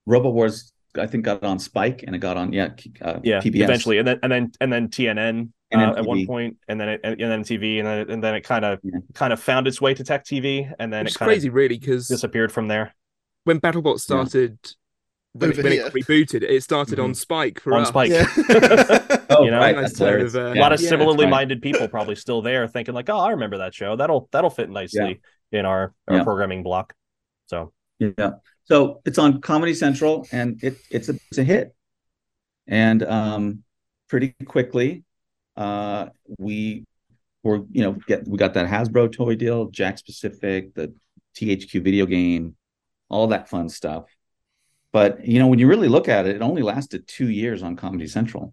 Robot 0.06 0.32
Wars 0.32 0.72
I 0.98 1.06
think 1.06 1.24
got 1.24 1.42
on 1.44 1.58
Spike 1.58 2.04
and 2.06 2.14
it 2.14 2.18
got 2.18 2.36
on 2.36 2.52
yeah 2.52 2.70
uh, 3.02 3.20
yeah 3.22 3.40
PBS 3.40 3.62
eventually 3.62 3.98
and 3.98 4.06
then 4.08 4.18
and 4.22 4.32
then 4.32 4.52
and 4.60 4.72
then 4.72 4.88
tnn 4.88 5.48
And 5.70 5.82
uh, 5.82 5.94
at 5.96 6.04
one 6.04 6.26
point 6.26 6.56
and 6.68 6.80
then 6.80 6.88
it, 6.90 7.00
and 7.02 7.18
then 7.18 7.42
tv 7.42 7.78
and 7.78 7.86
then 7.86 8.10
and 8.10 8.22
then 8.24 8.34
it 8.34 8.42
kind 8.42 8.64
of 8.64 8.78
Yeah. 8.82 9.00
kind 9.14 9.32
of 9.32 9.40
found 9.40 9.66
its 9.66 9.80
way 9.80 9.94
to 9.94 10.04
tech 10.04 10.24
tv 10.24 10.72
and 10.78 10.92
then 10.92 11.04
Which 11.04 11.12
it 11.12 11.14
is 11.14 11.16
crazy, 11.16 11.48
really, 11.50 11.78
because 11.78 12.08
disappeared 12.08 12.52
from 12.52 12.68
there 12.68 12.94
when 13.44 13.60
BattleBot 13.60 14.00
started, 14.00 14.58
when, 15.32 15.50
it, 15.52 15.56
when 15.58 15.72
it 15.72 15.92
rebooted, 15.92 16.42
it 16.42 16.62
started 16.64 16.98
on 16.98 17.14
Spike 17.14 17.60
for 17.60 17.74
on 17.74 17.82
us. 17.82 17.88
Spike. 17.88 18.10
Yeah. 18.10 18.26
Oh, 19.28 19.42
You 19.44 19.50
know, 19.50 19.58
right. 19.58 19.74
nice 19.74 19.92
That's 19.98 20.34
of, 20.34 20.36
uh, 20.36 20.52
a 20.52 20.54
lot 20.54 20.72
of 20.72 20.80
Yeah, 20.80 20.88
similarly 20.88 21.24
right. 21.24 21.30
minded 21.30 21.60
people 21.60 21.88
probably 21.88 22.14
still 22.14 22.42
there 22.42 22.66
thinking 22.68 22.94
like 22.94 23.10
oh 23.10 23.18
i 23.18 23.30
remember 23.30 23.58
that 23.58 23.74
show 23.74 23.96
that'll 23.96 24.28
that'll 24.32 24.50
fit 24.50 24.70
nicely 24.70 25.20
in 25.52 25.66
our, 25.66 25.92
our 26.08 26.16
Yeah. 26.18 26.24
programming 26.24 26.62
block 26.62 26.94
so 27.46 27.72
Yeah. 27.98 28.30
So 28.66 29.00
it's 29.04 29.18
on 29.18 29.40
Comedy 29.40 29.74
Central 29.74 30.26
and 30.32 30.62
it 30.62 30.76
it's 30.90 31.08
a 31.08 31.14
it's 31.30 31.38
a 31.38 31.44
hit. 31.44 31.74
And 32.66 33.02
um 33.02 33.62
pretty 34.08 34.34
quickly 34.44 35.04
uh 35.56 36.06
we 36.38 36.84
were 37.42 37.62
you 37.70 37.82
know 37.82 37.92
get 37.92 38.26
we 38.26 38.38
got 38.38 38.54
that 38.54 38.68
Hasbro 38.68 39.12
toy 39.12 39.36
deal, 39.36 39.70
Jakks 39.70 40.04
Pacific, 40.04 40.74
the 40.74 40.92
THQ 41.36 41.82
video 41.82 42.06
game, 42.06 42.56
all 43.08 43.28
that 43.28 43.48
fun 43.48 43.68
stuff. 43.68 44.04
But 44.92 45.24
you 45.24 45.38
know 45.38 45.46
when 45.46 45.60
you 45.60 45.68
really 45.68 45.88
look 45.88 46.08
at 46.08 46.26
it, 46.26 46.36
it 46.36 46.42
only 46.42 46.62
lasted 46.62 47.06
2 47.06 47.30
years 47.30 47.62
on 47.62 47.76
Comedy 47.76 48.08
Central. 48.08 48.52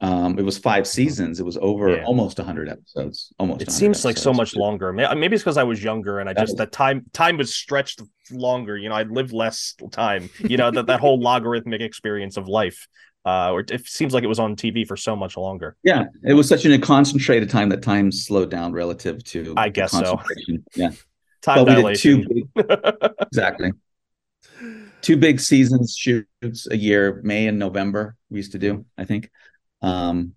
Um 0.00 0.38
it 0.38 0.44
was 0.44 0.58
5 0.58 0.86
seasons. 0.86 1.40
It 1.40 1.44
was 1.44 1.58
over. 1.58 1.96
Yeah. 1.96 2.04
almost 2.04 2.38
100 2.38 2.68
episodes. 2.68 3.32
Almost 3.38 3.62
it 3.62 3.70
seems 3.70 4.04
like 4.04 4.16
so 4.16 4.32
much 4.32 4.56
longer 4.56 4.92
maybe 4.92 5.34
it's 5.34 5.42
because 5.42 5.56
i 5.56 5.62
was 5.62 5.82
younger 5.82 6.20
and 6.20 6.28
i 6.28 6.32
just 6.32 6.56
that 6.56 6.72
time 6.72 7.04
time 7.12 7.36
was 7.36 7.54
stretched 7.54 8.02
longer 8.30 8.76
you 8.76 8.88
know 8.88 8.94
i 8.94 9.02
lived 9.02 9.32
less 9.32 9.74
time 9.90 10.28
you 10.38 10.56
know 10.56 10.70
that 10.70 10.86
that 10.86 11.00
whole 11.00 11.20
logarithmic 11.28 11.80
experience 11.80 12.36
of 12.36 12.48
life 12.48 12.86
uh 13.26 13.50
or 13.52 13.60
it 13.60 13.86
seems 13.86 14.14
like 14.14 14.24
it 14.24 14.28
was 14.28 14.38
on 14.38 14.56
tv 14.56 14.86
for 14.86 14.96
so 14.96 15.14
much 15.14 15.36
longer 15.36 15.76
Yeah, 15.82 16.04
it 16.24 16.34
was 16.34 16.48
such 16.48 16.64
an, 16.64 16.72
a 16.72 16.78
concentrated 16.78 17.50
time 17.50 17.68
that 17.68 17.82
time 17.82 18.10
slowed 18.10 18.50
down 18.50 18.72
relative 18.72 19.22
to 19.24 19.54
I 19.56 19.68
guess 19.68 19.92
so. 19.92 20.20
Yeah, 20.74 20.90
time 21.42 21.64
but 21.64 21.76
we 21.76 21.82
did 21.82 21.98
two 21.98 22.22
dilation 22.22 22.48
big, 22.54 22.66
exactly 23.20 23.72
two 25.02 25.16
big 25.16 25.40
seasons 25.40 25.96
shoots 25.96 26.68
a 26.70 26.76
year, 26.76 27.20
May 27.24 27.46
and 27.46 27.58
November. 27.58 28.16
We 28.28 28.38
used 28.38 28.52
to 28.52 28.58
do, 28.58 28.84
I 28.98 29.04
think, 29.04 29.30
um, 29.82 30.34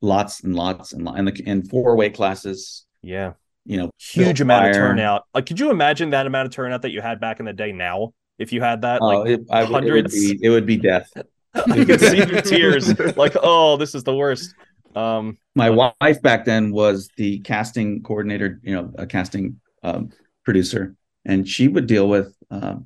lots 0.00 0.42
and 0.42 0.54
lots 0.54 0.92
and 0.92 1.08
and 1.08 1.28
the 1.28 1.42
and 1.46 1.68
four 1.68 1.96
weight 1.96 2.14
classes. 2.14 2.86
yeah 3.02 3.32
You 3.64 3.76
know, 3.78 3.90
huge 3.98 4.40
amount 4.40 4.66
of 4.66 4.74
turnout 4.74 5.24
like 5.34 5.46
could 5.46 5.60
you 5.60 5.70
imagine 5.70 6.10
that 6.10 6.26
amount 6.26 6.46
of 6.46 6.52
turnout 6.52 6.82
that 6.82 6.90
you 6.90 7.00
had 7.00 7.20
back 7.20 7.40
in 7.40 7.46
the 7.46 7.52
day 7.52 7.72
now 7.72 8.12
if 8.38 8.52
you 8.52 8.60
had 8.60 8.82
that 8.82 9.02
Oh, 9.02 9.06
like 9.06 9.30
it, 9.30 9.40
I, 9.50 9.62
it 9.62 9.68
would 9.68 9.72
hundreds? 9.72 10.12
be 10.12 10.38
it 10.42 10.50
would 10.50 10.66
be 10.66 10.76
death. 10.76 11.10
you 11.74 11.84
could 11.86 12.00
see 12.00 12.18
your 12.18 12.40
tears. 12.42 12.96
Like, 13.16 13.34
oh, 13.42 13.76
this 13.76 13.94
is 13.94 14.04
the 14.04 14.14
worst. 14.14 14.54
Um, 14.94 15.38
My 15.54 15.70
wife 15.70 16.22
back 16.22 16.44
then 16.44 16.70
was 16.72 17.08
the 17.16 17.40
casting 17.40 18.02
coordinator, 18.02 18.60
you 18.62 18.74
know, 18.74 18.92
a 18.96 19.06
casting 19.06 19.60
um, 19.82 20.10
producer, 20.44 20.94
and 21.24 21.48
she 21.48 21.68
would 21.68 21.86
deal 21.86 22.08
with 22.08 22.34
uh, 22.50 22.76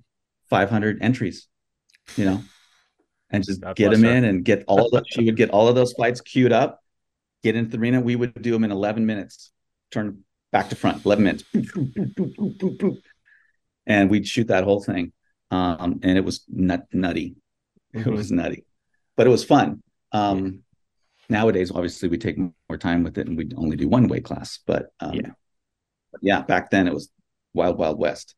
500 0.49 1.03
entries, 1.03 1.49
you 2.17 2.25
know, 2.25 2.43
and 3.33 3.45
just 3.45 3.61
God 3.61 3.77
get 3.77 3.91
them 3.91 4.03
her. 4.03 4.11
in 4.11 4.25
and 4.25 4.45
get 4.45 4.65
all 4.67 4.87
of 4.87 4.91
the, 4.93 5.05
she 5.09 5.25
would 5.25 5.37
get 5.37 5.51
all 5.51 5.69
of 5.69 5.75
those 5.75 5.93
fights 5.95 6.21
queued 6.21 6.53
up, 6.53 6.81
get 7.43 7.57
into 7.57 7.71
the 7.73 7.79
arena. 7.79 8.01
We 8.01 8.17
would 8.17 8.41
do 8.41 8.53
them 8.53 8.65
in 8.65 8.71
11 8.71 9.05
minutes, 9.07 9.51
turn 9.91 10.25
back 10.53 10.69
to 10.69 10.77
front, 10.77 11.05
11 11.05 11.25
minutes, 11.25 11.45
and 13.87 14.11
we'd 14.11 14.27
shoot 14.27 14.49
that 14.49 14.65
whole 14.65 14.83
thing. 14.83 15.13
Um, 15.51 16.01
and 16.03 16.17
it 16.17 16.25
was 16.25 16.45
nut 16.49 16.87
nutty. 16.93 17.37
It 17.93 18.05
Mhm. 18.07 18.13
was 18.13 18.33
nutty, 18.33 18.65
but 19.17 19.27
it 19.27 19.31
was 19.31 19.45
fun. 19.45 19.83
Um, 20.13 20.61
nowadays, 21.29 21.71
obviously, 21.71 22.09
we 22.09 22.17
take 22.19 22.39
more 22.39 22.79
time 22.79 23.03
with 23.03 23.19
it, 23.19 23.27
and 23.29 23.37
we 23.37 23.51
only 23.57 23.77
do 23.77 23.89
one 23.89 24.09
weight 24.09 24.25
class. 24.25 24.59
But 24.67 24.93
um, 25.01 25.15
Yeah. 25.15 25.31
yeah, 26.23 26.43
back 26.43 26.71
then 26.71 26.87
it 26.87 26.95
was 26.95 27.11
wild, 27.53 27.77
wild 27.79 27.99
west. 27.99 28.35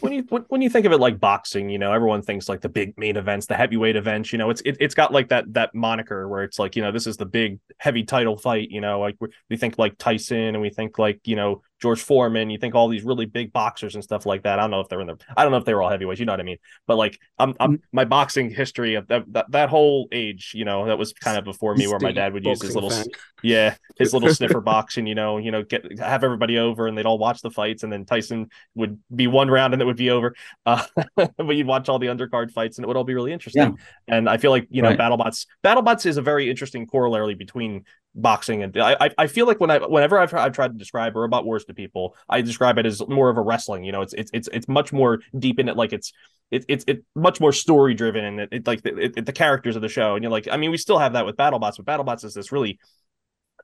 When 0.00 0.12
you 0.12 0.24
when, 0.28 0.42
when 0.48 0.62
you 0.62 0.70
think 0.70 0.86
of 0.86 0.92
it 0.92 0.98
like 0.98 1.18
boxing, 1.18 1.70
you 1.70 1.78
know, 1.78 1.92
everyone 1.92 2.22
thinks 2.22 2.48
like 2.48 2.60
the 2.60 2.68
big 2.68 2.96
main 2.98 3.16
events, 3.16 3.46
the 3.46 3.54
heavyweight 3.54 3.96
events. 3.96 4.32
You 4.32 4.38
know, 4.38 4.50
it's 4.50 4.60
it, 4.62 4.76
it's 4.80 4.94
got 4.94 5.12
like 5.12 5.28
that 5.28 5.52
that 5.54 5.74
moniker 5.74 6.28
where 6.28 6.42
it's 6.42 6.58
like 6.58 6.76
you 6.76 6.82
know 6.82 6.92
this 6.92 7.06
is 7.06 7.16
the 7.16 7.26
big 7.26 7.58
heavy 7.78 8.04
title 8.04 8.36
fight. 8.36 8.70
You 8.70 8.80
know, 8.80 9.00
like 9.00 9.16
we 9.48 9.56
think 9.56 9.78
like 9.78 9.96
Tyson 9.98 10.38
and 10.38 10.60
we 10.60 10.70
think 10.70 10.98
like 10.98 11.20
you 11.24 11.36
know 11.36 11.62
George 11.80 12.00
Foreman. 12.00 12.50
You 12.50 12.58
think 12.58 12.74
all 12.74 12.88
these 12.88 13.04
really 13.04 13.26
big 13.26 13.52
boxers 13.52 13.94
and 13.94 14.02
stuff 14.02 14.26
like 14.26 14.42
that. 14.44 14.58
I 14.58 14.62
don't 14.62 14.70
know 14.70 14.80
if 14.80 14.88
they're 14.88 15.00
in 15.00 15.06
the 15.06 15.16
I 15.36 15.42
don't 15.42 15.52
know 15.52 15.58
if 15.58 15.64
they 15.64 15.74
were 15.74 15.82
all 15.82 15.90
heavyweights. 15.90 16.20
You 16.20 16.26
know 16.26 16.32
what 16.32 16.40
I 16.40 16.44
mean? 16.44 16.58
But 16.86 16.96
like 16.96 17.18
I'm, 17.38 17.54
I'm 17.60 17.82
my 17.92 18.04
boxing 18.04 18.50
history 18.50 18.94
of 18.94 19.06
that, 19.08 19.24
that 19.32 19.50
that 19.50 19.68
whole 19.68 20.08
age. 20.12 20.52
You 20.54 20.64
know, 20.64 20.86
that 20.86 20.98
was 20.98 21.12
kind 21.12 21.36
of 21.36 21.44
before 21.44 21.74
me, 21.74 21.86
where 21.86 22.00
my 22.00 22.12
dad 22.12 22.32
would 22.32 22.44
use 22.44 22.62
his 22.62 22.74
little 22.74 22.90
fan. 22.90 23.06
Yeah, 23.42 23.74
his 23.98 24.14
little 24.14 24.28
sniffer 24.34 24.60
box, 24.60 24.96
and 24.96 25.06
you 25.08 25.14
know, 25.14 25.38
you 25.38 25.50
know, 25.50 25.62
get 25.62 25.98
have 25.98 26.24
everybody 26.24 26.58
over, 26.58 26.86
and 26.86 26.96
they'd 26.96 27.06
all 27.06 27.18
watch 27.18 27.42
the 27.42 27.50
fights, 27.50 27.82
and 27.82 27.92
then 27.92 28.04
Tyson 28.04 28.48
would 28.74 28.98
be 29.14 29.26
one 29.26 29.50
round, 29.50 29.72
and 29.74 29.82
it 29.82 29.84
would 29.84 29.96
be 29.96 30.10
over. 30.10 30.34
Uh, 30.64 30.82
but 31.14 31.54
you'd 31.54 31.66
watch 31.66 31.88
all 31.88 32.00
the 32.00 32.08
undercard 32.08 32.50
fights, 32.50 32.76
and 32.76 32.84
it 32.84 32.88
would 32.88 32.96
all 32.96 33.04
be 33.04 33.14
really 33.14 33.32
interesting. 33.32 33.78
And 34.08 34.28
I 34.28 34.36
feel 34.36 34.50
like 34.50 34.66
you 34.70 34.82
know, 34.82 34.88
Right. 34.88 34.98
BattleBots, 34.98 35.46
BattleBots 35.62 36.06
is 36.06 36.16
a 36.16 36.22
very 36.22 36.50
interesting 36.50 36.86
corollary 36.86 37.34
between 37.34 37.84
boxing 38.16 38.62
and 38.62 38.76
I. 38.76 39.10
I- 39.18 39.26
feel 39.26 39.46
like 39.46 39.60
when 39.60 39.70
I 39.70 39.78
whenever 39.78 40.18
I've, 40.18 40.32
I've 40.34 40.52
tried 40.52 40.72
to 40.72 40.78
describe 40.78 41.14
Robot 41.14 41.44
Wars 41.44 41.64
to 41.66 41.74
people, 41.74 42.16
I 42.28 42.40
describe 42.40 42.78
it 42.78 42.86
as 42.86 43.06
more 43.06 43.28
of 43.28 43.36
a 43.36 43.42
wrestling. 43.42 43.84
You 43.84 43.92
know, 43.92 44.02
it's 44.02 44.14
it's 44.14 44.30
it's 44.32 44.48
it's 44.52 44.68
much 44.68 44.92
more 44.92 45.20
deep 45.38 45.58
in 45.58 45.68
it, 45.68 45.76
like 45.76 45.92
it's 45.92 46.12
it, 46.50 46.64
it's 46.68 46.84
it's 46.86 47.02
much 47.14 47.40
more 47.40 47.52
story 47.52 47.94
driven 47.94 48.24
and 48.24 48.40
it, 48.40 48.48
it 48.52 48.66
like 48.66 48.82
the, 48.82 48.96
it, 48.96 49.26
the 49.26 49.32
characters 49.32 49.76
of 49.76 49.82
the 49.82 49.88
show 49.88 50.14
and 50.14 50.22
you're 50.22 50.30
like 50.30 50.46
i 50.50 50.56
mean 50.56 50.70
we 50.70 50.76
still 50.76 50.98
have 50.98 51.14
that 51.14 51.26
with 51.26 51.36
battlebots 51.36 51.76
but 51.76 51.84
battlebots 51.84 52.24
is 52.24 52.34
this 52.34 52.52
really 52.52 52.78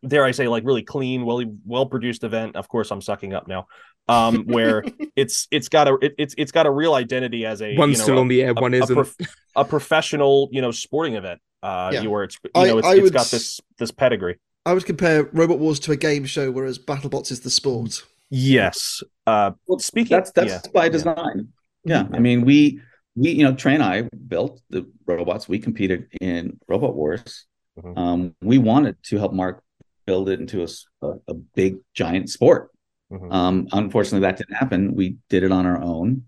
dare 0.06 0.24
i 0.24 0.30
say 0.32 0.48
like 0.48 0.64
really 0.64 0.82
clean 0.82 1.24
well 1.24 1.42
well 1.64 1.86
produced 1.86 2.24
event 2.24 2.56
of 2.56 2.68
course 2.68 2.90
i'm 2.90 3.00
sucking 3.00 3.32
up 3.34 3.46
now 3.48 3.66
um 4.08 4.44
where 4.46 4.84
it's 5.16 5.46
it's 5.50 5.68
got 5.68 5.86
a 5.88 5.96
it, 6.02 6.14
it's 6.18 6.34
it's 6.36 6.52
got 6.52 6.66
a 6.66 6.70
real 6.70 6.94
identity 6.94 7.46
as 7.46 7.62
a 7.62 7.76
One's 7.76 7.92
you 7.92 7.98
know, 7.98 8.02
still 8.04 8.18
a, 8.18 8.20
on 8.20 8.28
the 8.28 8.42
air, 8.42 8.54
one 8.54 8.74
a 8.74 8.78
isn't. 8.78 8.94
prof- 8.96 9.16
a 9.56 9.64
professional 9.64 10.48
you 10.52 10.60
know 10.60 10.70
sporting 10.72 11.14
event 11.14 11.40
uh 11.62 11.90
Yeah. 11.92 12.00
you 12.02 12.10
where 12.10 12.24
it's 12.24 12.36
you 12.44 12.50
I- 12.54 12.66
know 12.68 12.78
it's, 12.78 12.86
I 12.88 12.94
it's 12.94 13.02
would 13.02 13.12
got 13.12 13.26
this 13.26 13.60
this 13.78 13.90
pedigree 13.90 14.38
I 14.64 14.72
would 14.74 14.86
compare 14.86 15.28
Robot 15.32 15.58
Wars 15.58 15.80
to 15.80 15.90
a 15.92 15.96
game 15.96 16.24
show, 16.24 16.48
whereas 16.52 16.78
BattleBots 16.78 17.32
is 17.32 17.40
the 17.40 17.50
sport. 17.50 18.02
yes 18.30 19.02
uh 19.26 19.50
Well, 19.66 19.78
speaking 19.80 20.16
That's 20.16 20.30
that's 20.32 20.52
yeah. 20.52 20.60
by 20.72 20.88
design. 20.88 21.48
Yeah. 21.84 22.06
I 22.12 22.18
mean, 22.20 22.44
we 22.44 22.80
we 23.16 23.30
you 23.32 23.44
know 23.44 23.54
Trey 23.54 23.74
and 23.74 23.82
I 23.82 24.08
built 24.28 24.60
the 24.70 24.86
robots. 25.06 25.48
We 25.48 25.58
competed 25.58 26.06
in 26.20 26.58
Robot 26.68 26.94
Wars. 26.94 27.46
Mhm. 27.80 27.98
Um, 27.98 28.34
we 28.42 28.58
wanted 28.58 28.96
to 29.08 29.18
help 29.18 29.32
Mark 29.32 29.62
build 30.06 30.28
it 30.28 30.40
into 30.40 30.66
a 31.02 31.34
big 31.54 31.78
giant 31.94 32.30
sport. 32.30 32.70
Mhm. 33.12 33.32
Um, 33.32 33.68
unfortunately, 33.72 34.26
that 34.26 34.38
didn't 34.38 34.54
happen. 34.54 34.94
We 34.94 35.16
did 35.28 35.42
it 35.42 35.52
on 35.52 35.66
our 35.66 35.80
own. 35.80 36.24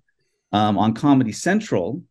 Um, 0.52 0.78
on 0.78 0.94
Comedy 0.94 1.32
Central, 1.32 2.02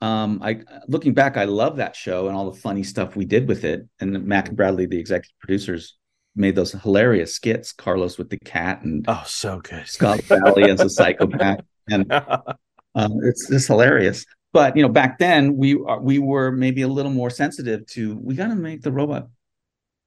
um, 0.00 0.40
I 0.42 0.62
looking 0.88 1.14
back, 1.14 1.36
I 1.36 1.44
love 1.44 1.76
that 1.76 1.94
show 1.94 2.26
and 2.26 2.36
all 2.36 2.50
the 2.50 2.58
funny 2.58 2.82
stuff 2.82 3.14
we 3.14 3.24
did 3.24 3.46
with 3.46 3.64
it. 3.64 3.88
And 4.00 4.24
Mac 4.26 4.48
and 4.48 4.56
Bradley, 4.56 4.86
the 4.86 4.98
executive 4.98 5.38
producers, 5.38 5.96
made 6.34 6.56
those 6.56 6.72
hilarious 6.72 7.34
skits. 7.34 7.72
Carlos 7.72 8.18
with 8.18 8.28
the 8.28 8.38
cat 8.38 8.82
and 8.82 9.04
oh 9.06 9.22
so 9.26 9.60
good 9.60 9.86
Scott 9.86 10.20
Valley 10.22 10.70
as 10.70 10.80
a 10.80 10.90
psychopath, 10.90 11.60
and 11.88 12.12
um, 12.94 13.20
it's 13.22 13.48
just 13.48 13.68
hilarious. 13.68 14.26
But 14.52 14.76
you 14.76 14.82
know, 14.82 14.88
back 14.88 15.18
then 15.18 15.56
we 15.56 15.74
are, 15.74 16.00
we 16.00 16.18
were 16.18 16.50
maybe 16.50 16.82
a 16.82 16.88
little 16.88 17.12
more 17.12 17.30
sensitive 17.30 17.86
to 17.88 18.16
we 18.16 18.34
got 18.34 18.48
to 18.48 18.56
make 18.56 18.82
the 18.82 18.92
robot 18.92 19.28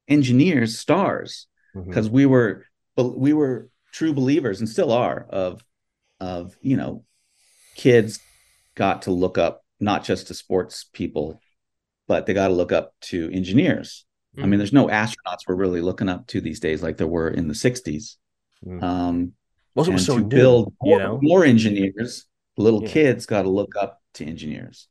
engineers 0.08 0.78
stars 0.78 1.48
because 1.88 2.10
we 2.10 2.26
were 2.26 2.66
but 2.96 3.18
we 3.18 3.34
were 3.34 3.70
true 3.92 4.14
believers 4.14 4.60
and 4.60 4.70
still 4.70 4.92
are 4.92 5.26
of 5.30 5.64
of 6.20 6.56
you 6.62 6.78
know 6.78 7.04
kids 7.76 8.20
got 8.76 9.02
to 9.04 9.12
look 9.12 9.38
up 9.38 9.64
not 9.80 10.04
just 10.04 10.28
to 10.28 10.34
sports 10.34 10.86
people 10.94 11.42
but 12.08 12.26
they 12.26 12.34
got 12.34 12.50
to 12.50 12.54
look 12.54 12.72
up 12.72 12.94
to 13.02 13.30
engineers. 13.32 14.06
I 14.38 14.42
Mm-hmm. 14.42 14.50
mean 14.50 14.58
there's 14.60 14.74
no 14.74 14.88
astronauts 14.88 15.48
we're 15.48 15.56
really 15.56 15.80
looking 15.82 16.10
up 16.10 16.28
to 16.28 16.42
these 16.42 16.60
days 16.60 16.84
like 16.84 16.98
there 16.98 17.08
were 17.08 17.30
in 17.30 17.48
the 17.48 17.54
60s 17.56 18.18
Mhm. 18.66 18.84
um 18.84 19.34
Well, 19.76 19.86
it 19.88 19.92
was 19.94 20.02
and 20.02 20.02
so 20.02 20.16
to 20.18 20.22
new, 20.24 20.30
build 20.30 20.74
you 20.84 20.90
more, 20.92 21.00
know? 21.00 21.20
more 21.22 21.46
engineers 21.46 22.26
little 22.58 22.82
Yeah. 22.84 22.90
kids 22.90 23.26
got 23.26 23.44
to 23.44 23.50
look 23.50 23.76
up 23.76 24.02
to 24.16 24.26
engineers. 24.26 24.88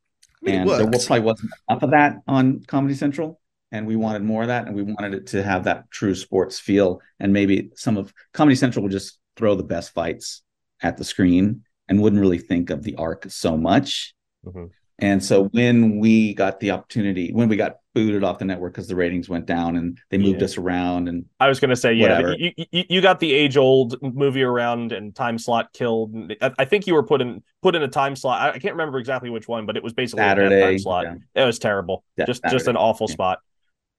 I 0.46 0.50
mean, 0.50 0.60
and 0.60 0.70
there 0.70 0.86
probably 0.90 1.20
wasn't 1.20 1.52
enough 1.68 1.82
of 1.82 1.90
that 1.92 2.16
on 2.26 2.60
comedy 2.66 2.94
central 2.94 3.40
and 3.74 3.86
we 3.88 3.96
wanted 3.96 4.22
more 4.22 4.42
of 4.42 4.48
that 4.48 4.66
and 4.66 4.74
we 4.76 4.82
wanted 4.82 5.14
it 5.14 5.26
to 5.26 5.42
have 5.42 5.64
that 5.64 5.90
true 5.90 6.14
sports 6.14 6.60
feel 6.60 7.00
and 7.18 7.32
maybe 7.32 7.70
some 7.74 7.96
of 7.96 8.14
comedy 8.32 8.54
central 8.54 8.84
would 8.84 8.92
just 8.92 9.18
throw 9.36 9.54
the 9.56 9.64
best 9.64 9.92
fights 9.92 10.42
at 10.80 10.96
the 10.96 11.04
screen 11.04 11.62
and 11.88 12.00
wouldn't 12.00 12.20
really 12.20 12.38
think 12.38 12.70
of 12.70 12.82
the 12.82 12.94
arc 12.94 13.26
so 13.28 13.56
much 13.56 14.14
Mhm. 14.46 14.70
and 15.00 15.24
so 15.24 15.44
when 15.48 15.98
we 15.98 16.34
got 16.34 16.60
the 16.60 16.70
opportunity 16.70 17.32
when 17.32 17.48
we 17.48 17.56
got 17.56 17.76
booted 17.94 18.22
off 18.22 18.38
the 18.38 18.44
network 18.44 18.72
because 18.74 18.86
the 18.88 18.94
ratings 18.96 19.28
went 19.28 19.46
down 19.46 19.76
and 19.76 19.98
they 20.10 20.18
moved 20.18 20.38
Yeah. 20.40 20.44
us 20.44 20.58
around 20.58 21.08
and 21.08 21.24
I 21.40 21.48
was 21.48 21.58
gonna 21.60 21.76
say, 21.76 21.94
yeah, 21.94 22.34
you, 22.36 22.52
you 22.70 22.84
you 22.90 23.00
got 23.00 23.18
the 23.20 23.32
age 23.32 23.56
old 23.56 23.96
movie 24.02 24.42
around 24.42 24.92
and 24.92 25.14
time 25.14 25.38
slot 25.38 25.72
killed. 25.72 26.32
I, 26.42 26.52
I 26.58 26.64
think 26.64 26.86
you 26.86 26.94
were 26.94 27.04
put 27.04 27.20
in 27.20 27.42
put 27.62 27.74
in 27.76 27.82
a 27.82 27.88
time 27.88 28.14
slot. 28.16 28.40
I, 28.42 28.48
I 28.56 28.58
can't 28.58 28.74
remember 28.74 28.98
exactly 28.98 29.30
which 29.30 29.46
one, 29.48 29.64
but 29.66 29.76
it 29.76 29.82
was 29.82 29.92
basically 29.92 30.24
a 30.24 30.28
saturday 30.28 30.60
time 30.60 30.78
slot. 30.80 31.04
yeah. 31.04 31.42
It 31.42 31.46
was 31.46 31.58
terrible. 31.58 32.04
Yeah, 32.16 32.26
just 32.26 32.42
just 32.50 32.66
an 32.68 32.76
awful 32.76 33.06
spot. 33.08 33.38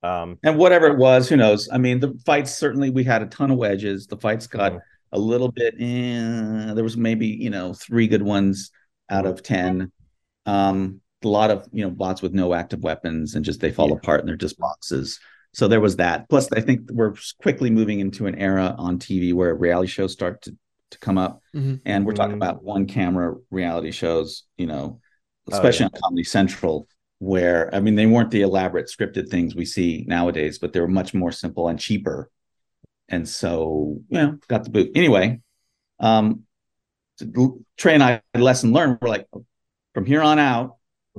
Um, 0.06 0.38
and 0.44 0.56
whatever 0.58 0.86
it 0.86 0.98
was 0.98 1.28
who 1.28 1.36
knows 1.36 1.68
i 1.72 1.78
mean 1.78 1.98
the 2.00 2.12
fights 2.24 2.52
certainly 2.56 2.90
we 2.90 3.02
had 3.04 3.22
a 3.22 3.26
ton 3.26 3.50
of 3.50 3.58
wedges 3.58 4.06
the 4.06 4.16
fights 4.26 4.46
got 4.46 4.72
Mhm. 4.72 4.80
a 5.12 5.18
little 5.18 5.50
bit. 5.60 5.74
Eh, 5.80 6.74
there 6.74 6.84
was 6.84 6.96
maybe 6.96 7.26
you 7.26 7.50
know 7.50 7.72
three 7.72 8.06
good 8.08 8.22
ones 8.22 8.70
out 9.08 9.24
of 9.26 9.42
ten. 9.42 9.90
Um, 10.46 11.00
a 11.24 11.28
lot 11.28 11.50
of 11.50 11.66
you 11.72 11.82
know 11.84 11.90
bots 11.90 12.20
with 12.22 12.34
no 12.34 12.54
active 12.54 12.82
weapons 12.82 13.34
and 13.34 13.44
just 13.44 13.60
they 13.60 13.70
fall 13.72 13.88
Yeah. 13.90 13.96
apart 13.96 14.20
and 14.20 14.28
they're 14.28 14.36
just 14.36 14.58
boxes. 14.58 15.18
So 15.54 15.68
there 15.68 15.80
was 15.80 15.96
that. 15.96 16.28
Plus, 16.28 16.48
I 16.52 16.60
think 16.60 16.90
we're 16.92 17.14
quickly 17.40 17.70
moving 17.70 18.00
into 18.00 18.26
an 18.26 18.34
era 18.34 18.74
on 18.78 18.98
TV 18.98 19.32
where 19.32 19.54
reality 19.54 19.88
shows 19.88 20.12
start 20.12 20.42
to 20.42 20.50
to 20.90 20.98
come 20.98 21.18
up, 21.18 21.40
Mhm. 21.54 21.80
and 21.84 22.04
we're 22.06 22.12
talking 22.20 22.34
Mm. 22.38 22.42
about 22.44 22.62
one 22.62 22.86
camera 22.86 23.34
reality 23.50 23.90
shows. 23.92 24.44
You 24.58 24.66
know, 24.66 25.00
Oh, 25.50 25.54
especially 25.54 25.84
on 25.86 25.90
Comedy 26.02 26.24
Central, 26.24 26.86
where 27.18 27.74
I 27.74 27.80
mean 27.80 27.94
they 27.94 28.06
weren't 28.06 28.30
the 28.30 28.42
elaborate 28.42 28.86
scripted 28.88 29.28
things 29.28 29.54
we 29.54 29.64
see 29.64 30.04
nowadays, 30.06 30.58
but 30.58 30.72
they 30.72 30.80
were 30.80 30.88
much 30.88 31.14
more 31.14 31.32
simple 31.32 31.68
and 31.68 31.78
cheaper. 31.78 32.30
And 33.08 33.28
so, 33.28 34.00
you 34.08 34.18
know, 34.18 34.38
got 34.48 34.64
the 34.64 34.70
boot. 34.70 34.92
Anyway, 34.94 35.40
um 36.00 36.42
Trey 37.78 37.94
and 37.94 38.02
I 38.02 38.20
lesson 38.34 38.72
learned. 38.72 38.98
We're 39.00 39.08
like, 39.08 39.26
from 39.94 40.04
here 40.04 40.20
on 40.22 40.38
out, 40.38 40.76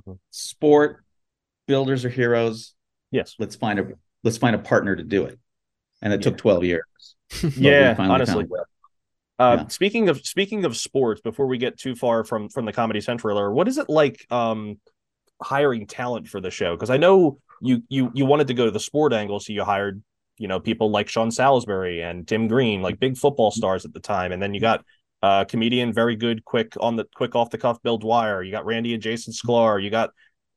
Mhm. 0.08 0.20
sport 0.30 1.04
builders 1.66 2.06
are 2.06 2.10
heroes. 2.10 2.76
Yes. 3.10 3.36
Let's 3.40 3.56
find 3.56 3.80
a 3.80 3.88
let's 4.24 4.38
find 4.38 4.56
a 4.56 4.60
partner 4.60 4.96
to 4.96 5.04
do 5.04 5.26
it. 5.26 5.40
And 6.02 6.14
it 6.14 6.18
Yeah. 6.20 6.30
took 6.30 6.38
12 6.38 6.64
years. 6.64 6.84
Yeah, 7.58 7.96
honestly. 7.98 8.34
found 8.46 8.50
a 8.50 8.54
way. 8.54 8.60
Uh, 9.40 9.58
Yeah. 9.62 9.68
Speaking 9.70 10.10
of 10.10 10.24
speaking 10.26 10.66
of 10.66 10.78
sports, 10.78 11.22
before 11.22 11.48
we 11.48 11.58
get 11.58 11.78
too 11.80 11.96
far 11.96 12.24
from 12.24 12.50
from 12.50 12.66
the 12.66 12.74
Comedy 12.74 13.02
Central, 13.02 13.40
or 13.40 13.52
what 13.52 13.68
is 13.68 13.78
it 13.80 13.90
like 13.90 14.32
um, 14.32 14.80
hiring 15.42 15.88
talent 15.88 16.28
for 16.28 16.42
the 16.42 16.52
show? 16.52 16.76
Because 16.76 16.90
I 16.90 16.98
know 16.98 17.40
you 17.62 17.84
you 17.90 18.12
you 18.14 18.26
wanted 18.26 18.48
to 18.48 18.54
go 18.54 18.66
to 18.66 18.72
the 18.72 18.80
sport 18.80 19.14
angle, 19.14 19.40
so 19.40 19.54
you 19.54 19.64
hired 19.64 20.02
you 20.38 20.48
know 20.48 20.60
people 20.60 20.92
like 20.92 21.10
Sean 21.10 21.32
Salisbury 21.32 22.02
and 22.02 22.28
Tim 22.28 22.48
Green, 22.48 22.82
like 22.82 23.00
big 23.00 23.18
football 23.18 23.52
stars 23.52 23.86
at 23.86 23.94
the 23.94 24.00
time, 24.00 24.32
and 24.32 24.42
then 24.42 24.54
you 24.54 24.62
got 24.62 24.84
uh, 25.24 25.46
comedian, 25.46 25.94
very 25.94 26.16
good, 26.16 26.46
quick 26.46 26.74
on 26.80 26.96
the 26.96 27.06
quick 27.16 27.36
off 27.36 27.50
the 27.50 27.58
cuff 27.58 27.82
Bill 27.82 27.98
Dwyer. 27.98 28.44
You 28.44 28.52
got 28.52 28.66
Randy 28.66 28.94
and 28.94 29.02
Jason 29.02 29.34
Sklar. 29.34 29.82
You 29.82 29.90
got 29.90 30.12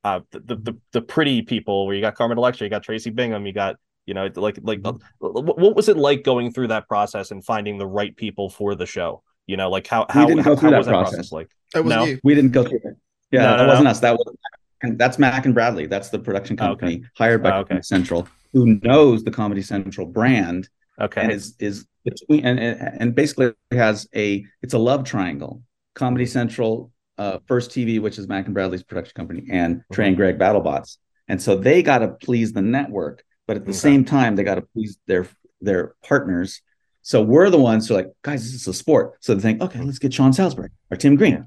uh, 0.04 0.20
the, 0.30 0.40
the 0.40 0.56
the 0.56 0.78
the 0.92 1.02
pretty 1.02 1.42
people 1.42 1.86
where 1.86 1.94
you 1.94 2.00
got 2.00 2.14
Carmen 2.14 2.38
Electra, 2.38 2.64
you 2.64 2.70
got 2.70 2.82
Tracy 2.82 3.10
Bingham, 3.10 3.46
you 3.46 3.52
got 3.52 3.76
you 4.06 4.14
know 4.14 4.28
like 4.34 4.58
like 4.62 4.80
uh, 4.84 4.92
what 5.18 5.58
what 5.58 5.76
was 5.76 5.88
it 5.88 5.96
like 5.96 6.24
going 6.24 6.52
through 6.52 6.68
that 6.68 6.88
process 6.88 7.30
and 7.30 7.44
finding 7.44 7.78
the 7.78 7.86
right 7.86 8.14
people 8.16 8.50
for 8.50 8.74
the 8.74 8.86
show? 8.86 9.22
You 9.46 9.56
know, 9.56 9.70
like 9.70 9.86
how 9.86 10.06
how, 10.08 10.26
didn't 10.26 10.44
how, 10.44 10.54
go 10.54 10.56
through 10.60 10.68
how 10.68 10.70
that 10.72 10.78
was 10.78 10.86
that 10.86 10.92
process, 10.92 11.14
process. 11.14 11.32
like? 11.32 11.48
That 11.72 11.84
wasn't 11.84 12.00
No. 12.00 12.06
you. 12.06 12.20
We 12.22 12.34
didn't 12.34 12.52
go 12.52 12.64
through 12.64 12.80
it. 12.84 12.96
Yeah, 13.30 13.42
No, 13.42 13.56
that 13.56 13.62
no, 13.62 13.68
wasn't 13.68 13.88
us. 13.88 14.00
That 14.00 14.12
was 14.12 14.36
and 14.82 14.98
that's 14.98 15.18
Mac 15.18 15.44
and 15.44 15.54
Bradley. 15.54 15.86
That's 15.86 16.08
the 16.10 16.18
production 16.18 16.56
Oh, 16.60 16.64
okay. 16.72 16.80
company 16.80 17.04
hired 17.16 17.42
by 17.42 17.50
Oh, 17.50 17.60
okay. 17.60 17.68
Comedy 17.68 17.82
Central, 17.84 18.28
who 18.52 18.78
knows 18.82 19.24
the 19.24 19.30
Comedy 19.30 19.62
Central 19.62 20.06
brand 20.06 20.68
Okay, 21.00 21.22
and 21.22 21.32
is 21.32 21.54
is 21.58 21.86
between 22.04 22.44
and, 22.44 22.58
and 22.58 23.00
and 23.00 23.14
basically 23.14 23.52
has 23.70 24.08
a 24.14 24.44
it's 24.62 24.74
a 24.74 24.78
love 24.78 25.04
triangle. 25.04 25.62
Comedy 25.94 26.26
Central, 26.26 26.92
uh, 27.18 27.38
First 27.46 27.70
TV, 27.70 28.00
which 28.00 28.18
is 28.18 28.28
Mac 28.28 28.46
and 28.46 28.54
Bradley's 28.54 28.82
production 28.82 29.12
company, 29.14 29.46
and 29.50 29.82
Trey 29.92 30.08
and 30.08 30.16
Greg 30.16 30.38
BattleBots, 30.38 30.98
and 31.28 31.40
so 31.40 31.56
they 31.56 31.82
got 31.82 31.98
to 31.98 32.08
please 32.08 32.52
the 32.52 32.62
network, 32.62 33.24
but 33.46 33.56
at 33.56 33.64
the 33.64 33.70
Okay. 33.70 33.78
same 33.78 34.04
time 34.04 34.36
they 34.36 34.44
got 34.44 34.56
to 34.56 34.62
please 34.62 34.98
their 35.06 35.26
their 35.60 35.94
partners. 36.04 36.60
So 37.02 37.22
we're 37.22 37.48
the 37.48 37.58
ones 37.58 37.88
who 37.88 37.94
are 37.94 37.98
like, 37.98 38.10
guys, 38.22 38.42
this 38.44 38.54
is 38.60 38.68
a 38.68 38.74
sport. 38.74 39.14
So 39.20 39.34
they 39.34 39.40
think, 39.40 39.62
okay, 39.62 39.80
let's 39.80 39.98
get 39.98 40.12
Sean 40.12 40.34
Salisbury 40.34 40.68
or 40.90 40.96
Tim 40.98 41.16
Green. 41.16 41.32
Yeah. 41.32 41.42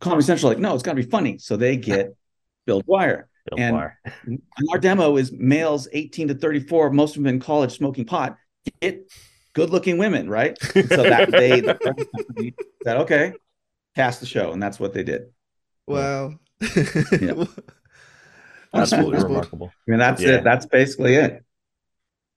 Comedy 0.00 0.22
Central, 0.24 0.50
like, 0.50 0.58
no, 0.58 0.74
it's 0.74 0.82
got 0.82 0.92
to 0.92 1.02
be 1.02 1.08
funny. 1.10 1.38
So 1.38 1.56
they 1.56 1.76
get 1.78 2.14
Bill 2.66 2.80
Dwyer. 2.80 3.28
Bill 3.50 3.58
and- 3.60 3.74
Dwyer. 3.74 3.98
And 4.26 4.42
our 4.72 4.78
demo 4.78 5.16
is 5.16 5.32
males 5.32 5.88
18 5.92 6.28
to 6.28 6.34
34, 6.34 6.90
most 6.90 7.16
of 7.16 7.22
them 7.22 7.32
in 7.34 7.40
college 7.40 7.76
smoking 7.76 8.04
pot, 8.04 8.36
get 8.80 9.10
good 9.54 9.70
looking 9.70 9.98
women, 9.98 10.28
right? 10.28 10.56
So 10.60 10.82
that 10.82 11.30
they 11.32 11.60
the 11.60 12.52
said, 12.82 12.96
okay, 12.98 13.32
cast 13.94 14.20
the 14.20 14.26
show. 14.26 14.52
And 14.52 14.62
that's 14.62 14.80
what 14.80 14.92
they 14.94 15.02
did. 15.02 15.26
Wow. 15.86 16.34
Yeah. 17.20 17.44
That's 18.72 18.92
Absolutely 18.92 19.22
remarkable. 19.22 19.70
I 19.86 19.90
mean, 19.90 20.00
that's 20.00 20.20
Yeah. 20.20 20.38
it. 20.38 20.44
That's 20.44 20.66
basically 20.66 21.14
it. 21.14 21.43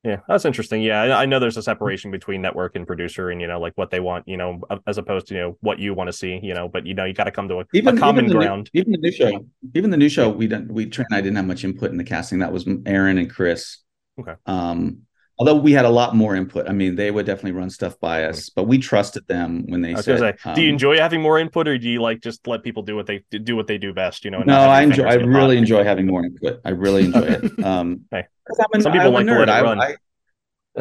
Yeah, 0.03 0.17
that's 0.27 0.45
interesting. 0.45 0.81
Yeah, 0.81 1.01
I, 1.01 1.23
I 1.23 1.25
know 1.25 1.39
there's 1.39 1.57
a 1.57 1.63
separation 1.63 2.11
between 2.11 2.41
network 2.41 2.75
and 2.75 2.85
producer, 2.85 3.29
and 3.29 3.41
you 3.41 3.47
know, 3.47 3.59
like 3.59 3.73
what 3.75 3.89
they 3.89 3.99
want, 3.99 4.27
you 4.27 4.37
know, 4.37 4.61
as 4.85 4.97
opposed 4.97 5.27
to 5.27 5.35
you 5.35 5.41
know 5.41 5.57
what 5.61 5.79
you 5.79 5.93
want 5.93 6.07
to 6.07 6.13
see, 6.13 6.39
you 6.41 6.53
know. 6.53 6.69
But 6.69 6.85
you 6.85 6.93
know, 6.93 7.03
you 7.03 7.13
got 7.13 7.25
to 7.25 7.31
come 7.31 7.47
to 7.49 7.59
a, 7.59 7.65
a 7.73 7.97
common 7.97 8.27
new- 8.27 8.33
ground. 8.33 8.69
even 8.73 8.91
the 8.91 8.99
new 8.99 9.11
show, 9.11 9.45
even 9.73 9.89
the 9.89 9.97
new 9.97 10.09
show, 10.09 10.29
we 10.29 10.47
didn't. 10.47 10.71
We 10.71 10.85
Trey 10.85 11.05
and 11.09 11.17
I 11.17 11.21
didn't 11.21 11.35
have 11.35 11.45
much 11.45 11.63
input 11.63 11.91
in 11.91 11.97
the 11.97 12.03
casting. 12.03 12.39
That 12.39 12.51
was 12.53 12.67
Aaron 12.85 13.17
and 13.17 13.29
Chris. 13.29 13.79
Okay. 14.19 14.33
Um, 14.45 15.01
although 15.37 15.55
we 15.55 15.71
had 15.71 15.85
a 15.85 15.89
lot 15.89 16.15
more 16.15 16.35
input. 16.35 16.67
I 16.69 16.73
mean, 16.73 16.95
they 16.95 17.11
would 17.11 17.25
definitely 17.25 17.51
run 17.51 17.69
stuff 17.69 17.99
by 17.99 18.25
us, 18.25 18.49
but 18.49 18.63
we 18.63 18.77
trusted 18.77 19.27
them 19.27 19.65
when 19.67 19.81
they 19.81 19.95
said. 19.95 20.19
say, 20.19 20.53
do 20.55 20.61
you 20.61 20.69
um, 20.69 20.73
enjoy 20.73 20.97
having 20.97 21.21
more 21.21 21.39
input, 21.39 21.67
or 21.67 21.77
do 21.77 21.89
you 21.89 22.01
like 22.01 22.21
just 22.21 22.45
let 22.47 22.63
people 22.63 22.83
do 22.83 22.95
what 22.95 23.05
they 23.05 23.23
do 23.29 23.55
what 23.55 23.67
they 23.67 23.77
do 23.77 23.93
best? 23.93 24.25
You 24.25 24.31
know, 24.31 24.39
and 24.39 24.47
no, 24.47 24.59
I 24.59 24.81
enjoy. 24.81 25.03
I 25.05 25.15
really 25.15 25.57
enjoy 25.57 25.83
having 25.83 26.07
more 26.07 26.23
input. 26.23 26.61
I 26.65 26.69
really 26.69 27.05
enjoy 27.05 27.21
it. 27.21 27.51
Um, 27.67 28.05
Hey, 28.11 28.25
'cause 28.47 28.59
I'm 28.59 28.79
a, 28.79 28.83
some 28.83 28.91
people 28.91 29.07
I'm 29.07 29.13
a 29.13 29.17
like 29.17 29.25
to 29.25 29.31
nerd. 29.31 29.39
let 29.39 29.49
it 29.49 29.51
I, 29.51 29.61
run. 29.61 29.81
I, 29.81 29.95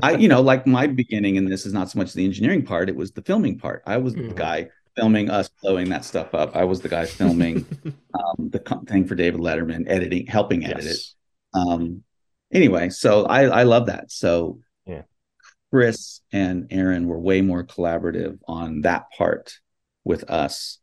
I, 0.03 0.11
you 0.17 0.29
know, 0.29 0.41
like 0.43 0.67
my 0.67 0.87
beginning 0.87 1.37
in 1.37 1.47
this 1.47 1.65
is 1.67 1.73
not 1.73 1.91
so 1.91 1.99
much 1.99 2.13
the 2.13 2.25
engineering 2.25 2.65
part; 2.65 2.89
it 2.89 2.97
was 2.97 3.13
the 3.13 3.23
filming 3.23 3.59
part. 3.59 3.83
I 3.87 3.97
was 3.97 4.15
the 4.15 4.21
Mhm. 4.23 4.37
guy 4.37 4.69
filming 4.95 5.29
us 5.31 5.51
blowing 5.63 5.89
that 5.91 6.05
stuff 6.05 6.35
up. 6.35 6.55
I 6.57 6.65
was 6.65 6.81
the 6.81 6.89
guy 6.89 7.05
filming 7.07 7.67
um, 8.15 8.51
the 8.51 8.59
thing 8.89 9.07
for 9.07 9.15
David 9.15 9.41
Letterman, 9.41 9.85
editing, 9.89 10.27
helping 10.27 10.65
edit 10.65 10.85
it. 10.87 10.99
Um, 11.55 12.03
anyway, 12.53 12.91
so 12.91 13.25
I 13.27 13.45
I 13.45 13.63
love 13.65 13.87
that. 13.87 14.11
So 14.11 14.61
Yeah. 14.87 15.03
Chris 15.73 16.21
and 16.33 16.67
Aaron 16.71 17.07
were 17.07 17.19
way 17.19 17.41
more 17.43 17.65
collaborative 17.65 18.39
on 18.47 18.83
that 18.83 19.11
part 19.17 19.59
with 20.05 20.29
us. 20.31 20.79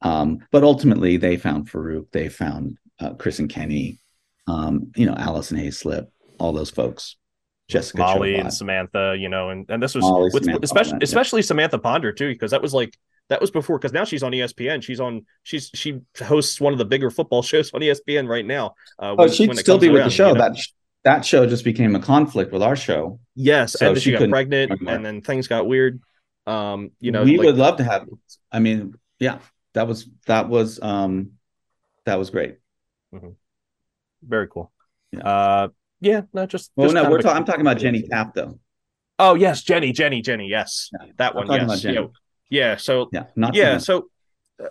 Um, 0.00 0.38
but 0.52 0.62
ultimately 0.62 1.16
they 1.16 1.36
found 1.36 1.68
Farouk, 1.70 2.06
they 2.12 2.28
found 2.28 2.78
uh, 3.00 3.14
Chris 3.14 3.38
and 3.40 3.50
Kenny, 3.50 3.98
um, 4.46 4.92
you 4.94 5.06
know, 5.06 5.14
Alice 5.14 5.50
Allison 5.52 5.58
Haislip, 5.58 6.06
all 6.38 6.52
those 6.52 6.70
folks. 6.70 7.16
Jessica 7.68 7.98
Molly 7.98 8.32
Chobot. 8.32 8.40
and 8.40 8.54
Samantha, 8.54 9.14
you 9.18 9.28
know, 9.28 9.50
and, 9.50 9.66
and 9.68 9.82
this 9.82 9.94
was 9.94 10.02
Molly, 10.02 10.30
with, 10.32 10.44
Samantha, 10.44 10.64
especially 10.64 10.92
all 10.92 10.98
that, 10.98 11.02
yeah. 11.02 11.04
especially 11.04 11.42
Samantha 11.42 11.78
Ponder 11.78 12.12
too, 12.12 12.28
because 12.32 12.50
that 12.52 12.62
was 12.62 12.72
like 12.72 12.96
that 13.28 13.42
was 13.42 13.50
before 13.50 13.78
because 13.78 13.92
now 13.92 14.04
she's 14.04 14.22
on 14.22 14.32
ESPN. 14.32 14.82
She's 14.82 15.00
on 15.00 15.26
she's 15.42 15.70
she 15.74 16.00
hosts 16.18 16.60
one 16.62 16.72
of 16.72 16.78
the 16.78 16.86
bigger 16.86 17.10
football 17.10 17.42
shows 17.50 17.70
on 17.74 17.82
ESPN 17.82 18.26
right 18.26 18.46
now. 18.46 18.68
Uh, 18.98 19.10
Oh, 19.10 19.14
when- 19.16 19.30
she'd 19.30 19.48
when 19.48 19.56
still 19.58 19.78
be 19.78 19.90
with 19.90 20.04
the 20.04 20.10
show. 20.10 20.28
you 20.28 20.34
know? 20.34 20.40
That 20.48 20.56
that 21.04 21.24
show 21.26 21.46
just 21.46 21.62
became 21.64 21.94
a 21.94 22.00
conflict 22.00 22.52
with 22.52 22.62
our 22.62 22.74
show. 22.74 23.20
yes, 23.34 23.72
so 23.74 23.88
and 23.88 23.96
then 23.96 24.00
she 24.02 24.12
she 24.12 24.16
got 24.18 24.28
pregnant, 24.30 24.70
anymore. 24.72 24.94
and 24.94 25.04
then 25.04 25.20
things 25.20 25.46
got 25.46 25.66
weird. 25.66 26.00
Um, 26.46 26.90
you 27.00 27.12
know, 27.12 27.22
we 27.24 27.36
like- 27.36 27.46
would 27.46 27.56
love 27.56 27.76
to 27.76 27.84
have. 27.84 28.08
I 28.50 28.60
mean, 28.60 28.94
yeah, 29.18 29.38
that 29.74 29.86
was 29.86 30.08
that 30.26 30.48
was 30.48 30.80
um 30.80 31.32
that 32.06 32.14
was 32.18 32.30
great. 32.30 32.56
very 34.22 34.48
cool. 34.48 34.72
Yeah. 35.12 35.20
Uh, 35.20 35.68
yeah, 36.00 36.22
no, 36.32 36.46
just 36.46 36.70
Well, 36.76 36.86
just 36.86 36.94
no, 36.94 37.10
we're 37.10 37.20
talking. 37.22 37.36
I'm 37.36 37.44
talking 37.44 37.60
about 37.60 37.78
Jenny 37.78 38.02
Taft 38.02 38.34
though. 38.34 38.58
Oh 39.18 39.34
yes, 39.34 39.62
Jenny, 39.62 39.92
Jenny, 39.92 40.22
Jenny. 40.22 40.48
Yes, 40.48 40.90
Yeah, 40.92 41.08
that 41.16 41.36
I'm 41.36 41.48
one. 41.48 41.68
Yes, 41.68 41.84
yeah, 41.84 42.04
yeah. 42.50 42.76
So 42.76 43.08
Yeah, 43.12 43.24
not 43.34 43.54
yeah 43.54 43.78
so 43.78 44.08
uh, 44.62 44.68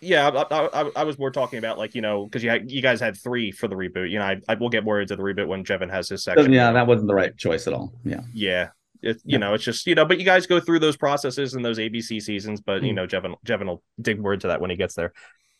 yeah 0.00 0.28
I, 0.28 0.42
I, 0.42 0.82
I, 0.82 0.90
I 0.96 1.04
was 1.04 1.18
more 1.18 1.30
talking 1.30 1.58
about 1.58 1.78
like 1.78 1.94
you 1.94 2.02
know 2.02 2.24
because 2.24 2.42
you 2.42 2.50
had, 2.50 2.70
you 2.70 2.82
guys 2.82 3.00
had 3.00 3.16
three 3.16 3.52
for 3.52 3.68
the 3.68 3.76
reboot 3.76 4.10
you 4.10 4.18
know 4.18 4.24
I, 4.24 4.36
I 4.48 4.54
will 4.54 4.68
get 4.70 4.84
more 4.84 5.00
into 5.00 5.14
the 5.16 5.22
reboot 5.22 5.46
when 5.46 5.64
Jevin 5.64 5.90
has 5.90 6.08
his 6.08 6.24
section 6.24 6.52
yeah, 6.52 6.72
that 6.72 6.86
wasn't 6.86 7.08
the 7.08 7.14
right 7.14 7.36
choice 7.36 7.66
at 7.66 7.72
all. 7.72 7.92
Yeah. 8.04 8.20
yeah 8.32 8.68
it, 9.02 9.16
you 9.24 9.34
Yeah. 9.34 9.38
know 9.38 9.54
it's 9.54 9.64
just 9.64 9.86
you 9.86 9.94
know 9.94 10.04
but 10.04 10.18
you 10.18 10.24
guys 10.24 10.46
go 10.46 10.58
through 10.58 10.80
those 10.80 10.96
processes 10.96 11.54
and 11.54 11.64
those 11.64 11.78
abc 11.78 12.20
seasons 12.22 12.60
but 12.60 12.82
you 12.82 12.92
Mm. 12.92 12.96
know 12.96 13.06
Jevin 13.06 13.34
Jevin 13.46 13.66
will 13.66 13.82
dig 14.00 14.20
more 14.20 14.34
into 14.34 14.48
that 14.48 14.60
when 14.60 14.70
he 14.70 14.76
gets 14.76 14.94
there 14.94 15.12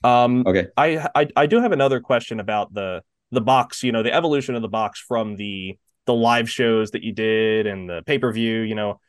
um 0.04 0.44
Okay. 0.46 0.66
I, 0.76 1.06
I 1.14 1.28
I 1.36 1.46
do 1.46 1.60
have 1.60 1.72
another 1.72 2.00
question 2.00 2.40
about 2.40 2.74
the 2.74 3.02
the 3.30 3.40
box 3.40 3.82
you 3.82 3.92
know 3.92 4.02
the 4.02 4.12
evolution 4.12 4.54
of 4.54 4.62
the 4.62 4.68
box 4.68 5.00
from 5.00 5.36
the 5.36 5.76
the 6.06 6.14
live 6.14 6.48
shows 6.48 6.92
that 6.92 7.02
you 7.02 7.12
did 7.12 7.66
and 7.66 7.88
the 7.88 8.02
pay-per-view 8.06 8.60
you 8.60 8.74
know 8.74 9.00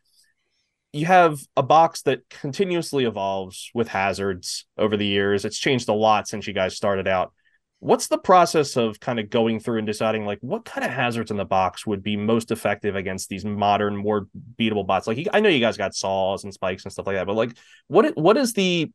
you 0.93 1.05
have 1.05 1.39
a 1.55 1.63
box 1.63 2.01
that 2.03 2.27
continuously 2.29 3.05
evolves 3.05 3.71
with 3.73 3.87
hazards 3.87 4.65
over 4.77 4.97
the 4.97 5.05
years. 5.05 5.45
It's 5.45 5.57
changed 5.57 5.89
a 5.89 5.93
lot 5.93 6.27
since 6.27 6.47
you 6.47 6.53
guys 6.53 6.75
started 6.75 7.07
out. 7.07 7.33
What's 7.79 8.07
the 8.07 8.17
process 8.17 8.75
of 8.75 8.99
kind 8.99 9.19
of 9.19 9.29
going 9.29 9.59
through 9.59 9.77
and 9.77 9.85
deciding 9.85 10.25
like 10.25 10.39
what 10.41 10.65
kind 10.65 10.83
of 10.83 10.91
hazards 10.91 11.29
in 11.29 11.37
the 11.37 11.45
box 11.45 11.85
would 11.85 12.01
be 12.01 12.17
most 12.17 12.49
effective 12.49 12.95
against 12.95 13.29
these 13.29 13.45
modern, 13.45 13.95
more 13.95 14.27
beatable 14.59 14.87
bots? 14.87 15.05
Like 15.05 15.27
I 15.31 15.41
know 15.41 15.49
you 15.49 15.59
guys 15.59 15.77
got 15.77 15.93
saws 15.93 16.43
and 16.43 16.53
spikes 16.53 16.85
and 16.85 16.91
stuff 16.91 17.05
like 17.05 17.17
that, 17.17 17.27
but 17.27 17.35
like 17.35 17.55
what 17.87 18.17
what 18.17 18.37
is 18.37 18.53
the 18.53 18.91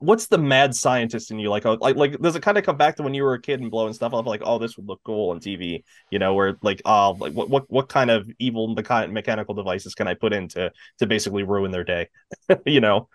what's 0.00 0.26
the 0.26 0.38
mad 0.38 0.74
scientist 0.74 1.30
in 1.30 1.38
you 1.38 1.48
like 1.48 1.64
oh, 1.64 1.78
like 1.80 1.96
like 1.96 2.20
does 2.20 2.36
it 2.36 2.42
kind 2.42 2.58
of 2.58 2.64
come 2.64 2.76
back 2.76 2.96
to 2.96 3.02
when 3.02 3.14
you 3.14 3.22
were 3.24 3.34
a 3.34 3.40
kid 3.40 3.60
and 3.60 3.70
blowing 3.70 3.92
stuff 3.94 4.12
up 4.12 4.26
like 4.26 4.42
oh 4.44 4.58
this 4.58 4.76
would 4.76 4.86
look 4.86 5.00
cool 5.04 5.30
on 5.30 5.40
tv 5.40 5.82
you 6.10 6.18
know 6.18 6.34
where 6.34 6.56
like 6.62 6.82
oh 6.84 7.16
like 7.18 7.32
what 7.32 7.48
what, 7.48 7.64
what 7.70 7.88
kind 7.88 8.10
of 8.10 8.28
evil 8.38 8.74
mecha- 8.74 9.10
mechanical 9.10 9.54
devices 9.54 9.94
can 9.94 10.06
i 10.06 10.14
put 10.14 10.32
in 10.32 10.48
to 10.48 10.70
to 10.98 11.06
basically 11.06 11.42
ruin 11.44 11.70
their 11.70 11.84
day 11.84 12.08
you 12.66 12.80
know 12.80 13.08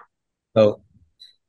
So 0.57 0.81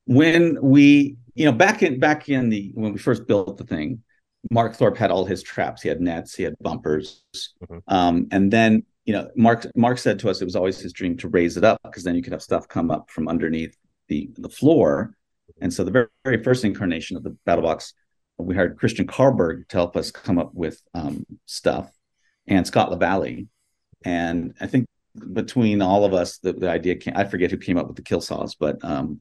when 0.07 0.59
we, 0.63 1.17
you 1.35 1.45
know, 1.45 1.53
back 1.53 1.83
in 1.83 1.99
back 2.01 2.29
in 2.29 2.49
the 2.49 2.73
when 2.75 2.93
we 2.93 2.99
first 2.99 3.27
built 3.27 3.57
the 3.57 3.65
thing, 3.65 4.03
Mark 4.51 4.75
Thorpe 4.75 4.97
had 4.97 5.11
all 5.11 5.25
his 5.25 5.43
traps. 5.43 5.83
He 5.83 5.89
had 5.89 6.01
nets, 6.01 6.35
he 6.35 6.43
had 6.43 6.55
bumpers, 6.61 7.25
Mhm. 7.65 7.83
um, 7.89 8.27
and 8.31 8.53
then 8.53 8.85
you 9.05 9.13
know, 9.13 9.31
Mark 9.37 9.67
Mark 9.77 9.99
said 9.99 10.19
to 10.21 10.31
us 10.31 10.41
it 10.41 10.45
was 10.45 10.57
always 10.57 10.79
his 10.79 10.93
dream 10.93 11.17
to 11.19 11.29
raise 11.29 11.57
it 11.57 11.65
up 11.65 11.81
because 11.85 12.05
then 12.05 12.15
you 12.15 12.23
could 12.23 12.33
have 12.33 12.43
stuff 12.43 12.69
come 12.69 12.91
up 12.91 13.11
from 13.11 13.29
underneath 13.29 13.77
the 14.09 14.31
the 14.39 14.49
floor. 14.49 15.17
And 15.61 15.73
so 15.73 15.85
the 15.85 15.91
very, 15.91 16.07
very 16.25 16.43
first 16.43 16.65
incarnation 16.65 17.17
of 17.17 17.23
the 17.23 17.37
battle 17.45 17.63
box, 17.65 17.95
we 18.39 18.55
hired 18.55 18.79
Christian 18.79 19.07
Carlberg 19.07 19.69
to 19.69 19.77
help 19.77 19.97
us 19.97 20.11
come 20.11 20.39
up 20.39 20.53
with 20.55 20.81
um, 20.95 21.25
stuff, 21.47 21.91
and 22.47 22.67
Scott 22.67 22.91
LaValley. 22.91 23.47
And 24.05 24.55
I 24.61 24.67
think 24.67 24.87
between 25.33 25.83
all 25.83 26.05
of 26.05 26.15
us, 26.15 26.39
the, 26.39 26.53
the 26.53 26.69
idea 26.71 26.97
came, 26.97 27.15
I 27.17 27.25
forget 27.25 27.51
who 27.51 27.57
came 27.59 27.77
up 27.79 27.87
with 27.87 27.97
the 27.97 28.03
kill 28.03 28.21
saws, 28.21 28.55
but 28.57 28.83
um, 28.85 29.21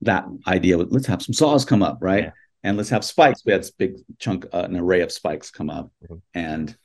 that 0.00 0.24
idea 0.46 0.78
was 0.78 0.88
let's 0.90 1.06
have 1.06 1.22
some 1.22 1.34
saws 1.34 1.64
come 1.64 1.82
up, 1.82 1.98
right? 2.00 2.24
Yeah. 2.24 2.30
And 2.64 2.76
let's 2.76 2.88
have 2.88 3.04
spikes. 3.04 3.44
We 3.44 3.52
had 3.52 3.60
this 3.60 3.70
big 3.70 3.96
chunk, 4.18 4.46
uh, 4.52 4.62
an 4.62 4.76
array 4.76 5.02
of 5.02 5.12
spikes 5.12 5.50
come 5.52 5.70
up, 5.70 5.90
Mhm. 6.10 6.20
and 6.34 6.76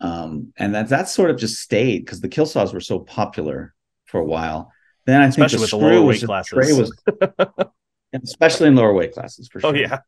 um, 0.00 0.52
and 0.56 0.74
that 0.74 0.88
that 0.88 1.08
sort 1.08 1.30
of 1.30 1.36
just 1.36 1.60
stayed 1.60 2.04
because 2.04 2.20
the 2.20 2.28
kill 2.28 2.46
saws 2.46 2.74
were 2.74 2.80
so 2.80 2.98
popular 2.98 3.72
for 4.06 4.18
a 4.18 4.24
while. 4.24 4.72
Then 5.06 5.20
I 5.20 5.26
Especially 5.26 5.58
think 5.58 5.60
with 5.62 5.70
the 5.70 5.76
the 5.76 5.80
screw 5.86 5.96
lower 5.96 6.06
was 6.06 6.14
weight 6.14 6.20
just- 6.20 6.50
classes. 6.50 6.52
Trey 6.52 6.72
was, 7.56 7.68
especially 8.12 8.68
in 8.68 8.74
lower 8.76 8.92
weight 8.92 9.12
classes 9.12 9.48
for 9.48 9.60
sure. 9.60 9.70
Oh 9.70 9.74
yeah, 9.74 10.00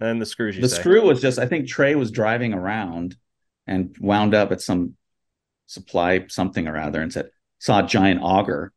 and 0.00 0.20
the 0.20 0.26
screws 0.26 0.56
the 0.56 0.68
say. 0.68 0.80
screw 0.80 1.02
was 1.06 1.20
just 1.20 1.38
I 1.38 1.46
think 1.46 1.68
Trey 1.68 1.94
was 1.94 2.10
driving 2.10 2.52
around 2.54 3.16
and 3.66 3.94
wound 4.00 4.34
up 4.34 4.52
at 4.52 4.60
some 4.60 4.94
supply 5.66 6.24
something 6.28 6.68
or 6.68 6.76
other 6.78 7.00
and 7.02 7.12
said 7.12 7.30
saw 7.58 7.84
a 7.84 7.86
giant 7.86 8.20
auger 8.22 8.72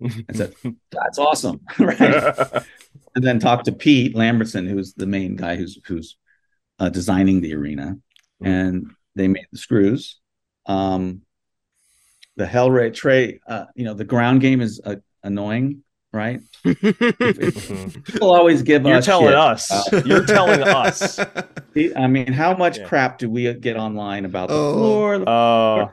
and 0.00 0.36
said 0.36 0.52
that's 0.90 1.18
awesome 1.18 1.60
right 1.78 2.00
and 3.14 3.22
then 3.22 3.38
talked 3.38 3.66
to 3.66 3.72
Pete 3.72 4.16
Lambertson 4.16 4.66
who's 4.66 4.94
the 4.94 5.06
main 5.06 5.36
guy 5.36 5.54
who's 5.56 5.78
who's 5.86 6.16
uh, 6.80 6.88
designing 6.88 7.40
the 7.40 7.54
arena 7.54 7.96
Mhm. 8.42 8.46
and 8.48 8.90
they 9.14 9.28
made 9.28 9.46
the 9.52 9.58
screws 9.58 10.18
um 10.66 11.22
the 12.36 12.44
Hellray 12.46 12.92
Trey 12.92 13.38
uh, 13.46 13.66
you 13.76 13.84
know 13.84 13.94
the 13.94 14.04
ground 14.04 14.40
game 14.40 14.60
is 14.60 14.80
uh, 14.84 14.96
annoying 15.22 15.84
right 16.12 16.40
Mhm. 16.64 18.04
people 18.04 18.32
always 18.32 18.62
give 18.62 18.84
us. 18.84 18.88
You're 18.88 18.98
us 18.98 19.06
telling 19.06 19.26
shit. 19.28 19.34
us. 19.34 19.92
You're 20.06 20.26
telling 20.26 20.62
us. 20.62 21.18
I 21.96 22.06
mean, 22.06 22.32
how 22.32 22.56
much 22.56 22.78
Yeah. 22.78 22.86
crap 22.86 23.18
do 23.18 23.28
we 23.30 23.52
get 23.54 23.76
online 23.76 24.24
about 24.24 24.48
the 24.48 24.54
Oh. 24.54 24.72
floor? 24.74 25.18
the- 25.18 25.24
floor? 25.24 25.82
Uh, 25.82 25.88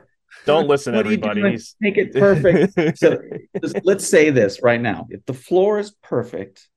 don't 0.46 0.68
listen, 0.68 0.94
What 0.94 1.06
are 1.06 1.10
you 1.10 1.16
everybody. 1.18 1.40
doing? 1.40 1.58
Make 1.80 1.96
it 1.98 2.12
perfect. 2.14 2.98
so 2.98 3.18
just- 3.62 3.80
let's 3.84 4.06
say 4.06 4.30
this 4.30 4.62
right 4.62 4.80
now: 4.80 5.06
if 5.10 5.24
the 5.26 5.34
floor 5.34 5.78
is 5.78 5.90
perfect, 6.02 6.68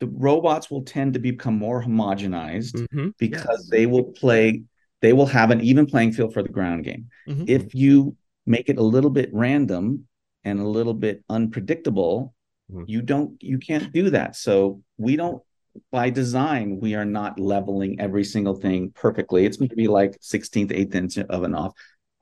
the 0.00 0.06
robots 0.08 0.70
will 0.70 0.82
tend 0.82 1.14
to 1.14 1.20
become 1.20 1.56
more 1.56 1.82
homogenized 1.82 2.86
Mhm. 2.88 3.12
because 3.18 3.68
they 3.70 3.86
will 3.86 4.04
play. 4.04 4.62
They 5.02 5.12
will 5.14 5.26
have 5.26 5.50
an 5.50 5.60
even 5.62 5.86
playing 5.86 6.12
field 6.12 6.34
for 6.34 6.42
the 6.42 6.48
ground 6.50 6.84
game. 6.84 7.06
Mhm. 7.28 7.48
If 7.48 7.74
you 7.74 8.16
make 8.46 8.68
it 8.68 8.76
a 8.78 8.82
little 8.82 9.10
bit 9.10 9.30
random 9.32 10.06
and 10.44 10.58
a 10.60 10.68
little 10.68 10.94
bit 10.94 11.22
unpredictable, 11.28 12.34
Mhm. 12.70 12.84
you 12.86 13.02
don't. 13.02 13.42
You 13.42 13.58
can't 13.58 13.92
do 13.92 14.10
that. 14.10 14.36
So 14.36 14.82
we 14.96 15.16
don't 15.16 15.42
by 15.90 16.10
design, 16.10 16.80
we 16.80 16.94
are 16.94 17.04
not 17.04 17.38
leveling 17.38 18.00
every 18.00 18.24
single 18.24 18.54
thing 18.54 18.92
perfectly. 18.94 19.44
It's 19.44 19.56
going 19.56 19.68
to 19.68 19.76
be 19.76 19.88
like 19.88 20.18
16th, 20.20 20.72
8th 20.72 20.94
inch 20.94 21.18
of 21.18 21.42
an 21.42 21.54
off. 21.54 21.72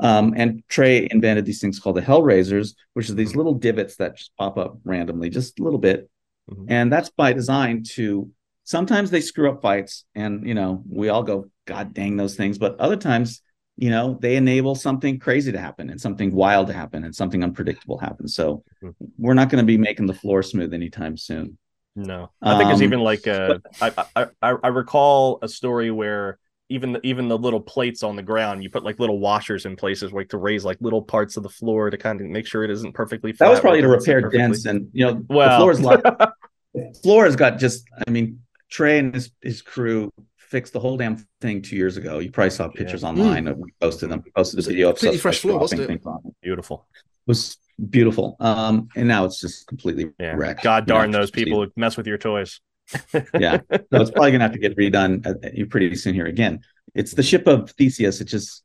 Um, 0.00 0.34
and 0.36 0.62
Trey 0.68 1.08
invented 1.10 1.44
these 1.44 1.60
things 1.60 1.80
called 1.80 1.96
the 1.96 2.02
Hellraisers, 2.02 2.74
which 2.94 3.10
are 3.10 3.14
these 3.14 3.34
little 3.34 3.54
divots 3.54 3.96
that 3.96 4.16
just 4.16 4.32
pop 4.36 4.56
up 4.58 4.78
randomly, 4.84 5.28
just 5.28 5.58
a 5.58 5.62
little 5.62 5.78
bit. 5.78 6.08
Mhm. 6.50 6.66
And 6.68 6.92
that's 6.92 7.10
by 7.10 7.32
design 7.32 7.82
to 7.94 8.30
sometimes 8.64 9.10
they 9.10 9.20
screw 9.20 9.50
up 9.50 9.62
fights, 9.62 10.04
and 10.14 10.46
you 10.46 10.54
know, 10.54 10.84
we 10.88 11.08
all 11.08 11.22
go, 11.22 11.50
God 11.66 11.94
dang 11.94 12.16
those 12.16 12.36
things. 12.36 12.58
But 12.58 12.78
other 12.78 12.96
times, 12.96 13.42
you 13.80 13.90
know, 13.90 14.18
they 14.20 14.34
enable 14.36 14.74
something 14.74 15.18
crazy 15.20 15.52
to 15.52 15.58
happen 15.58 15.88
and 15.88 16.00
something 16.00 16.34
wild 16.34 16.66
to 16.66 16.72
happen 16.72 17.04
and 17.04 17.14
something 17.14 17.44
unpredictable 17.44 17.96
happen. 17.96 18.26
So 18.26 18.64
Mhm. 18.82 18.94
we're 19.16 19.34
not 19.34 19.50
going 19.50 19.62
to 19.62 19.66
be 19.66 19.78
making 19.78 20.06
the 20.06 20.14
floor 20.14 20.42
smooth 20.42 20.74
anytime 20.74 21.16
soon. 21.16 21.56
No, 21.94 22.30
I 22.42 22.58
think 22.58 22.70
Um, 22.70 22.82
even 22.82 23.00
like 23.00 23.26
I 23.26 24.26
I 24.42 24.68
recall 24.68 25.38
a 25.42 25.48
story 25.48 25.90
where 25.90 26.38
even 26.70 26.92
the, 26.92 27.00
even 27.06 27.28
the 27.28 27.38
little 27.38 27.60
plates 27.60 28.02
on 28.02 28.14
the 28.14 28.22
ground, 28.22 28.62
you 28.62 28.68
put 28.68 28.84
like 28.84 28.98
little 29.00 29.18
washers 29.18 29.64
in 29.64 29.74
places 29.74 30.12
like 30.12 30.28
to 30.30 30.38
raise 30.38 30.64
like 30.64 30.76
little 30.80 31.00
parts 31.02 31.36
of 31.36 31.42
the 31.42 31.48
floor 31.48 31.88
to 31.88 31.96
kind 31.96 32.20
of 32.20 32.26
make 32.26 32.46
sure 32.46 32.62
it 32.62 32.70
isn't 32.70 32.92
perfectly. 32.92 33.32
Flat 33.32 33.46
that 33.46 33.50
was 33.52 33.60
probably 33.60 33.80
to 33.80 33.88
repair 33.88 34.20
perfectly- 34.20 34.38
dents 34.38 34.66
and 34.66 34.88
you 34.92 35.06
know 35.06 35.24
Well, 35.28 35.48
the 35.50 35.56
floor's 35.56 35.80
like 35.80 36.02
floor 37.02 37.24
has 37.24 37.36
got 37.36 37.58
just 37.58 37.84
I 38.06 38.10
mean 38.10 38.40
Trey 38.70 38.98
and 38.98 39.14
his, 39.14 39.30
his 39.40 39.62
crew 39.62 40.10
fixed 40.50 40.72
the 40.72 40.80
whole 40.80 40.96
damn 40.96 41.16
thing 41.40 41.62
two 41.62 41.76
years 41.76 41.96
ago. 41.96 42.18
You 42.18 42.30
probably 42.30 42.50
saw 42.50 42.68
pictures 42.68 43.04
online. 43.04 43.44
We 43.58 43.72
posted 43.80 44.10
them. 44.10 44.22
We 44.24 44.30
posted 44.32 44.58
a 44.60 44.62
video 44.62 44.90
of 44.90 44.98
fresh 44.98 45.40
floor, 45.40 45.58
wasn't 45.58 45.82
it? 45.82 45.86
things 45.86 46.06
on 46.06 46.20
it. 46.24 46.34
beautiful. 46.42 46.86
It 46.94 47.02
was 47.26 47.58
beautiful. 47.90 48.36
Um, 48.40 48.88
and 48.96 49.06
now 49.08 49.24
it's 49.24 49.40
just 49.40 49.66
completely 49.66 50.10
Yeah, 50.18 50.34
wrecked. 50.36 50.62
God 50.62 50.84
you 50.88 50.94
darn 50.94 51.10
those 51.10 51.30
people 51.30 51.64
who 51.64 51.70
mess 51.76 51.96
with 51.96 52.06
your 52.06 52.18
toys. 52.18 52.60
Yeah, 53.38 53.60
so 53.70 53.78
it's 53.92 54.10
probably 54.10 54.32
gonna 54.32 54.44
have 54.44 54.52
to 54.52 54.58
get 54.58 54.76
redone 54.76 55.26
uh, 55.26 55.30
uh, 55.46 55.66
pretty 55.68 55.94
soon 55.94 56.14
here 56.14 56.26
again. 56.26 56.60
It's 56.94 57.12
the 57.12 57.22
ship 57.22 57.46
of 57.46 57.70
Theseus. 57.72 58.20
It 58.22 58.24
just 58.24 58.64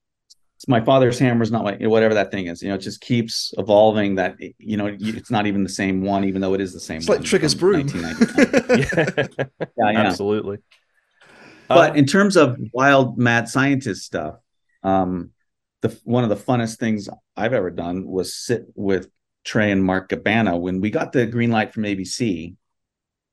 it's 0.56 0.68
my 0.70 0.80
father's 0.80 1.20
hammer 1.20 1.44
is 1.44 1.52
not 1.52 1.66
my 1.66 1.74
whatever 1.88 2.14
that 2.14 2.32
thing 2.32 2.48
is. 2.48 2.62
You 2.62 2.70
know, 2.70 2.76
it 2.76 2.80
just 2.82 3.02
keeps 3.02 3.54
evolving. 3.58 4.16
That 4.16 4.38
you 4.58 4.78
know, 4.78 4.96
it's 4.98 5.30
not 5.30 5.46
even 5.46 5.64
the 5.64 5.70
same 5.70 6.02
one, 6.04 6.24
even 6.24 6.40
though 6.42 6.54
it 6.54 6.62
is 6.62 6.72
the 6.72 6.80
same. 6.80 6.98
It's 6.98 7.10
like 7.10 7.20
one 7.20 7.26
Trigger's 7.26 7.54
from 7.54 7.60
broom. 7.60 7.88
1999. 7.88 9.28
yeah, 9.38 9.46
Yeah, 9.78 9.92
yeah. 9.92 10.00
absolutely. 10.08 10.60
But 11.68 11.92
Uh, 11.92 11.94
in 11.96 12.06
terms 12.06 12.36
of 12.36 12.58
wild 12.74 13.18
mad 13.18 13.50
scientist 13.50 14.04
stuff, 14.04 14.36
um, 14.84 15.32
the 15.82 15.98
one 16.04 16.24
of 16.24 16.30
the 16.30 16.36
funnest 16.36 16.78
things 16.78 17.10
I've 17.36 17.54
ever 17.54 17.70
done 17.70 18.06
was 18.06 18.36
sit 18.36 18.66
with 18.76 19.10
Trey 19.44 19.72
and 19.72 19.84
Mark 19.84 20.10
Gabana 20.10 20.60
when 20.60 20.82
we 20.82 20.90
got 20.90 21.12
the 21.12 21.26
green 21.26 21.52
light 21.52 21.74
from 21.74 21.84
ABC 21.84 22.56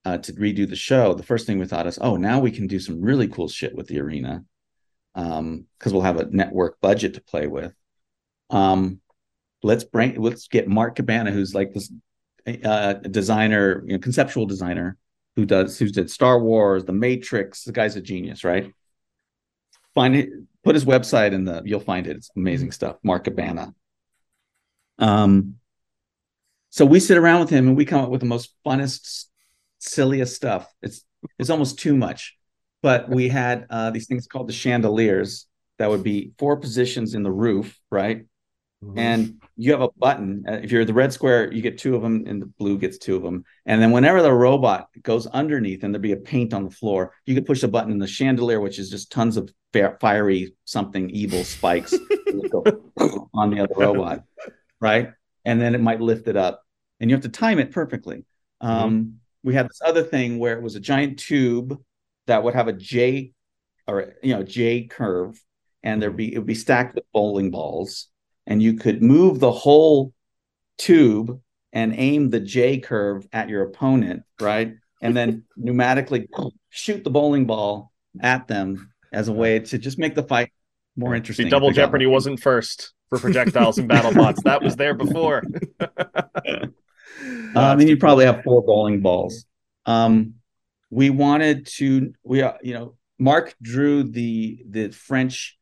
uh, 0.05 0.19
to 0.19 0.33
redo 0.33 0.69
the 0.69 0.77
show. 0.77 1.15
The 1.15 1.23
first 1.23 1.47
thing 1.47 1.59
we 1.59 1.67
thought 1.67 1.87
is, 1.87 1.99
oh, 2.01 2.17
now 2.17 2.41
we 2.41 2.51
can 2.51 2.67
do 2.67 2.81
some 2.81 3.01
really 3.01 3.29
cool 3.29 3.49
shit 3.49 3.75
with 3.75 3.87
the 3.87 4.01
arena 4.01 4.45
because 5.15 5.93
we'll 5.93 6.03
have 6.03 6.19
a 6.19 6.31
network 6.31 6.81
budget 6.81 7.15
to 7.15 7.21
play 7.21 7.47
with. 7.47 7.75
Um, 8.49 9.01
let's 9.63 9.85
bring 9.85 10.21
let's 10.21 10.49
get 10.49 10.69
Mark 10.69 10.97
Cabana, 10.97 11.31
who's 11.31 11.55
like 11.55 11.73
this 11.73 11.93
uh, 12.65 12.95
designer, 12.95 13.85
you 13.87 13.93
know, 13.93 13.99
conceptual 13.99 14.47
designer 14.47 14.97
who 15.41 15.47
does 15.47 15.79
who 15.79 15.89
did 15.89 16.11
Star 16.11 16.39
Wars, 16.39 16.85
The 16.85 16.93
Matrix. 16.93 17.65
The 17.65 17.73
guy's 17.73 17.97
a 17.97 18.01
genius, 18.01 18.45
right? 18.45 18.73
Find 19.95 20.15
it, 20.15 20.29
put 20.63 20.75
his 20.75 20.85
website 20.85 21.33
in 21.33 21.45
the 21.45 21.63
you'll 21.65 21.81
find 21.81 22.07
it. 22.07 22.17
It's 22.17 22.31
amazing 22.37 22.73
stuff. 22.73 22.97
Mark 23.03 23.25
Cabana. 23.25 23.75
Um, 24.99 25.57
so 26.69 26.85
we 26.85 27.01
sit 27.01 27.17
around 27.17 27.41
with 27.41 27.51
him 27.51 27.69
and 27.69 27.77
we 27.77 27.85
come 27.85 28.03
up 28.05 28.11
with 28.11 28.21
the 28.21 28.27
most 28.27 28.55
funnest, 28.65 29.27
silliest 29.79 30.37
stuff. 30.37 30.73
It's 30.83 31.05
it's 31.39 31.51
almost 31.51 31.79
too 31.79 31.97
much. 31.97 32.37
But 32.83 33.09
we 33.09 33.29
had 33.29 33.67
uh, 33.71 33.91
these 33.91 34.07
things 34.07 34.27
called 34.27 34.49
the 34.49 34.55
chandeliers 34.55 35.47
that 35.79 35.91
would 35.91 36.03
be 36.03 36.33
four 36.39 36.57
positions 36.59 37.15
in 37.15 37.23
the 37.23 37.33
roof, 37.33 37.79
right? 37.91 38.27
Mhm. 38.83 38.99
and 38.99 39.41
you 39.57 39.73
have 39.73 39.81
a 39.83 39.91
button. 39.99 40.45
Uh, 40.49 40.61
If 40.63 40.73
you're 40.73 40.85
the 40.85 40.95
red 40.95 41.13
square, 41.13 41.53
you 41.53 41.63
get 41.63 41.79
two 41.79 41.95
of 41.97 42.03
them, 42.03 42.25
and 42.27 42.41
the 42.41 42.47
blue 42.47 42.79
gets 42.79 42.99
two 42.99 43.17
of 43.17 43.23
them. 43.23 43.45
And 43.67 43.81
then 43.81 43.91
whenever 43.91 44.23
the 44.23 44.33
robot 44.33 44.89
goes 45.03 45.27
underneath 45.27 45.83
and 45.85 45.95
there'd 45.95 46.03
be 46.03 46.13
a 46.13 46.17
paint 46.17 46.55
on 46.55 46.65
the 46.65 46.71
floor, 46.71 47.13
you 47.27 47.35
could 47.35 47.47
push 47.47 47.63
a 47.63 47.69
button, 47.69 47.93
in 47.93 47.99
the 47.99 48.07
chandelier, 48.07 48.61
which 48.61 48.79
is 48.79 48.91
just 48.91 49.13
tons 49.13 49.37
of 49.37 49.53
fiery 50.01 50.55
something 50.65 51.11
evil 51.11 51.45
spikes, 51.45 51.93
on 53.35 53.51
the 53.51 53.61
other 53.61 53.75
robot, 53.77 54.25
right? 54.81 55.13
And 55.45 55.61
then 55.61 55.75
it 55.75 55.81
might 55.81 56.01
lift 56.01 56.29
it 56.29 56.37
up, 56.37 56.63
and 56.99 57.11
you 57.11 57.17
have 57.17 57.23
to 57.23 57.29
time 57.29 57.59
it 57.59 57.71
perfectly. 57.73 58.25
Um, 58.61 59.21
We 59.43 59.55
had 59.55 59.67
this 59.67 59.81
other 59.85 60.03
thing 60.03 60.39
where 60.39 60.57
it 60.59 60.63
was 60.63 60.77
a 60.77 60.81
giant 60.81 61.19
tube 61.19 61.79
that 62.27 62.43
would 62.45 62.55
have 62.55 62.69
a 62.69 62.75
J 62.75 63.33
or 63.87 64.15
you 64.23 64.35
know 64.35 64.43
J 64.43 64.85
curve, 64.85 65.41
and 65.83 66.01
there'd 66.01 66.17
be 66.17 66.35
it 66.35 66.39
would 66.39 66.47
be 66.47 66.55
stacked 66.55 66.95
with 66.95 67.05
bowling 67.13 67.51
balls 67.51 68.09
and 68.47 68.63
you 68.63 68.75
could 68.75 69.03
move 69.03 69.41
the 69.41 69.53
whole 69.53 70.13
tube 70.79 71.41
and 71.73 71.95
aim 71.97 72.31
the 72.31 72.41
J 72.41 72.79
curve 72.79 73.27
at 73.33 73.49
your 73.49 73.63
opponent, 73.63 74.23
right? 74.41 74.75
And 75.03 75.17
then 75.17 75.45
pneumatically 75.59 76.27
shoot 76.69 77.05
the 77.05 77.11
bowling 77.11 77.47
ball 77.47 77.93
at 78.21 78.49
them 78.49 78.93
as 79.13 79.29
a 79.29 79.33
way 79.33 79.59
to 79.61 79.79
just 79.79 79.99
make 79.99 80.15
the 80.15 80.23
fight 80.23 80.53
more 80.97 81.15
interesting. 81.15 81.47
See, 81.47 81.51
Double 81.51 81.71
Jeopardy 81.71 82.07
wasn't 82.07 82.41
first 82.41 82.93
for 83.09 83.19
projectiles 83.19 83.79
and 83.79 83.89
battle 83.89 84.13
bots. 84.13 84.43
That 84.43 84.63
was 84.63 84.77
there 84.77 84.95
before. 84.95 85.43
Um, 87.55 87.81
and 87.81 87.89
you 87.89 87.97
probably 87.97 88.27
have 88.27 88.43
four 88.45 88.63
bowling 88.63 89.01
balls. 89.01 89.45
Um, 89.85 90.35
we 90.89 91.11
wanted 91.11 91.67
to, 91.79 92.13
we, 92.23 92.43
uh, 92.43 92.53
you 92.63 92.75
know, 92.75 92.97
Mark 93.19 93.55
drew 93.61 94.05
the 94.05 94.65
the 94.69 94.91
French 94.91 95.59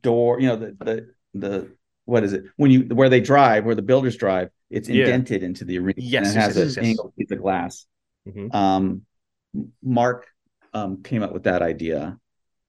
door, 0.00 0.40
you 0.40 0.48
know, 0.48 0.56
the 0.56 0.76
the 0.80 1.14
the 1.34 1.75
what 2.06 2.24
is 2.24 2.32
it 2.32 2.44
when 2.56 2.70
you 2.70 2.80
where 2.84 3.08
they 3.10 3.20
drive, 3.20 3.64
where 3.66 3.74
the 3.74 3.82
builders 3.82 4.16
drive, 4.16 4.48
it's 4.70 4.88
Yeah. 4.88 5.04
indented 5.04 5.42
into 5.42 5.64
the 5.64 5.78
arena. 5.78 5.94
Yes, 5.98 6.28
and 6.28 6.36
it 6.36 6.40
has 6.40 6.56
yes, 6.56 6.76
an 6.76 6.82
yes. 6.84 6.90
angled 6.90 7.14
piece 7.16 7.30
of 7.30 7.38
glass. 7.42 7.86
Mhm. 8.26 8.54
Um, 8.54 9.02
Mark 9.82 10.26
um, 10.72 11.02
came 11.02 11.22
up 11.22 11.32
with 11.32 11.44
that 11.44 11.62
idea, 11.62 12.18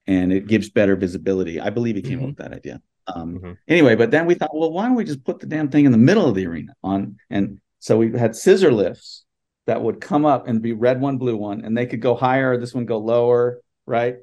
and 0.05 0.31
it 0.31 0.47
gives 0.47 0.69
better 0.69 0.95
visibility. 0.95 1.59
I 1.59 1.69
believe 1.69 1.95
he 1.95 2.01
came 2.01 2.19
Mm-hmm. 2.19 2.23
up 2.23 2.27
with 2.29 2.37
that 2.37 2.53
idea. 2.53 2.81
Um, 3.07 3.39
Mhm. 3.39 3.57
Anyway, 3.67 3.95
but 3.95 4.11
then 4.11 4.25
we 4.25 4.33
thought, 4.35 4.55
well, 4.55 4.71
why 4.71 4.85
don't 4.85 4.95
we 4.95 5.03
just 5.03 5.23
put 5.23 5.39
the 5.39 5.45
damn 5.47 5.69
thing 5.69 5.85
in 5.85 5.91
the 5.91 5.97
middle 5.97 6.27
of 6.27 6.35
the 6.35 6.45
arena 6.45 6.73
on? 6.83 7.17
And 7.29 7.59
so 7.79 7.97
we 7.97 8.17
had 8.17 8.35
scissor 8.35 8.71
lifts 8.71 9.25
that 9.65 9.81
would 9.81 9.99
come 9.99 10.25
up 10.25 10.47
and 10.47 10.61
be 10.61 10.71
red 10.73 11.01
one, 11.01 11.17
blue 11.17 11.35
one, 11.37 11.63
and 11.65 11.77
they 11.77 11.85
could 11.85 12.01
go 12.01 12.15
higher. 12.15 12.57
This 12.57 12.73
one 12.73 12.85
go 12.85 12.97
lower, 12.97 13.61
right? 13.85 14.17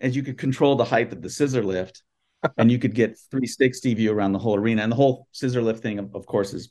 And 0.00 0.14
you 0.14 0.22
could 0.22 0.38
control 0.38 0.74
the 0.76 0.84
height 0.84 1.12
of 1.12 1.22
the 1.22 1.30
scissor 1.30 1.62
lift, 1.62 2.02
and 2.56 2.70
you 2.70 2.78
could 2.78 2.94
get 2.94 3.18
360 3.30 3.94
view 3.94 4.12
around 4.12 4.32
the 4.32 4.38
whole 4.38 4.56
arena. 4.56 4.82
And 4.82 4.90
the 4.92 4.96
whole 4.96 5.26
scissor 5.32 5.62
lift 5.62 5.82
thing, 5.82 5.98
of, 5.98 6.14
of 6.14 6.26
course, 6.26 6.52
is 6.54 6.70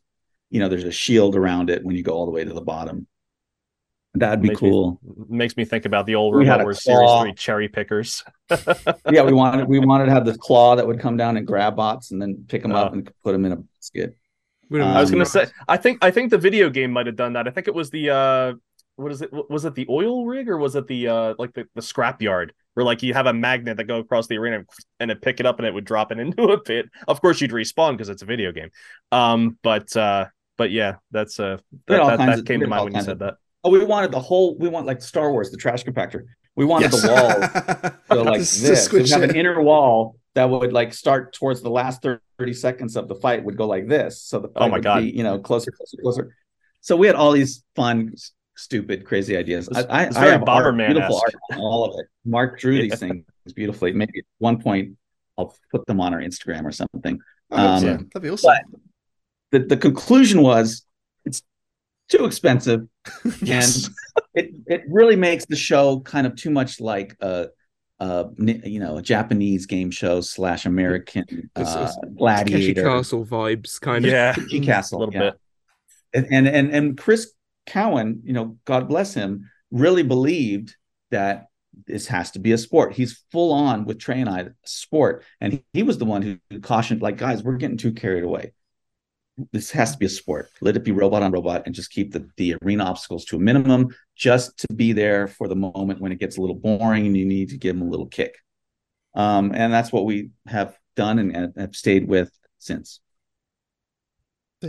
you 0.50 0.60
know 0.60 0.68
there's 0.70 0.84
a 0.84 0.92
shield 0.92 1.36
around 1.36 1.70
it 1.70 1.84
when 1.86 1.96
you 1.96 2.04
go 2.04 2.14
all 2.14 2.26
the 2.26 2.32
way 2.32 2.44
to 2.44 2.54
the 2.54 2.62
bottom. 2.62 3.08
That'd 4.16 4.42
be 4.42 4.48
Makes 4.50 4.62
me- 4.64 4.70
cool. 4.72 5.00
Makes 5.30 5.56
me 5.58 5.66
think 5.66 5.86
about 5.86 6.08
the 6.08 6.16
old 6.16 6.36
We 6.36 6.46
had 6.48 6.62
a 6.62 6.64
Wars 6.64 6.84
Series. 6.84 7.22
Three 7.22 7.34
cherry 7.34 7.68
pickers. 7.70 8.24
yeah, 9.12 9.22
we 9.24 9.32
wanted 9.42 9.68
we 9.68 9.80
wanted 9.80 10.06
to 10.08 10.12
have 10.12 10.26
this 10.26 10.38
claw 10.38 10.76
that 10.76 10.88
would 10.88 11.00
come 11.00 11.16
down 11.16 11.38
and 11.38 11.46
grab 11.46 11.76
bots 11.76 12.10
and 12.12 12.20
then 12.22 12.46
pick 12.48 12.64
them 12.64 12.72
up 12.72 12.90
Oh. 12.92 12.94
and 12.96 13.12
put 13.24 13.34
them 13.34 13.46
in 13.46 13.52
a 13.52 13.58
basket. 13.58 14.16
Um, 14.72 14.82
I 14.82 15.02
was 15.02 15.12
gonna 15.12 15.26
say. 15.26 15.46
I 15.68 15.78
think 15.78 16.04
I 16.04 16.10
think 16.12 16.32
the 16.32 16.38
video 16.40 16.70
game 16.72 16.92
might 16.92 17.06
have 17.06 17.16
done 17.16 17.34
that. 17.34 17.48
I 17.48 17.52
think 17.52 17.68
it 17.68 17.74
was 17.76 17.92
the 17.92 18.10
uh, 18.10 18.54
what 18.96 19.12
is 19.12 19.22
it? 19.22 19.30
Was 19.32 19.66
it 19.66 19.76
the 19.76 19.86
oil 19.90 20.26
rig 20.26 20.50
or 20.50 20.58
was 20.58 20.76
it 20.76 20.88
the 20.88 21.08
uh, 21.08 21.34
like 21.40 21.54
the, 21.54 21.68
the 21.76 21.82
scrap 21.82 22.22
yard 22.22 22.54
where 22.80 22.86
like 22.86 23.04
you 23.04 23.14
have 23.14 23.26
a 23.26 23.34
magnet 23.34 23.76
that 23.76 23.84
go 23.84 23.98
across 24.00 24.28
the 24.28 24.38
arena 24.38 24.64
and 25.02 25.12
it 25.12 25.22
pick 25.22 25.42
it 25.42 25.46
up 25.46 25.60
and 25.60 25.68
it 25.68 25.74
would 25.74 25.84
drop 25.84 26.14
it 26.14 26.18
into 26.20 26.44
a 26.44 26.58
pit. 26.58 26.86
Of 27.10 27.20
course, 27.20 27.42
you'd 27.42 27.52
respawn 27.52 27.92
because 27.98 28.08
it's 28.08 28.22
a 28.22 28.26
video 28.26 28.54
game. 28.54 28.70
Um, 29.12 29.58
but 29.64 29.94
uh, 29.98 30.28
but 30.58 30.72
yeah, 30.72 30.96
that's 31.12 31.42
uh, 31.42 31.58
that, 31.88 31.98
that, 32.06 32.18
that 32.20 32.40
of- 32.40 32.46
came 32.46 32.62
to 32.62 32.68
mind 32.68 32.86
when 32.86 32.96
you 32.96 33.02
said 33.02 33.14
of- 33.14 33.20
that. 33.20 33.34
Oh, 33.66 33.70
we 33.70 33.84
wanted 33.84 34.12
the 34.12 34.22
whole. 34.22 34.58
We 34.58 34.70
want 34.70 34.86
like 34.86 35.02
Star 35.02 35.30
Wars, 35.34 35.52
the 35.52 35.58
trash 35.58 35.84
compactor. 35.84 36.22
We 36.56 36.64
wanted 36.64 36.92
the 36.92 37.92
wall 38.10 38.16
go 38.24 38.24
like 38.24 38.40
Just 38.40 38.62
this. 38.62 38.86
So 38.86 38.98
we 38.98 39.10
have 39.10 39.22
an 39.24 39.36
inner 39.36 39.62
wall 39.62 40.16
that 40.36 40.50
would 40.50 40.72
like 40.72 40.94
start 40.94 41.34
towards 41.34 41.62
the 41.62 41.70
last 41.70 42.02
30 42.02 42.54
seconds 42.54 42.96
of 42.96 43.10
the 43.10 43.16
fight 43.16 43.44
would 43.44 43.58
go 43.58 43.68
like 43.68 43.88
this. 43.90 44.22
So 44.22 44.40
the 44.40 44.48
fight 44.48 44.64
Oh 44.64 44.68
my 44.70 44.76
would 44.78 44.84
God. 44.84 45.00
be, 45.02 45.10
you 45.10 45.24
know, 45.24 45.40
closer, 45.40 45.72
closer, 45.72 45.98
closer. 46.02 46.36
So 46.80 46.96
we 46.96 47.08
had 47.08 47.18
all 47.18 47.32
these 47.34 47.66
fun, 47.76 48.12
s- 48.14 48.32
stupid, 48.60 49.06
crazy 49.06 49.36
ideas. 49.38 49.68
It's- 49.70 49.86
I, 49.90 50.02
I, 50.02 50.04
it's 50.06 50.16
I 50.18 50.20
very 50.22 50.32
have 50.34 50.48
art, 50.48 50.76
beautiful 50.78 51.22
art 51.24 51.34
all 51.58 51.86
of 51.86 52.00
it. 52.00 52.08
Mark 52.26 52.60
drew 52.60 52.74
Yeah. 52.76 52.84
these 52.84 53.00
things 53.00 53.26
beautifully. 53.56 53.92
Maybe 53.94 54.20
at 54.20 54.26
one 54.38 54.62
point 54.62 54.98
I'll 55.38 55.56
put 55.72 55.86
them 55.88 56.00
on 56.02 56.14
our 56.14 56.20
Instagram 56.20 56.66
or 56.66 56.72
something. 56.72 57.20
I 57.52 57.62
hope 57.62 57.82
so. 57.82 57.90
Um, 57.94 58.10
That'd 58.14 58.22
be 58.24 58.30
awesome. 58.30 58.52
The 59.52 59.60
the 59.60 59.78
conclusion 59.78 60.42
was 60.44 60.84
it's 61.26 61.42
too 62.10 62.26
expensive 62.26 62.88
Yes. 63.42 63.88
and 63.88 63.96
it 64.36 64.52
it 64.68 64.82
really 64.88 65.16
makes 65.16 65.46
the 65.46 65.56
show 65.56 66.00
kind 66.02 66.28
of 66.28 66.36
too 66.36 66.50
much 66.52 66.80
like 66.80 67.16
a, 67.22 67.48
a 68.00 68.28
you 68.38 68.80
know 68.80 68.98
a 68.98 69.02
Japanese 69.02 69.66
game 69.66 69.90
show 69.92 70.22
slash 70.22 70.66
American 70.68 71.24
It's- 71.56 71.76
uh, 71.76 71.86
it's 71.88 71.96
Takeshi 71.96 72.16
gladiator 72.16 72.84
Castle 72.84 73.26
vibes, 73.26 73.82
kind 73.82 74.06
of. 74.06 74.12
yeah, 74.12 74.34
Takeshi 74.34 74.60
Castle 74.62 74.98
a 74.98 75.06
little 75.06 75.14
yeah. 75.22 75.32
bit. 75.32 75.40
and, 76.14 76.28
and 76.34 76.48
and 76.48 76.76
and 76.76 76.98
Chris 76.98 77.32
Cowan 77.70 78.22
you 78.24 78.34
know 78.34 78.58
God 78.66 78.88
bless 78.88 79.14
him 79.14 79.50
really 79.72 80.04
believed 80.04 80.76
that 81.12 81.48
this 81.86 82.08
has 82.08 82.32
to 82.32 82.40
be 82.40 82.52
a 82.52 82.58
sport 82.58 82.94
he's 82.94 83.24
full 83.32 83.54
on 83.54 83.86
with 83.86 84.00
Trey 84.00 84.20
and 84.20 84.30
I 84.30 84.50
sport 84.66 85.24
and 85.40 85.62
he, 85.74 85.84
was 85.84 85.98
the 85.98 86.06
one 86.06 86.22
who 86.22 86.60
cautioned 86.60 87.02
like 87.02 87.18
guys 87.18 87.44
we're 87.44 87.58
getting 87.58 87.78
too 87.78 87.94
carried 87.94 88.24
away 88.24 88.54
this 89.52 89.72
has 89.72 89.92
to 89.92 89.98
be 89.98 90.06
a 90.06 90.10
sport. 90.10 90.50
Let 90.62 90.76
it 90.76 90.84
be 90.84 90.92
robot 90.92 91.24
on 91.24 91.32
robot 91.32 91.64
and 91.66 91.74
just 91.74 91.92
keep 91.92 92.12
the, 92.12 92.30
the 92.38 92.56
arena 92.62 92.86
obstacles 92.86 93.26
to 93.26 93.38
a 93.38 93.40
minimum 93.40 93.96
just 94.16 94.58
to 94.60 94.74
be 94.74 94.94
there 94.94 95.28
for 95.28 95.48
the 95.48 95.56
moment 95.56 96.02
when 96.02 96.12
it 96.12 96.20
gets 96.20 96.38
a 96.38 96.42
little 96.42 96.56
boring 96.56 97.06
and 97.06 97.16
you 97.16 97.26
need 97.26 97.50
to 97.50 97.58
give 97.58 97.78
them 97.78 97.88
a 97.88 97.90
little 97.90 98.08
kick. 98.08 98.36
Um, 99.16 99.52
and 99.56 99.72
that's 99.74 99.92
what 99.92 100.06
we 100.06 100.32
have 100.48 100.78
done 100.96 101.20
and, 101.20 101.36
and 101.36 101.54
have 101.58 101.76
stayed 101.76 102.08
with 102.08 102.32
since. 102.58 103.00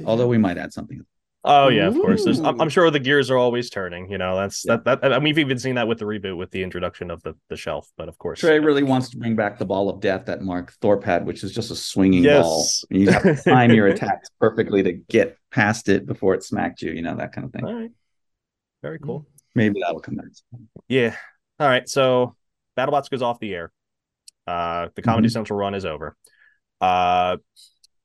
Although 0.06 0.28
we 0.28 0.38
might 0.38 0.58
add 0.58 0.72
something. 0.72 1.04
Oh 1.42 1.68
yeah, 1.68 1.86
of 1.86 1.94
course. 1.94 2.24
There's, 2.24 2.38
I'm, 2.40 2.60
I'm 2.60 2.68
sure 2.68 2.90
the 2.90 2.98
gears 2.98 3.30
are 3.30 3.38
always 3.38 3.70
turning. 3.70 4.10
You 4.10 4.18
know, 4.18 4.36
that's 4.36 4.64
Yeah. 4.66 4.76
that. 4.84 5.00
That 5.00 5.12
and 5.12 5.24
we've 5.24 5.38
even 5.38 5.58
seen 5.58 5.76
that 5.76 5.88
with 5.88 5.98
the 5.98 6.04
reboot 6.04 6.36
with 6.36 6.50
the 6.50 6.62
introduction 6.62 7.10
of 7.10 7.22
the 7.22 7.34
the 7.48 7.56
shelf. 7.56 7.88
But 7.96 8.08
of 8.10 8.18
course, 8.18 8.40
Trey 8.40 8.58
really 8.58 8.82
wants 8.82 9.08
to 9.10 9.16
bring 9.16 9.36
back 9.36 9.58
the 9.58 9.64
ball 9.64 9.88
of 9.88 10.00
death 10.00 10.26
that 10.26 10.42
Mark 10.42 10.72
Thorpe 10.82 11.02
had, 11.04 11.24
which 11.24 11.42
is 11.42 11.52
just 11.52 11.70
a 11.70 11.76
swinging 11.76 12.24
ball. 12.24 12.58
Yes. 12.60 12.84
And 12.90 13.00
you 13.00 13.10
have 13.10 13.22
to 13.22 13.36
time 13.50 13.70
your 13.72 13.86
attacks 13.86 14.28
perfectly 14.38 14.82
to 14.82 14.92
get 14.92 15.38
past 15.50 15.88
it 15.88 16.04
before 16.06 16.34
it 16.34 16.44
smacked 16.44 16.82
you, 16.82 16.92
you 16.92 17.00
know, 17.02 17.16
that 17.16 17.32
kind 17.32 17.46
of 17.46 17.52
thing. 17.52 17.64
All 17.64 17.74
right, 17.74 17.90
very 18.82 18.98
cool. 18.98 19.26
Maybe 19.54 19.80
that'll 19.80 20.00
come 20.00 20.16
back. 20.16 20.26
Yeah. 20.88 21.16
All 21.58 21.66
right. 21.68 21.88
So 21.88 22.36
BattleBots 22.76 23.08
goes 23.10 23.22
off 23.22 23.40
the 23.40 23.54
air. 23.54 23.72
Uh, 24.46 24.88
the 24.94 25.02
Comedy 25.02 25.28
Central 25.28 25.58
run 25.58 25.74
is 25.74 25.84
over. 25.84 26.16
Uh, 26.80 27.38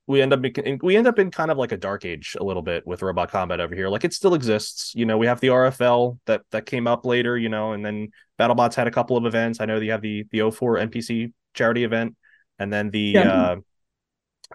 we 0.08 0.22
end 0.22 0.34
up 0.34 0.46
in, 0.46 0.80
we 0.84 0.96
end 0.96 1.08
up 1.08 1.18
in 1.20 1.32
kind 1.32 1.50
of 1.50 1.58
like 1.58 1.72
a 1.72 1.78
dark 1.78 2.06
age 2.06 2.36
a 2.40 2.44
little 2.44 2.62
bit 2.62 2.86
with 2.86 3.02
Robot 3.02 3.32
Combat 3.32 3.60
over 3.60 3.74
here. 3.74 3.90
Like 3.90 4.04
it 4.04 4.14
still 4.14 4.34
exists. 4.36 4.94
You 4.96 5.06
know, 5.06 5.18
we 5.18 5.26
have 5.28 5.40
the 5.40 5.48
RFL 5.48 6.20
that 6.26 6.42
that 6.52 6.66
came 6.66 6.88
up 6.88 7.06
later. 7.06 7.38
You 7.38 7.50
know, 7.50 7.74
and 7.74 7.84
then 7.86 8.10
BattleBots 8.40 8.76
had 8.76 8.88
a 8.88 8.92
couple 8.92 9.18
of 9.18 9.26
events. 9.26 9.60
I 9.62 9.66
know 9.66 9.78
you 9.80 9.92
have 9.92 10.02
the 10.02 10.26
the 10.32 10.52
04 10.52 10.78
NPC 10.78 11.34
charity 11.54 11.84
event, 11.84 12.16
and 12.60 12.72
then 12.72 12.92
the 12.92 13.00
Yeah. 13.16 13.32
uh, 13.32 13.56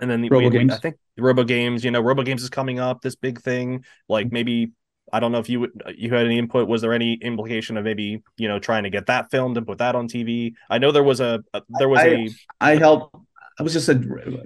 and 0.01 0.11
then 0.11 0.21
the 0.21 0.29
Robo 0.29 0.45
we- 0.45 0.51
we- 0.51 0.59
Games. 0.59 0.73
I 0.75 0.79
think 0.79 0.97
Robo 1.19 1.43
Games. 1.45 1.85
You 1.85 1.91
know, 1.91 2.01
Robo 2.01 2.23
Games 2.23 2.43
is 2.43 2.51
coming 2.51 2.79
up. 2.79 3.03
This 3.03 3.17
big 3.17 3.41
thing. 3.41 3.85
Like 4.09 4.31
maybe 4.31 4.71
I 5.13 5.19
don't 5.19 5.33
know 5.33 5.39
if 5.41 5.49
you 5.49 5.61
would 5.61 5.83
you 5.97 6.15
had 6.15 6.27
any 6.27 6.39
input. 6.39 6.69
Was 6.69 6.83
there 6.83 6.93
any 6.93 7.15
implication 7.15 7.77
of 7.77 7.83
maybe 7.85 8.23
you 8.37 8.47
know 8.47 8.61
trying 8.61 8.85
to 8.85 8.91
get 8.91 9.07
that 9.07 9.33
filmed 9.33 9.57
and 9.57 9.67
put 9.67 9.79
that 9.79 9.97
on 9.97 10.07
TV? 10.07 10.53
I 10.71 10.79
know 10.79 10.93
there 10.93 11.03
was 11.03 11.19
a, 11.21 11.43
a 11.53 11.63
there 11.81 11.89
was 11.89 11.99
I- 11.99 12.07
a 12.07 12.29
I 12.61 12.77
helped. 12.77 13.17
I 13.59 13.63
was 13.65 13.73
just 13.75 13.89
a 13.91 13.97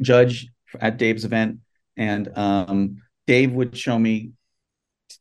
judge 0.00 0.48
at 0.80 0.96
Dave's 0.98 1.24
event, 1.24 1.58
and 1.96 2.36
um, 2.36 3.02
Dave 3.26 3.52
would 3.52 3.76
show 3.76 3.98
me. 3.98 4.32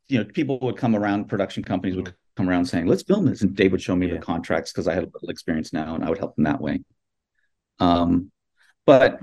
You 0.08 0.20
know, 0.20 0.26
people 0.26 0.60
would 0.62 0.78
come 0.78 0.96
around. 0.96 1.26
Production 1.30 1.64
companies 1.64 1.96
would 1.96 2.14
come 2.36 2.50
around 2.50 2.66
saying, 2.66 2.88
"Let's 2.88 3.04
film 3.04 3.26
this," 3.26 3.42
and 3.42 3.56
Dave 3.56 3.72
would 3.72 3.82
show 3.82 3.96
me 3.96 4.08
Yeah. 4.08 4.14
the 4.16 4.20
contracts 4.20 4.72
because 4.72 4.88
I 4.88 4.94
had 4.94 5.04
a 5.04 5.10
little 5.14 5.30
experience 5.30 5.74
now, 5.74 5.96
and 5.96 6.04
I 6.04 6.10
would 6.10 6.18
help 6.18 6.36
them 6.36 6.46
that 6.46 6.62
way. 6.62 6.82
Um, 7.80 8.32
but 8.86 9.22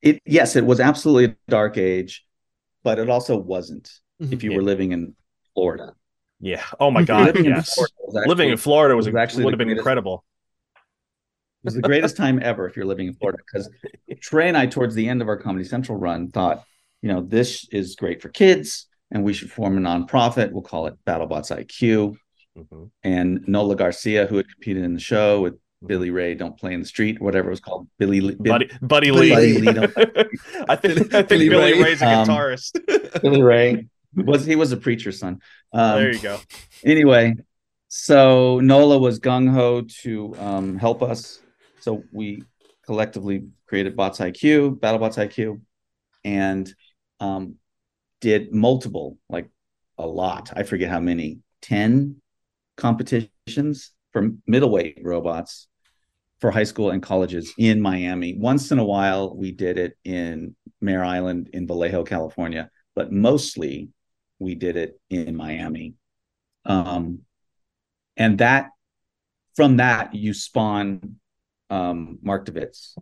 it 0.00 0.20
yes, 0.26 0.56
it 0.56 0.64
was 0.64 0.80
absolutely 0.80 1.24
a 1.26 1.36
dark 1.50 1.76
age, 1.78 2.24
but 2.82 2.98
it 2.98 3.08
also 3.08 3.36
wasn't. 3.36 3.90
If 4.20 4.42
you 4.44 4.50
Yeah. 4.50 4.56
were 4.58 4.62
living 4.62 4.92
in 4.92 5.14
Florida, 5.54 5.94
yeah. 6.40 6.62
Oh 6.78 6.90
my 6.90 7.02
god, 7.02 7.26
living 7.34 7.46
in. 7.46 7.62
Florida 7.62 7.94
was 7.98 8.26
Living 8.26 8.48
in 8.48 8.52
actually- 8.54 8.62
Florida 8.62 8.96
was, 8.96 9.06
was 9.06 9.14
actually 9.16 9.44
would 9.44 9.52
have 9.54 9.58
been 9.58 9.68
greatest- 9.68 9.80
incredible. 9.80 10.24
It 11.62 11.66
was 11.66 11.74
the 11.74 11.82
greatest 11.82 12.16
time 12.16 12.40
ever 12.42 12.66
if 12.66 12.76
you're 12.76 12.84
living 12.86 13.06
in 13.06 13.14
Florida 13.14 13.38
because 13.46 13.70
Trey 14.20 14.48
and 14.48 14.56
I, 14.56 14.66
towards 14.66 14.94
the 14.96 15.08
end 15.08 15.22
of 15.22 15.28
our 15.28 15.36
Comedy 15.36 15.64
Central 15.64 15.96
run, 15.96 16.28
thought, 16.30 16.64
you 17.02 17.08
know, 17.08 17.20
this 17.22 17.68
is 17.70 17.94
great 17.94 18.20
for 18.20 18.28
kids 18.30 18.86
and 19.12 19.22
we 19.22 19.32
should 19.32 19.50
form 19.50 19.78
a 19.78 19.80
nonprofit. 19.80 20.50
We'll 20.50 20.62
call 20.62 20.86
it 20.88 20.94
BattleBots 21.06 21.56
IQ. 21.56 22.16
Mhm. 22.58 22.90
And 23.04 23.44
Nola 23.46 23.76
Garcia, 23.76 24.26
who 24.26 24.36
had 24.38 24.48
competed 24.50 24.82
in 24.82 24.94
the 24.94 25.00
show 25.00 25.40
with 25.40 25.54
Billy 25.86 26.10
Ray, 26.10 26.34
Don't 26.34 26.58
Play 26.58 26.74
in 26.74 26.80
the 26.80 26.86
Street, 26.86 27.20
whatever 27.20 27.48
it 27.48 27.50
was 27.52 27.60
called, 27.60 27.88
Billy, 27.98 28.20
Lee- 28.20 28.34
Buddy, 28.34 28.66
Buddy 28.82 29.10
Buddy 29.10 29.10
Lee. 29.12 29.58
Lee, 29.58 29.58
Lee, 29.58 29.68
I 30.68 30.76
think 30.76 30.94
Billy- 30.94 31.00
I 31.12 31.22
think 31.22 31.28
Billy 31.28 31.48
Billy, 31.48 31.72
Ray. 31.74 31.82
Ray's 31.82 32.02
a 32.02 32.06
Um, 32.08 32.26
guitarist. 32.28 33.20
Billy 33.22 33.42
Ray 33.42 33.86
was 34.16 34.44
he 34.44 34.56
was 34.56 34.72
a 34.72 34.76
preacher's 34.76 35.18
son. 35.20 35.40
Um, 35.72 35.98
there 36.00 36.12
you 36.12 36.18
go. 36.20 36.38
anyway, 36.84 37.34
so 37.88 38.60
Nola 38.60 38.98
was 38.98 39.20
gung 39.20 39.48
ho 39.52 39.82
to 40.02 40.34
um, 40.38 40.76
help 40.78 41.02
us. 41.02 41.40
So 41.82 42.04
we 42.12 42.44
collectively 42.86 43.48
created 43.66 43.96
Bots 43.96 44.20
IQ, 44.20 44.78
BattleBots 44.78 45.18
IQ, 45.18 45.60
and 46.24 46.72
um, 47.18 47.56
did 48.20 48.52
multiple, 48.54 49.18
like 49.28 49.50
a 49.98 50.06
lot. 50.06 50.52
I 50.54 50.62
forget 50.62 50.90
how 50.90 51.00
many, 51.00 51.40
10 51.62 52.16
competitions 52.76 53.90
for 54.12 54.30
middleweight 54.46 55.00
robots 55.02 55.66
for 56.40 56.52
high 56.52 56.64
school 56.64 56.90
and 56.90 57.02
colleges 57.02 57.52
in 57.58 57.80
Miami. 57.80 58.36
Once 58.36 58.70
in 58.70 58.78
a 58.78 58.84
while, 58.84 59.36
we 59.36 59.50
did 59.50 59.76
it 59.76 59.96
in 60.04 60.54
Mare 60.80 61.04
Island 61.04 61.50
in 61.52 61.66
Vallejo, 61.66 62.04
California, 62.04 62.70
but 62.94 63.12
mostly 63.12 63.88
we 64.38 64.54
did 64.54 64.76
it 64.76 65.00
in 65.10 65.34
Miami. 65.34 65.94
Um, 66.64 67.20
and 68.16 68.38
that 68.38 68.70
from 69.54 69.78
that 69.78 70.14
you 70.14 70.32
spawn 70.32 71.16
um, 71.76 72.18
Mark 72.22 72.44
DeVidts, 72.46 72.96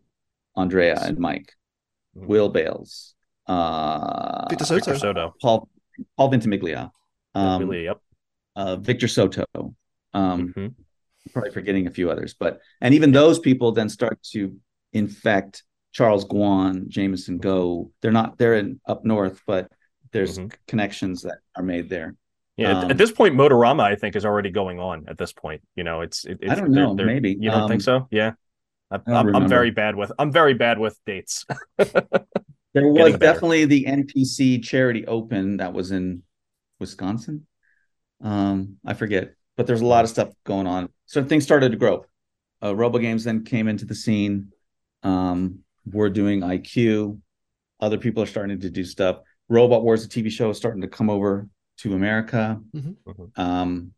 Andrea 0.57 0.97
and 1.01 1.19
Mike, 1.19 1.53
Mhm. 2.17 2.27
Will 2.27 2.49
Bales, 2.49 3.15
uh, 3.47 4.47
Victor 4.49 4.65
Victor 4.75 4.95
Soto. 4.95 4.99
Soto. 4.99 5.35
Paul 5.43 5.69
Paul 6.17 6.29
Ventimiglia, 6.31 6.91
um, 7.35 7.63
really, 7.69 7.85
yep. 7.85 7.99
uh, 8.57 8.77
Victor 8.77 9.09
Soto. 9.09 9.45
Um, 10.15 10.53
Mhm. 10.55 10.75
probably 11.33 11.51
forgetting 11.51 11.87
a 11.87 11.91
few 11.91 12.11
others, 12.11 12.35
but 12.35 12.61
and 12.81 12.95
even 12.95 13.13
those 13.13 13.39
people 13.39 13.73
then 13.73 13.89
start 13.89 14.17
to 14.33 14.57
infect 14.93 15.63
Charles 15.93 16.25
Guan, 16.25 16.89
Jamison 16.89 17.39
Go. 17.39 17.91
They're 18.01 18.13
not 18.21 18.39
they're 18.39 18.55
in 18.57 18.81
up 18.87 19.05
north, 19.05 19.41
but 19.47 19.71
there's 20.13 20.39
Mhm. 20.39 20.53
connections 20.67 21.23
that 21.23 21.39
are 21.57 21.63
made 21.63 21.89
there. 21.89 22.17
Yeah, 22.57 22.71
at- 22.79 22.85
Um, 22.85 22.91
at 22.91 22.99
this 22.99 23.13
point, 23.13 23.35
Motorama, 23.37 23.83
I 23.83 23.95
think, 23.97 24.17
is 24.17 24.25
already 24.27 24.51
going 24.51 24.79
on. 24.81 25.05
At 25.09 25.17
this 25.19 25.33
point, 25.33 25.63
you 25.77 25.85
know, 25.85 26.01
it's 26.01 26.25
it, 26.25 26.39
it's 26.43 26.51
I 26.53 26.55
don't 26.57 26.73
they're- 26.73 26.83
know, 26.87 26.95
they're- 26.95 27.07
maybe. 27.07 27.33
you 27.39 27.51
don't 27.51 27.63
Um, 27.63 27.69
think 27.69 27.83
so? 27.83 28.07
Yeah, 28.11 28.33
I'm, 28.91 29.03
I'm, 29.07 29.37
I'm 29.37 29.49
very 29.49 29.71
bad 29.71 29.95
with 29.97 30.13
I'm 30.19 30.33
very 30.33 30.55
bad 30.55 30.79
with 30.79 30.99
dates. 31.07 31.47
There 32.73 32.87
was 32.87 33.17
definitely 33.19 33.65
the 33.65 33.85
NPC 33.85 34.63
Charity 34.63 35.05
Open 35.07 35.57
that 35.57 35.73
was 35.73 35.91
in 35.91 36.23
Wisconsin. 36.79 37.47
Um, 38.21 38.77
I 38.87 38.95
forget, 38.95 39.35
but 39.57 39.67
there's 39.67 39.81
a 39.81 39.87
lot 39.87 40.05
of 40.05 40.11
stuff 40.11 40.29
going 40.45 40.69
on. 40.69 40.89
So 41.07 41.25
things 41.25 41.43
started 41.43 41.73
to 41.73 41.77
grow. 41.77 42.05
Uh, 42.63 42.77
Robo 42.77 42.99
Games 42.99 43.25
then 43.25 43.45
came 43.45 43.67
into 43.67 43.87
the 43.87 43.95
scene. 43.97 44.53
Um, 45.03 45.61
we're 45.85 46.11
doing 46.11 46.43
IQ. 46.43 47.21
Other 47.81 47.99
people 47.99 48.23
are 48.23 48.27
starting 48.27 48.61
to 48.61 48.71
do 48.71 48.85
stuff. 48.85 49.21
Robot 49.49 49.83
Wars, 49.83 50.07
the 50.07 50.23
TV 50.23 50.31
show, 50.31 50.51
is 50.51 50.57
starting 50.57 50.83
to 50.83 50.89
come 50.89 51.11
over 51.11 51.49
to 51.79 51.95
America. 51.95 52.61
Mhm. 52.73 52.97
Mhm. 53.05 53.39
Um, 53.39 53.95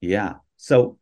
yeah. 0.00 0.34
So 0.56 0.98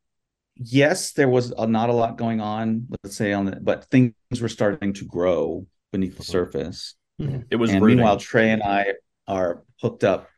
yes, 0.56 1.12
there 1.12 1.28
was 1.28 1.52
a, 1.56 1.66
not 1.66 1.88
a 1.88 1.92
lot 1.92 2.16
going 2.16 2.40
on. 2.40 2.86
Let's 3.02 3.16
say 3.16 3.32
on 3.32 3.46
the, 3.46 3.56
but 3.60 3.84
things 3.86 4.12
were 4.40 4.48
starting 4.48 4.92
to 4.94 5.04
grow 5.04 5.66
beneath 5.92 6.16
the 6.16 6.22
Mhm. 6.22 6.26
surface. 6.26 6.94
It 7.18 7.56
was 7.56 7.70
and 7.70 7.80
rooting. 7.82 7.98
meanwhile, 7.98 8.16
Trey 8.16 8.50
and 8.50 8.62
I 8.62 8.94
are 9.28 9.62
hooked 9.80 10.02
up 10.02 10.28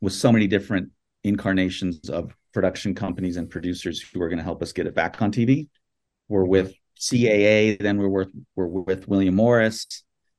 with 0.00 0.12
so 0.14 0.32
many 0.32 0.46
different 0.46 0.90
incarnations 1.22 2.08
of 2.08 2.34
production 2.52 2.94
companies 2.94 3.36
and 3.36 3.50
producers 3.50 4.00
who 4.00 4.22
are 4.22 4.28
going 4.28 4.38
to 4.38 4.44
help 4.44 4.62
us 4.62 4.72
get 4.72 4.86
it 4.86 4.94
back 4.94 5.20
on 5.20 5.30
TV. 5.32 5.68
We're 6.28 6.44
with 6.44 6.72
CAA, 6.98 7.76
then 7.78 7.98
we're 7.98 8.08
with 8.08 8.30
we're 8.54 8.66
with 8.68 9.08
William 9.08 9.34
Morris, 9.34 9.86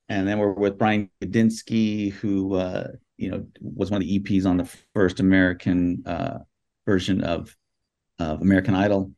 and 0.10 0.28
then 0.28 0.40
we're 0.40 0.54
with 0.54 0.78
Brian 0.78 1.10
Gadinsky, 1.22 2.12
who 2.14 2.56
uh, 2.56 2.88
you 3.18 3.30
know 3.30 3.46
was 3.62 3.92
one 3.92 4.02
of 4.02 4.08
the 4.08 4.20
EPs 4.20 4.46
on 4.46 4.58
the 4.58 4.66
first 4.96 5.20
American 5.20 6.02
uh, 6.06 6.40
version 6.88 7.22
of 7.24 7.56
of 8.20 8.42
American 8.42 8.76
Idol. 8.76 9.12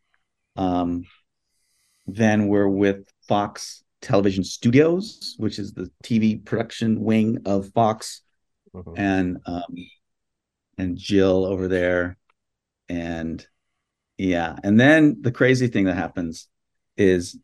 Um, 0.56 1.06
then 2.08 2.48
we're 2.48 2.68
with 2.68 3.08
Fox 3.28 3.84
Television 4.02 4.44
Studios, 4.44 5.36
which 5.38 5.60
is 5.60 5.74
the 5.74 5.92
TV 6.04 6.44
production 6.44 7.02
wing 7.04 7.40
of 7.46 7.70
Fox, 7.74 8.22
Mhm. 8.74 8.94
and 8.98 9.38
um, 9.46 9.76
and 10.78 10.98
Jill 10.98 11.46
over 11.46 11.68
there, 11.68 12.18
and 12.90 13.46
yeah, 14.18 14.56
and 14.64 14.80
then 14.80 15.18
the 15.22 15.32
crazy 15.32 15.68
thing 15.68 15.86
that 15.86 15.96
happens 15.96 16.48
is 16.96 17.38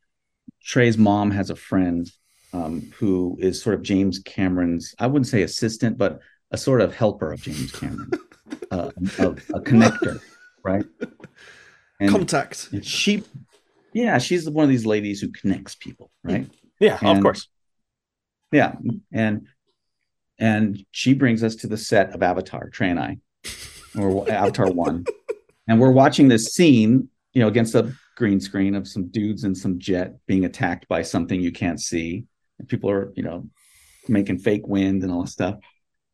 Trey's 0.63 0.97
mom 0.97 1.31
has 1.31 1.49
a 1.49 1.55
friend 1.55 2.09
um, 2.53 2.91
who 2.97 3.35
is 3.39 3.61
sort 3.61 3.75
of 3.75 3.81
James 3.81 4.19
Cameron's, 4.19 4.93
I 4.99 5.07
wouldn't 5.07 5.27
say 5.27 5.41
assistant, 5.41 5.97
but 5.97 6.19
a 6.51 6.57
sort 6.57 6.81
of 6.81 6.93
helper 6.95 7.31
of 7.33 7.41
James 7.41 7.71
Cameron, 7.71 8.11
uh, 8.71 8.91
a, 9.17 9.27
a 9.29 9.61
connector, 9.61 10.21
right? 10.63 10.85
And, 11.99 12.09
Contact. 12.09 12.69
she, 12.81 13.23
yeah, 13.93 14.17
she's 14.17 14.49
one 14.49 14.63
of 14.63 14.69
these 14.69 14.85
ladies 14.85 15.21
who 15.21 15.29
connects 15.29 15.75
people, 15.75 16.11
right? 16.23 16.47
Yeah, 16.79 16.97
of 17.01 17.21
course. 17.21 17.47
Yeah, 18.51 18.75
and 19.11 19.47
and 20.39 20.85
she 20.91 21.13
brings 21.13 21.43
us 21.43 21.55
to 21.57 21.67
the 21.67 21.77
set 21.77 22.13
of 22.13 22.21
Avatar, 22.21 22.69
Trey 22.69 22.89
and 22.89 22.99
I, 22.99 23.17
or 23.97 24.29
Avatar 24.29 24.71
One, 24.71 25.05
and 25.67 25.79
we're 25.79 25.91
watching 25.91 26.27
this 26.27 26.53
scene, 26.53 27.09
you 27.33 27.41
know, 27.41 27.47
against 27.47 27.75
a 27.75 27.93
green 28.17 28.39
screen 28.39 28.75
of 28.75 28.87
some 28.87 29.07
dudes 29.07 29.43
in 29.43 29.55
some 29.55 29.79
jet 29.79 30.15
being 30.27 30.45
attacked 30.45 30.87
by 30.87 31.01
something 31.03 31.39
you 31.39 31.51
can't 31.51 31.79
see, 31.79 32.25
and 32.59 32.67
people 32.67 32.89
are, 32.89 33.13
you 33.15 33.23
know, 33.23 33.47
making 34.07 34.39
fake 34.39 34.67
wind 34.67 35.03
and 35.03 35.11
all 35.11 35.21
this 35.21 35.31
stuff, 35.31 35.57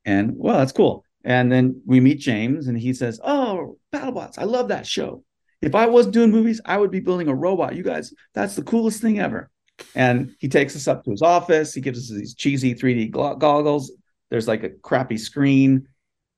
and 0.05 0.33
well, 0.35 0.57
that's 0.57 0.71
cool. 0.73 1.03
And 1.23 1.51
then 1.51 1.81
we 1.85 1.99
meet 1.99 2.19
James, 2.19 2.67
and 2.67 2.77
he 2.77 2.93
says, 2.93 3.19
"Oh, 3.23 3.77
BattleBots, 3.93 4.39
I 4.39 4.45
love 4.45 4.69
that 4.69 4.87
show. 4.87 5.23
If 5.61 5.75
I 5.75 5.87
wasn't 5.87 6.13
doing 6.13 6.31
movies, 6.31 6.61
I 6.65 6.77
would 6.77 6.91
be 6.91 7.01
building 7.01 7.27
a 7.27 7.35
robot. 7.35 7.75
You 7.75 7.83
guys, 7.83 8.13
that's 8.33 8.55
the 8.55 8.63
coolest 8.63 9.01
thing 9.01 9.19
ever." 9.19 9.49
And 9.95 10.35
he 10.39 10.47
takes 10.47 10.75
us 10.75 10.87
up 10.87 11.03
to 11.03 11.11
his 11.11 11.21
office. 11.21 11.73
He 11.73 11.81
gives 11.81 11.99
us 11.99 12.17
these 12.17 12.35
cheesy 12.35 12.73
3D 12.73 13.09
goggles. 13.09 13.91
There's 14.29 14.47
like 14.47 14.63
a 14.63 14.69
crappy 14.69 15.17
screen, 15.17 15.87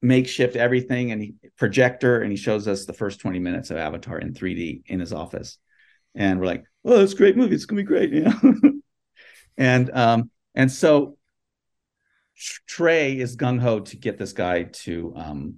makeshift 0.02 0.56
everything, 0.56 1.12
and 1.12 1.22
he 1.22 1.36
projector, 1.58 2.22
and 2.22 2.32
he 2.32 2.38
shows 2.38 2.68
us 2.68 2.86
the 2.86 2.94
first 2.94 3.20
20 3.20 3.40
minutes 3.40 3.70
of 3.70 3.78
Avatar 3.78 4.18
in 4.20 4.34
3D 4.34 4.84
in 4.88 5.00
his 5.00 5.14
office. 5.14 5.58
And 6.16 6.40
we're 6.40 6.48
like, 6.48 6.64
"Oh, 6.86 6.98
that's 6.98 7.14
a 7.14 7.18
great 7.18 7.38
movie. 7.38 7.56
It's 7.56 7.66
gonna 7.66 7.82
be 7.82 7.88
great," 7.88 8.12
you 8.12 8.22
know. 8.22 8.40
and 9.58 9.92
um, 9.92 10.32
and 10.56 10.72
so 10.72 11.18
Trey 12.68 13.18
is 13.20 13.36
gung 13.38 13.60
ho 13.60 13.80
to 13.82 13.98
get 13.98 14.18
this 14.18 14.34
guy 14.34 14.64
to 14.64 15.14
um, 15.16 15.56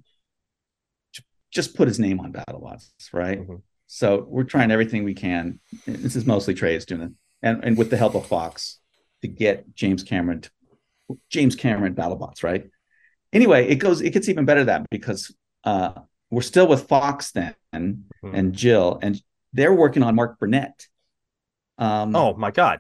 just 1.52 1.76
put 1.76 1.88
his 1.88 2.00
name 2.00 2.20
on 2.20 2.32
battle 2.32 2.62
BattleBots, 2.62 3.14
right? 3.14 3.40
Mhm. 3.48 3.62
So 3.88 4.26
we're 4.28 4.44
trying 4.44 4.72
everything 4.72 5.04
we 5.04 5.14
can. 5.14 5.60
This 5.86 6.16
is 6.16 6.26
mostly 6.26 6.54
Trey 6.54 6.76
is 6.76 6.86
doing 6.86 7.02
it, 7.02 7.12
and 7.42 7.64
and 7.64 7.78
with 7.78 7.90
the 7.90 7.98
help 7.98 8.16
of 8.16 8.26
Fox 8.26 8.80
to 9.22 9.28
get 9.28 9.74
James 9.76 10.04
Cameron, 10.04 10.42
to, 10.42 10.52
James 11.30 11.56
Cameron 11.56 11.94
BattleBots, 11.96 12.44
right? 12.44 12.70
Anyway, 13.32 13.68
it 13.68 13.76
goes. 13.76 14.02
It 14.02 14.12
gets 14.12 14.30
even 14.30 14.46
better 14.46 14.62
than 14.62 14.82
that 14.84 14.90
because 14.90 15.34
uh, 15.64 15.94
we're 16.32 16.42
still 16.42 16.68
with 16.68 16.88
Fox 16.88 17.32
then 17.32 17.56
Mhm. 17.76 18.34
and 18.34 18.54
Jill, 18.54 19.00
and 19.02 19.22
they're 19.54 19.74
working 19.74 20.02
on 20.04 20.16
Mark 20.16 20.40
Burnett. 20.40 20.88
Um, 21.78 22.16
Oh 22.16 22.34
my 22.36 22.52
god. 22.52 22.80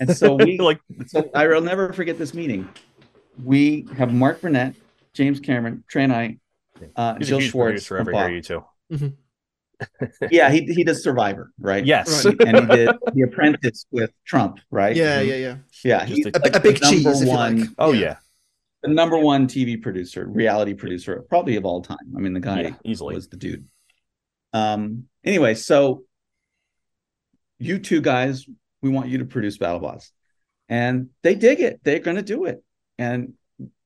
and 0.00 0.16
so 0.16 0.34
we 0.34 0.58
like 0.68 0.80
so 1.06 1.30
I 1.34 1.46
will 1.46 1.60
never 1.60 1.92
forget 1.92 2.18
this 2.18 2.34
meeting. 2.34 2.68
We 3.42 3.86
have 3.96 4.12
Mark 4.12 4.40
Burnett, 4.40 4.74
James 5.14 5.40
Cameron, 5.40 5.84
Trey 5.88 6.04
and 6.04 6.12
I, 6.12 6.38
uh, 6.96 7.14
he's 7.18 7.28
a 7.28 7.30
Jill 7.30 7.38
huge 7.40 7.50
Schwartz. 7.52 7.86
producer 7.86 7.98
from 8.04 8.14
over 8.14 8.28
here, 8.28 8.42
Fox. 8.42 8.50
you 8.90 9.00
two. 9.00 9.12
Yeah, 10.30 10.48
he 10.52 10.60
he 10.66 10.84
does 10.84 11.02
Survivor, 11.02 11.50
right? 11.58 11.84
Yes. 11.84 12.24
Right. 12.24 12.36
and 12.46 12.56
he 12.60 12.66
did 12.76 12.90
The 13.14 13.22
Apprentice 13.22 13.84
with 13.90 14.12
Trump, 14.24 14.60
right? 14.70 14.94
Yeah, 14.94 15.20
Mhm. 15.20 15.26
yeah, 15.26 15.34
yeah. 15.34 15.56
yeah. 15.82 15.98
Just 16.06 16.12
He's 16.16 16.26
a- 16.26 16.28
A, 16.28 16.38
like 16.38 16.54
a 16.56 16.60
big 16.60 16.76
the 16.78 16.82
number 16.82 17.10
cheese, 17.10 17.20
if 17.22 17.26
you 17.26 17.34
one, 17.34 17.58
like. 17.62 17.68
oh 17.78 17.90
yeah. 17.92 18.16
the 18.84 18.90
number 18.90 19.18
one 19.18 19.48
TV 19.48 19.82
producer, 19.82 20.24
reality 20.24 20.74
producer, 20.74 21.24
probably 21.28 21.56
of 21.56 21.64
all 21.64 21.82
time. 21.82 22.12
I 22.16 22.20
mean, 22.20 22.32
the 22.32 22.38
guy 22.38 22.60
Yeah, 22.60 22.74
easily. 22.84 23.16
was 23.16 23.26
the 23.28 23.36
dude. 23.36 23.66
Um. 24.52 25.08
Anyway, 25.24 25.54
so 25.54 26.04
you 27.58 27.80
two 27.80 28.00
guys, 28.02 28.46
we 28.82 28.90
want 28.90 29.08
you 29.08 29.18
to 29.18 29.24
produce 29.24 29.58
BattleBots, 29.58 30.10
and 30.68 31.08
they 31.24 31.34
dig 31.34 31.58
it. 31.60 31.80
They're 31.82 31.98
going 31.98 32.16
to 32.18 32.22
do 32.22 32.44
it, 32.44 32.62
and 32.98 33.34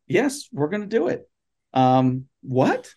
yes, 0.06 0.48
we're 0.52 0.68
going 0.68 0.82
to 0.82 0.88
do 0.88 1.08
it. 1.08 1.28
Um. 1.72 2.26
What? 2.42 2.94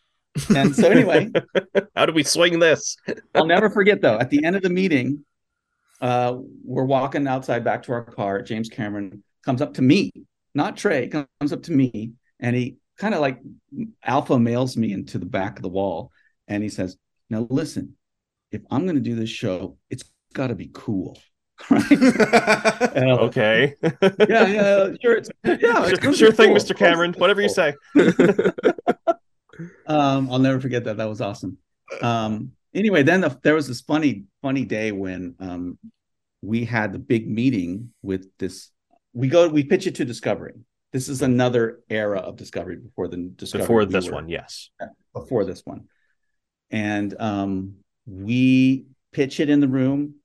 And 0.55 0.75
so 0.75 0.89
anyway, 0.89 1.31
How 1.95 2.05
do 2.05 2.13
we 2.13 2.23
swing 2.23 2.59
this? 2.59 2.95
I'll 3.35 3.45
never 3.45 3.69
forget 3.69 4.01
though. 4.01 4.17
At 4.17 4.29
the 4.29 4.43
end 4.43 4.55
of 4.55 4.61
the 4.61 4.69
meeting, 4.69 5.25
uh, 6.01 6.37
we're 6.63 6.85
walking 6.85 7.27
outside 7.27 7.63
back 7.63 7.83
to 7.83 7.91
our 7.91 8.03
car. 8.03 8.41
James 8.41 8.69
Cameron 8.69 9.23
comes 9.43 9.61
up 9.61 9.73
to 9.75 9.81
me, 9.81 10.11
not 10.53 10.77
Trey, 10.77 11.07
comes 11.07 11.51
up 11.51 11.63
to 11.63 11.71
me, 11.71 12.13
and 12.39 12.55
he 12.55 12.77
kind 12.97 13.13
of 13.13 13.21
like 13.21 13.39
alpha 14.03 14.39
mails 14.39 14.77
me 14.77 14.93
into 14.93 15.17
the 15.17 15.25
back 15.25 15.57
of 15.57 15.63
the 15.63 15.69
wall, 15.69 16.11
and 16.47 16.63
he 16.63 16.69
says, 16.69 16.97
"Now 17.29 17.47
listen, 17.49 17.95
if 18.51 18.61
I'm 18.71 18.83
going 18.83 18.95
to 18.95 19.01
do 19.01 19.15
this 19.15 19.29
show, 19.29 19.77
it's 19.89 20.03
got 20.33 20.47
to 20.47 20.55
be 20.55 20.69
cool." 20.73 21.17
Right? 21.69 21.91
And 22.95 23.09
I 23.09 23.13
was 23.13 23.19
like, 23.19 23.19
Okay. 23.37 23.75
yeah, 24.29 24.47
yeah, 24.47 24.87
sure, 25.01 25.15
it's 25.17 25.29
yeah, 25.43 25.85
it's 25.87 26.01
sure, 26.03 26.13
sure 26.13 26.31
thing, 26.31 26.49
cool. 26.49 26.57
Mr. 26.57 26.75
Cameron. 26.75 27.11
it's 27.11 27.19
Whatever 27.19 27.41
you 27.41 27.49
say. 27.49 27.73
Um, 29.87 30.31
I'll 30.31 30.39
never 30.39 30.59
forget 30.59 30.85
that. 30.85 30.97
That 30.97 31.09
was 31.09 31.19
awesome. 31.21 31.57
Um, 32.01 32.51
anyway, 32.73 33.03
then 33.03 33.21
the, 33.21 33.37
there 33.43 33.55
was 33.55 33.67
this 33.67 33.81
funny, 33.81 34.25
funny 34.41 34.63
day 34.63 34.91
when 34.91 35.35
um, 35.39 35.77
we 36.41 36.63
had 36.65 36.93
the 36.93 36.99
big 36.99 37.29
meeting 37.29 37.91
with 38.01 38.27
this. 38.37 38.69
We 39.13 39.27
go, 39.27 39.47
we 39.49 39.63
pitch 39.63 39.87
it 39.87 39.95
to 39.95 40.05
Discovery. 40.05 40.53
This 40.93 41.09
is 41.09 41.21
another 41.21 41.81
era 41.89 42.19
of 42.19 42.35
Discovery 42.37 42.77
before 42.77 43.07
the 43.07 43.17
Discovery. 43.35 43.63
Before 43.63 43.79
we 43.79 43.85
this 43.85 44.07
were- 44.07 44.13
one, 44.13 44.29
yes. 44.29 44.69
Before 45.13 45.43
this 45.43 45.65
one, 45.65 45.85
and 46.71 47.13
um, 47.19 47.75
we 48.05 48.85
pitch 49.11 49.39
it 49.39 49.49
in 49.49 49.59
the 49.59 49.67
room. 49.67 50.15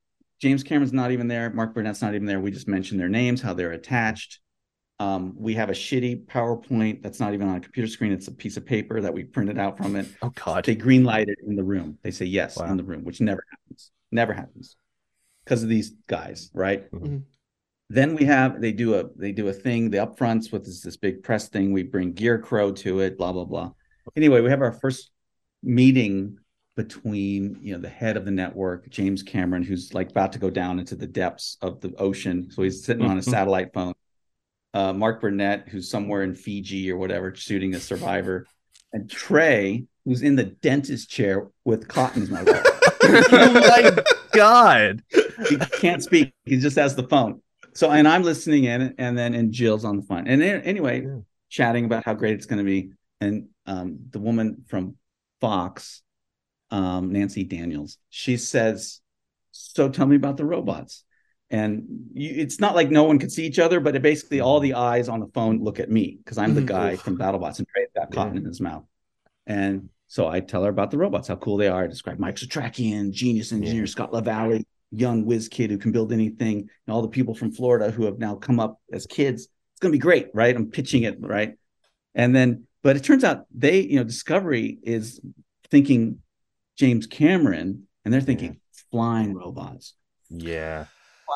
James 0.40 0.62
Cameron's 0.62 0.92
not 0.92 1.10
even 1.10 1.28
there. 1.28 1.50
Mark 1.50 1.74
Burnett's 1.74 2.02
not 2.02 2.14
even 2.14 2.26
there. 2.26 2.40
We 2.40 2.50
just 2.50 2.68
mention 2.68 2.98
their 2.98 3.08
names, 3.08 3.40
how 3.40 3.54
they're 3.54 3.72
attached. 3.72 4.40
Um, 5.00 5.34
we 5.36 5.54
have 5.54 5.70
a 5.70 5.72
shitty 5.72 6.26
PowerPoint 6.26 7.02
that's 7.02 7.18
not 7.18 7.34
even 7.34 7.48
on 7.48 7.56
a 7.56 7.60
computer 7.60 7.88
screen. 7.88 8.12
It's 8.12 8.28
a 8.28 8.32
piece 8.32 8.56
of 8.56 8.64
paper 8.64 9.00
that 9.00 9.12
we 9.12 9.24
printed 9.24 9.58
out 9.58 9.76
from 9.76 9.96
it. 9.96 10.06
Oh 10.22 10.30
God. 10.44 10.64
They 10.64 10.74
green 10.76 11.02
light 11.04 11.28
it 11.28 11.38
in 11.46 11.56
the 11.56 11.64
room. 11.64 11.98
They 12.02 12.10
say 12.12 12.26
yes 12.26 12.56
Wow. 12.58 12.66
in 12.70 12.76
the 12.76 12.84
room, 12.84 13.04
which 13.04 13.20
never 13.20 13.44
happens. 13.50 13.90
Never 14.12 14.32
happens 14.32 14.76
because 15.44 15.62
of 15.64 15.68
these 15.68 15.90
guys, 16.06 16.50
right? 16.54 16.90
Mhm. 16.92 17.22
Then 17.90 18.14
we 18.14 18.24
have 18.24 18.60
they 18.60 18.72
do 18.72 18.94
a 18.94 19.04
they 19.16 19.32
do 19.32 19.48
a 19.48 19.52
thing 19.52 19.90
the 19.90 19.98
upfronts 19.98 20.52
with 20.52 20.64
this, 20.64 20.80
this 20.80 20.96
big 20.96 21.22
press 21.22 21.48
thing. 21.48 21.72
We 21.72 21.82
bring 21.82 22.12
Gear 22.12 22.38
Crow 22.38 22.70
to 22.72 23.00
it. 23.00 23.18
Blah 23.18 23.32
blah 23.32 23.44
blah. 23.44 23.72
Anyway, 24.16 24.40
we 24.40 24.50
have 24.50 24.62
our 24.62 24.72
first 24.72 25.10
meeting 25.62 26.38
between 26.76 27.58
you 27.62 27.74
know 27.74 27.80
the 27.80 27.88
head 27.88 28.16
of 28.16 28.24
the 28.24 28.30
network, 28.30 28.88
James 28.90 29.22
Cameron, 29.22 29.62
who's 29.62 29.94
like 29.94 30.10
about 30.10 30.32
to 30.32 30.38
go 30.38 30.50
down 30.50 30.78
into 30.78 30.96
the 30.96 31.06
depths 31.06 31.56
of 31.62 31.80
the 31.80 31.94
ocean. 31.96 32.50
So 32.50 32.62
he's 32.62 32.84
sitting 32.84 33.04
on 33.06 33.16
a 33.18 33.20
Mhm. 33.20 33.30
satellite 33.30 33.72
phone. 33.72 33.94
Uh, 34.72 34.92
Mark 34.92 35.20
Burnett, 35.20 35.68
who's 35.68 35.88
somewhere 35.88 36.22
in 36.24 36.34
Fiji 36.34 36.90
or 36.90 36.96
whatever, 36.96 37.32
shooting 37.34 37.74
a 37.74 37.80
survivor, 37.80 38.46
and 38.92 39.08
Trey, 39.08 39.84
who's 40.04 40.22
in 40.22 40.34
the 40.34 40.44
dentist 40.44 41.08
chair 41.08 41.48
with 41.64 41.86
cotton 41.86 42.22
in 42.22 42.28
his 42.28 42.30
mouth. 42.30 42.48
like 43.54 44.04
god! 44.32 45.02
he 45.48 45.56
can't 45.78 46.02
speak. 46.02 46.32
He 46.44 46.56
just 46.56 46.76
has 46.76 46.96
the 46.96 47.06
phone. 47.06 47.40
So, 47.74 47.90
and 47.90 48.06
I'm 48.06 48.22
listening 48.22 48.64
in, 48.64 48.94
and 48.98 49.16
then 49.16 49.34
and 49.34 49.52
Jill's 49.52 49.84
on 49.84 49.96
the 49.96 50.02
phone. 50.02 50.26
And 50.26 50.42
anyway, 50.42 51.02
Yeah. 51.02 51.18
chatting 51.50 51.84
about 51.84 52.04
how 52.04 52.14
great 52.14 52.34
it's 52.34 52.46
going 52.46 52.58
to 52.58 52.64
be. 52.64 52.90
And 53.20 53.48
um, 53.66 53.98
the 54.10 54.18
woman 54.18 54.64
from 54.68 54.96
Fox, 55.40 56.02
um, 56.74 57.12
Nancy 57.12 57.44
Daniels, 57.44 57.98
she 58.10 58.36
says, 58.36 59.00
"So 59.52 59.88
tell 59.88 60.06
me 60.06 60.16
about 60.16 60.36
the 60.36 60.44
robots." 60.44 61.04
And 61.50 61.84
you, 62.12 62.34
it's 62.36 62.58
not 62.58 62.74
like 62.74 62.90
no 62.90 63.04
one 63.04 63.18
could 63.18 63.30
see 63.30 63.46
each 63.46 63.60
other, 63.60 63.78
but 63.78 63.94
it 63.94 64.02
basically 64.02 64.40
all 64.40 64.58
the 64.60 64.74
eyes 64.74 65.08
on 65.08 65.20
the 65.20 65.28
phone 65.28 65.62
look 65.62 65.78
at 65.78 65.90
me 65.90 66.18
because 66.18 66.38
I'm 66.38 66.54
the 66.54 66.62
Mhm. 66.62 66.66
guy 66.66 66.96
from 66.96 67.16
BattleBots, 67.16 67.58
and 67.58 67.68
Trey's 67.68 67.88
got 67.94 68.10
cotton 68.10 68.36
in 68.38 68.44
his 68.44 68.60
mouth. 68.60 68.84
And 69.46 69.90
so 70.08 70.26
I 70.26 70.40
tell 70.40 70.64
her 70.64 70.70
about 70.70 70.90
the 70.90 70.98
robots, 70.98 71.28
how 71.28 71.36
cool 71.36 71.56
they 71.56 71.68
are. 71.68 71.84
I 71.84 71.86
describe 71.86 72.18
Mike 72.18 72.36
Setrakian, 72.36 73.12
genius 73.12 73.52
engineer, 73.52 73.82
Yeah. 73.82 73.86
Scott 73.86 74.12
LaValley, 74.12 74.64
young 74.90 75.24
whiz 75.26 75.48
kid 75.48 75.70
who 75.70 75.78
can 75.78 75.92
build 75.92 76.12
anything, 76.12 76.58
and 76.60 76.94
all 76.94 77.02
the 77.02 77.08
people 77.08 77.34
from 77.34 77.52
Florida 77.52 77.90
who 77.90 78.04
have 78.06 78.18
now 78.18 78.34
come 78.34 78.58
up 78.58 78.80
as 78.92 79.06
kids. 79.06 79.44
It's 79.44 79.80
going 79.80 79.92
to 79.92 79.98
be 79.98 80.06
great, 80.08 80.28
right? 80.34 80.56
I'm 80.56 80.70
pitching 80.70 81.04
it, 81.04 81.18
right? 81.20 81.54
And 82.14 82.34
then, 82.34 82.66
but 82.82 82.96
it 82.96 83.04
turns 83.04 83.22
out 83.22 83.46
they, 83.54 83.80
you 83.80 83.96
know, 83.96 84.04
Discovery 84.04 84.78
is 84.82 85.20
thinking 85.70 86.18
James 86.76 87.06
Cameron, 87.06 87.86
and 88.04 88.12
they're 88.12 88.20
thinking 88.20 88.60
flying 88.90 89.34
robots, 89.34 89.94
Yeah. 90.30 90.86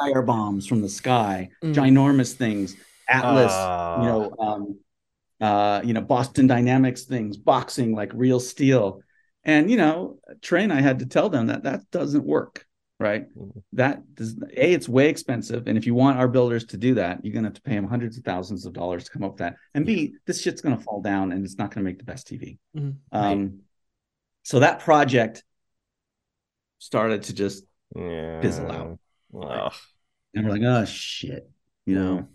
fire 0.00 0.22
bombs 0.22 0.66
from 0.66 0.82
the 0.82 0.88
sky, 0.88 1.50
Mm. 1.62 1.74
ginormous 1.74 2.32
things, 2.34 2.76
Atlas, 3.08 3.52
Ah. 3.52 4.00
you 4.02 4.06
know, 4.08 4.34
um, 4.38 4.78
uh, 5.40 5.80
you 5.84 5.94
know, 5.94 6.00
Boston 6.02 6.46
Dynamics 6.46 7.04
things, 7.04 7.36
boxing 7.36 7.94
like 7.94 8.10
real 8.14 8.40
steel. 8.40 9.00
And 9.44 9.70
you 9.70 9.76
know, 9.76 10.18
Trey 10.42 10.64
and 10.64 10.72
I 10.72 10.80
had 10.80 10.98
to 10.98 11.06
tell 11.06 11.30
them 11.30 11.46
that 11.46 11.62
that 11.62 11.90
doesn't 11.90 12.24
work, 12.26 12.66
right? 13.00 13.32
Mhm. 13.34 13.62
That 13.72 14.14
does 14.14 14.36
a 14.42 14.72
it's 14.72 14.88
way 14.88 15.08
expensive, 15.08 15.66
and 15.68 15.78
if 15.78 15.86
you 15.86 15.94
want 15.94 16.18
our 16.18 16.28
builders 16.28 16.64
to 16.66 16.76
do 16.76 16.94
that, 16.94 17.24
you're 17.24 17.32
gonna 17.32 17.46
have 17.48 17.54
to 17.54 17.62
pay 17.62 17.76
them 17.76 17.86
hundreds 17.86 18.18
of 18.18 18.24
thousands 18.24 18.66
of 18.66 18.72
dollars 18.74 19.04
to 19.04 19.10
come 19.12 19.22
up 19.22 19.32
with 19.32 19.38
that. 19.38 19.56
And 19.74 19.86
B, 19.86 20.14
this 20.26 20.42
shit's 20.42 20.60
gonna 20.60 20.76
fall 20.78 21.00
down, 21.00 21.32
and 21.32 21.44
it's 21.44 21.56
not 21.56 21.72
gonna 21.72 21.84
make 21.84 21.98
the 21.98 22.04
best 22.04 22.26
TV. 22.26 22.58
Mhm. 22.76 22.96
Um, 23.12 23.60
so 24.48 24.60
that 24.60 24.80
project 24.80 25.44
started 26.78 27.24
to 27.24 27.34
just, 27.34 27.64
Yeah. 27.94 28.40
Fizzle 28.40 28.70
out. 28.72 28.98
Ugh. 29.42 29.72
and 30.34 30.46
we're 30.46 30.52
like, 30.52 30.62
oh 30.62 30.84
shit, 30.86 31.50
you 31.84 31.94
know, 31.94 32.26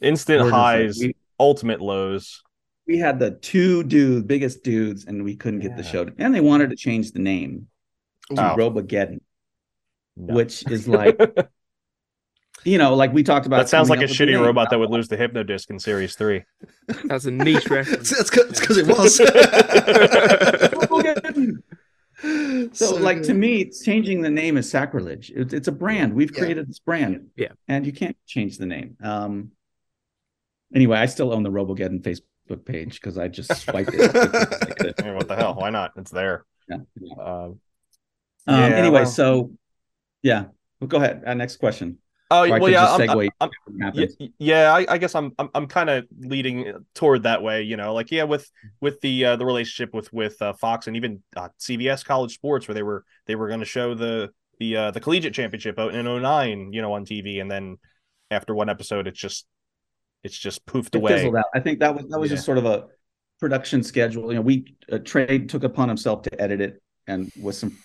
Instant 0.00 0.40
We're 0.40 0.46
just 0.46 0.52
like, 0.52 0.76
highs, 0.80 0.98
we- 0.98 1.14
ultimate 1.38 1.80
lows. 1.80 2.42
we 2.88 2.98
had 2.98 3.20
the 3.20 3.30
two 3.30 3.84
dude 3.84 4.26
biggest 4.26 4.64
dudes 4.64 5.04
and 5.04 5.22
we 5.22 5.36
couldn't 5.36 5.60
get 5.60 5.76
the 5.76 5.84
show 5.84 6.04
to- 6.06 6.14
and 6.18 6.34
they 6.34 6.40
wanted 6.40 6.70
to 6.70 6.76
change 6.76 7.12
the 7.12 7.20
name 7.20 7.68
to 8.34 8.52
Oh. 8.52 8.56
robogeddon 8.56 9.20
No. 10.16 10.34
which 10.34 10.66
is 10.70 10.88
like 10.88 11.18
you 12.64 12.78
know 12.78 12.94
like 12.94 13.12
we 13.12 13.22
talked 13.22 13.46
about 13.46 13.58
that 13.58 13.68
sounds 13.68 13.88
like 13.90 14.00
a 14.00 14.04
up 14.04 14.08
with 14.10 14.18
the 14.18 14.24
shitty 14.26 14.32
name. 14.34 14.42
robot 14.42 14.70
that 14.70 14.78
would 14.80 14.90
lose 14.90 15.06
the 15.08 15.16
hypno 15.16 15.42
disc 15.44 15.70
in 15.70 15.78
series 15.78 16.14
three. 16.16 16.42
That's 17.04 17.26
a 17.26 17.30
niche 17.30 17.68
reference. 17.76 18.10
That's 18.10 18.30
because 18.30 18.76
it 18.76 18.86
was. 18.96 19.20
Robogeddon. 22.24 22.76
so, 22.76 22.96
like 22.96 23.22
to 23.22 23.34
me 23.34 23.70
changing 23.70 24.22
the 24.22 24.30
name 24.30 24.56
is 24.56 24.70
sacrilege 24.70 25.30
it, 25.34 25.52
it's 25.52 25.68
a 25.68 25.72
brand 25.72 26.14
we've 26.14 26.30
Yeah. 26.32 26.38
created 26.38 26.68
this 26.68 26.78
brand 26.78 27.28
Yeah. 27.36 27.52
and 27.68 27.86
you 27.86 27.92
can't 27.92 28.16
change 28.26 28.58
the 28.58 28.66
name 28.66 28.96
um 29.02 29.52
anyway 30.74 30.98
i 30.98 31.06
still 31.06 31.32
own 31.32 31.42
the 31.42 31.50
robogeddon 31.50 32.02
facebook 32.02 32.64
page 32.64 32.94
because 33.00 33.16
i 33.18 33.28
just 33.28 33.54
swiped 33.56 33.90
it 33.94 34.10
Yeah, 35.04 35.14
what 35.14 35.28
the 35.28 35.36
hell? 35.36 35.54
Why 35.54 35.70
not? 35.70 35.92
It's 35.96 36.10
there. 36.10 36.44
Yeah, 36.68 36.78
yeah. 37.00 37.14
Um, 37.14 37.60
Um, 38.46 38.60
Yeah, 38.60 38.76
anyway, 38.76 39.02
well- 39.02 39.06
so 39.06 39.52
yeah, 40.22 40.44
well, 40.80 40.88
go 40.88 40.96
ahead. 40.98 41.22
Uh, 41.26 41.34
next 41.34 41.56
question. 41.56 41.98
Oh 42.30 42.44
Or 42.44 42.58
well, 42.60 42.68
yeah. 42.70 42.96
just 42.96 43.00
I'm, 43.10 43.30
I'm, 43.40 43.50
what 43.94 43.94
Yeah, 44.18 44.26
yeah 44.38 44.72
I, 44.74 44.86
I 44.94 44.98
guess 44.98 45.14
I'm 45.14 45.32
I'm, 45.38 45.48
I'm 45.54 45.66
kind 45.66 45.90
of 45.90 46.06
leading 46.18 46.72
toward 46.94 47.24
that 47.24 47.42
way, 47.42 47.62
you 47.62 47.76
know, 47.76 47.94
like 47.94 48.10
yeah, 48.10 48.24
with 48.24 48.50
with 48.80 49.00
the 49.00 49.24
uh, 49.24 49.36
the 49.36 49.44
relationship 49.46 49.94
with 49.94 50.12
with 50.12 50.40
uh, 50.42 50.52
Fox 50.54 50.86
and 50.86 50.96
even 50.96 51.22
uh, 51.36 51.48
CBS 51.58 52.04
College 52.04 52.34
Sports, 52.34 52.68
where 52.68 52.74
they 52.74 52.82
were 52.82 53.04
they 53.26 53.34
were 53.34 53.48
going 53.48 53.60
to 53.60 53.66
show 53.66 53.94
the 53.94 54.30
the 54.58 54.76
uh, 54.76 54.90
the 54.90 55.00
collegiate 55.00 55.34
championship 55.34 55.78
in 55.78 56.04
09, 56.06 56.72
you 56.72 56.82
know, 56.82 56.92
on 56.92 57.04
TV, 57.04 57.40
and 57.40 57.50
then 57.50 57.78
after 58.30 58.54
one 58.54 58.68
episode, 58.68 59.06
it's 59.06 59.18
just 59.18 59.46
it's 60.22 60.36
just 60.38 60.64
poofed 60.66 60.94
It 60.94 60.96
away. 60.96 61.26
out. 61.26 61.44
I 61.54 61.60
think 61.60 61.80
that 61.80 61.94
was 61.94 62.06
that 62.08 62.20
was 62.20 62.30
Yeah. 62.30 62.36
just 62.36 62.46
sort 62.46 62.58
of 62.58 62.66
a 62.66 62.86
production 63.40 63.82
schedule. 63.82 64.28
You 64.30 64.34
know, 64.36 64.42
we 64.42 64.76
uh, 64.92 64.98
Trey 64.98 65.38
took 65.38 65.64
upon 65.64 65.88
himself 65.88 66.22
to 66.22 66.40
edit 66.40 66.60
it 66.60 66.82
and 67.06 67.32
with 67.40 67.56
some, 67.56 67.76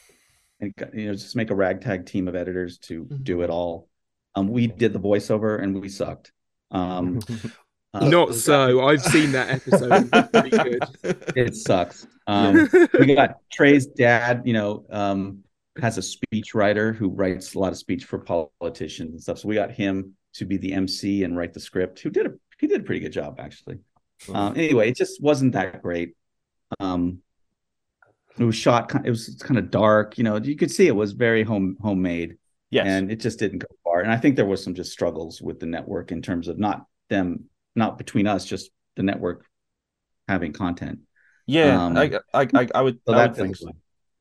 and 0.59 0.73
you 0.93 1.07
know, 1.07 1.13
just 1.13 1.35
make 1.35 1.49
a 1.49 1.55
ragtag 1.55 2.05
team 2.05 2.27
of 2.27 2.35
editors 2.35 2.77
to 2.79 3.05
Mhm. 3.05 3.23
do 3.23 3.41
it 3.41 3.49
all. 3.49 3.87
Um, 4.35 4.49
we 4.49 4.67
did 4.67 4.93
the 4.93 4.99
voiceover 4.99 5.61
and 5.61 5.79
we 5.81 5.89
sucked. 5.89 6.31
Um, 6.71 7.19
uh, 7.93 8.07
Not 8.09 8.35
so. 8.35 8.85
I've 8.85 9.01
seen 9.01 9.31
that 9.31 9.49
episode. 9.49 10.09
It's 10.13 10.29
pretty 10.29 10.49
good. 10.49 10.83
it 11.35 11.55
sucks. 11.55 12.07
Um, 12.27 12.69
we 12.99 13.15
got 13.15 13.37
Trey's 13.51 13.85
dad, 13.85 14.41
you 14.45 14.53
know, 14.53 14.85
um, 14.89 15.43
has 15.81 15.97
a 15.97 16.01
speech 16.01 16.53
writer 16.53 16.91
who 16.93 17.09
writes 17.09 17.53
a 17.55 17.59
lot 17.59 17.71
of 17.71 17.77
speech 17.77 18.05
for 18.05 18.19
politicians 18.19 19.11
and 19.11 19.21
stuff. 19.21 19.39
So 19.39 19.47
we 19.47 19.55
got 19.55 19.71
him 19.71 20.15
to 20.33 20.45
be 20.45 20.57
the 20.57 20.73
MC 20.73 21.23
and 21.23 21.37
write 21.37 21.53
the 21.53 21.59
script. 21.59 21.99
Who 21.99 22.09
did 22.09 22.25
a 22.25 22.33
he 22.59 22.67
did 22.67 22.81
a 22.81 22.83
pretty 22.83 23.01
good 23.01 23.11
job 23.11 23.39
actually. 23.39 23.79
Um, 24.33 24.53
anyway, 24.55 24.89
it 24.89 24.95
just 24.95 25.21
wasn't 25.21 25.53
that 25.53 25.81
great. 25.81 26.15
Um, 26.79 27.19
it 28.37 28.43
was 28.43 28.55
shot. 28.55 28.91
It 29.05 29.09
was 29.09 29.41
kind 29.41 29.57
of 29.57 29.71
dark. 29.71 30.17
You 30.17 30.23
know, 30.23 30.37
you 30.37 30.55
could 30.55 30.71
see 30.71 30.87
it 30.87 30.95
was 30.95 31.11
very 31.11 31.43
home 31.43 31.77
homemade, 31.81 32.37
yes. 32.69 32.85
and 32.87 33.11
it 33.11 33.19
just 33.19 33.39
didn't 33.39 33.59
go 33.59 33.67
far. 33.95 34.01
And 34.03 34.11
I 34.11 34.17
think 34.17 34.35
there 34.35 34.45
was 34.45 34.63
some 34.63 34.73
just 34.75 34.91
struggles 34.91 35.41
with 35.41 35.59
the 35.59 35.65
network 35.65 36.11
in 36.11 36.21
terms 36.21 36.47
of 36.47 36.59
not 36.59 36.85
them, 37.09 37.45
not 37.75 37.97
between 37.97 38.27
us, 38.27 38.45
just 38.45 38.71
the 38.95 39.03
network 39.03 39.45
having 40.27 40.53
content. 40.53 40.99
yeah, 41.47 41.77
um, 41.77 41.95
I, 41.95 42.19
I 42.33 42.47
I 42.53 42.67
I 42.75 42.81
would 42.81 42.99
So 43.07 43.13
I 43.13 43.17
that 43.17 43.27
would 43.27 43.35
think 43.35 43.55
so. 43.55 43.71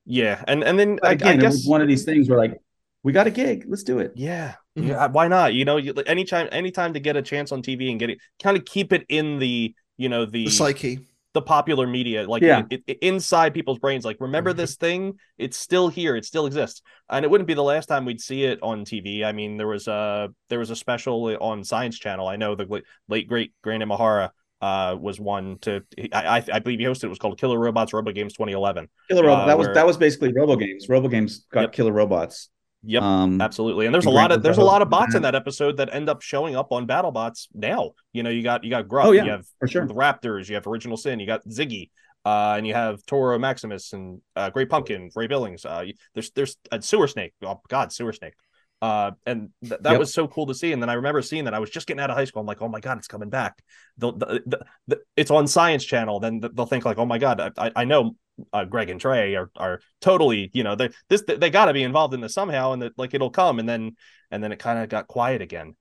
Yeah, 0.07 0.43
and 0.47 0.63
and 0.63 0.79
then 0.79 0.99
But 1.01 1.11
I, 1.11 1.13
again, 1.13 1.35
I 1.35 1.37
it 1.37 1.41
guess 1.43 1.55
was 1.57 1.67
one 1.67 1.81
of 1.83 1.89
these 1.89 2.05
things 2.05 2.29
where 2.29 2.39
like, 2.39 2.59
we 3.03 3.13
got 3.13 3.27
a 3.27 3.31
gig, 3.31 3.65
let's 3.69 3.83
do 3.83 3.99
it. 3.99 4.15
Yeah, 4.15 4.55
Mhm. 4.79 4.87
yeah. 4.89 5.07
Why 5.09 5.29
not? 5.29 5.55
You 5.55 5.65
know, 5.65 5.77
you, 5.77 5.93
like, 5.93 6.09
anytime, 6.09 6.49
anytime 6.53 6.93
to 6.95 7.01
get 7.01 7.17
a 7.17 7.23
chance 7.23 7.51
on 7.53 7.63
TV 7.63 7.91
and 7.91 7.99
get 7.99 8.11
it, 8.11 8.19
kind 8.43 8.57
of 8.57 8.65
keep 8.65 8.93
it 8.93 9.05
in 9.09 9.39
the, 9.39 9.75
you 9.97 10.09
know, 10.09 10.25
the 10.25 10.51
the 10.51 10.51
psyche. 10.51 11.01
The 11.35 11.43
popular 11.43 11.87
media, 11.87 12.27
like 12.29 12.43
Yeah. 12.43 12.63
it, 12.71 12.83
it- 12.87 12.99
inside 13.01 13.53
people's 13.55 13.79
brains. 13.81 14.05
Like, 14.05 14.17
remember 14.21 14.53
Mhm. 14.55 14.57
this 14.57 14.77
thing? 14.77 15.19
It's 15.37 15.57
still 15.57 15.89
here. 15.89 16.17
It 16.17 16.25
still 16.25 16.47
exists, 16.47 16.81
and 17.11 17.25
it 17.25 17.31
wouldn't 17.31 17.49
be 17.49 17.55
the 17.55 17.63
last 17.63 17.87
time 17.87 18.05
we'd 18.05 18.21
see 18.21 18.45
it 18.45 18.61
on 18.63 18.85
TV. 18.85 19.25
I 19.25 19.33
mean, 19.33 19.57
there 19.57 19.67
was 19.67 19.87
a 19.89 20.31
there 20.49 20.59
was 20.61 20.71
a 20.71 20.77
special 20.77 21.37
on 21.43 21.65
Science 21.65 21.99
Channel. 21.99 22.27
I 22.29 22.37
know 22.37 22.55
the 22.55 22.83
late, 23.09 23.29
great 23.29 23.53
Grant 23.63 23.83
Imahara 23.83 24.31
uh 24.63 24.97
was 24.99 25.19
one 25.21 25.59
to 25.63 25.83
I, 26.13 26.39
I 26.39 26.45
I 26.55 26.59
believe 26.61 26.79
he 26.79 26.87
hosted. 26.87 27.05
It 27.05 27.09
was 27.09 27.19
called 27.19 27.39
Killer 27.39 27.59
Robots 27.59 27.93
Robo 27.93 28.13
Games 28.13 28.33
2011. 28.35 28.89
Killer 29.11 29.25
Robots 29.25 29.43
Uh, 29.43 29.47
that 29.47 29.59
was 29.59 29.67
where- 29.67 29.75
that 29.75 29.87
was 29.87 29.97
basically 29.97 30.33
Robo 30.33 30.57
Games. 30.57 30.89
Robo 30.89 31.09
Games 31.09 31.45
got 31.53 31.63
Yep. 31.63 31.73
Killer 31.73 31.93
Robots. 31.93 32.49
Yep. 32.87 33.03
Um, 33.03 33.41
Absolutely, 33.41 33.87
and 33.87 33.95
there's 33.95 34.07
a 34.07 34.11
lot 34.11 34.31
of 34.33 34.43
there's 34.43 34.59
a 34.59 34.63
lot 34.65 34.83
of 34.83 34.91
bots 34.91 35.15
in 35.15 35.23
that. 35.23 35.35
episode 35.35 35.77
that 35.79 35.95
end 35.95 36.09
up 36.09 36.23
showing 36.23 36.55
up 36.57 36.71
on 36.73 36.87
BattleBots 36.87 37.49
now. 37.55 37.93
You 38.13 38.23
know, 38.23 38.31
you 38.31 38.43
got 38.43 38.63
you 38.65 38.71
got 38.71 38.89
Gruff, 38.89 39.07
Oh, 39.07 39.13
yeah, 39.13 39.25
you 39.25 39.31
have 39.31 39.47
for 39.59 39.69
sure. 39.69 39.87
the 39.87 39.95
Raptors, 39.95 40.49
you 40.49 40.55
have 40.57 40.67
Original 40.67 40.97
Sin, 40.97 41.19
you 41.21 41.27
got 41.27 41.45
Ziggy, 41.49 41.91
uh, 42.25 42.55
and 42.59 42.67
you 42.67 42.75
have 42.75 43.03
Touro 43.07 43.39
Maximus 43.41 43.93
and 43.93 44.21
uh, 44.37 44.51
Great 44.51 44.69
Pumpkin, 44.69 45.11
Ray 45.15 45.27
Billings. 45.27 45.65
Uh, 45.65 45.85
there's 46.15 46.31
there's 46.33 46.57
a 46.71 46.83
Sewer 46.83 47.09
Snake. 47.09 47.33
Oh 47.43 47.61
God, 47.69 47.93
Sewer 47.93 48.13
Snake. 48.13 48.35
Uh, 48.83 49.13
and 49.25 49.49
th- 49.63 49.81
that 49.81 49.93
Yep. 49.93 49.99
was 49.99 50.13
so 50.13 50.29
cool 50.29 50.47
to 50.47 50.55
see. 50.55 50.73
And 50.73 50.83
then 50.83 50.91
I 50.91 50.95
remember 50.95 51.23
seeing 51.23 51.45
that 51.45 51.55
I 51.55 51.59
was 51.59 51.71
just 51.71 51.87
getting 51.87 52.01
out 52.03 52.11
of 52.11 52.17
high 52.17 52.27
school. 52.27 52.41
I'm 52.41 52.47
like, 52.47 52.61
oh 52.61 52.69
my 52.69 52.81
god, 52.81 52.99
it's 52.99 53.07
coming 53.09 53.31
back. 53.31 53.63
The, 53.97 54.13
the, 54.13 54.43
the, 54.45 54.67
the, 54.89 55.01
it's 55.17 55.31
on 55.31 55.47
Science 55.47 55.85
Channel. 55.85 56.21
Then 56.21 56.43
th- 56.43 56.53
they'll 56.55 56.67
think 56.67 56.85
like, 56.85 56.99
oh 56.99 57.07
my 57.07 57.17
god, 57.17 57.53
I- 57.57 57.73
I 57.75 57.85
know 57.87 58.15
uh, 58.53 58.65
Greg 58.65 58.91
and 58.91 59.01
Trey 59.01 59.37
are 59.37 59.51
are 59.57 59.81
totally, 60.01 60.51
you 60.53 60.65
know, 60.65 60.75
they 60.75 60.91
this 61.09 61.23
they 61.27 61.51
got 61.51 61.67
to 61.67 61.73
be 61.73 61.83
involved 61.83 62.15
in 62.15 62.21
this 62.21 62.35
somehow, 62.35 62.73
and 62.73 62.83
that 62.83 62.99
like 62.99 63.15
it'll 63.15 63.31
come, 63.31 63.59
and 63.59 63.69
then 63.69 63.97
and 64.31 64.43
then 64.43 64.53
it 64.53 64.59
kind 64.59 64.79
of 64.79 64.89
got 64.89 65.07
quiet 65.07 65.43
again. 65.43 65.77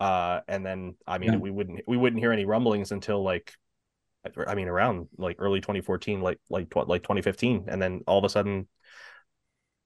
Uh, 0.00 0.40
and 0.48 0.64
then 0.64 0.94
I 1.06 1.18
mean, 1.18 1.32
Yeah. 1.32 1.38
we 1.38 1.50
wouldn't 1.50 1.80
we 1.86 1.96
wouldn't 1.96 2.20
hear 2.20 2.32
any 2.32 2.44
rumblings 2.44 2.92
until 2.92 3.22
like, 3.22 3.52
I 4.46 4.54
mean, 4.54 4.68
around 4.68 5.08
like 5.16 5.36
early 5.38 5.60
2014, 5.60 6.20
like 6.20 6.38
like 6.48 6.70
tw- 6.70 6.88
like 6.88 7.02
2015, 7.02 7.64
and 7.68 7.80
then 7.80 8.02
all 8.06 8.18
of 8.18 8.24
a 8.24 8.28
sudden. 8.28 8.68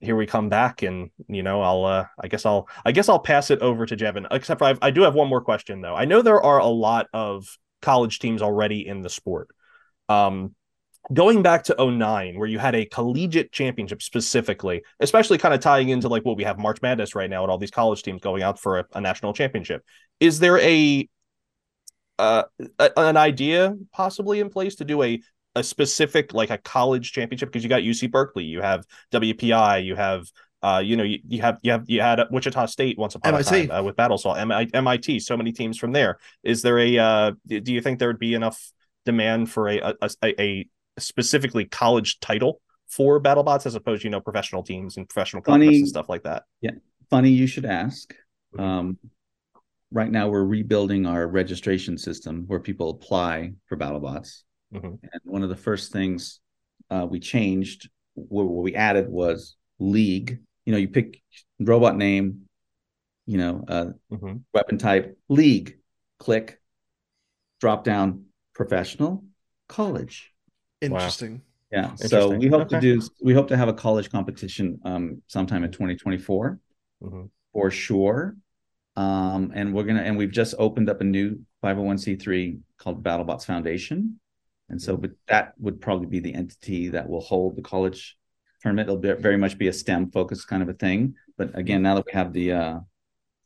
Here 0.00 0.16
we 0.16 0.26
come 0.26 0.48
back, 0.48 0.82
and 0.82 1.10
you 1.28 1.44
know, 1.44 1.62
I'll. 1.62 1.84
Uh, 1.84 2.06
I 2.20 2.26
guess 2.26 2.44
I'll. 2.44 2.68
I 2.84 2.90
guess 2.90 3.08
I'll 3.08 3.20
pass 3.20 3.52
it 3.52 3.60
over 3.60 3.86
to 3.86 3.96
Jevin. 3.96 4.26
Except 4.32 4.58
for 4.58 4.64
I've, 4.64 4.80
I 4.82 4.90
do 4.90 5.02
have 5.02 5.14
one 5.14 5.28
more 5.28 5.40
question 5.40 5.80
though. 5.80 5.94
I 5.94 6.06
know 6.06 6.22
there 6.22 6.42
are 6.42 6.58
a 6.58 6.66
lot 6.66 7.06
of 7.12 7.46
college 7.82 8.18
teams 8.18 8.42
already 8.42 8.84
in 8.84 9.02
the 9.02 9.08
sport. 9.08 9.46
Um, 10.08 10.56
going 11.12 11.42
back 11.42 11.64
to 11.64 11.74
09 11.78 12.38
where 12.38 12.48
you 12.48 12.58
had 12.58 12.74
a 12.74 12.84
collegiate 12.84 13.50
championship 13.50 14.00
specifically 14.02 14.82
especially 15.00 15.36
kind 15.36 15.52
of 15.52 15.60
tying 15.60 15.88
into 15.88 16.08
like 16.08 16.24
what 16.24 16.36
we 16.36 16.44
have 16.44 16.58
march 16.58 16.80
madness 16.80 17.14
right 17.14 17.28
now 17.28 17.42
and 17.42 17.50
all 17.50 17.58
these 17.58 17.70
college 17.70 18.02
teams 18.02 18.20
going 18.20 18.42
out 18.42 18.58
for 18.58 18.78
a, 18.78 18.86
a 18.92 19.00
national 19.00 19.32
championship 19.32 19.84
is 20.20 20.38
there 20.38 20.58
a 20.60 21.08
uh 22.18 22.44
a, 22.78 22.90
an 22.98 23.16
idea 23.16 23.74
possibly 23.92 24.38
in 24.40 24.48
place 24.48 24.76
to 24.76 24.84
do 24.84 25.02
a 25.02 25.20
a 25.56 25.62
specific 25.62 26.32
like 26.34 26.50
a 26.50 26.58
college 26.58 27.12
championship 27.12 27.48
because 27.48 27.64
you 27.64 27.68
got 27.68 27.82
uc 27.82 28.10
berkeley 28.10 28.44
you 28.44 28.60
have 28.60 28.84
wpi 29.12 29.84
you 29.84 29.96
have 29.96 30.26
Uh, 30.62 30.78
you 30.78 30.96
know, 30.96 31.02
you, 31.02 31.18
you 31.26 31.42
have 31.42 31.58
you 31.62 31.72
have 31.72 31.90
you 31.90 32.00
had 32.00 32.20
Wichita 32.30 32.66
State 32.66 32.96
once 32.96 33.16
upon 33.16 33.34
MIT. 33.34 33.48
a 33.48 33.66
time 33.66 33.70
uh, 33.76 33.82
with 33.82 33.96
Battlesalt, 33.96 34.38
MI, 34.46 34.70
MIT, 34.72 35.18
so 35.18 35.36
many 35.36 35.50
teams 35.50 35.76
from 35.76 35.90
there. 35.90 36.18
Is 36.44 36.62
there 36.62 36.78
a 36.78 36.98
uh, 36.98 37.32
do 37.48 37.72
you 37.72 37.80
think 37.80 37.98
there 37.98 38.06
would 38.06 38.20
be 38.20 38.34
enough 38.34 38.70
demand 39.04 39.50
for 39.50 39.68
a 39.68 39.78
a, 39.80 40.10
a, 40.22 40.40
a 40.40 40.68
specifically 40.98 41.64
college 41.64 42.20
title 42.20 42.60
for 42.88 43.20
BattleBots 43.20 43.66
as 43.66 43.74
opposed, 43.74 44.04
you 44.04 44.10
know, 44.10 44.20
professional 44.20 44.62
teams 44.62 44.96
and 44.96 45.08
professional 45.08 45.42
contests 45.42 45.66
Funny- 45.66 45.78
and 45.78 45.88
stuff 45.88 46.08
like 46.08 46.22
that? 46.24 46.44
Yeah, 46.60 46.72
funny 47.10 47.30
you 47.30 47.46
should 47.46 47.64
ask. 47.64 48.14
Mhm. 48.54 48.60
Um, 48.60 48.98
right 49.90 50.10
now, 50.10 50.28
we're 50.28 50.44
rebuilding 50.44 51.06
our 51.06 51.26
registration 51.26 51.96
system 51.98 52.44
where 52.46 52.60
people 52.60 52.90
apply 52.90 53.54
for 53.66 53.76
BattleBots. 53.76 54.42
Mhm. 54.74 54.98
And 55.02 55.20
one 55.24 55.42
of 55.42 55.48
the 55.48 55.56
first 55.56 55.92
things 55.92 56.40
uh, 56.90 57.06
we 57.08 57.18
changed, 57.20 57.88
what, 58.14 58.42
we 58.44 58.74
added 58.74 59.08
was 59.08 59.56
league. 59.78 60.42
You 60.66 60.72
know, 60.72 60.78
you 60.78 60.88
pick 60.88 61.22
robot 61.58 61.96
name, 61.96 62.48
you 63.24 63.38
know, 63.38 63.64
uh, 63.66 63.92
Mhm. 64.10 64.42
weapon 64.52 64.76
type, 64.76 65.18
league, 65.30 65.78
click, 66.18 66.60
drop 67.60 67.82
down, 67.84 68.26
professional, 68.52 69.24
college. 69.68 70.31
Interesting. 70.82 71.42
Yeah. 71.70 71.94
So 71.94 72.28
we 72.30 72.48
hope 72.48 72.68
to 72.68 72.80
do 72.80 73.00
we 73.22 73.32
hope 73.34 73.48
to 73.48 73.56
have 73.56 73.68
a 73.68 73.72
college 73.72 74.10
competition 74.10 74.78
um 74.84 75.22
sometime 75.28 75.64
in 75.64 75.70
2024 75.72 76.58
Mhm. 77.02 77.30
for 77.52 77.70
sure. 77.70 78.36
Um 78.96 79.52
and 79.54 79.72
we're 79.74 79.84
gonna 79.84 80.02
and 80.02 80.16
we've 80.18 80.30
just 80.30 80.54
opened 80.58 80.88
up 80.90 81.00
a 81.00 81.04
new 81.04 81.40
501c3 81.62 82.58
called 82.78 83.02
BattleBots 83.02 83.44
Foundation. 83.46 84.18
And 84.68 84.80
so 84.80 84.96
but 84.96 85.12
that 85.28 85.54
would 85.58 85.80
probably 85.80 86.06
be 86.08 86.20
the 86.20 86.34
entity 86.34 86.88
that 86.88 87.08
will 87.08 87.20
hold 87.22 87.56
the 87.56 87.62
college 87.62 88.18
tournament. 88.60 88.88
It'll 88.88 88.98
be, 89.00 89.12
very 89.12 89.36
much 89.38 89.56
be 89.58 89.68
a 89.68 89.72
STEM 89.72 90.10
focused 90.10 90.46
kind 90.48 90.62
of 90.62 90.68
a 90.68 90.74
thing. 90.74 91.14
But 91.38 91.56
again, 91.58 91.82
now 91.82 91.94
that 91.96 92.06
we 92.06 92.12
have 92.12 92.32
the 92.32 92.52
uh 92.52 92.80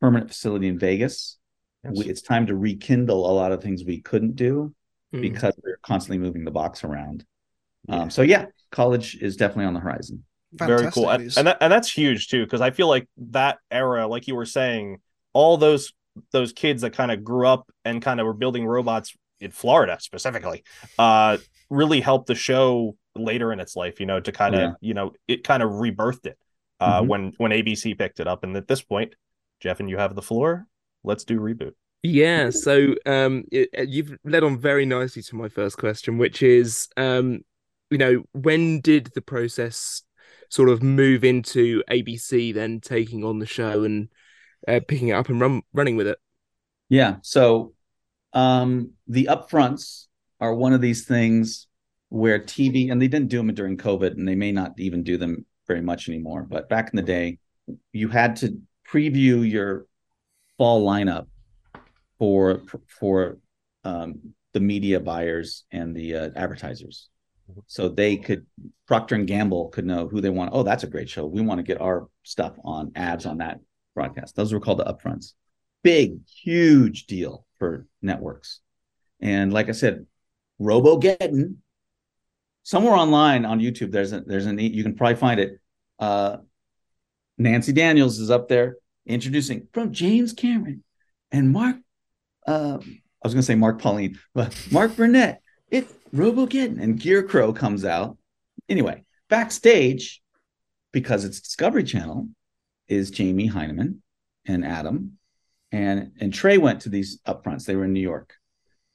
permanent 0.01 0.28
facility 0.30 0.66
in 0.68 0.78
Vegas, 0.78 1.39
Yes. 1.84 1.93
we, 1.99 2.05
it's 2.07 2.22
time 2.22 2.47
to 2.49 2.57
rekindle 2.57 3.30
a 3.30 3.34
lot 3.41 3.53
of 3.53 3.62
things 3.62 3.84
we 3.84 4.01
couldn't 4.01 4.34
do 4.34 4.74
Hmm. 5.13 5.21
because 5.21 5.55
we're 5.63 5.79
constantly 5.83 6.19
moving 6.19 6.45
the 6.45 6.51
box 6.51 6.85
around. 6.85 7.25
Um, 7.89 8.11
so 8.11 8.23
yeah, 8.23 8.47
college 8.73 9.17
is 9.21 9.37
definitely 9.37 9.67
on 9.67 9.75
the 9.75 9.81
horizon. 9.81 10.25
very 10.53 10.91
cool 10.91 11.09
and, 11.11 11.23
news. 11.25 11.37
and, 11.37 11.47
that, 11.47 11.59
and 11.61 11.73
that's 11.73 11.91
huge 11.93 12.29
too 12.29 12.43
because 12.45 12.61
i 12.61 12.71
feel 12.71 12.89
like 12.89 13.07
that 13.19 13.59
era 13.71 14.07
like 14.07 14.27
you 14.27 14.35
were 14.35 14.47
saying 14.47 14.99
all 15.35 15.57
those 15.59 15.93
those 16.33 16.53
kids 16.53 16.81
that 16.83 16.93
kind 16.95 17.11
of 17.11 17.23
grew 17.23 17.47
up 17.47 17.69
and 17.85 18.01
kind 18.01 18.21
of 18.21 18.27
were 18.27 18.33
building 18.33 18.65
robots 18.65 19.15
in 19.41 19.51
florida 19.51 19.99
specifically 20.01 20.63
uh 20.99 21.37
really 21.69 22.01
helped 22.01 22.27
the 22.29 22.35
show 22.35 22.97
later 23.17 23.53
in 23.53 23.61
its 23.61 23.77
life 23.77 24.01
you 24.01 24.07
know 24.07 24.19
to 24.21 24.33
kind 24.33 24.55
of 24.55 24.61
Yeah. 24.61 24.73
you 24.81 24.95
know 24.95 25.13
it 25.29 25.45
kind 25.45 25.63
of 25.63 25.71
rebirthed 25.73 26.27
it 26.27 26.39
uh 26.81 27.03
Mhm. 27.03 27.07
when 27.09 27.33
when 27.39 27.51
abc 27.51 27.99
picked 27.99 28.21
it 28.21 28.27
up 28.29 28.43
and 28.45 28.57
at 28.57 28.67
this 28.69 28.81
point 28.83 29.15
jeff 29.61 29.81
and 29.81 29.91
you 29.91 29.99
have 29.99 30.15
the 30.15 30.23
floor 30.23 30.67
let's 31.05 31.25
do 31.25 31.39
reboot 31.41 31.73
Yeah, 32.03 32.51
so 32.51 32.95
um, 33.05 33.45
it, 33.51 33.69
uh, 33.77 33.83
you've 33.83 34.17
led 34.25 34.45
on 34.45 34.59
very 34.59 34.87
nicely 34.87 35.23
to 35.23 35.37
my 35.37 35.49
first 35.49 35.79
question, 35.79 36.19
which 36.19 36.43
is, 36.43 36.89
um, 36.97 37.41
you 37.91 37.99
know, 37.99 38.23
when 38.33 38.81
did 38.81 39.11
the 39.15 39.23
process 39.23 40.03
sort 40.49 40.69
of 40.69 40.83
move 40.83 41.25
into 41.25 41.83
ABC 41.91 42.55
then 42.55 42.81
taking 42.81 43.25
on 43.25 43.39
the 43.39 43.47
show 43.47 43.85
and 43.85 44.09
uh, 44.69 44.81
picking 44.87 45.09
it 45.09 45.13
up 45.13 45.29
and 45.29 45.41
run, 45.41 45.63
running 45.73 45.97
with 45.97 46.07
it? 46.07 46.19
Yeah. 46.89 47.17
So 47.23 47.75
um, 48.33 48.93
the 49.09 49.29
upfronts 49.31 50.07
are 50.41 50.55
one 50.55 50.73
of 50.73 50.81
these 50.81 51.07
things 51.07 51.67
where 52.09 52.39
TV, 52.39 52.93
and 52.93 53.03
they 53.03 53.09
didn't 53.09 53.29
do 53.29 53.39
them 53.39 53.53
during 53.53 53.77
COVID, 53.77 54.13
and 54.13 54.29
they 54.29 54.37
may 54.37 54.53
not 54.53 54.73
even 54.79 55.03
do 55.03 55.17
them 55.17 55.45
very 55.67 55.83
much 55.83 56.09
anymore. 56.09 56.47
But 56.49 56.69
back 56.69 56.91
in 56.93 56.97
the 56.97 57.03
day, 57.03 57.39
you 57.93 58.09
had 58.09 58.37
to 58.37 58.61
preview 58.89 59.49
your 59.49 59.87
fall 60.57 60.87
lineup 60.87 61.27
for 62.19 62.62
for 62.89 63.39
um, 63.85 64.35
the 64.53 64.61
media 64.61 65.01
buyers 65.01 65.64
and 65.71 65.95
the 65.95 66.14
uh, 66.14 66.31
advertisers, 66.37 67.09
so 67.67 67.89
they 67.89 68.17
could 68.17 68.47
Procter 68.87 69.14
and 69.14 69.27
Gamble 69.27 69.69
could 69.69 69.87
know 69.87 70.09
who 70.09 70.21
they 70.21 70.31
want. 70.31 70.51
Oh, 70.53 70.62
that's 70.62 70.85
a 70.85 70.89
great 70.89 71.09
show. 71.09 71.27
We 71.27 71.43
want 71.43 71.59
to 71.59 71.64
get 71.64 71.81
our 71.81 72.09
stuff 72.23 72.55
on 72.64 72.93
ads 72.95 73.27
on 73.27 73.39
that 73.39 73.61
broadcast. 73.95 74.37
Those 74.37 74.53
were 74.53 74.61
called 74.61 74.79
the 74.79 74.85
upfronts. 74.85 75.33
Big, 75.83 76.19
huge 76.27 77.07
deal 77.07 77.47
for 77.59 77.87
networks. 78.03 78.61
And 79.21 79.53
like 79.53 79.69
I 79.69 79.73
said, 79.73 80.07
Robogeddon, 80.61 81.57
somewhere 82.62 82.95
online 82.95 83.45
on 83.45 83.61
YouTube, 83.61 83.91
there's 83.91 84.12
a 84.12 84.21
there's 84.21 84.47
you 84.47 84.83
can 84.83 84.95
probably 84.95 85.17
find 85.17 85.41
it. 85.41 85.61
Uh, 85.99 86.39
Nancy 87.39 87.73
Daniels 87.73 88.19
is 88.19 88.31
up 88.31 88.49
there 88.49 88.77
introducing 89.07 89.69
from 89.73 89.93
James 89.93 90.33
Cameron 90.33 90.83
and 91.31 91.53
Mark. 91.53 91.77
Uh, 92.47 92.79
I 92.81 93.27
was 93.27 93.35
going 93.35 93.43
to 93.43 93.47
say 93.47 93.55
Mark 93.55 93.81
Pauline, 93.81 94.19
but 94.35 94.57
Mark 94.71 94.97
Burnett. 94.97 95.41
It 95.71 95.89
Robogeddon 96.13 96.81
and 96.81 96.99
Gear 96.99 97.23
Crow 97.23 97.53
comes 97.53 97.85
out. 97.85 98.17
Anyway, 98.69 99.05
backstage 99.29 100.23
because 100.93 101.25
it's 101.25 101.41
Discovery 101.41 101.85
Channel 101.85 102.29
is 102.89 103.11
Jamie 103.11 103.51
Hyneman 103.51 103.99
and 104.47 104.65
Adam 104.65 105.19
and 105.73 106.13
and 106.21 106.33
Trey 106.33 106.59
went 106.59 106.83
to 106.83 106.89
these 106.89 107.21
upfronts. 107.27 107.65
They 107.65 107.77
were 107.77 107.85
in 107.85 107.93
New 107.93 108.01
York. 108.01 108.35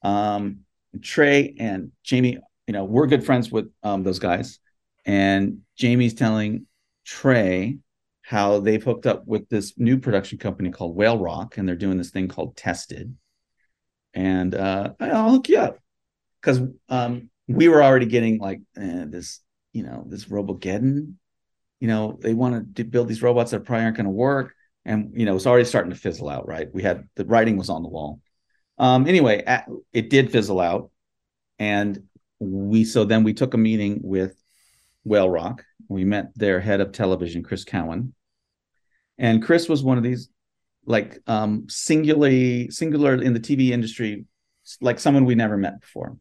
Um, 0.03 0.61
Trey 1.01 1.55
and 1.59 1.91
Jamie, 2.03 2.37
you 2.67 2.73
know, 2.73 2.83
we're 2.83 3.07
good 3.07 3.25
friends 3.25 3.51
with 3.51 3.71
um, 3.83 4.03
those 4.03 4.19
guys, 4.19 4.59
and 5.05 5.59
Jamie's 5.77 6.13
telling 6.13 6.65
Trey 7.05 7.77
how 8.23 8.59
they've 8.59 8.83
hooked 8.83 9.05
up 9.05 9.25
with 9.27 9.49
this 9.49 9.77
new 9.77 9.97
production 9.97 10.37
company 10.37 10.71
called 10.71 10.95
Whale 10.95 11.19
Rock, 11.19 11.57
and 11.57 11.67
they're 11.67 11.75
doing 11.75 11.97
this 11.97 12.11
thing 12.11 12.27
called 12.27 12.55
Tested. 12.55 13.15
And 14.13 14.53
uh, 14.53 14.93
I'll 14.99 15.31
hook 15.31 15.49
you 15.49 15.57
up. 15.57 15.77
Because 16.41 16.61
um, 16.89 17.29
we 17.47 17.67
were 17.67 17.83
already 17.83 18.07
getting 18.07 18.39
like 18.39 18.61
eh, 18.75 19.05
this, 19.07 19.41
you 19.73 19.83
know, 19.83 20.05
this 20.07 20.25
Robogeddon. 20.25 21.13
You 21.79 21.87
know, 21.87 22.19
they 22.21 22.33
wanted 22.33 22.75
to 22.77 22.83
build 22.83 23.07
these 23.07 23.21
robots 23.21 23.51
that 23.51 23.65
probably 23.65 23.85
aren't 23.85 23.97
going 23.97 24.05
to 24.05 24.11
work. 24.11 24.53
And 24.85 25.11
you 25.13 25.25
know 25.25 25.35
it's 25.35 25.45
already 25.45 25.65
starting 25.65 25.91
to 25.91 25.97
fizzle 25.97 26.29
out 26.29 26.47
right? 26.47 26.67
We 26.73 26.83
had 26.83 27.07
the 27.15 27.25
writing 27.25 27.57
was 27.57 27.69
on 27.69 27.83
the 27.83 27.89
wall. 27.89 28.19
Um 28.77 29.07
anyway 29.07 29.43
at, 29.43 29.67
it 29.93 30.09
did 30.09 30.31
fizzle 30.31 30.59
out. 30.59 30.89
And 31.59 32.03
we 32.39 32.85
so 32.85 33.03
then 33.05 33.23
we 33.23 33.33
took 33.33 33.53
a 33.53 33.57
meeting 33.57 33.99
with 34.03 34.35
whale 35.03 35.29
rock. 35.29 35.63
We 35.87 36.03
met 36.03 36.31
their 36.35 36.59
head 36.59 36.81
of 36.81 36.91
television 36.91 37.43
chris 37.43 37.63
cowan. 37.63 38.13
And 39.17 39.43
chris 39.43 39.69
was 39.69 39.83
one 39.83 39.97
of 39.97 40.03
these 40.03 40.29
like 40.85 41.19
um 41.27 41.65
singularly 41.69 42.69
singular 42.69 43.15
in 43.15 43.33
the 43.33 43.39
tv 43.39 43.69
industry 43.69 44.25
like 44.79 44.99
someone 44.99 45.25
we 45.25 45.35
never 45.35 45.57
met 45.57 45.79
before 45.81 46.17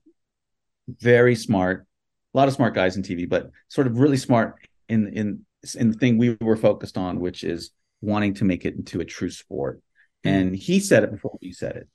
very 0.89 1.35
smart 1.35 1.87
a 2.35 2.39
lot 2.39 2.49
of 2.49 2.55
smart 2.55 2.75
guys 2.75 2.97
in 2.97 3.03
tv 3.03 3.29
but 3.29 3.51
sort 3.69 3.87
of 3.87 3.99
really 3.99 4.17
smart 4.17 4.57
in 4.89 5.09
in 5.15 5.41
in 5.75 5.91
the 5.91 5.99
thing 5.99 6.19
we 6.19 6.37
were 6.41 6.57
focused 6.57 6.97
on 6.99 7.21
which 7.21 7.45
is 7.45 7.71
wanting 8.01 8.35
to 8.35 8.45
make 8.45 8.65
it 8.65 8.75
into 8.75 9.01
a 9.01 9.05
true 9.05 9.31
sport. 9.31 9.81
And 10.25 10.55
he 10.55 10.81
said 10.81 11.05
it 11.05 11.11
before 11.11 11.39
you 11.41 11.53
said 11.53 11.77
it. 11.77 11.89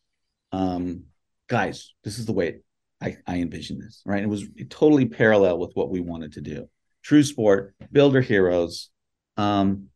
Um, 0.51 1.05
guys, 1.47 1.93
this 2.03 2.19
is 2.19 2.25
the 2.25 2.33
way 2.33 2.59
I, 3.01 3.17
I 3.27 3.37
envision 3.37 3.79
this, 3.79 4.01
right? 4.05 4.23
It 4.23 4.29
was 4.29 4.45
totally 4.69 5.05
parallel 5.05 5.59
with 5.59 5.71
what 5.73 5.89
we 5.89 5.99
wanted 5.99 6.33
to 6.33 6.41
do. 6.41 6.69
True 7.03 7.23
sport, 7.23 7.75
builder 7.91 8.21
heroes. 8.21 8.89
Um, 9.37 9.87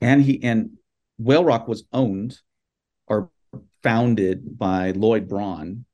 and 0.00 0.22
he 0.22 0.42
and 0.42 0.70
Whale 1.18 1.44
Rock 1.44 1.68
was 1.68 1.84
owned 1.92 2.38
or 3.06 3.30
founded 3.82 4.58
by 4.58 4.92
Lloyd 4.92 5.28
Braun, 5.28 5.84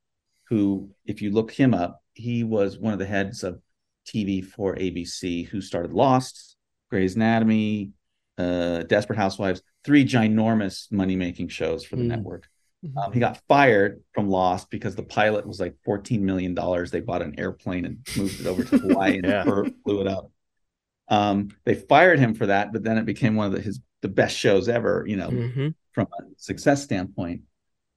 who, 0.49 0.91
if 1.07 1.23
you 1.23 1.31
look 1.31 1.51
him 1.51 1.75
up, 1.75 2.03
he 2.15 2.45
was 2.45 2.79
one 2.79 2.93
of 2.93 2.99
the 2.99 3.07
heads 3.07 3.43
of 3.43 3.61
TV 4.07 4.45
for 4.45 4.77
ABC, 4.77 5.47
who 5.47 5.61
started 5.61 5.93
Lost, 5.93 6.57
Grey's 6.91 7.17
Anatomy, 7.17 7.93
uh, 8.37 8.83
Desperate 8.83 9.17
Housewives, 9.17 9.63
three 9.85 10.05
ginormous 10.05 10.91
money 10.93 11.17
making 11.17 11.49
shows 11.49 11.85
for 11.85 11.97
the 11.97 12.03
Mm. 12.03 12.09
network. 12.09 12.49
Um, 12.97 13.13
he 13.13 13.21
got 13.21 13.41
fired 13.49 14.03
from 14.13 14.29
Lost 14.29 14.69
because 14.71 14.95
the 14.95 15.03
pilot 15.03 15.47
was 15.47 15.59
like 15.59 15.75
$14 15.87 16.21
million. 16.21 16.55
They 16.55 17.01
bought 17.01 17.23
an 17.23 17.39
airplane 17.39 17.87
and 17.87 17.99
moved 18.15 18.41
it 18.41 18.47
over 18.47 18.63
to 18.63 18.79
Hawaii 18.79 19.17
and 19.19 19.25
Yeah. 19.25 19.45
flew 19.85 20.01
it 20.03 20.07
up. 20.07 20.31
Um, 21.09 21.49
they 21.65 21.75
fired 21.75 22.19
him 22.19 22.35
for 22.35 22.47
that, 22.47 22.73
but 22.73 22.83
then 22.83 22.99
it 22.99 23.07
became 23.07 23.37
one 23.37 23.47
of 23.47 23.53
the, 23.53 23.61
his 23.61 23.81
the 24.05 24.09
best 24.09 24.37
shows 24.37 24.69
ever, 24.69 25.03
you 25.09 25.17
know, 25.17 25.31
hmm 25.31 25.69
from 25.93 26.09
a 26.19 26.25
success 26.37 26.83
standpoint. 26.83 27.43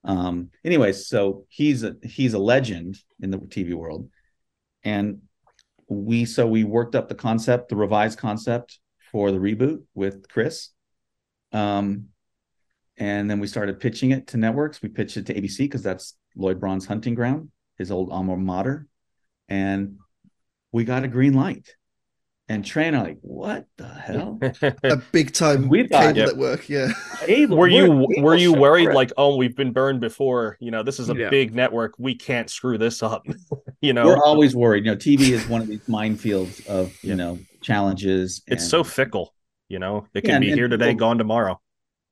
Um, 0.04 0.52
anyway, 0.64 0.94
so 0.94 1.46
he's 1.50 1.84
a 1.84 1.96
he's 2.02 2.34
a 2.34 2.40
legend 2.40 2.96
in 3.20 3.32
the 3.32 3.40
TV 3.40 3.74
world, 3.74 4.08
and 4.84 5.22
we 5.90 6.24
so 6.24 6.48
we 6.48 6.64
worked 6.64 6.96
up 6.96 7.10
the 7.10 7.16
concept, 7.16 7.70
the 7.70 7.76
revised 7.76 8.20
concept 8.20 8.80
for 9.12 9.32
the 9.32 9.40
reboot 9.40 9.82
with 9.96 10.30
Chris, 10.30 10.70
um, 11.52 12.06
and 12.98 13.30
then 13.30 13.40
we 13.40 13.48
started 13.48 13.80
pitching 13.80 14.12
it 14.12 14.28
to 14.28 14.38
networks. 14.38 14.82
We 14.82 14.90
pitched 14.90 15.18
it 15.18 15.26
to 15.26 15.34
ABC 15.34 15.58
because 15.58 15.84
that's 15.84 16.14
Lloyd 16.36 16.60
Braun's 16.60 16.86
hunting 16.86 17.16
ground, 17.16 17.50
his 17.78 17.92
old 17.92 18.12
alma 18.12 18.38
mater, 18.38 18.88
and 19.50 19.98
we 20.72 20.86
got 20.86 21.04
a 21.04 21.08
green 21.08 21.34
light. 21.34 21.76
And 22.49 22.64
Trey 22.65 22.88
I 22.88 22.90
are 22.99 23.03
like, 23.03 23.18
what 23.22 23.65
the 23.78 23.88
hell? 23.88 24.40
A 24.84 24.98
big 25.11 25.34
time 25.34 25.68
We 25.69 25.88
thought- 25.88 26.15
cable 26.15 26.18
Yep. 26.18 26.28
network. 26.30 26.69
Yeah. 26.69 26.90
Able- 27.28 27.57
were 27.57 27.68
you 27.68 28.07
were 28.19 28.36
you 28.36 28.53
worried 28.53 28.94
like 28.94 29.11
oh 29.18 29.36
we've 29.36 29.56
been 29.56 29.74
burned 29.74 29.99
before 29.99 30.57
you 30.60 30.72
know 30.72 30.84
this 30.84 30.99
is 30.99 31.10
a 31.10 31.15
Yeah. 31.15 31.30
big 31.30 31.53
network 31.53 31.95
we 31.98 32.15
can't 32.15 32.49
screw 32.49 32.78
this 32.78 33.03
up 33.03 33.26
you 33.82 33.94
know 33.94 34.06
we're 34.06 34.24
always 34.24 34.56
worried. 34.56 34.86
You 34.86 34.91
know, 34.91 34.98
TV 34.98 35.32
is 35.32 35.48
one 35.48 35.61
of 35.61 35.68
these 35.68 35.82
minefields 35.88 36.65
of 36.68 36.91
you 37.03 37.10
Yeah. 37.10 37.15
know 37.15 37.40
challenges. 37.61 38.41
it's 38.48 38.64
and- 38.64 38.69
so 38.72 38.84
fickle 38.84 39.34
you 39.69 39.80
know 39.80 40.07
it 40.14 40.22
can 40.22 40.36
Yeah, 40.36 40.40
be 40.40 40.49
and 40.52 40.57
here 40.60 40.68
today 40.69 40.88
people- 40.91 40.99
gone 41.07 41.18
tomorrow 41.18 41.60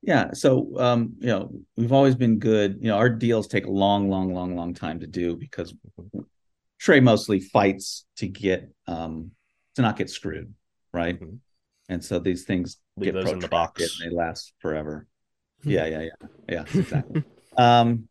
yeah. 0.02 0.30
So 0.34 0.78
um, 0.78 1.14
you 1.18 1.28
know, 1.28 1.50
we've 1.76 1.90
always 1.90 2.14
been 2.14 2.38
good. 2.38 2.76
You 2.80 2.88
know, 2.88 2.96
our 2.96 3.08
deals 3.08 3.48
take 3.48 3.66
a 3.66 3.70
long, 3.70 4.08
long, 4.08 4.32
long, 4.32 4.54
long 4.54 4.72
time 4.72 5.00
to 5.00 5.06
do 5.08 5.34
because 5.36 5.74
Trey 6.78 7.00
mostly 7.00 7.40
fights 7.40 8.04
to 8.18 8.28
get 8.28 8.70
um 8.86 9.32
to 9.76 9.82
not 9.82 9.96
get 9.96 10.10
screwed, 10.10 10.52
right? 10.92 11.18
Mhm. 11.20 11.38
And 11.88 12.04
so 12.04 12.18
these 12.18 12.44
things 12.44 12.78
Leave 12.96 13.12
get 13.12 13.24
those 13.24 13.32
in 13.32 13.38
the 13.38 13.48
box. 13.48 14.00
and 14.00 14.10
they 14.10 14.14
last 14.16 14.52
forever. 14.58 15.06
Hmm. 15.62 15.70
Yeah, 15.70 15.86
yeah, 15.86 16.00
yeah, 16.02 16.28
yeah, 16.48 16.64
exactly. 16.74 17.22
um, 17.56 18.08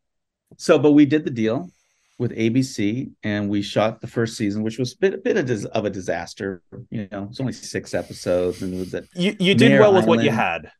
so 0.57 0.79
but 0.79 0.93
we 0.93 1.05
did 1.05 1.25
the 1.25 1.31
deal 1.31 1.69
with 2.17 2.31
ABC 2.31 3.11
and 3.23 3.49
we 3.49 3.61
shot 3.61 3.99
the 3.99 4.07
first 4.07 4.37
season, 4.37 4.63
which 4.63 4.79
was 4.79 4.93
a 4.93 4.97
bit, 4.97 5.13
a 5.13 5.17
bit 5.17 5.35
of, 5.35 5.45
dis- 5.45 5.65
of 5.65 5.83
a 5.83 5.89
disaster. 5.89 6.61
You 6.89 7.09
know, 7.11 7.27
it's 7.29 7.41
only 7.41 7.51
six 7.51 7.93
episodes, 7.93 8.61
and 8.61 8.73
it 8.73 8.77
was 8.77 8.93
at 8.95 9.03
you 9.15 9.35
you 9.39 9.53
did 9.53 9.69
Mare 9.71 9.81
well 9.81 9.93
with 9.93 10.05
what 10.05 10.23
you 10.23 10.31
had 10.31 10.71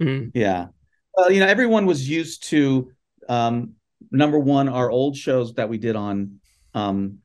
Mm. 0.00 0.32
yeah. 0.34 0.66
Well, 1.16 1.30
you 1.30 1.38
know, 1.38 1.46
everyone 1.46 1.86
was 1.86 2.06
used 2.08 2.42
to 2.50 2.90
um 3.28 3.74
number 4.10 4.38
one, 4.38 4.68
our 4.68 4.90
old 4.90 5.16
shows 5.16 5.54
that 5.54 5.68
we 5.68 5.78
did 5.78 5.96
on 5.96 6.40
um 6.74 7.20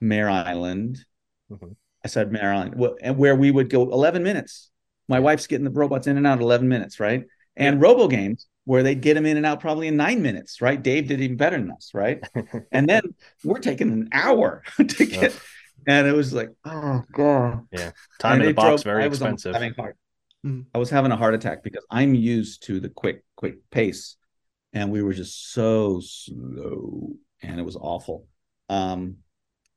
Mare 0.00 0.30
Island. 0.30 1.04
Mhm. 1.52 1.76
I 2.04 2.08
said 2.08 2.30
Mare 2.32 2.52
Island, 2.52 2.74
well, 2.76 2.96
and 3.02 3.16
where 3.18 3.34
we 3.34 3.50
would 3.50 3.70
go 3.70 3.82
11 3.82 4.22
minutes. 4.22 4.70
My 5.08 5.20
wife's 5.20 5.46
getting 5.46 5.64
the 5.64 5.70
robots 5.70 6.06
in 6.06 6.16
and 6.16 6.26
out 6.26 6.40
11 6.40 6.68
minutes, 6.68 7.00
right? 7.00 7.24
And 7.56 7.80
Robo 7.80 8.06
games 8.08 8.46
where 8.64 8.82
they'd 8.82 9.00
get 9.00 9.14
them 9.14 9.24
in 9.26 9.36
and 9.38 9.46
out 9.46 9.60
probably 9.60 9.88
in 9.88 9.96
nine 9.96 10.20
minutes, 10.22 10.60
right? 10.60 10.80
Dave 10.80 11.08
did 11.08 11.20
even 11.20 11.36
better 11.36 11.56
than 11.58 11.70
us, 11.70 11.90
right? 11.94 12.22
and 12.72 12.88
then 12.88 13.02
we're 13.42 13.58
taking 13.58 13.90
an 13.90 14.08
hour 14.12 14.62
to 14.76 15.06
get, 15.06 15.36
and 15.86 16.06
it 16.06 16.12
was 16.14 16.32
like, 16.32 16.50
oh 16.64 17.02
god, 17.12 17.66
yeah, 17.72 17.92
time 18.20 18.34
and 18.34 18.42
in 18.42 18.48
the 18.48 18.54
box 18.54 18.82
drove- 18.82 18.84
very 18.84 19.04
I 19.04 19.06
expensive 19.06 19.54
having 19.54 19.74
heart- 19.74 19.96
Mm. 20.46 20.66
I 20.72 20.78
was 20.78 20.88
having 20.88 21.10
a 21.10 21.16
heart 21.16 21.34
attack 21.34 21.64
because 21.64 21.84
I'm 21.90 22.14
used 22.14 22.62
to 22.66 22.78
the 22.78 22.88
quick, 22.88 23.24
quick 23.34 23.56
pace, 23.72 24.16
and 24.72 24.92
we 24.92 25.02
were 25.02 25.12
just 25.12 25.52
so 25.52 26.00
slow, 26.00 27.14
and 27.42 27.58
it 27.58 27.64
was 27.64 27.74
awful. 27.74 28.28
Um, 28.68 29.16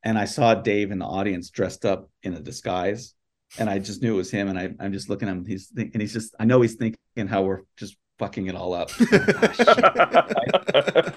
and 0.03 0.17
I 0.17 0.25
saw 0.25 0.55
Dave 0.55 0.91
in 0.91 0.99
the 0.99 1.05
audience 1.05 1.49
dressed 1.49 1.85
up 1.85 2.09
in 2.23 2.33
a 2.33 2.39
disguise, 2.39 3.13
and 3.59 3.69
I 3.69 3.79
just 3.79 4.01
knew 4.01 4.13
it 4.13 4.17
was 4.17 4.31
him. 4.31 4.49
And 4.49 4.57
I, 4.57 4.73
I'm 4.79 4.93
just 4.93 5.09
looking 5.09 5.27
at 5.27 5.33
him. 5.33 5.45
He's 5.45 5.67
think, 5.67 5.93
and 5.93 6.01
he's 6.01 6.13
just, 6.13 6.35
I 6.39 6.45
know 6.45 6.61
he's 6.61 6.75
thinking 6.75 6.97
how 7.27 7.43
we're 7.43 7.61
just 7.77 7.97
fucking 8.19 8.47
it 8.47 8.55
all 8.55 8.73
up. 8.73 8.91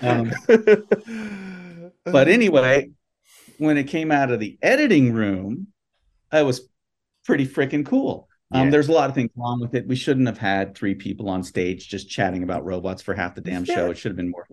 Um, 0.03 0.33
but 2.05 2.29
anyway, 2.29 2.91
when 3.59 3.79
it 3.79 3.85
came 3.85 4.11
out 4.13 4.31
of 4.31 4.41
the 4.41 4.59
editing 4.61 5.13
room, 5.13 5.69
it 6.33 6.45
was 6.45 6.69
pretty 7.25 7.47
freaking 7.47 7.87
cool. 7.87 8.29
Um, 8.51 8.65
Yeah. 8.65 8.71
There's 8.71 8.89
a 8.89 8.93
lot 8.93 9.09
of 9.09 9.15
things 9.15 9.31
wrong 9.37 9.61
with 9.61 9.75
it. 9.75 9.87
We 9.87 9.97
shouldn't 9.97 10.27
have 10.27 10.39
had 10.39 10.75
three 10.75 10.95
people 10.95 11.29
on 11.31 11.43
stage 11.43 11.89
just 11.89 12.11
chatting 12.11 12.43
about 12.43 12.65
robots 12.65 13.03
for 13.03 13.15
half 13.15 13.35
the 13.35 13.41
damn 13.41 13.65
show. 13.65 13.87
Yeah. 13.87 13.91
It 13.91 13.99
should 13.99 14.11
have 14.11 14.17
been 14.17 14.31
more. 14.31 14.47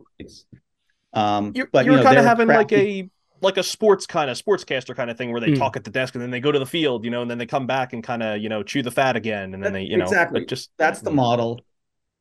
Um, 1.14 1.52
you're, 1.56 1.68
but 1.72 1.86
you're 1.86 1.96
you 1.96 2.00
know, 2.00 2.06
kind 2.06 2.18
of 2.20 2.26
having 2.26 2.48
like 2.48 2.72
a 2.72 3.10
like 3.42 3.58
a 3.58 3.64
sports 3.64 4.06
kind 4.06 4.30
of 4.30 4.38
sportscaster 4.38 4.96
kind 4.96 5.10
of 5.10 5.18
thing 5.18 5.32
where 5.32 5.42
they 5.42 5.50
Mm. 5.52 5.58
talk 5.58 5.76
at 5.76 5.84
the 5.84 5.92
desk 5.92 6.16
and 6.16 6.22
then 6.22 6.32
they 6.32 6.40
go 6.40 6.52
to 6.52 6.60
the 6.60 6.66
field, 6.66 7.04
you 7.04 7.12
know, 7.12 7.22
and 7.22 7.30
then 7.30 7.38
they 7.38 7.46
come 7.46 7.68
back 7.68 7.94
and 7.94 8.04
kind 8.04 8.24
of 8.24 8.40
you 8.40 8.50
know 8.50 8.64
chew 8.64 8.82
the 8.82 8.92
fat 8.92 9.16
again, 9.16 9.54
and 9.54 9.64
then 9.64 9.74
they 9.74 9.84
you 9.84 9.98
know 9.98 10.04
Exactly. 10.06 10.42
it 10.44 10.48
just 10.48 10.72
that's 10.78 11.02
the 11.02 11.12
model. 11.12 11.62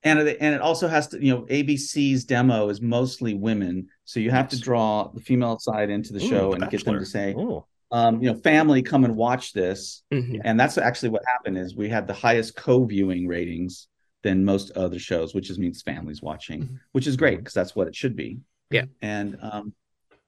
And 0.02 0.18
it, 0.18 0.38
and 0.40 0.54
it 0.54 0.62
also 0.62 0.88
has 0.88 1.08
to, 1.08 1.22
you 1.22 1.30
know, 1.34 1.42
ABC's 1.42 2.24
demo 2.24 2.70
is 2.70 2.80
mostly 2.80 3.34
women, 3.34 3.88
so 4.06 4.18
you 4.18 4.30
have 4.30 4.48
to 4.48 4.58
draw 4.58 5.08
the 5.12 5.20
female 5.20 5.58
side 5.58 5.90
into 5.90 6.14
the 6.14 6.24
Ooh, 6.24 6.28
show 6.28 6.50
The 6.52 6.56
and 6.62 6.70
get 6.70 6.84
them 6.86 6.98
to 6.98 7.04
say, 7.04 7.34
Ooh. 7.34 7.62
um, 7.90 8.22
you 8.22 8.32
know, 8.32 8.38
family, 8.38 8.80
come 8.82 9.04
and 9.04 9.14
watch 9.14 9.52
this. 9.52 10.02
Mhm. 10.10 10.40
and 10.42 10.58
that's 10.58 10.78
actually 10.78 11.10
what 11.10 11.22
happened 11.26 11.58
is 11.58 11.76
we 11.76 11.90
had 11.90 12.06
the 12.06 12.14
highest 12.14 12.56
co-viewing 12.56 13.26
ratings 13.28 13.88
than 14.22 14.42
most 14.44 14.70
other 14.72 14.98
shows 14.98 15.34
which 15.34 15.50
is 15.50 15.58
means 15.58 15.82
families 15.82 16.22
watching 16.22 16.62
Mhm. 16.62 16.80
which 16.92 17.06
is 17.06 17.16
great 17.16 17.38
because 17.38 17.54
that's 17.54 17.74
what 17.76 17.86
it 17.88 17.94
should 17.96 18.16
be 18.16 18.38
Yeah. 18.70 18.84
and 19.02 19.36
um 19.42 19.74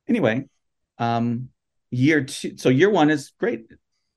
anyway 0.09 0.44
um 1.03 1.49
year 1.91 2.24
two 2.24 2.57
so 2.57 2.69
year 2.69 2.91
one 2.91 3.11
is 3.11 3.33
great. 3.39 3.66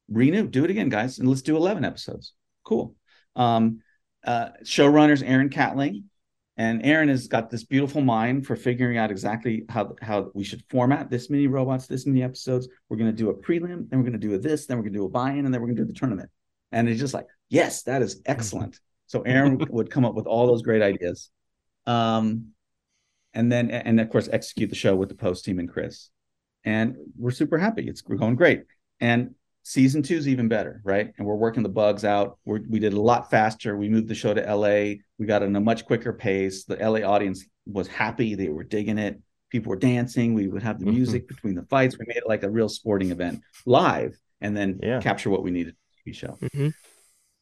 Renew 0.07 0.47
do 0.47 0.63
it 0.63 0.69
again 0.69 0.89
guys 0.89 1.19
and 1.19 1.27
let's 1.27 1.41
do 1.41 1.57
11 1.57 1.83
episodes. 1.83 2.33
Cool. 2.63 2.95
Um 3.35 3.79
uh 4.25 4.49
showrunners 4.63 5.23
aaron 5.25 5.49
catling 5.49 6.05
and 6.57 6.85
aaron 6.85 7.09
has 7.09 7.27
got 7.27 7.49
this 7.49 7.63
beautiful 7.63 8.01
mind 8.01 8.45
for 8.47 8.55
figuring 8.55 8.97
out 8.97 9.11
exactly 9.11 9.63
how 9.69 9.95
how 10.01 10.31
we 10.33 10.43
should 10.43 10.63
format 10.69 11.09
this 11.09 11.29
many 11.29 11.47
robots 11.47 11.87
this 11.87 12.05
many 12.05 12.23
episodes. 12.23 12.67
We're 12.87 12.97
going 12.97 13.11
to 13.11 13.17
do 13.17 13.29
a 13.29 13.33
prelim 13.33 13.89
then 13.89 13.99
we're 13.99 14.09
going 14.09 14.13
to 14.21 14.27
do 14.27 14.33
a 14.35 14.37
this 14.37 14.65
then 14.65 14.77
we're 14.77 14.83
going 14.83 14.93
to 14.93 14.99
do 14.99 15.05
a 15.05 15.09
buy-in 15.09 15.45
and 15.45 15.53
then 15.53 15.61
we're 15.61 15.67
going 15.67 15.77
to 15.77 15.83
do 15.83 15.87
the 15.87 15.99
tournament. 15.99 16.29
And 16.71 16.87
it's 16.87 16.99
just 16.99 17.13
like 17.13 17.27
yes 17.49 17.83
that 17.83 18.01
is 18.01 18.21
excellent. 18.25 18.79
So 19.07 19.21
aaron 19.21 19.57
would 19.69 19.89
come 19.89 20.05
up 20.05 20.15
with 20.15 20.27
all 20.27 20.47
those 20.47 20.61
great 20.61 20.81
ideas. 20.81 21.29
Um 21.85 22.51
and 23.33 23.51
then 23.51 23.69
and 23.71 23.99
of 23.99 24.09
course 24.09 24.29
execute 24.31 24.69
the 24.69 24.75
show 24.75 24.95
with 24.95 25.09
the 25.09 25.15
post 25.15 25.45
team 25.45 25.59
and 25.59 25.69
chris 25.69 26.09
and 26.65 26.97
we're 27.17 27.31
super 27.31 27.57
happy. 27.57 27.87
It's 27.87 28.03
we're 28.05 28.17
going 28.17 28.35
great. 28.35 28.63
And 28.99 29.35
season 29.63 30.03
two 30.03 30.15
is 30.15 30.27
even 30.27 30.47
better 30.47 30.81
right? 30.83 31.11
And 31.17 31.25
we're 31.25 31.35
working 31.35 31.63
the 31.63 31.69
bugs 31.69 32.03
out. 32.03 32.37
We're, 32.45 32.59
we 32.69 32.79
did 32.79 32.93
a 32.93 32.99
lot 33.01 33.29
faster. 33.31 33.77
We 33.77 33.89
moved 33.89 34.07
the 34.07 34.15
show 34.15 34.33
to 34.33 34.55
la 34.55 34.95
we 35.17 35.25
got 35.25 35.43
in 35.43 35.55
a 35.55 35.61
much 35.61 35.85
quicker 35.85 36.13
pace. 36.13 36.65
The 36.65 36.75
la 36.77 36.99
audience 37.07 37.45
was 37.65 37.87
happy. 37.87 38.35
They 38.35 38.49
were 38.49 38.63
digging 38.63 38.97
it. 38.97 39.19
People 39.51 39.69
were 39.69 39.75
dancing. 39.77 40.33
We 40.33 40.47
would 40.47 40.63
have 40.63 40.79
the 40.79 40.85
Mhm. 40.85 40.93
music 40.95 41.27
between 41.27 41.55
the 41.55 41.63
fights. 41.63 41.97
We 41.97 42.05
made 42.07 42.17
it 42.17 42.27
like 42.27 42.43
a 42.43 42.49
real 42.49 42.69
sporting 42.69 43.11
event 43.11 43.41
live 43.65 44.17
and 44.41 44.55
then 44.55 44.79
Yeah. 44.83 44.99
capture 45.01 45.29
what 45.29 45.43
we 45.43 45.51
needed 45.51 45.75
tv 46.05 46.13
show. 46.13 46.37
Mhm. 46.41 46.73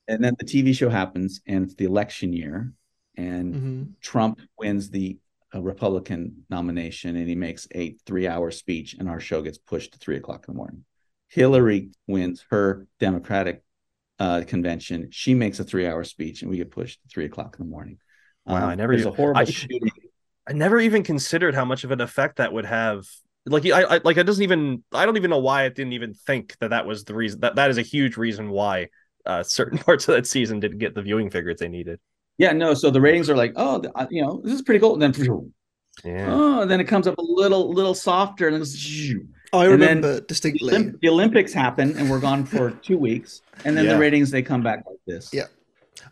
and 0.10 0.22
then 0.24 0.36
the 0.38 0.46
tv 0.46 0.76
show 0.76 0.90
happens 0.90 1.42
and 1.48 1.64
it's 1.64 1.76
the 1.76 1.86
election 1.86 2.34
year 2.34 2.74
and 3.16 3.54
Mhm. 3.56 3.88
Trump 4.02 4.42
wins 4.60 4.90
the 4.90 5.18
uh, 5.54 5.62
Republican 5.62 6.46
nomination 6.50 7.16
and 7.16 7.28
he 7.28 7.36
makes 7.36 7.68
a 7.76 7.96
three 8.06 8.28
hour 8.28 8.52
speech, 8.52 8.96
and 9.00 9.10
our 9.10 9.20
show 9.20 9.42
gets 9.42 9.58
pushed 9.58 9.94
to 9.94 10.00
three 10.00 10.18
o'clock 10.18 10.46
in 10.48 10.54
the 10.54 10.58
morning. 10.58 10.84
Hillary 11.30 11.90
wins 12.08 12.46
her 12.50 12.88
Democratic 13.00 13.64
uh, 14.20 14.44
convention. 14.48 15.10
She 15.12 15.34
makes 15.34 15.60
a 15.60 15.64
three 15.64 15.88
hour 15.88 16.04
speech, 16.04 16.42
and 16.42 16.52
we 16.52 16.58
get 16.58 16.72
pushed 16.72 17.02
to 17.02 17.08
three 17.08 17.26
o'clock 17.26 17.56
in 17.60 17.66
the 17.66 17.72
morning. 17.72 17.98
Wow, 18.46 18.58
Um, 18.58 18.64
I 18.70 18.76
never 18.76 18.94
There's 18.94 19.06
a 19.06 19.10
even- 19.10 19.18
horrible 19.18 19.42
I- 19.42 19.46
shooting. 19.46 19.90
I 20.46 20.52
never 20.52 20.78
even 20.80 21.04
considered 21.04 21.56
how 21.56 21.64
much 21.64 21.86
of 21.86 21.92
an 21.92 22.02
effect 22.02 22.36
that 22.38 22.52
would 22.52 22.66
have. 22.66 23.06
Like 23.46 23.66
I, 23.66 23.84
I 23.84 24.02
like 24.04 24.18
it 24.18 24.24
doesn't 24.24 24.44
even. 24.44 24.84
I 24.92 25.06
don't 25.06 25.16
even 25.18 25.30
know 25.30 25.40
why 25.40 25.64
I 25.64 25.70
didn't 25.70 25.94
even 25.94 26.14
think 26.14 26.58
that 26.60 26.72
that 26.72 26.86
was 26.86 27.06
the 27.06 27.14
reason. 27.16 27.40
That 27.42 27.56
that 27.56 27.70
is 27.70 27.78
a 27.78 27.82
huge 27.82 28.18
reason 28.18 28.50
why 28.50 28.90
uh, 29.26 29.44
certain 29.44 29.78
parts 29.88 30.08
of 30.10 30.16
that 30.16 30.28
season 30.28 30.60
didn't 30.60 30.80
get 30.80 30.96
the 30.96 31.02
viewing 31.02 31.30
figures 31.30 31.58
they 31.60 31.70
needed. 31.70 32.00
Yeah, 32.38 32.52
no. 32.54 32.74
So 32.74 32.90
the 32.90 33.02
ratings 33.02 33.30
are 33.30 33.36
like, 33.36 33.54
oh, 33.56 33.82
you 34.10 34.22
know, 34.24 34.42
this 34.44 34.54
is 34.54 34.62
pretty 34.62 34.80
cool. 34.80 34.94
And 35.02 35.02
then, 35.14 35.52
Yeah. 36.04 36.28
oh, 36.34 36.62
and 36.62 36.72
then 36.72 36.80
it 36.80 36.86
comes 36.86 37.08
up 37.08 37.18
a 37.18 37.22
little, 37.22 37.72
little 37.72 37.94
softer, 37.94 38.48
and 38.48 38.58
it's 38.58 38.76
I 39.54 39.66
And 39.68 39.74
then 39.74 39.80
remember 39.98 40.16
the, 40.16 40.22
distinctly. 40.22 40.74
Olymp- 40.74 41.00
the 41.00 41.10
Olympics 41.10 41.54
happen, 41.54 41.96
and 41.98 42.10
we're 42.10 42.20
gone 42.20 42.44
for 42.46 42.72
two 42.82 42.98
weeks, 42.98 43.42
and 43.66 43.78
then 43.78 43.86
Yeah. 43.86 43.94
the 43.94 44.00
ratings 44.00 44.32
they 44.32 44.42
come 44.42 44.64
back 44.64 44.84
like 44.88 44.98
this. 45.06 45.30
Yeah. 45.32 45.44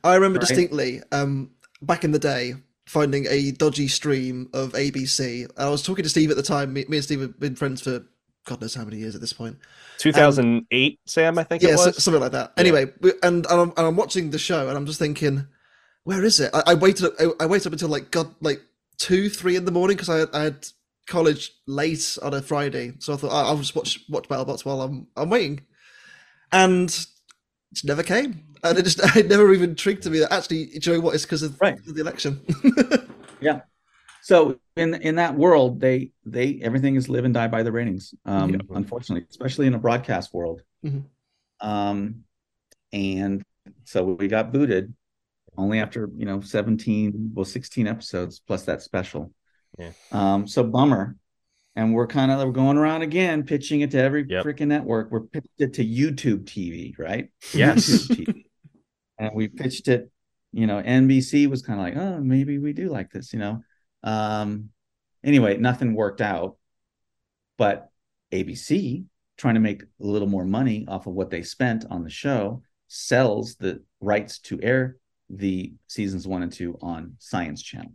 I 0.04 0.14
remember 0.16 0.38
Right. 0.38 0.48
distinctly 0.48 1.02
um, 1.12 1.50
back 1.82 2.04
in 2.04 2.12
the 2.12 2.20
day 2.20 2.54
finding 2.86 3.26
a 3.30 3.52
dodgy 3.52 3.88
stream 3.88 4.48
of 4.54 4.74
ABC. 4.74 5.48
I 5.58 5.70
was 5.70 5.82
talking 5.82 6.04
to 6.04 6.10
Steve 6.10 6.30
at 6.30 6.38
the 6.38 6.44
time. 6.44 6.72
Me, 6.74 6.86
me 6.88 6.98
and 6.98 7.04
Steve 7.04 7.22
have 7.22 7.40
been 7.40 7.56
friends 7.56 7.82
for 7.82 8.04
God 8.46 8.60
knows 8.62 8.74
how 8.76 8.84
many 8.84 8.98
years 8.98 9.16
at 9.16 9.22
this 9.22 9.34
point. 9.34 9.58
2008, 10.00 11.00
Sam. 11.06 11.38
I 11.38 11.44
think 11.44 11.62
Yeah, 11.64 11.70
it 11.74 11.78
so, 11.80 11.92
something 11.92 12.22
like 12.22 12.32
that. 12.34 12.54
Anyway, 12.58 12.92
we- 13.02 13.14
and, 13.24 13.46
and, 13.48 13.62
I'm, 13.62 13.70
and 13.78 13.88
I'm 13.88 13.96
watching 13.96 14.30
the 14.32 14.40
show 14.40 14.68
and 14.68 14.78
I'm 14.78 14.86
just 14.86 15.00
thinking, 15.00 15.48
where 16.04 16.24
is 16.24 16.40
it? 16.40 16.52
I, 16.54 16.64
I 16.68 16.74
waited. 16.74 17.06
up- 17.06 17.14
I, 17.20 17.44
I 17.44 17.46
waited 17.46 17.68
up 17.68 17.74
until 17.74 17.90
like 17.90 18.12
God, 18.12 18.34
like 18.42 18.62
two, 18.98 19.30
three 19.30 19.56
in 19.56 19.66
the 19.66 19.72
morning 19.72 19.96
because 19.98 20.10
I, 20.10 20.18
had- 20.20 20.30
I 20.34 20.44
had 20.44 20.68
college 21.08 21.52
late 21.68 22.18
on 22.22 22.34
a 22.34 22.42
Friday, 22.42 22.94
so 23.00 23.14
I 23.14 23.18
thought 23.18 23.32
"Oh, 23.32 23.48
I'll 23.50 23.58
just 23.58 23.76
watch 23.76 24.00
watch 24.10 24.28
BattleBots 24.28 24.66
while 24.66 24.82
I'm 24.82 25.08
I'm 25.18 25.30
waiting, 25.30 25.62
and 26.52 26.90
it 27.72 27.82
never 27.84 28.04
came. 28.04 28.46
And 28.64 28.78
it 28.78 28.84
just 28.84 29.00
it 29.16 29.28
never 29.28 29.52
even 29.54 29.72
intrigued 29.72 30.04
to 30.04 30.10
me 30.10 30.20
that 30.20 30.32
actually, 30.32 30.66
do 30.68 30.92
you 30.92 30.98
know 30.98 31.02
what? 31.04 31.16
It's 31.16 31.26
because 31.26 31.44
of, 31.44 31.60
Right. 31.60 31.78
of 31.88 31.96
the 31.96 32.02
election. 32.02 32.42
Yeah. 33.42 33.62
So 34.22 34.60
in 34.76 34.94
in 34.94 35.16
that 35.16 35.36
world, 35.36 35.82
they 35.82 36.12
they 36.24 36.60
everything 36.62 36.96
is 36.96 37.10
live 37.10 37.26
and 37.26 37.34
die 37.34 37.48
by 37.48 37.64
the 37.64 37.72
ratings. 37.72 38.14
Um, 38.24 38.52
Yeah. 38.52 38.60
unfortunately, 38.70 39.26
especially 39.32 39.66
in 39.66 39.74
a 39.74 39.80
broadcast 39.80 40.32
world. 40.32 40.62
Mhm. 40.86 41.06
Um, 41.60 42.24
and 42.94 43.42
so 43.86 44.04
we 44.04 44.28
got 44.28 44.54
booted 44.54 44.94
only 45.58 45.80
after 45.80 46.10
you 46.16 46.26
know 46.26 46.40
17 46.42 47.32
well 47.34 47.46
16 47.46 47.88
episodes 47.88 48.40
plus 48.40 48.64
that 48.64 48.82
special 48.82 49.34
Yeah. 49.78 49.92
um 50.12 50.48
so 50.48 50.64
bummer 50.64 51.18
and 51.76 51.94
we're 51.94 52.08
kind 52.08 52.32
of 52.32 52.40
we're 52.46 52.52
going 52.52 52.78
around 52.78 53.02
again, 53.02 53.44
pitching 53.44 53.80
it 53.82 53.92
to 53.92 53.98
every 53.98 54.26
Yep. 54.28 54.44
freaking 54.46 54.68
network. 54.68 55.10
We're 55.10 55.22
pitched 55.22 55.48
it 55.60 55.74
to 55.76 55.86
YouTube 55.86 56.44
TV, 56.44 56.94
right? 57.00 57.30
Yes. 57.54 57.88
YouTube 58.08 58.26
TV. 58.26 58.46
and 59.18 59.32
we 59.34 59.48
pitched 59.48 59.88
it. 59.88 60.12
You 60.52 60.68
know, 60.68 60.82
NBC 60.84 61.48
was 61.48 61.62
kind 61.62 61.80
of 61.80 61.86
like, 61.86 61.96
oh, 61.96 62.20
maybe 62.20 62.58
we 62.60 62.74
do 62.74 62.90
like 62.90 63.10
this. 63.12 63.32
You 63.32 63.40
know, 63.40 63.62
um, 64.04 64.70
anyway, 65.24 65.56
nothing 65.56 65.94
worked 65.96 66.20
out. 66.20 66.58
But 67.58 67.90
ABC, 68.34 69.06
trying 69.38 69.54
to 69.56 69.62
make 69.62 69.84
a 69.84 69.86
little 70.00 70.28
more 70.28 70.44
money 70.46 70.86
off 70.90 71.08
of 71.08 71.14
what 71.14 71.30
they 71.30 71.42
spent 71.42 71.86
on 71.90 72.04
the 72.04 72.10
show, 72.10 72.64
sells 72.90 73.56
the 73.56 73.82
rights 74.02 74.40
to 74.40 74.60
air 74.62 74.98
the 75.36 75.74
seasons 75.88 76.28
one 76.28 76.44
and 76.44 76.52
two 76.52 76.78
on 76.82 77.16
Science 77.20 77.62
Channel. 77.62 77.94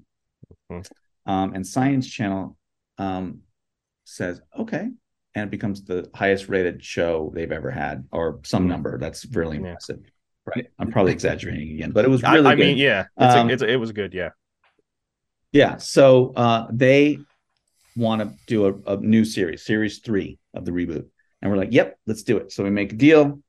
Mhm. 0.70 0.88
Um, 1.26 1.54
and 1.54 1.66
Science 1.66 2.08
Channel 2.08 2.56
um, 2.98 3.40
says, 4.04 4.40
okay. 4.58 4.88
And 5.34 5.44
it 5.44 5.50
becomes 5.50 5.84
the 5.84 6.08
highest 6.14 6.48
rated 6.48 6.82
show 6.82 7.30
they've 7.34 7.52
ever 7.52 7.70
had, 7.70 8.06
or 8.10 8.40
some 8.44 8.64
Mhm. 8.64 8.68
number. 8.68 8.98
That's 8.98 9.26
really 9.26 9.56
Yeah. 9.58 9.64
impressive. 9.64 10.00
Right. 10.46 10.68
I'm 10.78 10.90
probably 10.92 11.12
exaggerating 11.12 11.72
again, 11.72 11.90
but 11.90 12.04
it 12.04 12.08
was 12.08 12.22
I, 12.22 12.34
really 12.34 12.46
I 12.46 12.54
good. 12.54 12.66
mean, 12.66 12.76
yeah, 12.78 13.06
it's 13.18 13.34
Um, 13.34 13.48
a, 13.50 13.52
it's 13.52 13.62
a, 13.62 13.68
it 13.68 13.76
was 13.76 13.92
good. 13.92 14.14
Yeah. 14.14 14.30
Yeah. 15.52 15.76
So 15.78 16.32
uh, 16.34 16.68
they 16.72 17.18
want 17.96 18.22
to 18.22 18.34
do 18.46 18.66
a, 18.66 18.94
a 18.94 18.96
new 18.98 19.24
series, 19.24 19.64
series 19.64 19.98
three 19.98 20.38
of 20.54 20.64
the 20.64 20.70
reboot. 20.70 21.06
And 21.42 21.50
we're 21.50 21.56
like, 21.58 21.72
yep, 21.72 21.98
let's 22.06 22.22
do 22.22 22.36
it. 22.36 22.52
So 22.52 22.64
we 22.64 22.70
make 22.70 22.92
a 22.92 22.96
deal 22.96 23.42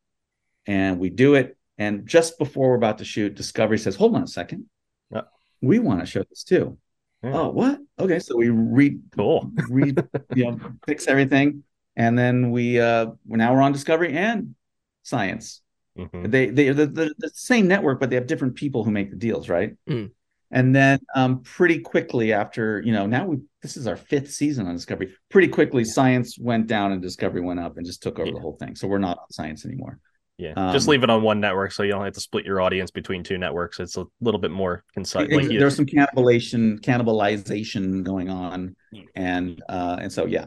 and 0.66 1.00
we 1.00 1.10
do 1.10 1.36
it. 1.36 1.57
And 1.78 2.08
just 2.08 2.38
before 2.40 2.70
we're 2.70 2.76
about 2.76 2.98
to 3.00 3.06
shoot, 3.06 3.36
Discovery 3.36 3.78
says, 3.78 3.96
hold 3.96 4.16
on 4.16 4.24
a 4.24 4.28
second. 4.28 4.66
Yeah. 5.12 5.22
We 5.62 5.80
want 5.80 6.00
to 6.00 6.06
show 6.06 6.24
this 6.30 6.44
too. 6.44 6.78
Yeah. 7.24 7.32
Oh, 7.34 7.50
what? 7.50 7.80
Okay. 8.00 8.20
So 8.20 8.36
we 8.38 8.50
re, 8.50 9.00
Cool. 9.16 9.52
re 9.70 9.94
you 10.36 10.46
know, 10.52 10.60
fix 10.86 11.08
everything. 11.08 11.64
And 11.96 12.18
then 12.18 12.52
we 12.52 12.80
uh 12.80 13.08
now 13.26 13.54
we're 13.54 13.62
on 13.62 13.72
Discovery 13.72 14.16
and 14.16 14.56
Science. 15.04 15.62
Mhm. 15.98 16.30
They 16.30 16.48
they 16.50 16.70
the, 16.70 16.86
the 16.86 17.14
the 17.18 17.30
same 17.34 17.68
network, 17.68 18.00
but 18.00 18.10
they 18.10 18.16
have 18.16 18.28
different 18.28 18.56
people 18.56 18.84
who 18.84 18.92
make 18.92 19.10
the 19.10 19.16
deals, 19.16 19.50
right? 19.50 19.76
Mm. 19.90 20.12
And 20.52 20.74
then 20.76 21.00
um, 21.16 21.42
pretty 21.42 21.80
quickly 21.80 22.32
after, 22.32 22.82
you 22.86 22.94
know, 22.94 23.06
now 23.08 23.26
we 23.26 23.38
this 23.64 23.76
is 23.78 23.88
our 23.88 23.98
fifth 23.98 24.32
season 24.32 24.68
on 24.68 24.76
Discovery. 24.76 25.12
Pretty 25.30 25.48
quickly, 25.48 25.84
Science 25.84 26.38
went 26.40 26.68
down 26.68 26.92
and 26.92 27.02
Discovery 27.02 27.42
went 27.42 27.60
up 27.60 27.78
and 27.78 27.86
just 27.86 28.02
took 28.04 28.20
over 28.20 28.28
Yeah. 28.28 28.34
the 28.36 28.40
whole 28.42 28.58
thing. 28.58 28.76
So 28.76 28.88
we're 28.88 29.00
not 29.00 29.18
on 29.18 29.32
Science 29.32 29.66
anymore. 29.66 30.00
Yeah. 30.38 30.54
Um, 30.56 30.72
Just 30.72 30.88
leave 30.88 31.04
it 31.04 31.10
on 31.10 31.24
one 31.24 31.40
network 31.40 31.72
so 31.72 31.82
you 31.82 31.92
don't 31.92 32.04
have 32.04 32.14
to 32.14 32.20
split 32.20 32.46
your 32.46 32.62
audience 32.62 32.92
between 32.92 33.24
two 33.24 33.40
networks. 33.40 33.80
It's 33.80 33.98
a 33.98 34.06
little 34.22 34.40
bit 34.40 34.52
more 34.52 34.84
concise. 34.94 35.32
Like 35.32 35.48
There's 35.48 35.76
some 35.76 35.88
cannibalization, 35.88 36.80
cannibalization 36.80 38.04
going 38.04 38.30
on, 38.30 38.76
and 39.16 39.62
uh, 39.68 39.98
and 40.00 40.14
so 40.14 40.26
yeah, 40.26 40.46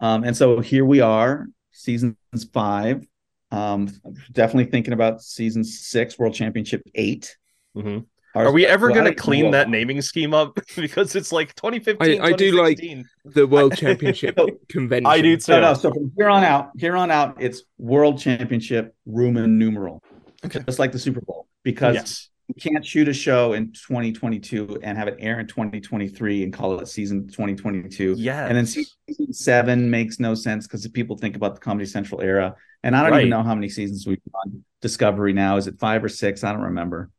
um, 0.00 0.24
and 0.24 0.34
so 0.34 0.60
here 0.60 0.84
we 0.84 1.00
are, 1.00 1.46
seasons 1.72 2.16
five. 2.52 3.06
Um, 3.50 3.88
definitely 4.32 4.70
thinking 4.70 4.94
about 4.94 5.22
season 5.22 5.62
six, 5.62 6.18
World 6.18 6.34
Championship 6.34 6.82
eight. 6.94 7.36
Mhm. 7.76 8.06
Our- 8.34 8.46
Are 8.46 8.52
we 8.52 8.66
ever 8.66 8.86
well, 8.88 8.94
going 9.00 9.06
to 9.06 9.14
clean 9.14 9.46
know. 9.46 9.50
that 9.52 9.68
naming 9.70 10.00
scheme 10.02 10.34
up? 10.34 10.58
because 10.76 11.16
it's 11.16 11.32
like 11.32 11.54
2015. 11.56 12.20
I- 12.20 12.26
I 12.26 12.32
do 12.32 12.52
like- 12.52 12.78
The 13.24 13.46
World 13.50 13.76
Championship 13.76 14.38
convention. 14.68 15.06
I 15.06 15.20
do 15.20 15.36
too. 15.36 15.52
No, 15.52 15.60
no. 15.60 15.74
So 15.74 15.92
from 15.92 16.12
here 16.16 16.28
on 16.28 16.44
out, 16.44 16.70
here 16.76 16.96
on 16.96 17.10
out, 17.10 17.36
it's 17.40 17.62
World 17.78 18.18
Championship 18.18 18.94
Roman 19.06 19.58
numeral, 19.58 20.02
Okay. 20.44 20.60
just 20.66 20.78
like 20.78 20.92
the 20.92 20.98
Super 20.98 21.20
Bowl, 21.22 21.46
because 21.62 21.94
Yes. 21.94 22.28
You 22.48 22.54
can't 22.54 22.84
shoot 22.84 23.08
a 23.08 23.12
show 23.12 23.52
in 23.52 23.72
2022 23.72 24.80
and 24.82 24.96
have 24.96 25.06
it 25.06 25.16
air 25.18 25.38
in 25.38 25.46
2023 25.46 26.42
and 26.44 26.52
call 26.52 26.80
it 26.80 26.88
season 26.88 27.28
2022. 27.28 28.14
Yeah. 28.16 28.46
And 28.46 28.56
then 28.56 28.66
season 28.66 29.32
seven 29.32 29.90
makes 29.90 30.18
no 30.18 30.34
sense 30.34 30.66
because 30.66 30.86
people 30.88 31.16
think 31.16 31.36
about 31.36 31.54
the 31.54 31.60
Comedy 31.60 31.84
Central 31.86 32.20
era. 32.22 32.56
And 32.82 32.96
I 32.96 33.02
don't 33.02 33.12
Right. 33.12 33.18
even 33.20 33.30
know 33.30 33.42
how 33.42 33.54
many 33.54 33.68
seasons 33.68 34.06
we've 34.06 34.18
on 34.32 34.64
Discovery 34.80 35.32
now. 35.32 35.56
Is 35.58 35.66
it 35.66 35.78
five 35.78 36.02
or 36.02 36.08
six? 36.08 36.42
I 36.42 36.52
don't 36.52 36.62
remember. 36.62 37.10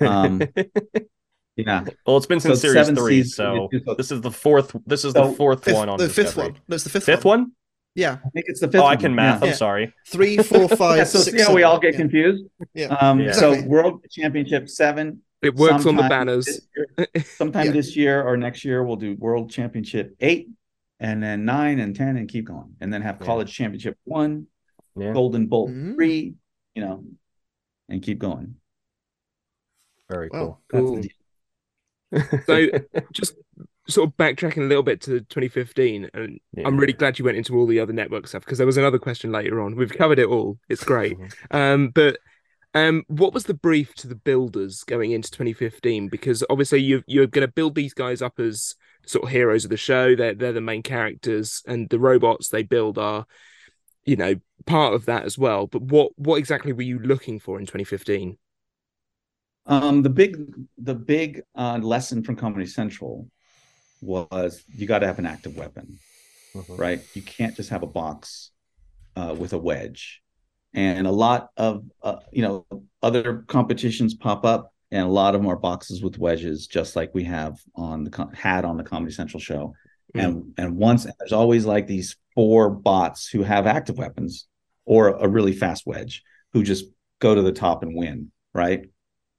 Um, 0.00 0.40
yeah. 1.56 1.84
well, 2.06 2.16
it's 2.16 2.26
been 2.26 2.38
since 2.40 2.60
So 2.60 2.72
series 2.72 2.88
three, 2.90 3.22
seasons, 3.22 3.34
so 3.34 3.68
this 3.96 4.12
is 4.12 4.20
the 4.20 4.30
fourth. 4.30 4.76
This 4.86 5.04
is 5.04 5.14
So 5.14 5.30
the 5.30 5.36
fourth 5.36 5.64
Fifth, 5.64 5.74
one 5.74 5.88
on 5.88 5.98
the 5.98 6.08
fifth 6.08 6.26
Discovery. 6.26 6.52
one. 6.52 6.60
No, 6.68 6.76
the 6.78 6.90
fifth, 6.90 7.04
Fifth 7.04 7.24
one? 7.24 7.52
Yeah. 7.96 8.18
I 8.24 8.28
think 8.30 8.44
it's 8.48 8.60
the 8.60 8.68
fifth. 8.68 8.80
Oh, 8.82 8.86
I 8.86 8.94
can 8.96 9.14
math. 9.14 9.42
Yeah. 9.42 9.48
I'm 9.48 9.54
sorry. 9.54 9.92
Three, 10.06 10.36
four, 10.36 10.68
five, 10.82 10.98
Yeah, 10.98 11.04
so 11.04 11.18
six, 11.20 11.36
see 11.36 11.42
how 11.42 11.54
we 11.54 11.62
all 11.62 11.80
get 11.80 11.94
Yeah. 11.94 11.98
confused. 12.00 12.44
Yeah. 12.74 12.86
Um, 12.88 13.20
Yeah. 13.20 13.32
So 13.32 13.48
Exactly. 13.52 13.68
World 13.70 14.04
Championship 14.10 14.68
seven. 14.68 15.22
It 15.42 15.54
works 15.54 15.86
on 15.86 15.96
the 15.96 16.02
banners. 16.02 16.44
this 16.46 16.68
year- 16.76 17.24
Sometime 17.24 17.66
Yeah. 17.66 17.72
this 17.72 17.96
year 17.96 18.22
or 18.22 18.36
next 18.36 18.64
year, 18.64 18.84
we'll 18.84 18.96
do 18.96 19.16
World 19.16 19.50
Championship 19.50 20.14
eight, 20.20 20.48
and 21.00 21.22
then 21.22 21.44
nine 21.44 21.78
and 21.80 21.96
ten, 21.96 22.16
and 22.16 22.28
keep 22.28 22.44
going, 22.46 22.74
and 22.80 22.92
then 22.92 23.00
have 23.02 23.16
Yeah. 23.20 23.26
College 23.26 23.52
Championship 23.52 23.96
one, 24.04 24.46
Yeah. 24.94 25.12
Golden 25.12 25.46
Bolt 25.46 25.70
Mm. 25.70 25.94
three, 25.94 26.34
you 26.74 26.82
know, 26.82 27.04
and 27.88 28.02
keep 28.02 28.18
going. 28.18 28.56
Very 30.10 30.28
Wow. 30.32 30.58
That's 30.70 30.82
Cool. 30.84 31.00
the. 31.02 31.10
So 32.46 32.68
just 33.12 33.34
sort 33.88 34.08
of 34.08 34.16
backtracking 34.16 34.64
a 34.64 34.68
little 34.68 34.82
bit 34.82 35.00
to 35.02 35.20
2015, 35.20 36.10
and 36.14 36.40
Yeah. 36.52 36.66
I'm 36.66 36.76
really 36.76 36.92
glad 36.92 37.18
you 37.18 37.24
went 37.24 37.36
into 37.36 37.56
all 37.56 37.66
the 37.66 37.80
other 37.80 37.92
network 37.92 38.26
stuff 38.26 38.44
because 38.44 38.58
there 38.58 38.66
was 38.66 38.76
another 38.76 38.98
question 38.98 39.30
later 39.32 39.60
on. 39.60 39.76
We've 39.76 39.92
covered 39.92 40.18
it 40.18 40.26
all. 40.26 40.58
It's 40.68 40.84
great. 40.84 41.16
Mhm. 41.18 41.54
Um, 41.54 41.88
but 41.88 42.18
um, 42.74 43.04
what 43.08 43.32
was 43.32 43.44
the 43.44 43.54
brief 43.54 43.94
to 43.96 44.06
the 44.08 44.14
builders 44.14 44.82
going 44.84 45.12
into 45.12 45.30
2015? 45.30 46.08
Because 46.08 46.44
obviously 46.50 46.80
you 46.80 47.02
you're 47.06 47.26
going 47.26 47.46
to 47.46 47.52
build 47.52 47.74
these 47.74 47.94
guys 47.94 48.20
up 48.20 48.38
as 48.38 48.74
sort 49.06 49.24
of 49.24 49.30
heroes 49.30 49.64
of 49.64 49.70
the 49.70 49.76
show. 49.76 50.14
They're 50.14 50.34
they're 50.34 50.52
the 50.52 50.60
main 50.60 50.82
characters, 50.82 51.62
and 51.66 51.88
the 51.88 51.98
robots 51.98 52.48
they 52.48 52.64
build 52.64 52.98
are, 52.98 53.24
you 54.04 54.16
know, 54.16 54.34
part 54.66 54.92
of 54.94 55.06
that 55.06 55.24
as 55.24 55.38
well. 55.38 55.68
But 55.68 55.82
what 55.82 56.12
what 56.16 56.36
exactly 56.36 56.72
were 56.72 56.82
you 56.82 56.98
looking 56.98 57.38
for 57.40 57.58
in 57.58 57.66
2015? 57.66 58.36
Um, 59.68 60.02
the 60.02 60.10
big, 60.10 60.36
the 60.78 60.94
big 60.94 61.42
uh, 61.56 61.78
lesson 61.82 62.22
from 62.22 62.36
Comedy 62.36 62.66
Central 62.66 63.28
was 64.06 64.62
you 64.74 64.86
got 64.86 65.00
to 65.00 65.06
have 65.06 65.18
an 65.18 65.26
active 65.26 65.56
weapon. 65.56 65.98
Mhm. 66.54 66.78
right? 66.78 67.00
You 67.14 67.22
can't 67.22 67.54
just 67.54 67.68
have 67.70 67.82
a 67.82 67.86
box 67.86 68.50
uh, 69.14 69.34
with 69.38 69.52
a 69.52 69.58
wedge. 69.58 70.22
And 70.72 71.06
a 71.06 71.12
lot 71.12 71.50
of 71.56 71.84
uh, 72.02 72.16
you 72.32 72.42
know 72.42 72.66
other 73.02 73.44
competitions 73.46 74.14
pop 74.14 74.44
up, 74.44 74.72
and 74.90 75.02
a 75.02 75.10
lot 75.10 75.34
of 75.34 75.40
them 75.40 75.50
are 75.50 75.56
boxes 75.56 76.02
with 76.02 76.18
wedges, 76.18 76.66
just 76.66 76.96
like 76.96 77.14
we 77.14 77.24
have 77.24 77.58
on 77.74 78.04
the 78.04 78.30
had 78.34 78.64
on 78.64 78.76
the 78.76 78.84
Comedy 78.84 79.12
Central 79.12 79.40
show. 79.40 79.74
And 80.14 80.54
and 80.56 80.76
once 80.76 81.06
there's 81.18 81.32
always 81.32 81.66
like 81.66 81.86
these 81.86 82.16
four 82.34 82.70
bots 82.70 83.28
who 83.28 83.42
have 83.42 83.66
active 83.66 83.98
weapons 83.98 84.46
or 84.84 85.08
a 85.08 85.28
really 85.28 85.52
fast 85.52 85.86
wedge 85.86 86.22
who 86.52 86.62
just 86.62 86.86
go 87.20 87.34
to 87.34 87.42
the 87.42 87.52
top 87.52 87.82
and 87.82 87.94
win, 87.94 88.30
right? 88.54 88.88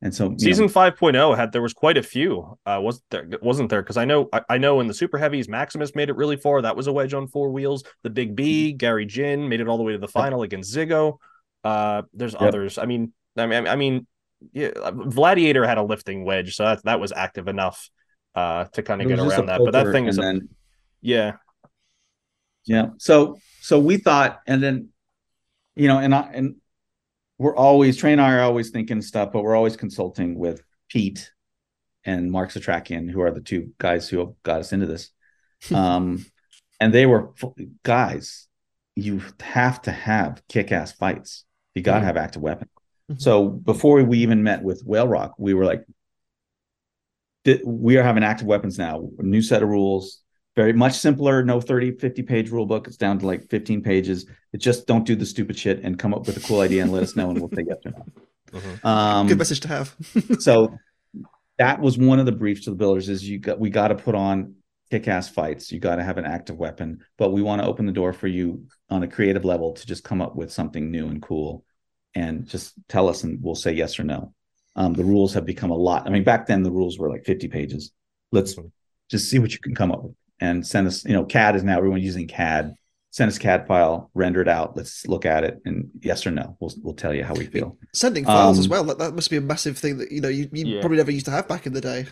And 0.01 0.13
so 0.13 0.35
Season 0.37 0.67
know, 0.67 0.71
5.0 0.71 1.35
had 1.35 1.51
there 1.51 1.61
was 1.61 1.73
quite 1.73 1.97
a 1.97 2.03
few. 2.03 2.57
Uh, 2.65 2.79
was 2.81 3.01
there 3.09 3.27
wasn't 3.41 3.69
there? 3.69 3.81
Because 3.81 3.97
I 3.97 4.05
know 4.05 4.29
I, 4.31 4.41
I 4.49 4.57
know 4.59 4.79
in 4.79 4.87
the 4.87 4.93
super 4.93 5.17
heavies, 5.17 5.49
Maximus 5.49 5.95
made 5.95 6.09
it 6.09 6.15
really 6.15 6.37
far. 6.37 6.61
That 6.61 6.75
was 6.75 6.85
a 6.87 6.93
wedge 6.93 7.13
on 7.15 7.27
four 7.27 7.49
wheels. 7.51 7.83
The 8.03 8.11
Big 8.11 8.35
B, 8.35 8.73
Gary 8.73 9.05
Gin 9.07 9.49
made 9.49 9.59
it 9.59 9.67
all 9.67 9.77
the 9.77 9.83
way 9.83 9.93
to 9.93 9.97
the 9.97 10.07
final 10.07 10.43
against 10.43 10.73
Ziggy. 10.75 11.17
Uh, 11.63 12.03
there's 12.13 12.33
Yep. 12.33 12.41
others. 12.41 12.77
I 12.77 12.85
mean, 12.85 13.11
I 13.35 13.47
mean, 13.47 13.67
I 13.67 13.75
mean, 13.75 14.07
yeah, 14.53 14.69
Gladiator 15.09 15.65
had 15.65 15.79
a 15.79 15.83
lifting 15.83 16.23
wedge, 16.25 16.55
so 16.55 16.65
that 16.65 16.83
that 16.83 16.99
was 16.99 17.11
active 17.11 17.47
enough 17.47 17.89
uh 18.35 18.65
to 18.65 18.83
kind 18.83 19.01
of 19.01 19.07
get 19.07 19.17
was 19.17 19.33
just 19.33 19.37
a 19.37 19.39
around 19.39 19.45
that. 19.47 19.65
But 19.65 19.71
that 19.71 19.91
thing 19.91 20.05
is, 20.07 20.19
a, 20.19 20.21
then 20.21 20.49
yeah, 21.01 21.37
Yeah. 22.65 22.89
So 22.97 23.39
so 23.61 23.79
we 23.79 23.97
thought, 23.97 24.41
and 24.45 24.61
then, 24.61 24.89
you 25.75 25.87
know, 25.87 25.97
and 25.97 26.13
I 26.13 26.21
and 26.33 26.55
we're 27.37 27.55
always 27.55 27.97
Trey 27.97 28.11
and 28.13 28.21
I 28.21 28.33
are 28.33 28.41
always 28.41 28.69
thinking 28.71 29.01
stuff, 29.01 29.31
but 29.31 29.43
we're 29.43 29.55
always 29.55 29.77
consulting 29.77 30.37
with 30.37 30.63
Pete 30.89 31.31
and 32.03 32.31
Mark 32.31 32.51
Setrakian, 32.51 33.09
who 33.11 33.21
are 33.21 33.31
the 33.31 33.41
two 33.41 33.71
guys 33.77 34.09
who 34.09 34.35
got 34.43 34.59
us 34.59 34.73
into 34.73 34.85
this. 34.85 35.11
Um, 35.73 36.23
and 36.79 36.93
they 36.93 37.07
were 37.07 37.33
guys. 37.83 38.47
You 38.95 39.21
have 39.41 39.81
to 39.83 39.91
have 39.91 40.41
kick-ass 40.47 40.91
fights. 40.91 41.45
You 41.73 41.81
got 41.81 41.95
to 41.95 42.01
Mhm. 42.01 42.05
have 42.05 42.17
active 42.17 42.41
weapons. 42.43 42.69
Mhm. 43.11 43.21
So 43.21 43.49
before 43.49 44.03
we 44.03 44.19
even 44.19 44.43
met 44.43 44.63
with 44.63 44.83
Whale 44.85 45.07
Rock, 45.07 45.33
we 45.39 45.55
were 45.55 45.65
like, 45.65 45.83
"Th- 47.45 47.61
we 47.65 47.97
are 47.97 48.03
having 48.03 48.23
active 48.23 48.45
weapons 48.47 48.77
now. 48.77 49.09
New 49.17 49.41
set 49.41 49.63
of 49.63 49.69
rules 49.69 50.21
very 50.57 50.73
much 50.73 50.97
simpler 50.97 51.43
no 51.43 51.61
30 51.61 51.91
50 51.91 52.23
page 52.23 52.49
rule 52.49 52.65
book. 52.65 52.87
It's 52.87 52.97
down 52.97 53.19
to 53.19 53.27
like 53.27 53.47
15 53.47 53.83
pages. 53.83 54.25
It 54.51 54.57
just 54.57 54.87
don't 54.87 55.05
do 55.05 55.15
the 55.15 55.25
stupid 55.25 55.57
shit 55.57 55.81
and 55.83 55.99
come 55.99 56.15
up 56.15 56.25
with 56.25 56.35
a 56.35 56.39
cool 56.39 56.61
idea 56.61 56.81
and 56.81 56.91
let 56.91 57.03
us 57.03 57.15
know 57.15 57.29
and 57.29 57.39
we'll 57.39 57.51
say 57.55 57.63
yes 57.65 57.77
or 57.85 57.91
no 57.91 58.03
um 58.83 59.27
Good 59.27 59.37
message 59.37 59.59
to 59.61 59.67
have. 59.67 59.95
so 60.39 60.75
that 61.59 61.79
was 61.79 61.97
one 61.97 62.19
of 62.19 62.25
the 62.25 62.31
briefs 62.31 62.63
to 62.63 62.71
the 62.71 62.75
builders 62.75 63.07
is 63.07 63.27
you 63.27 63.37
got 63.37 63.59
we 63.59 63.69
got 63.69 63.89
to 63.89 63.95
put 63.95 64.15
on 64.15 64.55
kick-ass 64.89 65.29
fights. 65.29 65.71
You 65.71 65.79
got 65.79 65.97
to 65.97 66.03
have 66.03 66.17
an 66.17 66.25
active 66.25 66.57
weapon 66.57 67.05
but 67.19 67.31
we 67.31 67.43
want 67.43 67.61
to 67.61 67.67
open 67.67 67.85
the 67.85 67.91
door 67.91 68.11
for 68.11 68.27
you 68.27 68.65
on 68.89 69.03
a 69.03 69.07
creative 69.07 69.45
level 69.45 69.73
to 69.73 69.85
just 69.85 70.03
come 70.03 70.23
up 70.23 70.35
with 70.35 70.51
something 70.51 70.89
new 70.89 71.07
and 71.07 71.21
cool 71.21 71.63
and 72.15 72.47
just 72.47 72.73
tell 72.89 73.07
us 73.09 73.23
and 73.23 73.43
we'll 73.43 73.53
say 73.53 73.73
yes 73.73 73.99
or 73.99 74.03
no. 74.03 74.33
Um, 74.75 74.93
the 74.93 75.03
rules 75.03 75.35
have 75.35 75.45
become 75.45 75.69
a 75.69 75.77
lot. 75.77 76.07
I 76.07 76.09
mean 76.09 76.23
back 76.23 76.47
then 76.47 76.63
the 76.63 76.71
rules 76.71 76.97
were 76.97 77.11
like 77.11 77.25
50 77.25 77.47
pages. 77.47 77.91
Let's 78.31 78.55
just 79.11 79.29
see 79.29 79.37
what 79.37 79.53
you 79.53 79.59
can 79.59 79.75
come 79.75 79.91
up 79.91 80.01
with 80.03 80.15
and 80.39 80.65
send 80.65 80.87
us. 80.87 81.03
You 81.05 81.13
know, 81.13 81.25
CAD 81.25 81.55
is 81.55 81.63
now 81.63 81.77
everyone 81.77 82.01
using 82.01 82.27
CAD. 82.27 82.75
Send 83.09 83.29
us 83.29 83.37
CAD 83.39 83.65
file, 83.67 84.11
render 84.13 84.41
it 84.41 84.47
out. 84.47 84.75
Let's 84.77 85.07
look 85.07 85.25
at 85.25 85.43
it, 85.43 85.59
and 85.65 85.89
yes 86.01 86.27
or 86.27 86.31
no, 86.31 86.55
we'll 86.59 86.71
we'll 86.83 86.93
tell 86.93 87.13
you 87.13 87.23
how 87.23 87.33
we 87.33 87.45
feel. 87.45 87.77
Sending 87.93 88.25
files 88.25 88.57
Um, 88.57 88.61
as 88.61 88.69
well. 88.69 88.83
That, 88.83 88.99
that 88.99 89.15
must 89.15 89.29
be 89.31 89.37
a 89.37 89.41
massive 89.41 89.77
thing 89.77 89.97
that 89.97 90.11
you 90.11 90.21
know 90.21 90.27
you, 90.27 90.47
you 90.51 90.65
Yeah. 90.67 90.81
probably 90.81 90.97
never 90.97 91.11
used 91.11 91.25
to 91.25 91.31
have 91.31 91.47
back 91.47 91.65
in 91.65 91.73
the 91.73 91.81
day. 91.81 92.05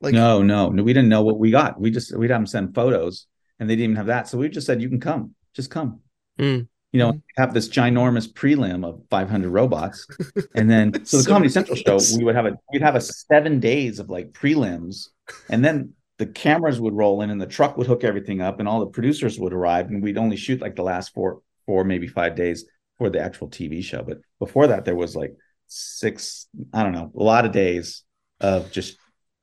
Like 0.00 0.14
no, 0.14 0.42
no, 0.42 0.70
no, 0.70 0.82
we 0.82 0.92
didn't 0.92 1.08
know 1.10 1.22
what 1.22 1.38
we 1.38 1.50
got. 1.50 1.80
We 1.80 1.90
just 1.90 2.16
we'd 2.16 2.30
have 2.30 2.40
them 2.40 2.46
send 2.46 2.74
photos, 2.74 3.26
and 3.60 3.68
they 3.68 3.74
didn't 3.76 3.84
even 3.92 3.96
have 3.96 4.06
that. 4.06 4.28
So 4.28 4.38
we 4.38 4.48
just 4.48 4.66
said, 4.66 4.80
"You 4.82 4.88
can 4.88 5.00
come, 5.00 5.34
just 5.54 5.70
come." 5.70 6.00
Mm. 6.38 6.66
You 6.92 6.98
know, 6.98 7.12
Mhm. 7.12 7.22
have 7.38 7.54
this 7.54 7.68
ginormous 7.68 8.30
prelim 8.32 8.84
of 8.86 9.02
500 9.10 9.48
robots, 9.50 10.06
and 10.54 10.68
then 10.70 10.92
so 11.04 11.18
the 11.18 11.22
So 11.22 11.30
Comedy 11.30 11.50
Central 11.50 11.76
show, 11.76 11.98
we 12.16 12.24
would 12.24 12.34
have 12.34 12.46
a 12.46 12.56
we'd 12.72 12.82
have 12.82 12.96
a 12.96 13.00
seven 13.00 13.60
days 13.60 13.98
of 13.98 14.08
like 14.10 14.32
prelims, 14.32 15.08
and 15.50 15.64
then 15.64 15.92
the 16.22 16.32
cameras 16.32 16.80
would 16.80 16.94
roll 16.94 17.20
in, 17.22 17.30
and 17.30 17.40
the 17.40 17.46
truck 17.46 17.76
would 17.76 17.88
hook 17.88 18.04
everything 18.04 18.40
up, 18.40 18.60
and 18.60 18.68
all 18.68 18.78
the 18.78 18.86
producers 18.86 19.40
would 19.40 19.52
arrive, 19.52 19.88
and 19.88 20.00
we'd 20.00 20.16
only 20.16 20.36
shoot 20.36 20.60
like 20.60 20.76
the 20.76 20.84
last 20.84 21.12
four, 21.12 21.40
four 21.66 21.82
maybe 21.82 22.06
five 22.06 22.36
days 22.36 22.64
for 22.96 23.10
the 23.10 23.18
actual 23.18 23.48
TV 23.48 23.82
show. 23.82 24.04
But 24.04 24.18
before 24.38 24.68
that, 24.68 24.84
there 24.84 24.94
was 24.94 25.16
like 25.16 25.34
six, 25.66 26.46
I 26.72 26.84
don't 26.84 26.92
know, 26.92 27.10
a 27.18 27.22
lot 27.24 27.44
of 27.44 27.50
days 27.50 28.04
of 28.38 28.70
just 28.70 28.96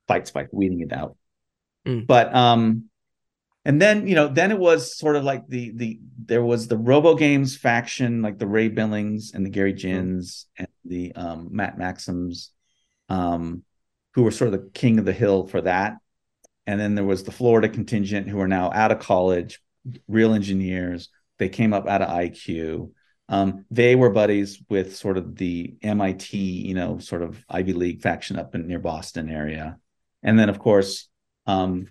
fights, 0.08 0.30
fight, 0.30 0.48
weeding 0.52 0.80
it 0.80 0.90
out. 0.90 1.18
Mm. 1.86 2.06
But 2.06 2.34
um, 2.34 2.86
and 3.66 3.78
then 3.78 4.08
you 4.08 4.14
know, 4.14 4.28
then 4.28 4.50
it 4.50 4.58
was 4.58 4.96
sort 4.96 5.16
of 5.16 5.24
like 5.24 5.46
the 5.48 5.72
the 5.74 6.00
there 6.24 6.42
was 6.42 6.66
the 6.66 6.78
Robo 6.78 7.14
Games 7.14 7.58
faction, 7.58 8.22
like 8.22 8.38
the 8.38 8.46
Ray 8.46 8.68
Billings 8.68 9.32
and 9.34 9.44
the 9.44 9.50
Gary 9.50 9.74
Gins 9.74 10.46
and 10.56 10.68
the 10.86 11.12
um 11.14 11.50
Matt 11.52 11.78
Maxhams, 11.78 12.48
um, 13.10 13.64
who 14.14 14.22
were 14.22 14.30
sort 14.30 14.54
of 14.54 14.62
the 14.62 14.70
king 14.70 14.98
of 14.98 15.04
the 15.04 15.12
hill 15.12 15.46
for 15.46 15.60
that. 15.60 15.98
And 16.70 16.78
then 16.78 16.94
there 16.94 17.04
was 17.04 17.24
the 17.24 17.32
Florida 17.32 17.68
contingent 17.68 18.28
who 18.28 18.38
are 18.38 18.46
now 18.46 18.70
out 18.72 18.92
of 18.92 19.00
college, 19.00 19.60
real 20.06 20.34
engineers. 20.34 21.08
They 21.40 21.48
came 21.48 21.72
up 21.72 21.88
out 21.88 22.00
of 22.00 22.08
IQ. 22.08 22.92
Um, 23.28 23.64
they 23.72 23.96
were 23.96 24.10
buddies 24.10 24.62
with 24.68 24.94
sort 24.94 25.18
of 25.18 25.34
the 25.34 25.74
MIT, 25.82 26.38
you 26.38 26.74
know, 26.74 26.98
sort 26.98 27.22
of 27.22 27.44
Ivy 27.48 27.72
League 27.72 28.02
faction 28.02 28.38
up 28.38 28.54
in 28.54 28.68
near 28.68 28.78
Boston 28.78 29.28
area. 29.28 29.78
And 30.22 30.38
then, 30.38 30.48
of 30.48 30.60
course, 30.60 31.08
um, 31.44 31.88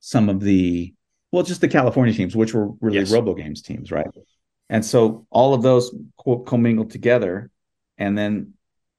some 0.00 0.28
of 0.28 0.40
the 0.40 0.92
well, 1.30 1.42
just 1.42 1.62
the 1.62 1.68
California 1.68 2.12
teams, 2.12 2.36
which 2.36 2.52
were 2.52 2.68
really 2.82 2.98
Yes. 2.98 3.10
Robo 3.10 3.32
Games 3.32 3.62
teams, 3.62 3.90
right? 3.90 4.08
And 4.68 4.84
so 4.84 5.26
all 5.30 5.54
of 5.54 5.62
those 5.62 5.90
co- 6.22 6.40
commingled 6.40 6.90
together, 6.90 7.50
and 7.96 8.18
then 8.18 8.52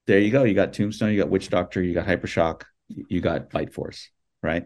there 0.07 0.17
you 0.17 0.31
go. 0.31 0.43
You 0.43 0.55
got 0.55 0.73
Tombstone, 0.73 1.11
you 1.11 1.19
got 1.19 1.29
Witch 1.29 1.49
Doctor, 1.49 1.83
you 1.83 1.93
got 1.93 2.07
Hypershock, 2.07 2.63
you 2.87 3.21
got 3.21 3.51
Bite 3.51 3.75
Force, 3.75 4.09
right? 4.41 4.65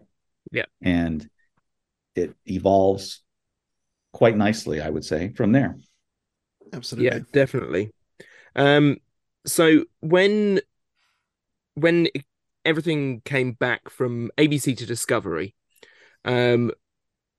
Yeah. 0.52 0.66
And 0.82 1.28
it 2.14 2.34
evolves 2.46 3.22
quite 4.12 4.36
nicely, 4.36 4.80
I 4.80 4.90
would 4.90 5.04
say, 5.04 5.30
from 5.30 5.52
there. 5.52 5.76
absolutely. 6.72 7.06
Yeah, 7.06 7.18
definitely. 7.32 7.90
Um, 8.56 8.98
so 9.46 9.84
when 10.00 10.60
when 11.74 12.08
everything 12.64 13.22
came 13.24 13.52
back 13.52 13.88
from 13.88 14.30
ABC 14.36 14.76
to 14.78 14.86
Discovery, 14.86 15.54
um, 16.24 16.72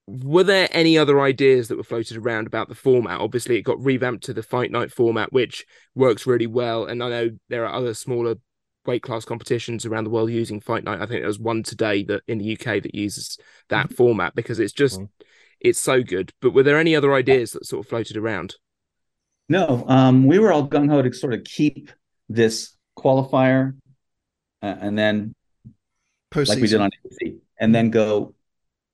were 0.07 0.43
there 0.43 0.67
any 0.71 0.97
other 0.97 1.21
ideas 1.21 1.67
that 1.67 1.77
were 1.77 1.83
floated 1.83 2.17
around 2.17 2.47
about 2.47 2.67
the 2.67 2.75
format? 2.75 3.19
Obviously, 3.19 3.57
it 3.57 3.61
got 3.61 3.83
revamped 3.83 4.23
to 4.23 4.33
the 4.33 4.41
Fight 4.41 4.71
Night 4.71 4.91
format, 4.91 5.31
which 5.31 5.65
works 5.93 6.25
really 6.25 6.47
well. 6.47 6.85
And 6.85 7.03
I 7.03 7.09
know 7.09 7.29
there 7.49 7.65
are 7.65 7.73
other 7.73 7.93
smaller 7.93 8.35
weight 8.89 9.03
class 9.03 9.23
competitions 9.23 9.85
around 9.85 10.03
the 10.03 10.09
world 10.09 10.31
using 10.31 10.59
Fight 10.59 10.83
Night. 10.83 10.99
I 10.99 11.05
think 11.05 11.21
there 11.21 11.27
was 11.27 11.39
one 11.39 11.61
today 11.61 12.03
that 12.05 12.23
in 12.27 12.39
the 12.39 12.45
UK 12.57 12.81
that 12.81 12.95
uses 12.95 13.37
that 13.69 13.93
format 13.93 14.33
because 14.33 14.59
it's 14.59 14.73
just 14.73 14.99
Mhm. 14.99 15.09
it's 15.59 15.79
so 15.79 16.01
good. 16.01 16.33
But 16.41 16.53
were 16.53 16.63
there 16.63 16.79
any 16.79 16.95
other 16.95 17.13
ideas 17.13 17.51
that 17.51 17.65
sort 17.65 17.85
of 17.85 17.89
floated 17.89 18.17
around? 18.17 18.55
No, 19.47 19.85
um, 19.87 20.25
we 20.25 20.39
were 20.39 20.51
all 20.51 20.67
gung 20.67 20.89
ho 20.89 21.01
to 21.01 21.13
sort 21.13 21.33
of 21.33 21.43
keep 21.43 21.91
this 22.29 22.75
qualifier, 22.97 23.75
uh, 24.63 24.75
and 24.85 24.97
then 24.97 25.35
Post 26.31 26.49
like 26.49 26.61
we 26.61 26.67
did 26.67 26.81
on 26.81 26.89
ABC, 26.89 27.39
and 27.59 27.73
then 27.73 27.89
go 27.91 28.33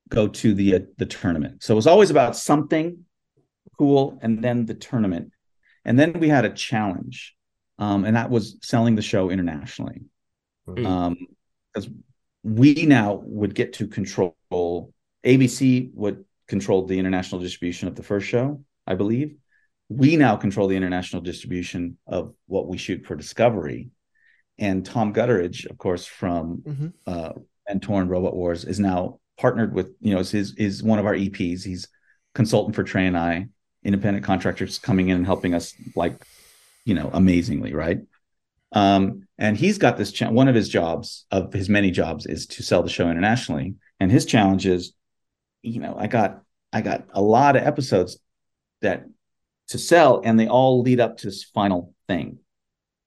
go 0.09 0.27
to 0.27 0.53
the 0.53 0.75
uh, 0.75 0.79
the 0.97 1.05
tournament. 1.05 1.63
So 1.63 1.73
it 1.73 1.75
was 1.81 1.87
always 1.87 2.11
about 2.11 2.35
something 2.35 3.05
cool, 3.77 4.19
and 4.21 4.43
then 4.43 4.65
the 4.65 4.73
tournament, 4.73 5.31
and 5.85 5.97
then 5.99 6.19
we 6.19 6.29
had 6.29 6.45
a 6.45 6.53
challenge, 6.67 7.35
um, 7.79 8.05
and 8.05 8.15
that 8.15 8.29
was 8.29 8.57
selling 8.61 8.95
the 8.95 9.01
show 9.01 9.29
internationally, 9.29 10.01
Mm. 10.67 11.15
because 11.73 11.89
we 12.43 12.85
now 12.87 13.21
would 13.23 13.53
get 13.53 13.73
to 13.73 13.87
control. 13.87 14.35
ABC 15.23 15.91
would 15.93 16.25
control 16.47 16.85
the 16.85 16.97
international 16.99 17.41
distribution 17.41 17.87
of 17.87 17.95
the 17.95 18.03
first 18.03 18.27
show, 18.27 18.63
I 18.87 18.95
believe. 18.95 19.35
We 19.89 20.15
now 20.15 20.35
control 20.35 20.67
the 20.67 20.75
international 20.75 21.21
distribution 21.21 21.97
of 22.07 22.33
what 22.47 22.67
we 22.67 22.77
shoot 22.77 23.05
for 23.05 23.15
Discovery. 23.15 23.89
And 24.57 24.85
Tom 24.85 25.13
Gutteridge, 25.13 25.65
of 25.69 25.77
course, 25.77 26.05
from 26.05 26.61
Mhm. 26.61 26.93
uh, 27.05 27.33
Mentorn 27.69 28.07
Robot 28.09 28.35
Wars 28.35 28.63
is 28.65 28.79
now 28.79 29.19
partnered 29.37 29.73
with, 29.73 29.95
you 29.99 30.13
know, 30.13 30.19
is 30.19 30.31
his 30.31 30.53
is 30.55 30.81
one 30.81 30.97
of 30.99 31.05
our 31.05 31.15
EPs. 31.15 31.63
He's 31.63 31.87
consultant 32.33 32.75
for 32.75 32.83
Trey 32.83 33.05
and 33.07 33.17
I, 33.17 33.49
independent 33.83 34.25
contractors 34.25 34.79
coming 34.79 35.09
in 35.09 35.17
and 35.17 35.25
helping 35.25 35.53
us 35.53 35.73
like, 35.95 36.23
you 36.85 36.93
know, 36.93 37.09
amazingly, 37.11 37.73
right? 37.73 37.99
Um, 38.71 39.27
and 39.37 39.57
he's 39.57 39.77
got 39.77 39.97
this 39.97 40.11
cha- 40.11 40.29
one 40.29 40.47
of 40.47 40.55
his 40.55 40.69
jobs 40.69 41.25
of 41.31 41.51
his 41.53 41.69
many 41.69 41.91
jobs 41.91 42.25
is 42.25 42.45
to 42.47 42.63
sell 42.63 42.83
the 42.83 42.89
show 42.89 43.09
internationally. 43.09 43.75
And 43.99 44.11
his 44.11 44.25
challenge 44.25 44.65
is, 44.65 44.93
you 45.61 45.79
know, 45.79 45.95
I 45.97 46.07
got 46.07 46.41
I 46.71 46.81
got 46.81 47.05
a 47.11 47.21
lot 47.21 47.55
of 47.55 47.63
episodes 47.63 48.19
that 48.81 49.05
to 49.69 49.77
sell, 49.77 50.21
and 50.23 50.39
they 50.39 50.47
all 50.47 50.81
lead 50.81 50.99
up 50.99 51.17
to 51.17 51.27
this 51.27 51.43
final 51.43 51.93
thing, 52.07 52.39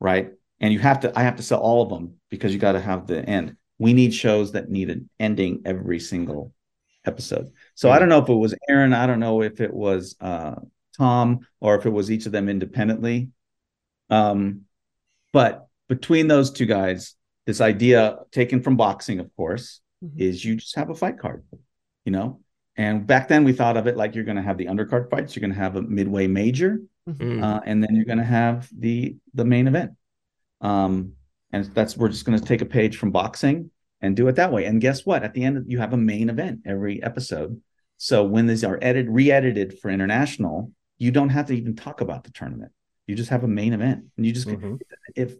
right? 0.00 0.30
And 0.60 0.72
you 0.72 0.80
have 0.80 1.00
to, 1.00 1.16
I 1.16 1.22
have 1.22 1.36
to 1.36 1.42
sell 1.42 1.60
all 1.60 1.82
of 1.82 1.88
them 1.88 2.14
because 2.30 2.52
you 2.52 2.58
got 2.58 2.72
to 2.72 2.80
have 2.80 3.06
the 3.06 3.24
end. 3.24 3.56
We 3.78 3.92
need 3.92 4.12
shows 4.12 4.52
that 4.52 4.68
need 4.68 4.90
an 4.90 5.08
ending 5.20 5.62
every 5.64 6.00
single 6.00 6.52
episode. 7.06 7.52
So 7.76 7.90
I 7.90 8.00
don't 8.00 8.08
know 8.08 8.22
if 8.22 8.28
it 8.28 8.34
was 8.34 8.54
Aaron, 8.68 8.92
I 8.92 9.06
don't 9.06 9.20
know 9.20 9.42
if 9.42 9.60
it 9.60 9.72
was 9.72 10.16
uh, 10.20 10.56
Tom, 10.96 11.40
or 11.60 11.76
if 11.76 11.86
it 11.86 11.90
was 11.90 12.10
each 12.10 12.26
of 12.26 12.32
them 12.32 12.48
independently. 12.48 13.28
Um, 14.10 14.62
but 15.32 15.66
between 15.88 16.28
those 16.28 16.50
two 16.50 16.66
guys, 16.66 17.14
this 17.46 17.60
idea 17.60 18.18
taken 18.30 18.62
from 18.62 18.76
boxing, 18.76 19.20
of 19.20 19.34
course, 19.36 19.80
Mhm. 20.04 20.20
is 20.20 20.44
you 20.44 20.56
just 20.56 20.76
have 20.76 20.90
a 20.90 20.94
fight 20.94 21.18
card, 21.18 21.44
you 22.04 22.12
know. 22.12 22.40
And 22.76 23.06
back 23.06 23.28
then 23.28 23.44
we 23.44 23.52
thought 23.52 23.76
of 23.76 23.86
it 23.86 23.96
like 23.96 24.14
you're 24.14 24.24
going 24.24 24.36
to 24.36 24.42
have 24.42 24.58
the 24.58 24.66
undercard 24.66 25.10
fights, 25.10 25.34
you're 25.34 25.40
going 25.40 25.52
to 25.54 25.58
have 25.58 25.76
a 25.76 25.82
midway 25.82 26.26
major, 26.26 26.80
Mm. 27.08 27.42
uh, 27.42 27.60
and 27.64 27.82
then 27.82 27.96
you're 27.96 28.04
going 28.04 28.18
to 28.18 28.24
have 28.24 28.68
the 28.76 29.16
the 29.34 29.44
main 29.44 29.66
event. 29.66 29.92
Um, 30.60 31.14
and 31.52 31.64
that's 31.74 31.96
we're 31.96 32.10
just 32.10 32.24
going 32.26 32.38
to 32.38 32.44
take 32.44 32.60
a 32.60 32.66
page 32.66 32.96
from 32.98 33.10
boxing 33.10 33.70
and 34.00 34.14
do 34.14 34.28
it 34.28 34.36
that 34.36 34.52
way. 34.52 34.66
And 34.66 34.80
guess 34.80 35.06
what? 35.06 35.22
At 35.24 35.32
the 35.34 35.42
end, 35.44 35.64
you 35.70 35.78
have 35.78 35.92
a 35.92 35.96
main 35.96 36.28
event 36.28 36.60
every 36.66 37.02
episode. 37.02 37.60
So 37.96 38.24
when 38.24 38.46
these 38.46 38.62
are 38.62 38.78
edited, 38.80 39.10
re-edited 39.10 39.78
for 39.80 39.90
international, 39.90 40.70
you 40.98 41.10
don't 41.10 41.30
have 41.30 41.46
to 41.46 41.54
even 41.56 41.74
talk 41.74 42.00
about 42.00 42.24
the 42.24 42.30
tournament. 42.30 42.70
You 43.08 43.16
just 43.16 43.30
have 43.30 43.42
a 43.42 43.48
main 43.48 43.72
event, 43.72 44.04
and 44.16 44.24
you 44.26 44.32
just 44.32 44.46
Mhm. 44.46 44.78
if 45.16 45.34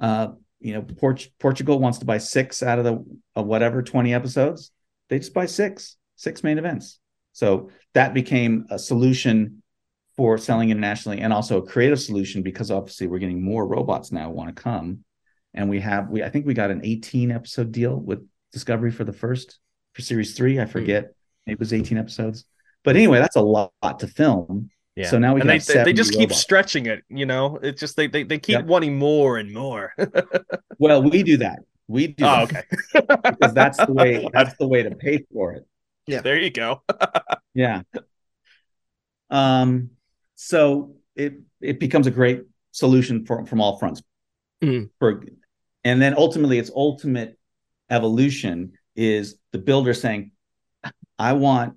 uh 0.00 0.32
you 0.58 0.72
know 0.72 0.82
Port- 0.82 1.30
Portugal 1.38 1.78
wants 1.78 1.98
to 1.98 2.04
buy 2.06 2.18
six 2.18 2.62
out 2.62 2.78
of 2.78 2.84
the 2.84 3.04
of 3.36 3.46
whatever 3.46 3.82
20 3.82 4.12
episodes, 4.12 4.72
they 5.08 5.18
just 5.18 5.34
buy 5.34 5.46
six, 5.46 5.96
six 6.16 6.42
main 6.42 6.58
events. 6.58 6.98
So 7.32 7.70
that 7.94 8.14
became 8.14 8.66
a 8.70 8.78
solution 8.78 9.62
for 10.16 10.36
selling 10.38 10.70
internationally 10.70 11.20
and 11.20 11.32
also 11.32 11.58
a 11.58 11.66
creative 11.66 12.00
solution 12.00 12.42
because 12.42 12.70
obviously 12.70 13.06
we're 13.06 13.18
getting 13.20 13.42
more 13.42 13.66
robots 13.66 14.10
now 14.12 14.30
want 14.30 14.54
to 14.54 14.60
come. 14.62 15.04
And 15.54 15.68
we 15.70 15.80
have 15.80 16.08
we 16.10 16.22
I 16.22 16.30
think 16.30 16.46
we 16.46 16.54
got 16.54 16.70
an 16.70 16.80
18 16.84 17.30
episode 17.30 17.70
deal 17.70 17.94
with 17.96 18.26
Discovery 18.52 18.90
for 18.90 19.04
the 19.04 19.12
first 19.12 19.58
for 19.94 20.02
series 20.02 20.34
three. 20.36 20.58
I 20.58 20.64
forget. 20.66 21.12
It 21.46 21.58
was 21.58 21.72
18 21.72 21.98
episodes. 21.98 22.44
But 22.82 22.96
anyway, 22.96 23.18
that's 23.18 23.36
a 23.36 23.42
lot 23.42 23.72
to 23.98 24.06
film. 24.06 24.70
Yeah. 25.00 25.10
So 25.10 25.18
now 25.18 25.34
we 25.34 25.40
and 25.40 25.48
can 25.48 25.58
they, 25.58 25.78
have 25.78 25.84
they, 25.86 25.92
they 25.92 25.96
just 25.96 26.12
keep 26.12 26.28
robots. 26.30 26.40
stretching 26.40 26.86
it, 26.86 27.04
you 27.08 27.26
know. 27.26 27.58
It's 27.62 27.80
just 27.80 27.96
they 27.96 28.06
they, 28.06 28.22
they 28.22 28.38
keep 28.38 28.54
Yep. 28.54 28.66
wanting 28.66 28.98
more 28.98 29.38
and 29.38 29.52
more. 29.52 29.94
Well, 30.78 31.02
we 31.02 31.22
do 31.22 31.36
that. 31.38 31.58
We 31.88 32.06
do 32.06 32.24
oh, 32.24 32.46
that 32.46 32.64
okay. 32.94 33.30
because 33.30 33.52
that's 33.52 33.76
the 33.76 33.92
way 33.92 34.26
that's 34.32 34.56
the 34.56 34.66
way 34.66 34.82
to 34.82 34.92
pay 34.94 35.26
for 35.30 35.52
it. 35.52 35.66
Yeah. 36.06 36.22
There 36.22 36.38
you 36.38 36.50
go. 36.50 36.82
Yeah. 37.52 37.82
Um, 39.28 39.90
so 40.36 40.94
it 41.16 41.34
it 41.60 41.78
becomes 41.80 42.06
a 42.06 42.10
great 42.10 42.44
solution 42.72 43.26
for 43.26 43.44
from 43.44 43.60
all 43.60 43.78
fronts. 43.78 44.02
Mm. 44.62 44.88
For 44.98 45.22
and 45.84 46.00
then 46.00 46.14
ultimately 46.16 46.58
its 46.58 46.70
ultimate 46.74 47.38
evolution 47.90 48.72
is 48.96 49.36
the 49.52 49.58
builder 49.58 49.92
saying, 49.92 50.32
I 51.18 51.34
want 51.34 51.76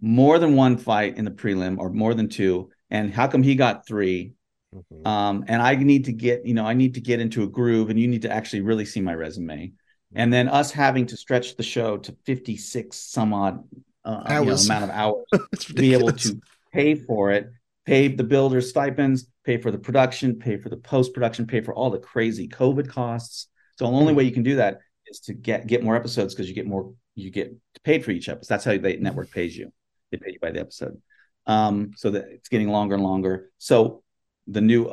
more 0.00 0.38
than 0.38 0.54
one 0.56 0.76
fight 0.76 1.16
in 1.16 1.24
the 1.24 1.30
prelim 1.30 1.78
or 1.78 1.90
more 1.90 2.14
than 2.14 2.28
two. 2.28 2.70
And 2.90 3.12
how 3.12 3.26
come 3.26 3.42
he 3.42 3.54
got 3.54 3.86
three? 3.86 4.34
Mhm. 4.74 5.06
um, 5.06 5.44
and 5.48 5.60
I 5.60 5.74
need 5.74 6.06
to 6.06 6.12
get, 6.12 6.46
you 6.46 6.54
know, 6.54 6.64
I 6.64 6.72
need 6.72 6.94
to 6.94 7.00
get 7.00 7.20
into 7.20 7.42
a 7.42 7.46
groove, 7.46 7.90
and 7.90 8.00
you 8.00 8.08
need 8.08 8.22
to 8.22 8.30
actually 8.32 8.62
really 8.62 8.86
see 8.86 9.00
my 9.02 9.14
resume. 9.14 9.72
and 10.14 10.32
then 10.32 10.48
us 10.48 10.70
having 10.70 11.06
to 11.06 11.16
stretch 11.16 11.56
the 11.56 11.62
show 11.62 11.96
to 11.98 12.16
56 12.24 12.96
some 12.98 13.32
odd 13.34 13.64
uh, 14.04 14.22
you 14.28 14.34
know, 14.46 14.54
amount 14.64 14.84
of 14.84 14.90
hours 14.90 15.24
to 15.58 15.74
be 15.74 15.92
able 15.94 16.12
to 16.12 16.40
pay 16.72 16.94
for 16.94 17.30
it, 17.32 17.50
pay 17.86 18.08
the 18.08 18.24
builders 18.24 18.68
stipends, 18.68 19.26
pay 19.44 19.56
for 19.58 19.70
the 19.70 19.78
production, 19.78 20.38
pay 20.38 20.56
for 20.56 20.68
the 20.68 20.76
post 20.76 21.12
production, 21.14 21.46
pay 21.46 21.60
for 21.60 21.74
all 21.74 21.90
the 21.90 21.98
crazy 21.98 22.48
COVID 22.48 22.88
costs. 22.88 23.48
So 23.78 23.86
the 23.86 23.92
only 23.92 24.12
way 24.14 24.24
you 24.24 24.32
can 24.32 24.42
do 24.42 24.56
that 24.56 24.80
is 25.06 25.20
to 25.20 25.34
get 25.34 25.66
get 25.66 25.82
more 25.82 25.96
episodes 25.96 26.34
because 26.34 26.48
you 26.48 26.54
get 26.54 26.66
more 26.66 26.92
you 27.14 27.30
get 27.30 27.54
paid 27.84 28.04
for 28.04 28.10
each 28.10 28.28
episode. 28.28 28.48
That's 28.48 28.64
how 28.64 28.76
the 28.76 28.96
network 28.98 29.30
pays 29.30 29.56
you. 29.56 29.72
They 30.10 30.18
pay 30.18 30.32
you 30.32 30.38
by 30.40 30.50
the 30.50 30.60
episode. 30.60 31.00
Um, 31.46 31.90
so 31.96 32.10
that 32.10 32.26
it's 32.30 32.48
getting 32.48 32.68
longer 32.68 32.94
and 32.94 33.02
longer. 33.04 33.50
So 33.58 34.02
the 34.46 34.60
new 34.60 34.92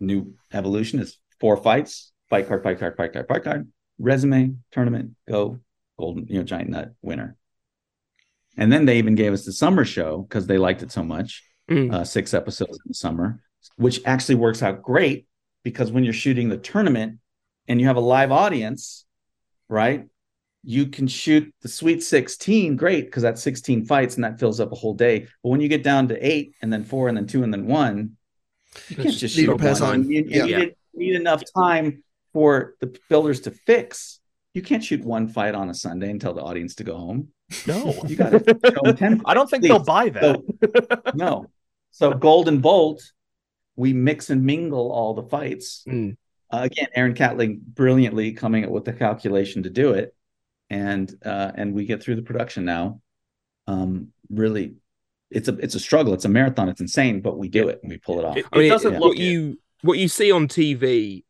new 0.00 0.34
evolution 0.52 1.00
is 1.00 1.18
four 1.40 1.56
fights, 1.56 2.12
fight 2.30 2.46
card, 2.46 2.62
fight 2.62 2.78
card, 2.78 2.96
fight 2.96 3.12
card, 3.12 3.26
fight 3.28 3.42
card, 3.44 3.68
resume, 3.98 4.56
tournament, 4.70 5.16
go, 5.28 5.58
golden, 5.98 6.26
you 6.28 6.38
know, 6.38 6.44
giant 6.44 6.70
nut 6.70 6.92
winner. 7.02 7.36
And 8.56 8.72
then 8.72 8.86
they 8.86 8.98
even 8.98 9.14
gave 9.14 9.32
us 9.32 9.44
the 9.44 9.52
summer 9.52 9.84
show 9.84 10.22
because 10.22 10.46
they 10.46 10.58
liked 10.58 10.82
it 10.82 10.90
so 10.92 11.02
much, 11.04 11.44
Mm. 11.68 11.92
uh, 11.92 12.02
six 12.04 12.32
episodes 12.32 12.76
in 12.78 12.82
the 12.86 12.94
summer, 12.94 13.42
which 13.76 14.00
actually 14.06 14.36
works 14.36 14.62
out 14.62 14.82
great 14.82 15.26
because 15.64 15.92
when 15.92 16.02
you're 16.02 16.14
shooting 16.14 16.48
the 16.48 16.56
tournament 16.56 17.18
and 17.66 17.78
you 17.78 17.86
have 17.88 17.96
a 17.96 18.00
live 18.00 18.32
audience, 18.32 19.04
right? 19.68 20.06
You 20.68 20.84
can 20.86 21.06
shoot 21.08 21.50
the 21.62 21.68
Sweet 21.68 22.02
16, 22.02 22.76
great, 22.76 23.06
because 23.06 23.22
that's 23.22 23.40
16 23.42 23.86
fights 23.86 24.16
and 24.16 24.24
that 24.24 24.38
fills 24.38 24.60
up 24.60 24.70
a 24.70 24.74
whole 24.74 24.92
day. 24.92 25.20
But 25.42 25.48
when 25.48 25.62
you 25.62 25.68
get 25.68 25.82
down 25.82 26.08
to 26.08 26.26
eight 26.26 26.52
and 26.60 26.70
then 26.70 26.84
four 26.84 27.08
and 27.08 27.16
then 27.16 27.26
two 27.26 27.42
and 27.42 27.50
then 27.50 27.66
one, 27.66 28.18
you 28.90 28.96
can't 28.96 29.08
It's 29.08 29.18
just 29.18 29.34
need 29.34 29.44
shoot 29.44 29.52
repair 29.52 29.72
one. 29.72 29.80
time. 29.80 30.02
You, 30.10 30.24
Yeah. 30.28 30.44
you 30.44 30.58
need, 30.58 30.74
need 30.92 31.14
enough 31.14 31.42
time 31.56 32.04
for 32.34 32.74
the 32.80 32.94
builders 33.08 33.40
to 33.40 33.50
fix. 33.50 34.20
You 34.52 34.60
can't 34.60 34.84
shoot 34.84 35.02
one 35.02 35.28
fight 35.28 35.54
on 35.54 35.70
a 35.70 35.74
Sunday 35.74 36.10
and 36.10 36.20
tell 36.20 36.34
the 36.34 36.42
audience 36.42 36.74
to 36.76 36.84
go 36.84 36.98
home. 36.98 37.28
No, 37.66 37.94
You 38.06 38.14
got 38.16 38.30
to 38.32 38.40
show 38.74 38.82
them 38.82 38.94
10 38.94 39.22
I 39.24 39.32
don't 39.32 39.48
think 39.48 39.62
they'll 39.62 39.78
buy 39.78 40.10
that. 40.10 40.22
So, 40.22 41.12
no. 41.14 41.46
So 41.92 42.12
Golden 42.12 42.60
Bolt, 42.60 43.00
we 43.76 43.94
mix 43.94 44.28
and 44.28 44.44
mingle 44.44 44.92
all 44.92 45.14
the 45.14 45.22
fights. 45.22 45.82
Mm. 45.88 46.18
Uh, 46.50 46.60
again, 46.64 46.88
Aaron 46.94 47.14
Catling 47.14 47.60
brilliantly 47.74 48.32
coming 48.32 48.66
up 48.66 48.70
with 48.70 48.84
the 48.84 48.92
calculation 48.92 49.62
to 49.62 49.70
do 49.70 49.92
it, 49.92 50.14
and 50.70 51.12
uh, 51.24 51.52
and 51.54 51.74
we 51.74 51.86
get 51.86 52.02
through 52.02 52.16
the 52.16 52.22
production 52.22 52.64
now. 52.64 53.00
Um, 53.66 54.08
really, 54.30 54.74
it's 55.30 55.48
a 55.48 55.54
it's 55.58 55.74
a 55.74 55.80
struggle. 55.80 56.14
It's 56.14 56.24
a 56.24 56.28
marathon. 56.28 56.68
It's 56.68 56.80
insane, 56.80 57.20
but 57.20 57.38
we 57.38 57.48
do 57.48 57.68
it 57.68 57.80
and 57.82 57.90
we 57.90 57.98
pull 57.98 58.18
it 58.18 58.24
off. 58.24 58.36
It, 58.36 58.46
I 58.52 58.58
mean, 58.58 58.66
it 58.66 58.70
doesn't 58.70 58.92
yeah. 58.92 58.98
look 58.98 59.10
what 59.10 59.18
you 59.18 59.58
what 59.82 59.98
you 59.98 60.08
see 60.08 60.32
on 60.32 60.48
TV. 60.48 61.24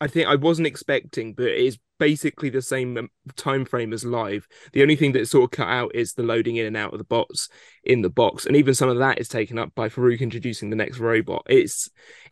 I 0.00 0.06
think 0.08 0.28
I 0.28 0.34
wasn't 0.34 0.66
expecting, 0.66 1.34
but 1.34 1.46
it 1.46 1.58
is 1.58 1.78
basically 1.98 2.50
the 2.50 2.60
same 2.60 2.96
um, 2.98 3.08
time 3.36 3.64
frame 3.64 3.92
as 3.92 4.04
live. 4.04 4.46
The 4.72 4.82
only 4.82 4.96
thing 4.96 5.12
that's 5.12 5.30
sort 5.30 5.44
of 5.44 5.50
cut 5.56 5.68
out 5.68 5.94
is 5.94 6.12
the 6.14 6.22
loading 6.24 6.56
in 6.56 6.66
and 6.66 6.76
out 6.76 6.92
of 6.92 6.98
the 6.98 7.04
bots 7.04 7.48
in 7.84 8.02
the 8.02 8.10
box, 8.10 8.44
and 8.44 8.56
even 8.56 8.74
some 8.74 8.88
of 8.88 8.98
that 8.98 9.18
is 9.20 9.28
taken 9.28 9.58
up 9.58 9.74
by 9.74 9.88
Faruq 9.88 10.20
introducing 10.20 10.68
the 10.70 10.76
next 10.76 10.98
robot. 10.98 11.42
It's 11.48 11.88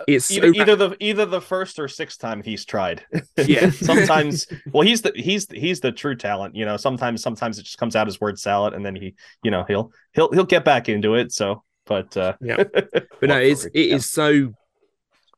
it's 0.09 0.27
so 0.27 0.45
either, 0.45 0.55
either 0.55 0.77
the 0.77 0.97
either 1.01 1.25
the 1.27 1.41
first 1.41 1.79
or 1.79 1.89
sixth 1.89 2.19
time 2.19 2.43
he's 2.43 2.65
tried. 2.65 3.05
Yeah. 3.47 3.71
sometimes 3.71 4.47
well 4.73 4.87
he's 4.87 5.03
the 5.03 5.13
he's 5.15 5.47
he's 5.51 5.81
the 5.81 5.93
true 5.93 6.17
talent 6.17 6.55
you 6.55 6.65
know 6.65 6.77
sometimes 6.77 7.23
sometimes 7.23 7.59
it 7.59 7.63
just 7.65 7.79
comes 7.79 7.97
out 7.97 8.07
as 8.09 8.21
word 8.21 8.39
salad 8.39 8.75
and 8.75 8.85
then 8.85 8.95
he 8.95 9.15
you 9.43 9.51
know 9.51 9.65
he'll 9.67 9.91
he'll 10.13 10.31
he'll 10.33 10.45
get 10.45 10.65
back 10.65 10.89
into 10.89 11.15
it 11.15 11.33
so 11.33 11.63
but 11.87 12.15
uh 12.17 12.35
Yeah. 12.41 12.63
but 12.73 13.23
no, 13.23 13.39
it's 13.39 13.65
it 13.67 13.73
Yeah. 13.89 13.97
is 13.97 14.11
so 14.11 14.53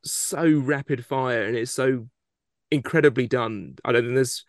so 0.04 0.46
rapid 0.58 1.04
fire 1.06 1.44
and 1.44 1.56
it's 1.56 1.70
so 1.70 2.06
incredibly 2.74 3.26
done. 3.26 3.76
I 3.84 3.92
don't 3.92 4.02
think 4.02 4.14
there's 4.14 4.44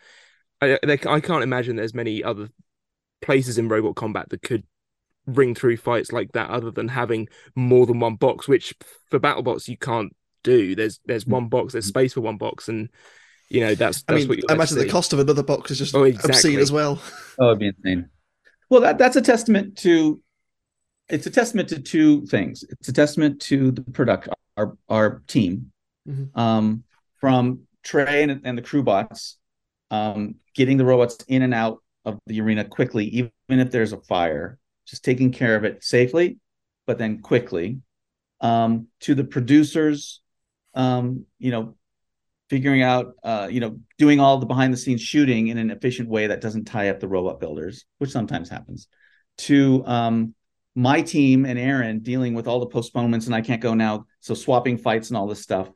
I 0.61 0.80
there, 0.84 0.99
I 1.07 1.19
can't 1.19 1.43
imagine 1.43 1.76
there's 1.76 1.93
many 1.93 2.23
other 2.23 2.49
places 3.22 3.57
in 3.57 3.68
robot 3.68 3.95
combat 3.95 4.30
that 4.30 4.41
could 4.41 4.64
ring 5.26 5.56
through 5.56 5.77
fights 5.77 6.11
like 6.11 6.31
that 6.34 6.49
other 6.49 6.72
than 6.72 6.88
having 6.88 7.27
more 7.56 7.85
than 7.85 7.99
one 7.99 8.15
box, 8.15 8.47
which 8.47 8.73
for 9.10 9.19
battle 9.19 9.43
BattleBots 9.43 9.68
you 9.68 9.77
can't 9.77 10.15
do. 10.43 10.76
There's 10.76 10.99
there's 11.06 11.26
one 11.26 11.49
box, 11.49 11.73
there's 11.73 11.85
space 11.88 12.14
for 12.14 12.22
one 12.22 12.38
box, 12.38 12.69
and 12.69 12.89
you 13.49 13.61
know 13.61 13.76
that's 13.76 14.03
I 14.07 14.15
mean, 14.15 14.27
what 14.27 14.38
you 14.38 14.43
I 14.49 14.53
imagine 14.53 14.77
the 14.77 14.88
cost 14.89 15.14
of 15.14 15.19
another 15.19 15.43
box 15.43 15.72
is 15.72 15.77
just 15.80 15.95
Oh, 15.95 16.03
obscene 16.06 16.60
as 16.60 16.72
well. 16.72 17.02
Oh, 17.39 17.47
it'd 17.47 17.60
be 17.60 17.68
insane. 17.68 18.10
Well, 18.69 18.81
that 18.81 18.97
that's 18.97 19.15
a 19.15 19.22
testament 19.22 19.77
to 19.80 20.22
it's 21.10 21.27
a 21.27 21.31
testament 21.31 21.69
to 21.69 21.80
two 21.80 22.26
things. 22.27 22.64
It's 22.69 22.88
a 22.88 22.93
testament 22.93 23.41
to 23.43 23.72
the 23.72 23.81
product 23.81 24.30
our 24.57 24.77
our 24.89 25.22
team 25.27 25.72
Mhm. 26.07 26.38
um, 26.38 26.84
from 27.19 27.61
Trey 27.86 28.24
and, 28.24 28.41
and 28.44 28.57
the 28.57 28.62
crew 28.62 28.84
bots 28.84 29.38
um, 29.91 30.36
getting 30.53 30.78
the 30.78 30.86
robots 30.86 31.18
in 31.28 31.41
and 31.44 31.53
out 31.53 31.82
of 32.03 32.20
the 32.28 32.41
arena 32.41 32.66
quickly, 32.66 33.06
even 33.06 33.32
if 33.48 33.72
there's 33.72 33.94
a 33.94 34.02
fire, 34.02 34.60
just 34.86 35.03
taking 35.03 35.32
care 35.32 35.56
of 35.56 35.64
it 35.64 35.84
safely, 35.84 36.38
but 36.86 36.98
then 36.98 37.22
quickly. 37.22 37.80
Um, 38.41 38.88
to 39.02 39.16
the 39.16 39.24
producers, 39.24 40.22
um, 40.74 41.26
you 41.40 41.52
know, 41.52 41.76
figuring 42.49 42.84
out, 42.84 43.14
uh, 43.24 43.48
you 43.49 43.60
know, 43.60 43.80
doing 43.98 44.20
all 44.20 44.38
the 44.38 44.45
behind 44.45 44.74
the 44.74 44.78
scenes 44.78 45.02
shooting 45.02 45.48
in 45.48 45.57
an 45.57 45.72
efficient 45.72 46.10
way 46.10 46.28
that 46.28 46.41
doesn't 46.41 46.66
tie 46.66 46.90
up 46.90 46.99
the 46.99 47.07
robot 47.07 47.40
builders, 47.40 47.86
which 47.98 48.12
sometimes 48.12 48.49
happens. 48.49 48.88
To 49.38 49.84
um, 49.86 50.36
my 50.76 51.02
team 51.02 51.45
and 51.45 51.57
Aaron 51.57 51.99
dealing 51.99 52.34
with 52.34 52.48
all 52.48 52.60
the 52.60 52.68
postponements, 52.68 53.26
and 53.26 53.34
I 53.34 53.41
can't 53.41 53.62
go 53.62 53.74
now, 53.74 54.06
so 54.20 54.34
swapping 54.34 54.78
fights 54.78 55.10
and 55.10 55.18
all 55.18 55.28
this 55.28 55.41
stuff. 55.41 55.70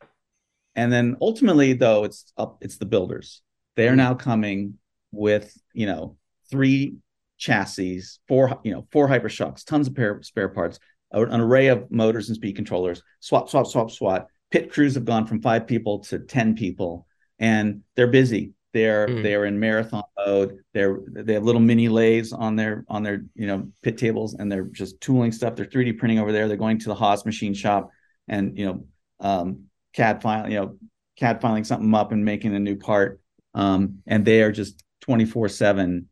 And 0.75 0.91
then 0.91 1.17
ultimately, 1.21 1.73
though, 1.73 2.03
it's 2.03 2.31
up, 2.37 2.57
it's 2.61 2.77
the 2.77 2.85
builders. 2.85 3.41
They 3.75 3.87
are 3.87 3.95
now 3.95 4.13
coming 4.13 4.75
with 5.11 5.57
you 5.73 5.85
know 5.85 6.17
three 6.49 6.95
chassis, 7.37 8.01
four 8.27 8.59
you 8.63 8.71
know 8.73 8.87
four 8.91 9.07
hypershocks, 9.07 9.65
tons 9.65 9.87
of 9.87 9.95
pair, 9.95 10.21
spare 10.21 10.49
parts, 10.49 10.79
an 11.11 11.41
array 11.41 11.67
of 11.67 11.89
motors 11.89 12.29
and 12.29 12.35
speed 12.35 12.55
controllers. 12.55 13.01
Swap, 13.19 13.49
swap, 13.49 13.67
swap, 13.67 13.91
swap. 13.91 14.27
Pit 14.51 14.71
crews 14.71 14.95
have 14.95 15.05
gone 15.05 15.25
from 15.25 15.41
five 15.41 15.67
people 15.67 15.99
to 15.99 16.19
ten 16.19 16.55
people, 16.55 17.07
and 17.39 17.81
they're 17.95 18.07
busy. 18.07 18.53
They're 18.73 19.07
Mm. 19.07 19.23
they're 19.23 19.45
in 19.45 19.59
marathon 19.59 20.03
mode. 20.17 20.59
They're 20.73 20.99
they 21.07 21.33
have 21.33 21.43
little 21.43 21.61
mini 21.61 21.89
lathes 21.89 22.33
on 22.33 22.55
their 22.55 22.85
on 22.87 23.01
their 23.03 23.23
you 23.35 23.47
know 23.47 23.71
pit 23.81 23.97
tables, 23.97 24.35
and 24.35 24.51
they're 24.51 24.65
just 24.65 25.01
tooling 25.01 25.31
stuff. 25.31 25.55
They're 25.55 25.65
3D 25.65 25.93
printing 25.97 26.19
over 26.19 26.31
there. 26.31 26.47
They're 26.47 26.57
going 26.57 26.79
to 26.79 26.89
the 26.89 26.95
Haas 26.95 27.25
machine 27.25 27.53
shop, 27.53 27.89
and 28.27 28.57
you 28.57 28.65
know 28.65 28.85
um, 29.21 29.68
CAD 29.93 30.21
file 30.21 30.49
you 30.49 30.59
know 30.59 30.77
CAD 31.17 31.41
filing 31.41 31.63
something 31.63 31.93
up 31.93 32.11
and 32.11 32.23
making 32.25 32.55
a 32.55 32.59
new 32.59 32.77
part. 32.77 33.19
Um, 33.53 33.99
and 34.07 34.23
they 34.23 34.41
are 34.43 34.51
just 34.51 34.83
24 35.01 35.49
7 35.49 36.07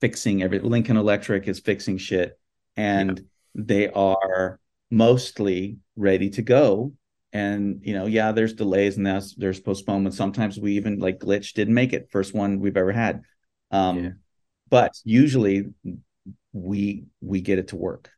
fixing 0.00 0.42
every 0.42 0.58
Lincoln 0.58 0.96
Electric 0.96 1.46
is 1.46 1.60
fixing 1.60 1.98
shit. 1.98 2.38
And 2.76 3.24
they 3.54 3.88
are 3.90 4.58
mostly 4.90 5.78
ready 5.96 6.30
to 6.30 6.42
go. 6.42 6.92
And 7.32 7.80
you 7.82 7.94
know, 7.94 8.06
yeah, 8.06 8.32
there's 8.32 8.54
delays 8.54 8.96
and 8.96 9.06
there's 9.06 9.34
there's 9.36 9.60
postponements. 9.60 10.16
Sometimes 10.16 10.58
we 10.58 10.72
even 10.72 10.98
like 10.98 11.18
glitch 11.18 11.52
didn't 11.54 11.74
make 11.74 11.92
it. 11.92 12.08
First 12.10 12.34
one 12.34 12.60
we've 12.60 12.76
ever 12.76 12.92
had. 12.92 13.22
Um, 13.70 13.98
Yeah. 14.04 14.10
but 14.68 14.92
usually 15.04 15.70
we 16.52 17.04
we 17.20 17.40
get 17.40 17.58
it 17.58 17.68
to 17.68 17.76
work. 17.76 18.10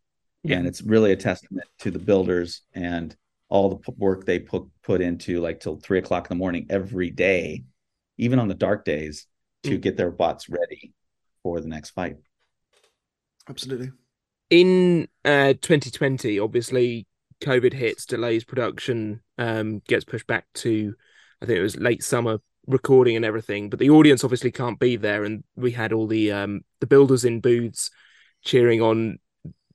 Yeah. 0.42 0.56
And 0.58 0.66
it's 0.66 0.82
really 0.82 1.12
a 1.12 1.16
testament 1.16 1.66
to 1.80 1.90
the 1.90 1.98
builders 1.98 2.62
and 2.72 3.14
all 3.48 3.68
the 3.70 3.92
work 3.92 4.24
they 4.26 4.38
put 4.38 4.64
put 4.82 5.00
into 5.00 5.40
like 5.40 5.60
till 5.60 5.76
three 5.76 5.98
o'clock 5.98 6.26
in 6.30 6.36
the 6.36 6.38
morning 6.38 6.66
every 6.70 7.10
day, 7.10 7.64
even 8.18 8.38
on 8.38 8.48
the 8.48 8.54
dark 8.54 8.84
days, 8.84 9.26
to 9.64 9.78
Mm. 9.78 9.82
get 9.82 9.96
their 9.96 10.10
bots 10.10 10.48
ready 10.48 10.92
for 11.42 11.60
the 11.60 11.68
next 11.68 11.90
fight. 11.90 12.16
Absolutely. 13.48 13.90
in 14.50 15.08
uh 15.24 15.54
2020 15.60 16.38
obviously 16.38 17.06
covid 17.40 17.72
hits 17.72 18.06
delays 18.06 18.44
production 18.44 19.20
um 19.38 19.80
gets 19.88 20.04
pushed 20.04 20.26
back 20.26 20.46
to 20.54 20.94
i 21.42 21.46
think 21.46 21.58
it 21.58 21.62
was 21.62 21.76
late 21.76 22.02
summer 22.02 22.38
recording 22.66 23.16
and 23.16 23.24
everything 23.24 23.68
but 23.68 23.78
the 23.78 23.90
audience 23.90 24.24
obviously 24.24 24.50
can't 24.50 24.78
be 24.78 24.96
there 24.96 25.24
and 25.24 25.44
we 25.56 25.72
had 25.72 25.92
all 25.92 26.06
the 26.06 26.32
um 26.32 26.62
the 26.80 26.86
builders 26.86 27.24
in 27.24 27.40
booths 27.40 27.90
cheering 28.44 28.80
on 28.80 29.18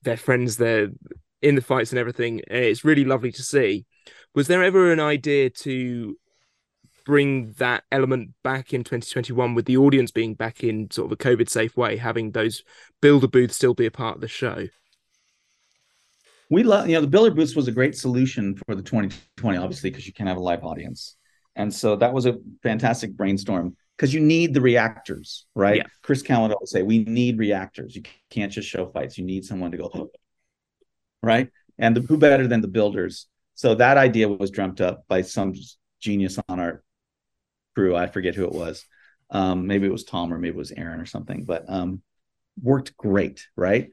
their 0.04 0.18
friends 0.18 0.58
there 0.58 0.90
in 1.42 1.56
the 1.56 1.62
fights 1.62 1.92
and 1.92 2.00
everything 2.00 2.40
eh, 2.50 2.60
it's 2.60 2.84
really 2.84 3.06
lovely 3.06 3.32
to 3.32 3.44
see. 3.44 3.86
Was 4.36 4.48
there 4.48 4.64
ever 4.64 4.92
an 4.92 5.00
idea 5.00 5.50
to 5.50 6.18
bring 7.06 7.54
that 7.54 7.84
element 7.92 8.30
back 8.44 8.72
in 8.74 8.84
2021 8.84 9.56
with 9.56 9.66
the 9.66 9.78
audience 9.78 10.12
being 10.12 10.36
back 10.36 10.64
in 10.64 10.92
sort 10.92 11.08
of 11.08 11.12
a 11.12 11.16
covid 11.18 11.50
safe 11.50 11.76
way 11.76 11.98
having 11.98 12.32
those 12.32 12.64
builder 13.02 13.28
booths 13.28 13.56
still 13.56 13.74
be 13.74 13.86
a 13.86 13.92
part 13.92 14.16
of 14.16 14.22
the 14.22 14.28
show? 14.28 14.68
We 16.52 16.64
love 16.64 16.88
you 16.88 16.96
know 16.96 17.02
the 17.02 17.08
builder 17.08 17.32
booths 17.34 17.56
was 17.56 17.68
a 17.68 17.72
great 17.72 17.96
solution 17.96 18.56
for 18.66 18.76
the 18.76 18.84
2020 18.84 19.58
obviously 19.58 19.90
because 19.90 20.06
you 20.06 20.14
can't 20.14 20.28
have 20.28 20.38
a 20.38 20.42
live 20.42 20.64
audience. 20.64 21.16
And 21.56 21.74
so 21.74 21.96
that 21.96 22.14
was 22.14 22.26
a 22.26 22.38
fantastic 22.64 23.18
brainstorm 23.18 23.76
because 23.98 24.14
you 24.14 24.22
need 24.22 24.54
the 24.54 24.62
reactors 24.62 25.46
right? 25.56 25.78
Yeah. 25.78 25.84
chris 26.04 26.22
Cowan 26.22 26.54
would 26.60 26.70
say 26.70 26.84
we 26.84 27.04
need 27.06 27.38
reactors. 27.40 27.96
You 27.96 28.04
can't 28.30 28.52
just 28.52 28.68
show 28.68 28.86
fights. 28.86 29.18
You 29.18 29.26
need 29.26 29.46
someone 29.46 29.72
to 29.72 29.78
go 29.78 30.12
right 31.22 31.50
and 31.78 31.96
the, 31.96 32.02
who 32.02 32.18
better 32.18 32.48
than 32.48 32.62
the 32.62 32.68
builders 32.68 33.28
so 33.56 33.76
that 33.76 33.98
idea 33.98 34.28
was 34.28 34.52
dreamt 34.52 34.80
up 34.82 35.04
by 35.08 35.22
some 35.22 35.54
genius 36.00 36.40
on 36.48 36.60
our 36.60 36.84
crew 37.76 37.96
i 37.96 38.08
forget 38.08 38.36
who 38.36 38.46
it 38.46 38.54
was 38.54 38.86
Um, 39.32 39.68
maybe 39.68 39.86
it 39.86 39.92
was 39.92 40.06
Tom 40.06 40.34
or 40.34 40.40
maybe 40.40 40.56
it 40.56 40.64
was 40.66 40.72
Aaron 40.72 41.00
or 41.00 41.06
something, 41.06 41.46
but 41.46 41.64
um, 41.70 42.02
worked 42.64 42.98
great, 42.98 43.46
right? 43.56 43.92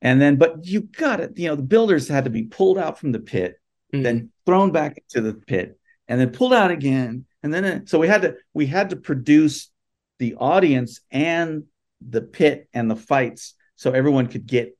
And 0.00 0.20
then, 0.20 0.38
but 0.42 0.66
you 0.66 0.80
got 0.80 1.20
it. 1.20 1.38
You 1.38 1.46
know, 1.48 1.54
the 1.54 1.62
builders 1.74 2.08
had 2.08 2.24
to 2.24 2.30
be 2.30 2.44
pulled 2.50 2.78
out 2.78 2.98
from 2.98 3.12
the 3.12 3.20
pit, 3.20 3.60
Mm. 3.94 4.02
then 4.02 4.30
thrown 4.44 4.72
back 4.72 4.98
into 4.98 5.20
the 5.22 5.34
pit, 5.38 5.78
and 6.08 6.18
then 6.18 6.30
pulled 6.30 6.52
out 6.52 6.72
again. 6.72 7.26
And 7.44 7.54
then, 7.54 7.64
it- 7.64 7.88
so 7.88 8.00
we 8.00 8.08
had 8.08 8.22
to 8.22 8.34
we 8.58 8.66
had 8.66 8.90
to 8.90 8.96
produce 8.96 9.70
the 10.18 10.34
audience 10.34 11.00
and 11.12 11.62
the 12.00 12.22
pit 12.22 12.66
and 12.74 12.90
the 12.90 12.96
fights 13.12 13.54
so 13.76 13.92
everyone 13.92 14.26
could 14.26 14.46
get 14.46 14.76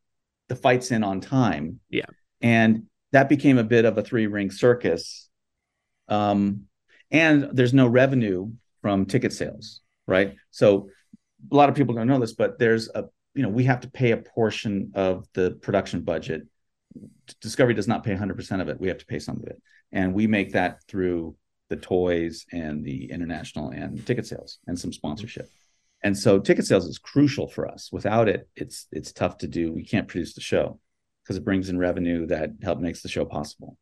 the 0.53 0.57
fights 0.57 0.91
in 0.91 1.03
on 1.03 1.19
time. 1.19 1.81
Yeah. 1.89 2.05
And 2.43 2.85
that 3.13 3.31
became 3.31 3.57
a 3.57 3.65
bit 3.65 3.87
of 3.87 3.97
a 3.97 4.03
three 4.03 4.27
ring 4.27 4.51
circus. 4.51 5.31
Um, 6.09 6.65
and 7.11 7.49
there's 7.53 7.73
no 7.73 7.87
revenue 7.87 8.51
from 8.83 9.07
ticket 9.07 9.33
sales, 9.33 9.81
right? 10.07 10.35
So 10.51 10.91
a 11.51 11.55
lot 11.55 11.71
of 11.71 11.75
people 11.75 11.95
don't 11.95 12.07
know 12.07 12.19
this, 12.19 12.35
but 12.35 12.59
there's 12.59 12.91
a 12.95 13.05
you 13.35 13.43
know 13.43 13.49
we 13.49 13.65
have 13.65 13.81
to 13.81 13.91
pay 13.91 14.11
a 14.11 14.19
portion 14.19 14.93
of 14.95 15.27
the 15.33 15.53
production 15.63 16.03
budget. 16.03 16.43
Discovery 17.41 17.73
does 17.73 17.89
not 17.89 18.05
pay 18.05 18.15
100% 18.15 18.61
of 18.61 18.69
it. 18.69 18.79
We 18.79 18.89
have 18.89 18.99
to 18.99 19.07
pay 19.07 19.21
some 19.21 19.39
of 19.39 19.45
it, 19.45 19.61
and 19.91 20.13
we 20.13 20.27
make 20.27 20.53
that 20.53 20.83
through 20.87 21.35
the 21.71 21.77
toys 21.77 22.45
and 22.53 22.85
the 22.85 23.11
international 23.11 23.71
and 23.71 24.07
ticket 24.07 24.27
sales 24.27 24.59
and 24.67 24.79
some 24.79 24.93
sponsorship. 24.93 25.49
And 26.03 26.17
so 26.17 26.39
ticket 26.39 26.67
sales 26.67 26.87
is 26.87 26.99
crucial 26.99 27.49
for 27.49 27.69
us. 27.69 27.91
Without 27.93 28.29
it, 28.29 28.49
it's 28.57 28.87
it's 28.91 29.13
tough 29.13 29.39
to 29.39 29.49
do. 29.49 29.73
We 29.73 29.85
can't 29.85 30.09
produce 30.09 30.35
the 30.35 30.41
show 30.41 30.81
because 31.23 31.37
it 31.37 31.45
brings 31.45 31.69
in 31.69 31.79
revenue 31.79 32.27
that 32.27 32.51
help 32.63 32.81
makes 32.81 33.03
the 33.03 33.09
show 33.09 33.25
possible. 33.25 33.79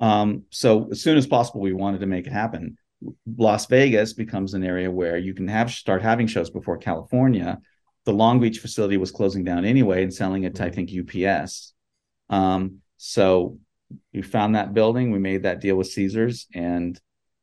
Um, 0.00 0.44
so 0.50 0.88
as 0.90 1.02
soon 1.02 1.18
as 1.18 1.26
possible, 1.26 1.60
we 1.60 1.72
wanted 1.72 2.00
to 2.00 2.06
make 2.06 2.26
it 2.26 2.32
happen. 2.32 2.78
Las 3.36 3.66
Vegas 3.66 4.12
becomes 4.12 4.54
an 4.54 4.64
area 4.64 4.90
where 4.90 5.18
you 5.18 5.34
can 5.34 5.48
have 5.48 5.70
start 5.70 6.02
having 6.02 6.26
shows 6.26 6.50
before 6.50 6.78
California. 6.78 7.60
The 8.04 8.12
Long 8.12 8.40
Beach 8.40 8.58
facility 8.58 8.96
was 8.96 9.10
closing 9.10 9.44
down 9.44 9.64
anyway 9.64 10.02
and 10.02 10.12
selling 10.12 10.44
it 10.44 10.54
to 10.56 10.64
I 10.64 10.70
think 10.70 10.90
UPS. 10.90 11.74
Um, 12.30 12.78
so 12.96 13.58
we 14.12 14.22
found 14.22 14.54
that 14.54 14.74
building, 14.74 15.10
we 15.10 15.18
made 15.18 15.42
that 15.42 15.60
deal 15.60 15.76
with 15.76 15.88
Caesars, 15.88 16.46
and 16.54 16.98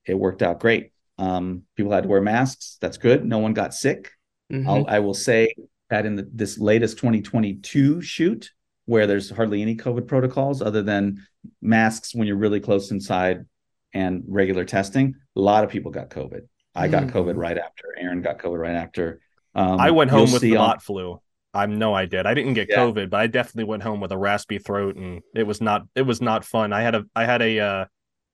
it 0.05 0.15
worked 0.15 0.41
out 0.41 0.59
great. 0.59 0.91
Um, 1.17 1.63
people 1.75 1.91
had 1.91 2.03
to 2.03 2.09
wear 2.09 2.21
masks. 2.21 2.77
That's 2.81 2.97
good. 2.97 3.25
No 3.25 3.37
one 3.37 3.53
got 3.53 3.73
sick. 3.73 4.11
Mhm. 4.51 4.67
I'll, 4.67 4.85
I 4.87 4.99
will 4.99 5.13
say 5.13 5.53
that 5.89 6.05
in 6.05 6.15
the, 6.15 6.29
this 6.33 6.57
latest 6.59 6.97
2022 6.97 8.01
shoot, 8.01 8.51
where 8.85 9.07
there's 9.07 9.29
hardly 9.29 9.61
any 9.61 9.75
COVID 9.75 10.07
protocols 10.07 10.61
other 10.61 10.81
than 10.83 11.25
masks 11.61 12.13
when 12.13 12.27
you're 12.27 12.37
really 12.37 12.59
close 12.59 12.91
inside 12.91 13.45
and 13.93 14.23
regular 14.27 14.65
testing, 14.65 15.15
a 15.35 15.39
lot 15.39 15.63
of 15.63 15.69
people 15.69 15.91
got 15.91 16.09
COVID. 16.09 16.41
I 16.75 16.87
got 16.87 17.03
Mm. 17.03 17.11
COVID 17.11 17.35
right 17.37 17.57
after. 17.57 17.95
Aaron 17.97 18.21
got 18.21 18.37
COVID 18.39 18.59
right 18.59 18.75
after. 18.75 19.21
Um, 19.55 19.79
I 19.79 19.91
went 19.91 20.11
home 20.11 20.31
with 20.31 20.41
the 20.41 20.57
on- 20.57 20.67
bot 20.67 20.83
flu. 20.83 21.19
I 21.53 21.65
know 21.67 21.93
I 21.93 22.05
did. 22.05 22.25
I 22.25 22.33
didn't 22.33 22.53
get 22.55 22.67
Yeah. 22.69 22.79
COVID, 22.79 23.09
but 23.09 23.21
I 23.21 23.27
definitely 23.27 23.63
went 23.63 23.81
home 23.81 24.01
with 24.01 24.11
a 24.11 24.17
raspy 24.17 24.57
throat, 24.57 24.97
and 24.97 25.21
it 25.33 25.43
was 25.43 25.61
not. 25.61 25.83
It 25.95 26.01
was 26.01 26.19
not 26.21 26.43
fun. 26.43 26.73
I 26.73 26.81
had 26.81 26.95
a. 26.95 27.05
I 27.15 27.23
had 27.25 27.41
a. 27.41 27.59
Uh, 27.59 27.85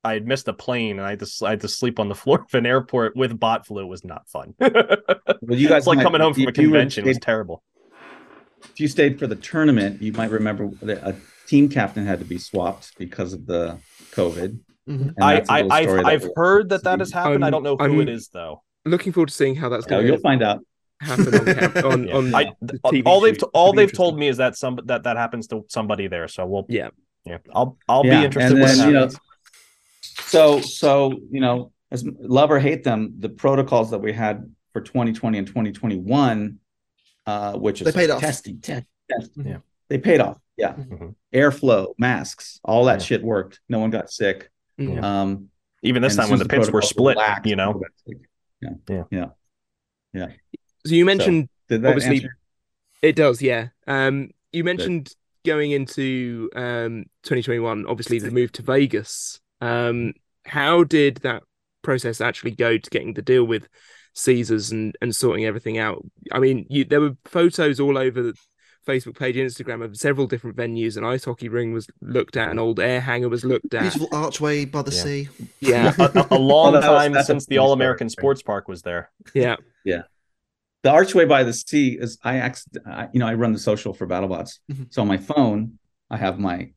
I 0.03 0.13
had 0.13 0.25
missed 0.27 0.47
a 0.47 0.53
plane, 0.53 0.97
and 0.97 1.05
I 1.05 1.11
had 1.11 1.19
to. 1.19 1.25
s- 1.25 1.41
I 1.41 1.51
had 1.51 1.61
to 1.61 1.67
sleep 1.67 1.99
on 1.99 2.09
the 2.09 2.15
floor 2.23 2.41
of 2.47 2.53
an 2.53 2.65
airport 2.65 3.15
with 3.15 3.39
bot 3.39 3.67
flu. 3.67 3.83
It 3.83 3.87
was 3.87 4.03
not 4.03 4.27
fun. 4.29 4.53
Well, 5.43 5.57
you 5.57 5.67
guys 5.69 5.79
it's 5.79 5.87
like 5.87 5.97
might- 5.97 6.03
coming 6.03 6.21
home 6.21 6.33
from 6.33 6.43
a 6.43 6.47
if 6.49 6.57
you 6.57 6.67
were- 6.69 6.73
convention. 6.77 7.05
It 7.05 7.07
was 7.07 7.17
terrible. 7.19 7.63
if 8.63 8.79
you 8.79 8.87
stayed 8.87 9.17
for 9.19 9.25
the 9.27 9.35
tournament, 9.35 10.01
you 10.01 10.11
might 10.13 10.29
remember 10.29 10.69
that 10.83 10.99
a 11.07 11.15
team 11.47 11.67
captain 11.67 12.05
had 12.05 12.19
to 12.19 12.25
be 12.25 12.37
swapped 12.37 12.95
because 12.97 13.33
of 13.33 13.45
the 13.47 13.77
COVID. 14.11 14.59
Mhm. 14.87 15.13
And 15.15 15.15
I, 15.19 15.33
that's 15.35 15.49
a 15.49 15.53
I 15.53 15.61
little 15.81 15.99
I've, 15.99 16.05
I've 16.23 16.29
heard 16.35 16.69
that 16.69 16.83
that 16.83 16.99
has 16.99 17.11
happened. 17.11 17.43
I 17.43 17.47
I'm- 17.47 17.51
don't 17.51 17.63
know 17.63 17.75
who 17.77 17.83
I'm- 17.83 18.01
it 18.01 18.09
is 18.09 18.29
though. 18.29 18.61
Looking 18.85 19.13
forward 19.13 19.29
to 19.29 19.33
seeing 19.33 19.55
how 19.55 19.69
that's 19.69 19.85
Oh, 19.87 19.89
going 19.89 20.07
you'll 20.07 20.17
find 20.19 20.41
out. 20.43 20.59
happen 21.01 21.33
on, 21.35 21.45
cam- 21.55 21.85
on, 21.91 22.07
Yeah. 22.07 22.15
on 22.15 22.35
I, 22.35 22.51
the 22.61 22.79
all- 22.83 22.91
TV 22.91 23.03
all 23.05 23.19
they've 23.21 23.35
shoot. 23.35 23.49
all 23.53 23.73
they've 23.73 23.91
told 23.93 24.17
me 24.19 24.27
is 24.27 24.37
that 24.37 24.55
some 24.57 24.79
that 24.85 25.03
that 25.03 25.17
happens 25.17 25.47
to 25.47 25.65
somebody 25.69 26.07
there. 26.07 26.27
So 26.27 26.45
we'll 26.45 26.65
Yeah. 26.69 26.89
yeah. 27.25 27.37
I'll 27.53 27.77
I'll 27.89 28.05
Yeah, 28.05 28.19
be 28.19 28.25
interested. 28.25 28.51
and 28.57 28.61
when 28.61 28.77
then, 28.77 28.79
it 28.79 28.87
you 28.87 28.93
know, 28.93 28.99
happens. 29.01 29.19
So, 30.19 30.61
so 30.61 31.11
you 31.31 31.41
know, 31.41 31.71
as 31.91 32.05
love 32.05 32.51
or 32.51 32.59
hate 32.59 32.83
them, 32.83 33.15
the 33.19 33.29
protocols 33.29 33.91
that 33.91 33.99
we 33.99 34.13
had 34.13 34.53
for 34.73 34.81
2020 34.81 35.37
and 35.37 35.47
2021, 35.47 36.57
uh, 37.25 37.53
which 37.57 37.81
is 37.81 37.85
They 37.85 37.91
paid 37.91 38.09
off. 38.09 38.21
testing, 38.21 38.59
test, 38.61 38.85
test, 39.09 39.31
Yeah. 39.35 39.57
they 39.89 39.97
paid 39.97 40.21
off. 40.21 40.37
Yeah, 40.57 40.73
Mhm. 40.75 41.15
airflow, 41.33 41.93
masks, 41.97 42.59
all 42.63 42.85
that 42.85 42.99
Yeah. 42.99 43.05
shit 43.05 43.23
worked. 43.23 43.59
No 43.67 43.79
one 43.79 43.89
got 43.89 44.11
sick. 44.11 44.49
Mhm. 44.79 45.01
Um, 45.03 45.49
Even 45.83 46.01
this 46.01 46.15
time 46.15 46.25
when 46.29 46.33
as 46.35 46.39
the 46.39 46.45
pits 46.45 46.67
were 46.67 46.79
protocols 46.81 46.89
split, 46.89 47.15
relaxed, 47.17 47.45
you 47.49 47.55
know. 47.55 47.71
one 47.71 47.81
got. 47.81 49.07
Yeah. 49.11 49.25
yeah. 50.13 50.27
So 50.85 50.93
you 50.95 51.05
mentioned 51.05 51.49
Did 51.67 51.81
that 51.83 51.89
Obviously- 51.89 52.17
answer? 52.17 52.37
It 53.01 53.15
does, 53.15 53.41
yeah. 53.41 53.69
Um, 53.87 54.31
you 54.51 54.63
mentioned 54.63 55.15
going 55.45 55.71
into 55.71 56.49
um 56.55 57.05
2021, 57.23 57.85
obviously 57.87 58.19
the 58.19 58.29
move 58.29 58.51
to 58.53 58.61
Vegas. 58.61 59.39
Um, 59.61 60.13
how 60.45 60.83
did 60.83 61.17
that 61.17 61.43
process 61.83 62.19
actually 62.21 62.51
go 62.51 62.77
to 62.77 62.89
getting 62.89 63.13
the 63.13 63.21
deal 63.21 63.43
with 63.45 63.67
Caesars 64.15 64.71
and 64.71 64.95
and 65.01 65.15
sorting 65.15 65.45
everything 65.45 65.77
out? 65.77 66.03
I 66.31 66.39
mean, 66.39 66.65
you 66.69 66.83
there 66.85 67.01
were 67.01 67.15
photos 67.25 67.79
all 67.79 67.97
over 67.97 68.21
the 68.23 68.33
Facebook 68.87 69.17
page, 69.17 69.35
Instagram 69.35 69.83
of 69.85 69.95
several 69.95 70.25
different 70.25 70.57
venues. 70.57 70.97
An 70.97 71.05
ice 71.05 71.23
hockey 71.25 71.49
ring 71.49 71.71
was 71.71 71.87
looked 72.01 72.35
at, 72.35 72.49
an 72.49 72.57
old 72.57 72.79
air 72.79 72.99
hangar 72.99 73.29
was 73.29 73.45
looked 73.45 73.73
at. 73.75 73.81
Beautiful 73.81 74.09
archway 74.11 74.65
by 74.65 74.81
the 74.81 74.91
Yeah. 74.91 75.03
sea. 75.03 75.29
Yeah, 75.59 75.93
a, 75.99 76.03
a- 76.19 76.27
a 76.31 76.39
long 76.39 76.73
that 76.79 76.81
time 76.81 77.11
that's 77.13 77.29
a 77.29 77.33
since 77.33 77.45
the 77.45 77.59
All 77.59 77.73
American? 77.73 78.09
Sports 78.09 78.41
Park 78.41 78.67
was 78.67 78.81
there. 78.81 79.11
yeah. 79.35 79.57
Yeah. 79.85 80.03
The 80.83 80.89
archway 80.89 81.25
by 81.25 81.43
the 81.43 81.53
sea 81.53 81.95
is 82.01 82.17
I 82.23 82.37
acc- 82.37 82.63
I, 82.87 83.07
you 83.13 83.19
know 83.19 83.27
I 83.27 83.35
run 83.35 83.53
the 83.53 83.59
social 83.59 83.93
for 83.93 84.07
BattleBots. 84.07 84.57
Mhm. 84.71 84.91
So 84.91 85.03
on 85.03 85.07
my 85.07 85.17
phone 85.17 85.77
I 86.09 86.17
have 86.17 86.39
my 86.39 86.71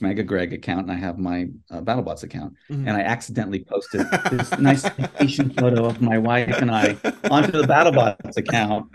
Mega 0.00 0.22
Greg 0.22 0.52
account 0.52 0.82
and 0.82 0.92
I 0.92 0.96
have 0.96 1.18
my 1.18 1.46
uh, 1.70 1.80
BattleBots 1.80 2.22
account, 2.22 2.54
Mhm. 2.70 2.86
and 2.86 2.90
I 2.90 3.00
accidentally 3.00 3.64
posted 3.64 4.06
this 4.30 4.50
nice 4.58 4.86
vacation 4.90 5.50
photo 5.50 5.84
of 5.86 6.00
my 6.02 6.18
wife 6.18 6.60
and 6.60 6.70
I 6.70 6.96
onto 7.30 7.52
the 7.52 7.66
BattleBots 7.66 8.36
account, 8.36 8.92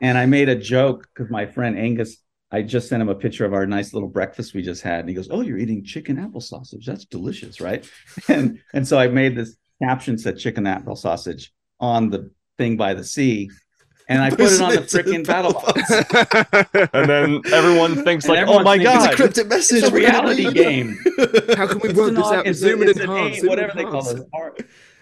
and 0.00 0.16
I 0.16 0.26
made 0.26 0.48
a 0.48 0.56
joke 0.56 1.08
because 1.14 1.30
my 1.30 1.46
friend 1.46 1.76
Angus. 1.78 2.16
I 2.52 2.62
just 2.62 2.88
sent 2.88 3.00
him 3.00 3.08
a 3.08 3.14
picture 3.14 3.44
of 3.44 3.52
our 3.54 3.64
nice 3.64 3.92
little 3.94 4.08
breakfast 4.08 4.54
we 4.54 4.62
just 4.62 4.82
had, 4.82 4.98
and 5.00 5.08
he 5.08 5.14
goes, 5.14 5.28
"Oh, 5.30 5.40
you're 5.40 5.56
eating 5.58 5.84
chicken 5.84 6.18
apple 6.18 6.40
sausage? 6.40 6.84
That's 6.84 7.04
delicious, 7.04 7.60
right?" 7.60 7.88
And 8.28 8.58
and 8.74 8.88
so 8.88 8.98
I 8.98 9.06
made 9.06 9.36
this 9.36 9.54
caption 9.80 10.18
said 10.18 10.36
"chicken 10.36 10.66
apple 10.66 10.96
sausage" 10.96 11.52
on 11.78 12.10
the 12.10 12.28
thing 12.58 12.76
by 12.76 12.94
the 12.94 13.04
sea, 13.04 13.48
and 14.10 14.20
I 14.22 14.28
put 14.30 14.40
it 14.52 14.60
on 14.60 14.70
the 14.72 14.80
Posted 14.82 15.06
it 15.06 15.06
to 15.06 15.10
freaking 15.10 15.24
BattleBots. 15.24 16.90
And 16.92 17.08
then 17.08 17.40
everyone 17.52 18.04
thinks 18.04 18.24
And 18.26 18.34
like, 18.34 18.38
"Oh 18.46 18.58
everyone's 18.58 18.64
my 18.64 18.78
god, 18.78 19.04
It's 19.06 19.14
a 19.14 19.16
cryptic 19.16 19.48
message. 19.48 19.78
It's 19.84 19.88
a 19.88 19.94
reality 19.94 20.52
game. 20.52 20.98
How 21.56 21.66
can 21.66 21.78
we 21.78 21.88
It's 21.90 21.98
work 21.98 22.08
an 22.10 22.14
this 22.16 22.24
au- 22.26 22.34
out? 22.34 22.46
it's 22.46 22.58
a- 22.58 22.62
Zoom 22.62 22.80
and 22.82 22.90
it's 22.90 23.00
an 23.00 23.10
enhance, 23.10 23.36
A, 23.36 23.40
zoom 23.40 23.42
and 23.42 23.48
whatever 23.50 23.72
they 23.76 23.84
call 23.84 24.08
it. 24.08 24.28
Ar- 24.34 24.54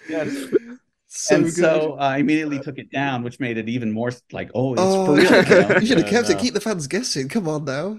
Yes. 0.09 0.47
So 1.11 1.35
and 1.37 1.45
good. 1.47 1.55
so 1.55 1.95
I 1.99 2.19
immediately 2.19 2.59
took 2.61 2.77
it 2.79 2.91
down, 2.93 3.23
which 3.23 3.41
made 3.41 3.57
it 3.57 3.67
even 3.69 3.91
more 3.93 4.13
like, 4.31 4.51
oh, 4.55 4.75
it's 4.75 4.83
oh, 4.85 5.07
for 5.07 5.13
real. 5.15 5.25
You 5.25 5.31
know? 5.69 5.77
you 5.81 5.87
should 5.87 5.99
have 5.99 6.07
kept 6.07 6.29
Uh, 6.29 6.33
it. 6.33 6.39
Keep 6.39 6.55
the 6.55 6.61
fans 6.61 6.87
guessing. 6.87 7.29
Come 7.29 7.49
on 7.49 7.65
now. 7.65 7.99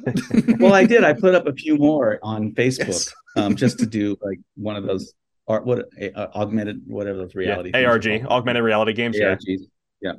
well, 0.60 0.74
I 0.74 0.86
did. 0.86 1.04
I 1.04 1.14
put 1.14 1.34
up 1.36 1.48
a 1.48 1.54
few 1.54 1.76
more 1.76 2.20
on 2.22 2.52
Facebook 2.54 2.88
Yes. 2.88 3.14
um, 3.36 3.56
just 3.56 3.80
to 3.80 3.86
do 3.88 4.16
like 4.22 4.40
one 4.56 4.76
of 4.76 4.86
those 4.86 5.14
art, 5.48 5.66
what 5.66 5.86
uh, 6.16 6.28
augmented, 6.36 6.82
whatever 6.86 7.18
those 7.18 7.34
reality. 7.36 7.72
things 7.72 7.84
are 7.84 7.90
ARG, 7.90 8.08
augmented 8.28 8.64
reality 8.64 8.94
games. 8.94 9.18
Yeah. 9.18 9.36
Yeah. 10.02 10.14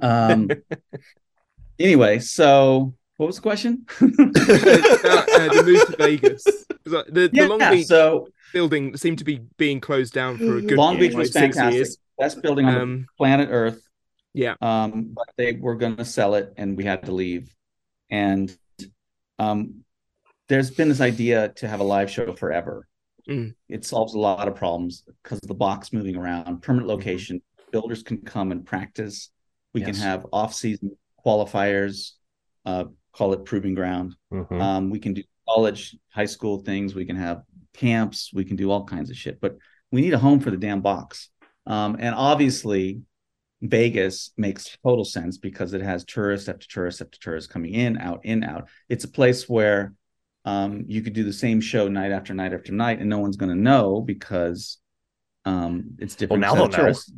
Um. 0.00 0.48
anyway, 1.78 2.18
so 2.18 2.94
what 3.16 3.26
was 3.26 3.36
the 3.36 3.42
question? 3.42 3.86
uh, 4.00 4.06
the 4.06 5.62
move 5.64 5.86
to 5.86 5.96
Vegas. 5.98 6.44
'Cause, 6.44 7.04
The, 7.08 7.30
the 7.32 7.46
Long 7.48 7.60
yeah. 7.60 7.70
Beach 7.70 7.86
So 7.86 8.28
building 8.52 8.96
seemed 8.96 9.18
to 9.18 9.24
be 9.24 9.40
being 9.56 9.80
closed 9.80 10.12
down 10.12 10.36
for 10.38 10.58
a 10.58 10.62
good 10.62 10.76
Long 10.76 10.98
Beach 10.98 11.12
like, 11.12 11.18
was 11.18 11.32
six 11.32 11.56
fantastic. 11.56 11.74
years. 11.74 11.98
Best 12.18 12.42
building 12.42 12.66
on 12.66 12.74
the 12.74 12.80
Um, 12.80 13.06
planet 13.16 13.48
Earth. 13.50 13.80
Yeah. 14.32 14.54
Um, 14.60 15.12
but 15.14 15.28
they 15.36 15.52
were 15.52 15.76
going 15.76 15.96
to 15.96 16.04
sell 16.04 16.34
it, 16.34 16.52
and 16.56 16.76
we 16.76 16.84
had 16.84 17.04
to 17.04 17.12
leave. 17.12 17.54
And 18.10 18.54
um, 19.38 19.84
there's 20.48 20.70
been 20.70 20.88
this 20.88 21.00
idea 21.00 21.48
to 21.56 21.68
have 21.68 21.80
a 21.80 21.84
live 21.84 22.10
show 22.10 22.32
forever. 22.34 22.86
Mm. 23.28 23.54
It 23.68 23.84
solves 23.84 24.14
a 24.14 24.18
lot 24.18 24.46
of 24.48 24.54
problems 24.56 25.04
because 25.22 25.38
of 25.42 25.48
the 25.48 25.54
box 25.54 25.92
moving 25.92 26.16
around, 26.16 26.62
permanent 26.62 26.88
location. 26.88 27.40
Builders 27.72 28.02
can 28.02 28.18
come 28.18 28.52
and 28.52 28.64
practice. 28.66 29.30
We 29.74 29.82
can 29.82 29.94
have 29.96 30.26
off-season 30.32 30.96
qualifiers. 31.24 32.12
Uh, 32.64 32.84
call 33.12 33.32
it 33.32 33.44
proving 33.44 33.74
ground. 33.74 34.16
Mhm. 34.32 34.60
Um, 34.60 34.90
we 34.90 34.98
can 34.98 35.14
do 35.14 35.22
college, 35.48 35.96
high 36.10 36.24
school 36.24 36.58
things. 36.60 36.94
We 36.94 37.04
can 37.04 37.16
have 37.16 37.42
camps. 37.74 38.30
We 38.32 38.44
can 38.44 38.56
do 38.56 38.70
all 38.70 38.84
kinds 38.84 39.10
of 39.10 39.16
shit. 39.16 39.40
But 39.40 39.56
we 39.92 40.00
need 40.00 40.14
a 40.14 40.18
home 40.18 40.40
for 40.40 40.50
the 40.50 40.56
damn 40.56 40.80
box. 40.80 41.28
Um, 41.66 41.96
and 41.98 42.14
obviously, 42.14 43.02
Vegas 43.62 44.30
makes 44.36 44.76
total 44.82 45.04
sense 45.04 45.38
because 45.38 45.72
it 45.72 45.80
has 45.80 46.04
tourist 46.04 46.48
after 46.48 46.66
tourist 46.68 47.00
after 47.00 47.18
tourist 47.18 47.50
coming 47.50 47.72
in, 47.72 47.98
out, 47.98 48.24
in, 48.24 48.44
out. 48.44 48.68
It's 48.88 49.04
a 49.04 49.08
place 49.08 49.48
where 49.48 49.94
um, 50.44 50.84
you 50.86 51.02
could 51.02 51.14
do 51.14 51.24
the 51.24 51.32
same 51.32 51.60
show 51.60 51.88
night 51.88 52.12
after 52.12 52.34
night 52.34 52.52
after 52.52 52.72
night, 52.72 53.00
and 53.00 53.08
no 53.08 53.18
one's 53.18 53.36
going 53.36 53.50
to 53.50 53.60
know 53.60 54.00
because 54.00 54.78
um, 55.44 55.96
it's 55.98 56.14
different. 56.14 56.42
Well, 56.42 56.50
now 56.50 56.56
they'll 56.56 56.70
know. 56.70 56.76
tourists. 56.76 57.12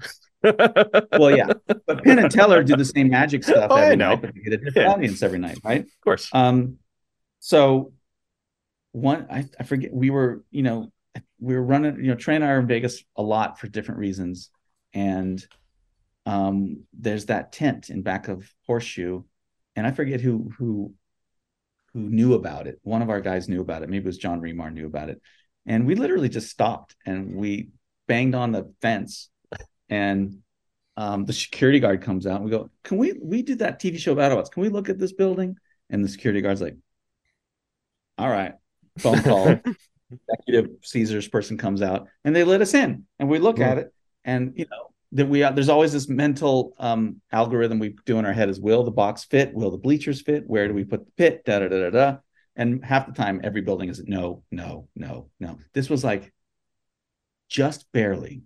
Well, 1.13 1.31
yeah, 1.31 1.53
but 1.87 2.03
Penn 2.05 2.19
and 2.19 2.31
Teller 2.31 2.63
do 2.63 2.77
the 2.77 2.85
same 2.85 3.11
magic 3.11 3.45
stuff 3.45 3.71
Oh, 3.71 3.77
I 3.77 3.95
know. 3.95 4.11
night, 4.11 4.23
but 4.23 4.35
they 4.35 4.41
get 4.41 4.53
a 4.55 4.57
different 4.59 4.77
Yeah. 4.89 4.93
audience 4.95 5.23
every 5.23 5.39
night, 5.39 5.59
right? 5.65 5.81
Of 5.83 6.01
course. 6.03 6.29
Um, 6.33 6.77
so 7.41 7.93
one, 8.93 9.27
I, 9.31 9.45
I 9.59 9.63
forget, 9.65 9.93
we 9.93 10.11
were, 10.11 10.45
you 10.51 10.63
know, 10.63 10.93
we 11.39 11.55
were 11.55 11.63
running, 11.63 11.97
you 11.97 12.09
know, 12.11 12.15
Trey 12.15 12.35
and 12.37 12.45
I 12.45 12.49
are 12.49 12.61
in 12.61 12.67
Vegas 12.67 13.03
a 13.17 13.23
lot 13.23 13.59
for 13.59 13.69
different 13.69 14.01
reasons. 14.01 14.51
And 14.95 15.45
um, 16.25 16.85
there's 16.99 17.27
that 17.27 17.53
tent 17.53 17.91
in 17.91 18.03
back 18.03 18.29
of 18.29 18.51
Horseshoe. 18.67 19.23
And 19.77 19.87
I 19.87 19.91
forget 19.91 20.21
who, 20.21 20.51
who, 20.59 20.95
who 21.93 22.01
knew 22.01 22.35
about 22.35 22.67
it. 22.67 22.79
One 22.83 23.03
of 23.03 23.11
our 23.11 23.21
guys 23.21 23.49
knew 23.49 23.61
about 23.61 23.83
it. 23.83 23.89
Maybe 23.91 24.05
it 24.05 24.07
was 24.07 24.19
John 24.19 24.41
Remar 24.41 24.73
knew 24.73 24.87
about 24.87 25.11
it. 25.11 25.21
And 25.67 25.87
we 25.87 25.95
literally 25.95 26.29
just 26.29 26.51
stopped 26.51 26.97
and 27.05 27.35
we 27.37 27.71
banged 28.09 28.35
on 28.35 28.53
the 28.53 28.73
fence 28.81 29.29
and 29.89 30.39
um, 30.97 31.25
the 31.25 31.33
security 31.33 31.79
guard 31.79 32.03
comes 32.03 32.27
out 32.27 32.37
and 32.37 32.45
we 32.45 32.51
go, 32.51 32.71
can 32.83 32.97
we, 32.97 33.13
we 33.23 33.43
did 33.43 33.59
that 33.59 33.81
TV 33.81 33.99
show 33.99 34.13
about 34.13 34.33
us. 34.33 34.49
Can 34.49 34.63
we 34.63 34.69
look 34.69 34.89
at 34.89 34.99
this 34.99 35.13
building? 35.13 35.57
And 35.91 36.03
the 36.03 36.09
security 36.09 36.41
guard's 36.41 36.63
like, 36.63 36.77
all 38.19 38.29
right, 38.29 38.55
phone 38.99 39.23
call. 39.23 39.61
Executive 40.11 40.71
Caesars 40.83 41.29
person 41.29 41.59
comes 41.59 41.83
out 41.83 42.09
and 42.25 42.35
they 42.35 42.45
let 42.45 42.61
us 42.61 42.75
in 42.75 43.05
and 43.19 43.29
we 43.29 43.39
look 43.39 43.59
at 43.59 43.79
it. 43.79 43.93
And 44.25 44.53
you 44.57 44.67
know 44.71 44.93
that 45.13 45.27
we 45.29 45.41
there's 45.41 45.69
always 45.69 45.93
this 45.93 46.09
mental 46.09 46.75
um 46.79 47.21
algorithm 47.33 47.79
we 47.79 47.97
do 48.05 48.19
in 48.19 48.25
our 48.25 48.33
head 48.33 48.49
is 48.49 48.61
will 48.61 48.85
the 48.85 48.91
box 48.91 49.25
fit? 49.25 49.53
Will 49.53 49.71
the 49.71 49.79
bleachers 49.79 50.23
fit? 50.23 50.45
Where 50.47 50.69
do 50.69 50.75
we 50.75 50.85
put 50.85 51.05
the 51.05 51.13
pit? 51.17 51.45
Da 51.45 51.59
da 51.59 51.69
da 51.69 51.79
da 51.79 51.91
da. 51.91 52.17
And 52.55 52.85
half 52.85 53.07
the 53.07 53.13
time 53.13 53.41
every 53.43 53.63
building 53.63 53.89
is 53.89 54.03
no 54.05 54.45
no 54.51 54.89
no 54.95 55.29
no. 55.41 55.59
This 55.75 55.91
was 55.91 56.05
like 56.05 56.33
just 57.49 57.91
barely 57.93 58.43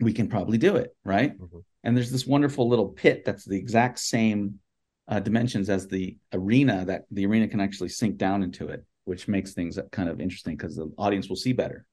we 0.00 0.12
can 0.12 0.28
probably 0.28 0.58
do 0.58 0.76
it 0.76 0.94
right? 1.04 1.38
Mhm. 1.38 1.62
and 1.84 1.96
there's 1.96 2.10
this 2.10 2.26
wonderful 2.26 2.68
little 2.68 2.88
pit 2.88 3.24
that's 3.24 3.44
the 3.44 3.56
exact 3.56 3.98
same 3.98 4.60
uh, 5.08 5.20
dimensions 5.20 5.68
as 5.68 5.88
the 5.88 6.16
arena 6.32 6.84
that 6.84 7.04
the 7.10 7.26
arena 7.26 7.48
can 7.48 7.60
actually 7.60 7.88
sink 7.88 8.16
down 8.16 8.42
into 8.42 8.68
it 8.68 8.84
which 9.04 9.26
makes 9.28 9.52
things 9.54 9.78
kind 9.90 10.08
of 10.08 10.20
interesting 10.20 10.56
because 10.56 10.76
the 10.76 10.90
audience 10.98 11.28
will 11.28 11.36
see 11.36 11.52
better. 11.52 11.84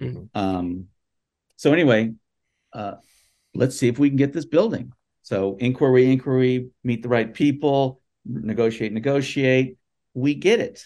Mhm. 0.00 0.28
um 0.34 0.88
so 1.56 1.72
anyway 1.72 2.12
uh 2.72 2.94
let's 3.54 3.76
see 3.76 3.86
if 3.88 3.98
we 3.98 4.08
can 4.10 4.16
get 4.16 4.32
this 4.32 4.46
building. 4.46 4.92
So 5.22 5.56
inquiry 5.60 6.10
inquiry 6.10 6.70
meet 6.82 7.02
the 7.02 7.08
right 7.08 7.32
people 7.32 8.00
negotiate 8.24 8.92
negotiate. 8.92 9.78
We 10.14 10.34
get 10.34 10.58
it 10.60 10.84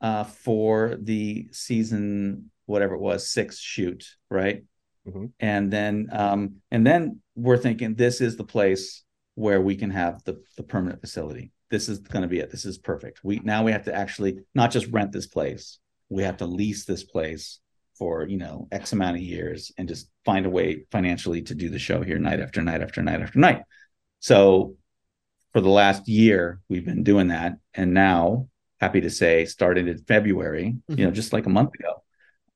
uh 0.00 0.24
for 0.24 0.96
the 0.98 1.48
season 1.52 2.50
whatever 2.64 2.94
it 2.94 3.00
was 3.00 3.28
six 3.28 3.58
shoot 3.58 4.16
right 4.30 4.64
Mhm. 5.10 5.32
and 5.40 5.70
then 5.72 6.08
um 6.12 6.56
and 6.70 6.86
then 6.86 7.20
we're 7.34 7.56
thinking 7.56 7.94
this 7.94 8.20
is 8.20 8.36
the 8.36 8.44
place 8.44 9.02
where 9.34 9.60
we 9.60 9.76
can 9.76 9.90
have 9.90 10.22
the 10.24 10.42
the 10.56 10.62
permanent 10.62 11.00
facility. 11.00 11.52
This 11.70 11.88
is 11.88 11.98
going 12.00 12.22
to 12.22 12.28
be 12.28 12.40
it. 12.40 12.50
This 12.50 12.64
is 12.64 12.78
perfect. 12.78 13.20
We 13.22 13.40
now 13.44 13.62
we 13.64 13.72
have 13.72 13.84
to 13.84 13.94
actually 13.94 14.38
not 14.54 14.70
just 14.70 14.86
rent 14.88 15.12
this 15.12 15.26
place. 15.26 15.78
We 16.08 16.24
have 16.24 16.38
to 16.38 16.46
lease 16.46 16.84
this 16.84 17.04
place 17.04 17.60
for 17.98 18.26
you 18.26 18.36
know 18.38 18.66
x 18.72 18.92
amount 18.92 19.16
of 19.16 19.22
years 19.22 19.72
and 19.78 19.88
just 19.88 20.10
find 20.24 20.46
a 20.46 20.50
way 20.50 20.84
financially 20.90 21.42
to 21.42 21.54
do 21.54 21.68
the 21.70 21.78
show 21.78 22.02
here 22.02 22.18
night 22.18 22.40
after 22.40 22.60
night 22.62 22.82
after 22.82 23.02
night 23.02 23.20
after 23.22 23.38
night. 23.38 23.62
So 24.18 24.76
for 25.52 25.60
the 25.60 25.68
last 25.68 26.08
year 26.08 26.60
we've 26.68 26.84
been 26.84 27.04
doing 27.04 27.28
that. 27.28 27.52
And 27.74 27.94
now 27.94 28.48
happy 28.80 29.00
to 29.02 29.10
say 29.10 29.44
started 29.44 29.86
in 29.88 29.98
february 29.98 30.74
you 30.88 31.04
know 31.04 31.10
just 31.10 31.32
like 31.34 31.44
a 31.44 31.50
month 31.50 31.72
ago 31.74 32.02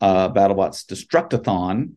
uh 0.01 0.27
battlebots 0.31 0.85
destructathon 0.87 1.93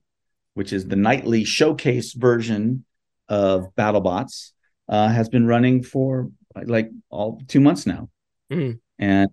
which 0.57 0.73
is 0.73 0.87
the 0.87 0.95
nightly 1.09 1.43
showcase 1.43 2.13
version 2.13 2.83
of 3.29 3.55
battlebots 3.77 4.51
uh 4.89 5.07
has 5.17 5.27
been 5.29 5.45
running 5.45 5.83
for 5.83 6.29
like 6.75 6.89
all 7.09 7.29
two 7.47 7.59
months 7.67 7.85
now 7.85 8.09
Mhm. 8.51 8.79
and 8.97 9.29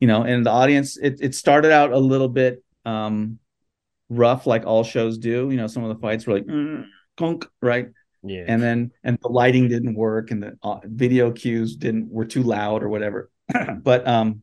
you 0.00 0.06
know 0.10 0.22
and 0.22 0.46
the 0.46 0.50
audience 0.62 0.96
it, 1.06 1.14
it 1.26 1.34
started 1.34 1.72
out 1.72 1.90
a 1.92 1.98
little 2.12 2.28
bit 2.28 2.62
um 2.84 3.38
rough 4.08 4.46
like 4.52 4.64
all 4.66 4.84
shows 4.84 5.18
do 5.18 5.50
you 5.50 5.56
know 5.60 5.66
some 5.66 5.82
of 5.84 5.90
the 5.94 6.00
fights 6.00 6.26
were 6.26 6.34
like 6.34 6.46
"Mm, 6.46 6.84
gunk 7.18 7.40
right 7.70 7.88
Yeah. 8.22 8.44
and 8.50 8.58
then 8.62 8.78
and 9.06 9.18
the 9.24 9.28
lighting 9.40 9.66
didn't 9.74 9.94
work 9.94 10.30
and 10.32 10.40
the 10.44 10.50
uh, 10.62 10.80
video 10.84 11.32
cues 11.32 11.76
didn't 11.84 12.06
were 12.16 12.26
too 12.34 12.42
loud 12.56 12.82
or 12.84 12.88
whatever 12.88 13.30
but 13.90 14.06
um 14.06 14.42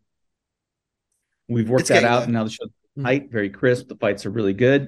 we've 1.48 1.70
worked 1.70 1.82
It's 1.82 1.90
that 1.90 2.04
out 2.04 2.24
and 2.24 2.34
now 2.34 2.44
the 2.44 2.50
show's 2.50 2.70
Mm. 2.98 3.04
tight 3.04 3.32
very 3.32 3.52
crisp 3.52 3.88
the 3.90 3.96
fights 3.96 4.26
are 4.26 4.32
really 4.32 4.54
good 4.68 4.82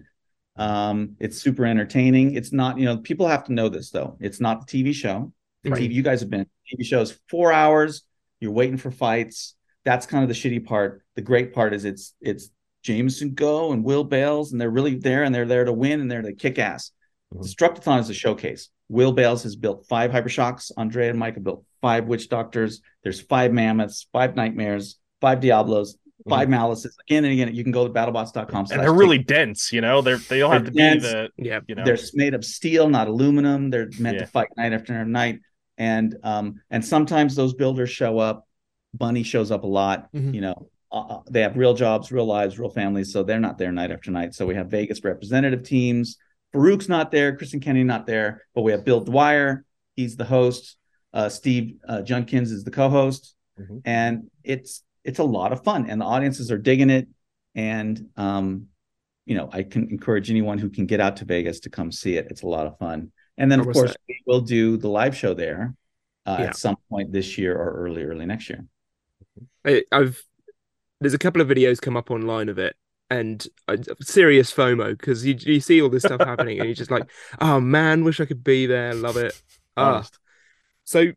um 0.59 1.15
it's 1.19 1.41
super 1.41 1.65
entertaining. 1.65 2.35
It's 2.35 2.51
not 2.51 2.77
you 2.77 2.85
know 2.85 2.97
people 2.97 3.27
have 3.27 3.45
to 3.45 3.53
know 3.53 3.69
this 3.69 3.89
though. 3.91 4.17
It's 4.19 4.39
not 4.39 4.67
the 4.67 4.83
tv 4.83 4.93
show. 4.93 5.31
The 5.63 5.71
Right. 5.71 5.81
TV, 5.89 5.93
you 5.93 6.03
guys 6.03 6.21
have 6.21 6.29
been. 6.29 6.45
Tv 6.71 6.85
shows 6.85 7.19
four 7.29 7.51
hours. 7.51 8.03
You're 8.39 8.51
waiting 8.51 8.77
for 8.77 8.91
fights. 8.91 9.55
That's 9.83 10.05
kind 10.05 10.23
of 10.23 10.29
the 10.29 10.35
shitty 10.35 10.65
part. 10.65 11.03
The 11.15 11.21
great 11.21 11.53
part 11.53 11.73
is 11.73 11.83
it's 11.85 12.13
it's 12.21 12.49
Jamison 12.83 13.33
Go 13.33 13.71
and 13.73 13.83
will 13.83 14.03
bales 14.05 14.51
and 14.51 14.59
they're 14.61 14.69
really 14.69 14.95
there 14.95 15.23
and 15.23 15.33
they're 15.35 15.45
there 15.45 15.65
to 15.65 15.73
win 15.73 15.99
and 16.01 16.09
they're 16.11 16.21
to 16.21 16.33
kick 16.33 16.59
ass. 16.59 16.91
Mhm. 17.33 17.43
destructathon 17.43 17.99
is 17.99 18.09
a 18.09 18.13
showcase. 18.13 18.69
Will 18.89 19.11
bales 19.11 19.43
has 19.43 19.55
built 19.55 19.85
five 19.87 20.11
hypershocks. 20.11 20.71
Andrea 20.77 21.09
and 21.09 21.19
mike 21.19 21.35
have 21.35 21.43
built 21.43 21.63
five 21.81 22.05
witch 22.07 22.27
doctors. 22.29 22.81
There's 23.03 23.21
five 23.21 23.51
mammoths 23.53 24.07
five 24.11 24.35
nightmares 24.35 24.97
five 25.21 25.39
diablos 25.41 25.97
5 26.27 26.47
malices 26.49 26.91
again 27.07 27.23
and 27.23 27.33
again 27.33 27.55
you 27.55 27.63
can 27.63 27.71
go 27.71 27.87
to 27.87 27.93
battlebots.com 27.93 28.67
and 28.71 28.81
they're 28.81 28.93
really 28.93 29.17
dense, 29.19 29.71
you 29.71 29.81
know. 29.81 30.01
They're 30.01 30.17
they 30.17 30.39
don't 30.39 30.51
have 30.51 30.65
to 30.65 30.71
They're 30.71 30.95
be 30.95 30.99
the 30.99 31.29
Yeah. 31.37 31.59
you 31.67 31.75
know. 31.75 31.85
they're 31.85 31.97
made 32.13 32.33
of 32.33 32.43
steel 32.43 32.89
not 32.89 33.07
aluminum 33.07 33.69
they're 33.69 33.89
meant 33.99 34.15
Yeah. 34.15 34.25
to 34.25 34.27
fight 34.27 34.47
night 34.57 34.73
after 34.73 35.05
night 35.05 35.39
and 35.77 36.17
um 36.23 36.61
and 36.69 36.83
sometimes 36.83 37.35
those 37.35 37.53
builders 37.53 37.89
show 37.89 38.19
up 38.19 38.47
bunny 38.93 39.23
shows 39.23 39.49
up 39.51 39.63
a 39.63 39.67
lot 39.67 40.11
Mhm. 40.13 40.33
you 40.33 40.41
know 40.41 40.69
uh, 40.91 40.95
uh, 40.99 41.21
they 41.29 41.41
have 41.41 41.55
real 41.55 41.73
jobs 41.73 42.11
real 42.11 42.25
lives 42.25 42.59
real 42.59 42.69
families 42.71 43.13
so 43.13 43.23
they're 43.23 43.39
not 43.39 43.57
there 43.57 43.71
night 43.71 43.91
after 43.91 44.11
night 44.11 44.33
so 44.33 44.45
we 44.45 44.55
have 44.55 44.67
vegas 44.67 45.03
representative 45.03 45.63
teams 45.63 46.17
Faruq's 46.53 46.89
not 46.89 47.11
there 47.11 47.35
kristen 47.37 47.59
kennedy 47.61 47.83
not 47.85 48.05
there 48.07 48.43
but 48.55 48.63
we 48.63 48.71
have 48.71 48.83
bill 48.83 48.99
dwyer 49.01 49.63
he's 49.95 50.17
the 50.17 50.25
host 50.25 50.75
uh 51.13 51.29
steve 51.29 51.75
uh, 51.87 52.01
junkins 52.01 52.51
is 52.51 52.63
the 52.65 52.71
co-host 52.71 53.35
Mhm. 53.59 53.81
and 53.85 54.31
it's 54.43 54.83
it's 55.09 55.19
a 55.19 55.23
lot 55.39 55.51
of 55.51 55.63
fun 55.63 55.89
and 55.89 55.99
the 56.01 56.05
audiences 56.05 56.51
are 56.53 56.57
digging 56.57 56.91
it 56.91 57.07
and 57.55 58.05
um 58.15 58.67
you 59.25 59.35
know 59.37 59.49
i 59.51 59.61
can 59.63 59.89
encourage 59.89 60.29
anyone 60.29 60.57
who 60.57 60.69
can 60.69 60.85
get 60.85 60.99
out 61.05 61.15
to 61.17 61.25
vegas 61.25 61.59
to 61.61 61.69
come 61.77 61.91
see 61.91 62.15
it 62.19 62.27
it's 62.31 62.43
a 62.43 62.47
lot 62.47 62.65
of 62.67 62.77
fun 62.77 63.11
and 63.39 63.51
then 63.51 63.59
of 63.59 63.65
course 63.77 63.91
say- 63.91 63.97
we 64.07 64.21
will 64.27 64.41
do 64.41 64.77
the 64.77 64.89
live 64.99 65.15
show 65.21 65.33
there 65.33 65.73
uh, 66.25 66.37
Yeah. 66.39 66.45
at 66.47 66.55
some 66.65 66.77
point 66.89 67.11
this 67.11 67.37
year 67.39 67.53
or 67.57 67.69
early 67.83 68.03
early 68.03 68.25
next 68.33 68.49
year 68.49 68.63
I, 69.65 69.83
I've 69.91 70.23
there's 71.01 71.13
a 71.13 71.19
couple 71.25 71.41
of 71.41 71.47
videos 71.47 71.81
come 71.81 71.95
up 71.97 72.11
online 72.11 72.49
of 72.49 72.57
it, 72.59 72.75
and 73.09 73.45
uh, 73.69 73.77
serious 74.01 74.51
FOMO 74.53 74.97
because 74.97 75.25
you 75.25 75.35
you 75.39 75.59
see 75.61 75.81
all 75.81 75.89
this 75.89 76.03
stuff 76.03 76.19
happening, 76.19 76.59
and 76.59 76.67
you're 76.67 76.75
just 76.75 76.91
like, 76.91 77.09
oh 77.39 77.59
man, 77.59 78.03
wish 78.03 78.19
I 78.19 78.25
could 78.25 78.43
be 78.43 78.65
there. 78.65 78.93
Love 78.93 79.17
it. 79.17 79.33
Ah, 79.77 79.95
Honest. 79.95 80.19
so 80.83 81.13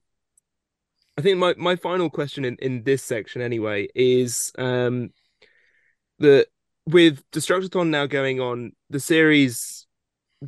I 1.23 1.25
think 1.25 1.39
my 1.39 1.55
my 1.57 1.77
final 1.77 2.11
question 2.11 2.45
in 2.45 2.57
in 2.57 2.83
this 2.83 3.01
section 3.01 3.43
anyway 3.43 3.87
is 3.95 4.51
um 4.59 5.11
the 6.19 6.49
with 6.85 7.23
Destructathon 7.31 7.91
now 7.91 8.07
going 8.07 8.41
on, 8.41 8.73
the 8.91 8.99
series 8.99 9.87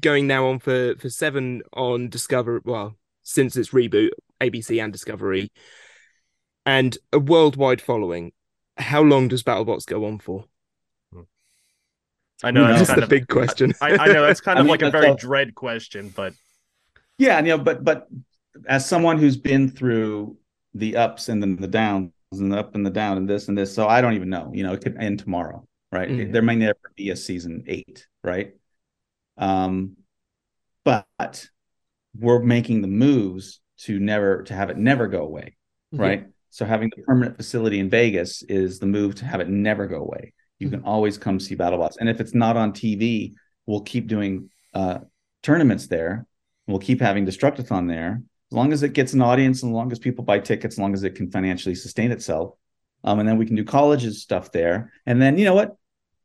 going 0.00 0.26
now 0.26 0.48
on 0.48 0.58
for 0.58 0.96
for 0.96 1.08
seven 1.08 1.62
on 1.74 2.08
Discover. 2.08 2.60
Well, 2.64 2.96
since 3.22 3.56
its 3.56 3.68
reboot, 3.68 4.10
ABC 4.40 4.82
and 4.82 4.92
Discovery, 4.92 5.52
and 6.66 6.98
a 7.12 7.20
worldwide 7.20 7.80
following. 7.80 8.32
How 8.76 9.02
long 9.02 9.28
does 9.28 9.44
BattleBots 9.44 9.86
go 9.86 10.04
on 10.06 10.18
for? 10.18 10.46
I 12.42 12.50
know 12.50 12.66
that's? 12.66 12.88
That's 12.88 12.98
the 12.98 13.04
of 13.04 13.08
big 13.08 13.28
question. 13.28 13.74
I, 13.80 13.92
I 13.96 14.06
know 14.08 14.26
that's 14.26 14.40
kind 14.40 14.58
I 14.58 14.62
of 14.62 14.66
mean, 14.66 14.72
like 14.72 14.82
a 14.82 14.90
very 14.90 15.10
all- 15.10 15.14
dread 15.14 15.54
question, 15.54 16.08
but 16.08 16.34
yeah 17.16 17.38
you 17.38 17.46
know 17.46 17.58
but 17.58 17.84
but 17.84 18.08
as 18.66 18.84
someone 18.88 19.18
who's 19.18 19.36
been 19.36 19.70
through 19.70 20.36
the 20.74 20.96
ups 20.96 21.28
and 21.28 21.40
then 21.42 21.56
the 21.56 21.68
downs 21.68 22.10
and 22.32 22.52
the 22.52 22.58
up 22.58 22.74
and 22.74 22.84
the 22.84 22.90
down 22.90 23.16
and 23.16 23.28
this 23.28 23.48
and 23.48 23.56
this. 23.56 23.74
So 23.74 23.86
i 23.86 24.00
don't 24.00 24.14
even 24.14 24.28
know 24.30 24.50
you 24.52 24.62
know 24.64 24.72
it 24.72 24.82
could 24.82 24.96
end 24.96 25.18
tomorrow 25.20 25.66
right? 25.92 26.08
Mhm. 26.08 26.32
there 26.32 26.42
may 26.42 26.56
never 26.56 26.76
be 26.96 27.10
a 27.10 27.16
season 27.16 27.64
eight 27.68 28.06
right? 28.24 28.54
Um 29.36 29.96
but 30.84 31.46
we're 32.18 32.40
making 32.40 32.82
the 32.82 32.88
moves 32.88 33.60
to 33.78 33.98
never 33.98 34.42
to 34.44 34.54
have 34.54 34.70
it 34.70 34.76
never 34.76 35.06
go 35.08 35.22
away 35.22 35.56
Mhm. 35.94 35.98
right? 36.00 36.26
So 36.50 36.64
having 36.64 36.90
the 36.94 37.02
permanent 37.02 37.36
facility 37.36 37.78
in 37.80 37.90
vegas 37.90 38.42
is 38.42 38.78
the 38.78 38.86
move 38.86 39.16
to 39.16 39.24
have 39.24 39.40
it 39.40 39.48
never 39.48 39.86
go 39.86 39.96
away. 40.00 40.32
You 40.60 40.70
can 40.70 40.82
always 40.82 41.18
come 41.18 41.40
see 41.40 41.56
battlebots 41.56 41.96
and 42.00 42.08
if 42.08 42.20
it's 42.20 42.34
not 42.34 42.56
on 42.56 42.72
tv 42.72 43.34
we'll 43.66 43.80
keep 43.82 44.06
doing 44.06 44.50
uh 44.72 44.98
tournaments 45.42 45.86
there. 45.88 46.26
We'll 46.66 46.78
keep 46.78 47.00
having 47.00 47.26
destructathon 47.26 47.88
there 47.88 48.22
as 48.54 48.56
long 48.56 48.72
as 48.72 48.82
it 48.82 48.92
gets 48.92 49.12
an 49.12 49.20
audience 49.20 49.62
and 49.62 49.72
as 49.72 49.74
long 49.74 49.90
as 49.90 49.98
people 49.98 50.24
buy 50.24 50.38
tickets 50.38 50.76
as 50.76 50.78
long 50.78 50.94
as 50.94 51.02
it 51.02 51.14
can 51.14 51.30
financially 51.30 51.74
sustain 51.74 52.12
itself 52.12 52.54
um, 53.02 53.18
and 53.18 53.28
then 53.28 53.36
we 53.36 53.46
can 53.46 53.56
do 53.56 53.64
colleges 53.64 54.22
stuff 54.22 54.52
there 54.52 54.92
and 55.06 55.20
then 55.20 55.36
you 55.36 55.44
know 55.44 55.54
what 55.54 55.76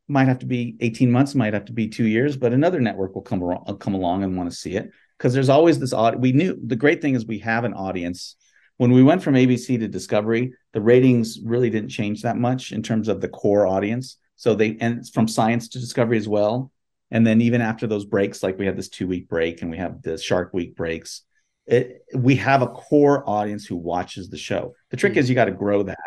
might 0.08 0.28
have 0.28 0.40
to 0.40 0.46
be 0.46 0.76
18 0.80 1.12
months 1.12 1.36
might 1.36 1.54
have 1.54 1.66
to 1.66 1.74
be 1.74 1.88
two 1.88 2.06
years 2.06 2.38
but 2.38 2.54
another 2.54 2.80
network 2.80 3.16
will 3.16 3.22
come 3.22 3.42
along, 3.42 3.78
come 3.80 3.94
along 3.94 4.24
and 4.24 4.38
want 4.38 4.50
to 4.50 4.56
see 4.56 4.76
it 4.76 4.92
because 5.20 5.34
there's 5.34 5.50
always 5.50 5.78
this 5.80 5.94
odd. 5.94 6.16
We 6.16 6.32
knew 6.32 6.58
the 6.66 6.78
great 6.78 7.02
thing 7.02 7.14
is 7.14 7.26
we 7.26 7.40
have 7.40 7.66
an 7.66 7.74
audience. 7.74 8.38
When 8.78 8.92
we 8.92 9.04
went 9.04 9.22
from 9.22 9.34
ABC 9.34 9.78
to 9.80 9.88
Discovery, 9.88 10.54
the 10.72 10.80
ratings 10.80 11.40
really 11.44 11.70
didn't 11.70 11.90
change 11.90 12.22
that 12.22 12.38
much 12.38 12.72
in 12.72 12.82
terms 12.82 13.10
of 13.10 13.20
the 13.20 13.28
core 13.28 13.68
audience. 13.68 14.18
So 14.38 14.56
they 14.56 14.78
and 14.80 15.08
from 15.10 15.28
Science 15.28 15.68
to 15.70 15.80
Discovery 15.80 16.18
as 16.18 16.30
well. 16.30 16.72
And 17.12 17.28
then 17.28 17.42
even 17.42 17.60
after 17.60 17.86
those 17.86 18.06
breaks, 18.06 18.42
like 18.42 18.58
we 18.58 18.66
had 18.66 18.78
this 18.78 18.88
two 18.88 19.08
week 19.08 19.28
break 19.28 19.62
and 19.62 19.70
we 19.70 19.78
have 19.78 20.02
the 20.02 20.18
Shark 20.18 20.54
Week 20.54 20.76
breaks, 20.76 21.24
it, 21.70 22.04
we 22.16 22.36
have 22.36 22.62
a 22.62 22.68
core 22.68 23.28
audience 23.30 23.66
who 23.66 23.76
watches 23.76 24.30
the 24.30 24.38
show. 24.38 24.74
The 24.90 24.98
trick 24.98 25.14
Mm. 25.14 25.18
is 25.18 25.30
you 25.30 25.36
got 25.36 25.46
to 25.46 25.52
grow 25.52 25.84
that. 25.84 25.98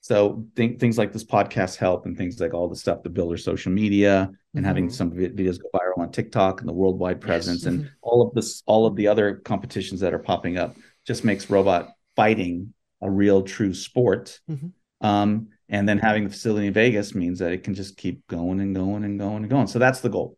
So 0.00 0.46
think, 0.54 0.78
things 0.78 0.96
like 0.96 1.12
this 1.12 1.24
podcast 1.24 1.76
help, 1.76 2.06
and 2.06 2.16
things 2.16 2.40
like 2.40 2.54
all 2.54 2.68
the 2.68 2.76
stuff 2.76 3.02
to 3.02 3.10
build 3.10 3.30
our 3.30 3.36
social 3.36 3.72
media 3.72 4.30
and 4.54 4.64
having 4.64 4.88
Mhm. 4.88 4.92
some 4.92 5.10
videos 5.10 5.58
go 5.60 5.68
viral 5.74 5.98
on 5.98 6.12
TikTok 6.12 6.60
and 6.60 6.68
the 6.68 6.72
worldwide 6.72 7.20
presence, 7.20 7.64
Mhm. 7.64 7.66
and 7.68 7.90
all 8.02 8.22
of 8.22 8.32
this, 8.34 8.62
all 8.66 8.86
of 8.86 8.96
the 8.96 9.08
other 9.08 9.36
competitions 9.36 10.00
that 10.00 10.14
are 10.14 10.18
popping 10.18 10.56
up, 10.56 10.76
just 11.04 11.24
makes 11.24 11.50
robot 11.50 11.90
fighting 12.16 12.72
a 13.00 13.10
real, 13.10 13.42
true 13.42 13.74
sport. 13.74 14.40
Mhm. 14.48 14.72
Um, 15.00 15.48
and 15.68 15.88
then 15.88 15.98
having 15.98 16.24
the 16.24 16.30
facility 16.30 16.66
in 16.66 16.72
Vegas 16.72 17.14
means 17.14 17.38
that 17.40 17.52
it 17.52 17.62
can 17.62 17.74
just 17.74 17.96
keep 17.96 18.26
going 18.26 18.60
and 18.60 18.74
going 18.74 19.04
and 19.04 19.18
going 19.18 19.42
and 19.42 19.50
going. 19.50 19.66
So 19.66 19.78
that's 19.78 20.00
the 20.00 20.08
goal, 20.08 20.36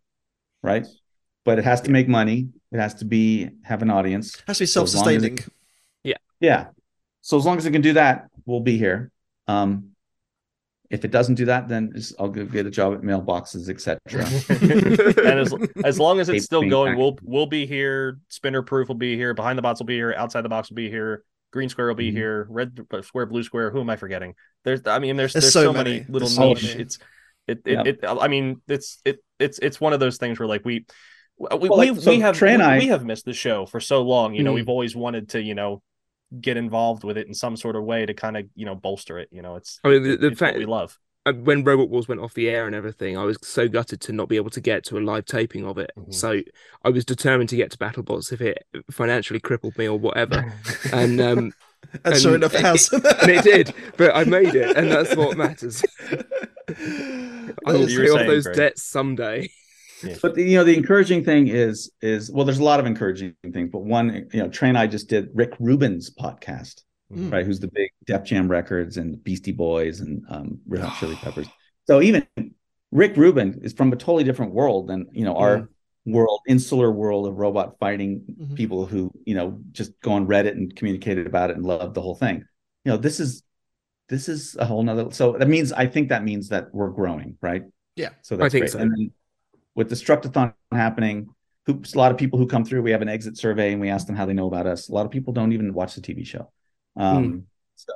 right? 0.63 0.87
But 1.45 1.59
it 1.59 1.65
has 1.65 1.81
to 1.83 1.91
make 1.91 2.09
money. 2.09 2.49
It 2.73 2.79
has 2.79 2.95
to 2.97 3.05
be 3.05 3.51
have 3.65 3.83
an 3.83 3.91
audience. 3.91 4.35
It 4.37 4.43
Has 4.47 4.59
to 4.59 4.62
be 4.62 4.67
So 4.67 4.83
as 4.83 4.95
long 4.95 5.09
as 5.09 5.09
it- 5.09 5.21
self-sustaining. 5.21 5.39
Yeah. 6.05 6.17
Yeah. 6.41 6.67
So 7.23 7.37
as 7.39 7.47
long 7.47 7.59
as 7.59 7.67
it 7.67 7.71
can 7.73 7.83
do 7.83 7.95
that, 7.95 8.27
we'll 8.47 8.61
be 8.61 8.77
here. 8.79 9.11
Um, 9.49 9.91
if 10.91 11.05
it 11.05 11.11
doesn't 11.12 11.37
do 11.37 11.45
that, 11.47 11.69
then 11.69 11.93
just, 11.95 12.15
I'll 12.19 12.29
go 12.29 12.45
get 12.45 12.67
a 12.67 12.71
job 12.71 12.95
at 12.95 13.01
mailboxes, 13.03 13.69
etc. 13.69 13.99
and 15.25 15.39
as 15.39 15.55
as 15.85 15.99
long 16.01 16.19
as 16.21 16.29
it's 16.29 16.45
still 16.45 16.69
going, 16.69 16.93
back. 16.93 16.99
we'll 16.99 17.19
we'll 17.23 17.47
be 17.47 17.65
here. 17.65 18.19
Spinner 18.29 18.62
proof 18.62 18.89
will 18.89 18.97
be 18.97 19.15
here. 19.17 19.33
Behind 19.35 19.57
the 19.57 19.62
box 19.62 19.79
will 19.81 19.87
be 19.87 19.95
here. 19.95 20.12
Outside 20.17 20.43
the 20.43 20.49
box 20.49 20.69
will 20.69 20.77
be 20.77 20.91
here. 20.91 21.23
Green 21.53 21.69
square 21.69 21.87
will 21.89 21.95
be 21.95 22.11
Mhm. 22.11 22.17
here. 22.17 22.47
Red 22.51 22.81
uh, 22.93 23.03
square, 23.03 23.27
blue 23.27 23.43
square. 23.45 23.71
Who 23.71 23.81
am 23.81 23.91
I 23.91 23.97
forgetting? 23.97 24.35
There's, 24.65 24.87
I 24.87 24.99
mean, 24.99 25.17
there's 25.17 25.33
There's 25.33 25.45
there's, 25.45 25.53
so 25.53 25.65
so, 25.65 25.73
many. 25.73 25.91
many, 26.01 26.05
little 26.09 26.29
There's 26.29 26.35
so 26.35 26.49
niche. 26.49 26.62
many. 26.65 26.83
It's 26.83 26.99
it 27.47 27.59
it, 27.65 27.73
Yeah. 27.73 27.83
it 27.87 27.99
I 28.05 28.29
mean, 28.29 28.61
it's 28.69 29.01
it 29.05 29.19
it's 29.39 29.59
it's 29.61 29.81
one 29.81 29.93
of 29.93 30.01
those 30.01 30.17
things 30.19 30.39
where 30.39 30.49
like 30.49 30.65
we. 30.65 30.87
We, 31.41 31.69
Well, 31.69 31.79
we, 31.79 31.95
so 32.01 32.11
we 32.11 32.21
have 32.21 32.37
Trey 32.37 32.53
and 32.55 32.62
we, 32.62 32.69
I- 32.69 32.79
we 32.79 32.87
have 32.89 33.05
missed 33.05 33.25
the 33.25 33.33
show 33.33 33.65
for 33.67 33.81
so 33.81 34.03
long. 34.03 34.35
You 34.35 34.43
know, 34.43 34.53
Mm. 34.53 34.57
we've 34.57 34.69
always 34.69 34.95
wanted 34.95 35.31
to, 35.31 35.43
you 35.43 35.55
know, 35.55 35.83
get 36.41 36.57
involved 36.57 37.03
with 37.03 37.17
it 37.19 37.27
in 37.27 37.35
some 37.35 37.57
sort 37.57 37.75
of 37.77 37.83
way 37.85 38.07
to 38.07 38.15
kind 38.15 38.37
of, 38.37 38.45
you 38.55 38.67
know, 38.67 38.75
bolster 38.75 39.19
it. 39.19 39.29
You 39.33 39.43
know, 39.43 39.57
it's 39.57 39.81
I 39.83 39.89
mean, 39.89 40.03
the, 40.03 40.17
the 40.17 40.27
it's 40.29 40.39
fact 40.39 40.59
we 40.59 40.67
love. 40.67 40.99
uh, 41.27 41.33
when 41.33 41.65
Robot 41.65 41.89
Wars 41.89 42.07
went 42.09 42.21
off 42.21 42.35
the 42.35 42.49
air 42.51 42.67
and 42.67 42.75
everything, 42.75 43.17
I 43.19 43.25
was 43.25 43.37
so 43.43 43.69
gutted 43.69 44.01
to 44.03 44.12
not 44.12 44.29
be 44.29 44.37
able 44.37 44.51
to 44.51 44.61
get 44.61 44.85
to 44.85 44.99
a 44.99 45.01
live 45.01 45.25
taping 45.25 45.65
of 45.67 45.79
it. 45.79 45.91
Mhm. 45.99 46.12
So 46.15 46.41
I 46.85 46.91
was 46.91 47.05
determined 47.05 47.49
to 47.51 47.57
get 47.57 47.71
to 47.73 47.79
BattleBots 47.79 48.33
if 48.33 48.41
it 48.43 48.65
financially 48.91 49.41
crippled 49.41 49.77
me 49.79 49.89
or 49.89 49.99
whatever. 49.99 50.55
and 50.93 51.21
um, 51.21 51.53
And 52.05 52.17
sure 52.19 52.35
enough, 52.35 52.55
it 52.55 52.61
has. 52.61 52.93
and 52.93 53.03
it 53.31 53.43
did, 53.43 53.75
but 53.97 54.15
I 54.15 54.25
made 54.25 54.55
it, 54.55 54.77
and 54.77 54.91
that's 54.91 55.17
what 55.17 55.37
matters. 55.39 55.83
I 57.67 57.73
will 57.73 57.87
pay 57.87 58.09
off 58.11 58.27
those 58.27 58.45
Greg. 58.45 58.57
debts 58.57 58.83
someday. 58.83 59.51
But 60.23 60.35
the, 60.35 60.43
you 60.43 60.57
know, 60.57 60.65
the 60.65 60.77
encouraging 60.77 61.25
thing 61.25 61.49
is 61.49 61.91
is 62.03 62.31
well, 62.31 62.45
there's 62.45 62.59
a 62.59 62.65
lot 62.65 62.81
of 62.81 62.87
encouraging 62.87 63.35
things, 63.53 63.71
but 63.73 63.81
one, 63.81 64.29
you 64.33 64.41
know, 64.43 64.49
Trey 64.49 64.69
and 64.69 64.79
I 64.79 64.87
just 64.87 65.09
did 65.09 65.29
Rick 65.35 65.55
Rubin's 65.61 66.11
podcast, 66.15 66.83
Mm. 67.13 67.33
right? 67.33 67.45
Who's 67.45 67.59
the 67.59 67.67
big 67.69 67.91
Def 68.07 68.23
Jam 68.23 68.49
Records 68.49 68.97
and 68.97 69.23
Beastie 69.25 69.51
Boys 69.53 69.99
and 70.01 70.23
um, 70.29 70.61
Red 70.69 70.83
Hot 70.83 70.97
Chili 71.01 71.17
Peppers. 71.23 71.49
So 71.89 72.01
even 72.01 72.25
Rick 72.93 73.17
Rubin 73.17 73.61
is 73.63 73.73
from 73.73 73.93
a 73.93 73.97
totally 73.97 74.23
different 74.25 74.53
world 74.55 74.87
than 74.89 75.07
you 75.13 75.25
know 75.25 75.37
our 75.37 75.69
world, 76.07 76.41
insular 76.49 76.91
world 76.91 77.27
of 77.27 77.37
robot 77.37 77.77
fighting 77.81 78.23
Mhm. 78.41 78.55
people 78.57 78.87
who 78.87 79.11
you 79.27 79.35
know 79.35 79.61
just 79.73 79.93
go 80.01 80.13
on 80.13 80.27
Reddit 80.29 80.53
and 80.53 80.75
communicated 80.77 81.27
about 81.27 81.51
it 81.51 81.57
and 81.57 81.67
loved 81.67 81.95
the 81.95 82.01
whole 82.01 82.15
thing. 82.15 82.45
You 82.85 82.93
know, 82.93 82.97
this 82.97 83.19
is 83.21 83.43
this 84.09 84.29
is 84.29 84.57
a 84.57 84.65
whole 84.65 84.83
nother. 84.83 85.11
So 85.11 85.33
that 85.33 85.49
means 85.49 85.73
I 85.73 85.87
think 85.87 86.09
that 86.11 86.23
means 86.25 86.49
that 86.49 86.73
we're 86.73 86.91
growing, 86.91 87.37
right? 87.41 87.65
Yeah. 87.97 88.11
So 88.23 88.37
that's 88.37 88.53
think 88.53 88.63
great. 88.63 88.71
so. 88.73 88.79
And 88.79 88.93
then 88.93 89.11
with 89.81 89.90
Destructathon 89.90 90.52
happening, 90.73 91.31
hoops, 91.66 91.94
a 91.94 91.98
lot 91.98 92.12
of 92.12 92.19
people 92.19 92.39
who 92.39 92.47
come 92.47 92.66
through, 92.66 92.82
we 92.82 92.90
have 92.90 93.01
an 93.01 93.09
exit 93.09 93.39
survey 93.39 93.73
and 93.73 93.81
we 93.81 93.89
ask 93.89 94.07
them 94.07 94.15
how 94.15 94.27
they 94.27 94.35
know 94.35 94.47
about 94.47 94.66
us. 94.66 94.90
A 94.90 94.93
lot 94.93 95.07
of 95.07 95.11
people 95.11 95.32
don't 95.32 95.52
even 95.52 95.73
watch 95.73 95.94
the 95.94 96.02
TV 96.02 96.27
show. 96.27 96.52
Um, 96.97 97.47
So 97.77 97.94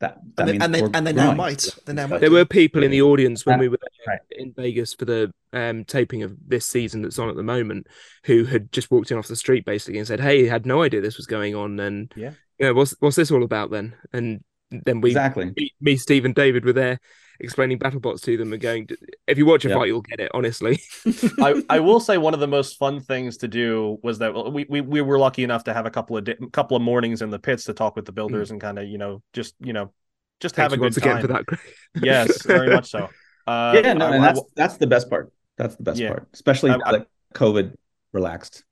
that 0.00 0.18
that 0.34 0.48
And 0.48 0.60
they, 0.60 0.64
and 0.64 0.74
they, 0.74 0.98
and 0.98 1.06
they 1.06 1.12
now 1.12 1.32
might. 1.32 1.68
They 1.86 1.92
now 1.92 2.08
might. 2.08 2.18
There 2.20 2.30
do. 2.30 2.34
were 2.34 2.44
people 2.44 2.82
in 2.82 2.90
the 2.90 3.02
audience 3.02 3.46
when 3.46 3.60
we 3.60 3.68
were 3.68 3.78
right. 4.08 4.18
in 4.32 4.52
Vegas 4.54 4.92
for 4.92 5.04
the 5.04 5.32
um, 5.52 5.84
taping 5.84 6.24
of 6.24 6.36
this 6.44 6.66
season 6.66 7.02
that's 7.02 7.20
on 7.20 7.28
at 7.28 7.36
the 7.36 7.44
moment, 7.44 7.86
who 8.24 8.44
had 8.44 8.72
just 8.72 8.90
walked 8.90 9.12
in 9.12 9.18
off 9.18 9.28
the 9.28 9.36
street 9.36 9.64
basically 9.64 9.98
and 9.98 10.08
said, 10.08 10.18
"Hey, 10.18 10.46
had 10.46 10.66
no 10.66 10.82
idea 10.82 11.00
this 11.00 11.16
was 11.16 11.26
going 11.26 11.54
on." 11.54 11.78
And 11.78 12.12
Yeah. 12.16 12.32
you 12.58 12.66
know, 12.66 12.74
what's 12.74 12.96
what's 12.98 13.16
this 13.16 13.30
all 13.30 13.44
about 13.44 13.70
then? 13.70 13.94
And 14.12 14.42
then 14.70 15.00
we, 15.00 15.10
Exactly. 15.10 15.52
me, 15.56 15.72
me, 15.80 15.96
Steve, 15.96 16.24
and 16.24 16.34
David 16.34 16.64
were 16.64 16.72
there 16.72 16.98
explaining 17.40 17.78
BattleBots 17.78 18.20
to 18.22 18.36
them 18.36 18.52
and 18.52 18.60
going, 18.62 18.88
"If 19.26 19.38
you 19.38 19.46
watch 19.46 19.64
a 19.64 19.68
Yeah. 19.68 19.74
fight, 19.76 19.86
you'll 19.88 20.02
get 20.02 20.20
it." 20.20 20.30
Honestly, 20.34 20.80
I, 21.40 21.62
I 21.68 21.80
will 21.80 22.00
say 22.00 22.18
one 22.18 22.34
of 22.34 22.40
the 22.40 22.46
most 22.48 22.78
fun 22.78 23.00
things 23.00 23.38
to 23.38 23.48
do 23.48 23.98
was 24.02 24.18
that 24.18 24.32
we, 24.52 24.66
we, 24.68 24.80
we 24.80 25.00
were 25.00 25.18
lucky 25.18 25.42
enough 25.44 25.64
to 25.64 25.74
have 25.74 25.86
a 25.86 25.90
couple 25.90 26.16
of 26.16 26.24
di- 26.24 26.36
couple 26.52 26.76
of 26.76 26.82
mornings 26.82 27.22
in 27.22 27.30
the 27.30 27.38
pits 27.38 27.64
to 27.64 27.72
talk 27.74 27.96
with 27.96 28.04
the 28.04 28.12
builders 28.12 28.50
and 28.50 28.60
kind 28.60 28.78
of 28.78 28.86
you 28.88 28.98
know 28.98 29.22
just 29.32 29.54
you 29.60 29.72
know 29.72 29.92
just 30.40 30.54
thank 30.54 30.64
have 30.70 30.72
a 30.72 30.76
you 30.76 30.78
good 30.90 30.94
once 30.96 31.00
time. 31.00 31.20
for 31.20 31.26
that. 31.28 31.46
Greg. 31.46 31.60
yes, 32.02 32.42
very 32.44 32.68
much 32.74 32.90
so. 32.90 33.08
Uh, 33.46 33.72
yeah, 33.82 33.92
no, 33.94 34.06
I- 34.06 34.14
and 34.14 34.24
I- 34.24 34.26
that's 34.32 34.40
that's 34.54 34.76
the 34.76 34.86
best 34.86 35.08
part. 35.10 35.32
That's 35.56 35.76
the 35.76 35.82
best 35.82 35.98
Yeah. 36.00 36.08
part, 36.10 36.28
especially 36.32 36.70
I- 36.70 36.76
now 36.76 36.82
I- 36.86 36.92
that 36.92 37.06
COVID 37.34 37.74
relaxed. 38.12 38.64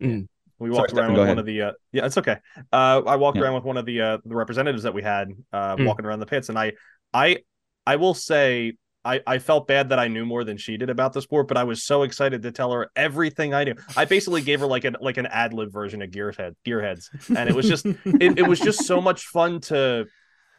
we 0.00 0.70
walked 0.70 0.90
Stefan, 0.90 1.04
around 1.04 1.14
go 1.14 1.20
with 1.20 1.24
ahead. 1.24 1.28
one 1.36 1.38
of 1.38 1.46
the 1.46 1.62
uh, 1.62 1.72
yeah 1.92 2.04
it's 2.06 2.16
okay 2.18 2.36
uh 2.72 3.02
i 3.06 3.16
walked 3.16 3.36
Yeah. 3.36 3.44
around 3.44 3.54
with 3.54 3.64
one 3.64 3.76
of 3.76 3.84
the 3.86 4.00
uh 4.00 4.18
the 4.24 4.34
representatives 4.34 4.82
that 4.84 4.94
we 4.94 5.02
had 5.02 5.30
uh 5.52 5.76
Mm. 5.76 5.86
walking 5.86 6.04
around 6.06 6.20
the 6.20 6.26
pits 6.26 6.48
and 6.48 6.58
i 6.58 6.72
i 7.14 7.38
i 7.86 7.96
will 7.96 8.14
say 8.14 8.74
I, 9.06 9.20
I 9.24 9.38
felt 9.38 9.68
bad 9.68 9.90
that 9.90 10.00
I 10.00 10.08
knew 10.08 10.26
more 10.26 10.42
than 10.42 10.56
she 10.56 10.76
did 10.76 10.90
about 10.90 11.12
the 11.12 11.22
sport, 11.22 11.46
but 11.46 11.56
I 11.56 11.62
was 11.62 11.84
so 11.84 12.02
excited 12.02 12.42
to 12.42 12.50
tell 12.50 12.72
her 12.72 12.90
everything 12.96 13.54
I 13.54 13.62
knew. 13.62 13.76
I 13.96 14.04
basically 14.04 14.42
gave 14.42 14.58
her 14.58 14.66
like 14.66 14.82
an 14.84 14.96
like 15.00 15.16
an 15.16 15.26
ad 15.26 15.52
lib 15.52 15.72
version 15.72 16.02
of 16.02 16.10
Gearhead 16.10 16.56
Gearheads, 16.66 17.08
and 17.36 17.48
it 17.48 17.54
was 17.54 17.68
just 17.68 17.86
it, 17.86 18.38
it 18.38 18.48
was 18.48 18.58
just 18.58 18.84
so 18.84 19.00
much 19.00 19.26
fun 19.26 19.60
to 19.60 20.06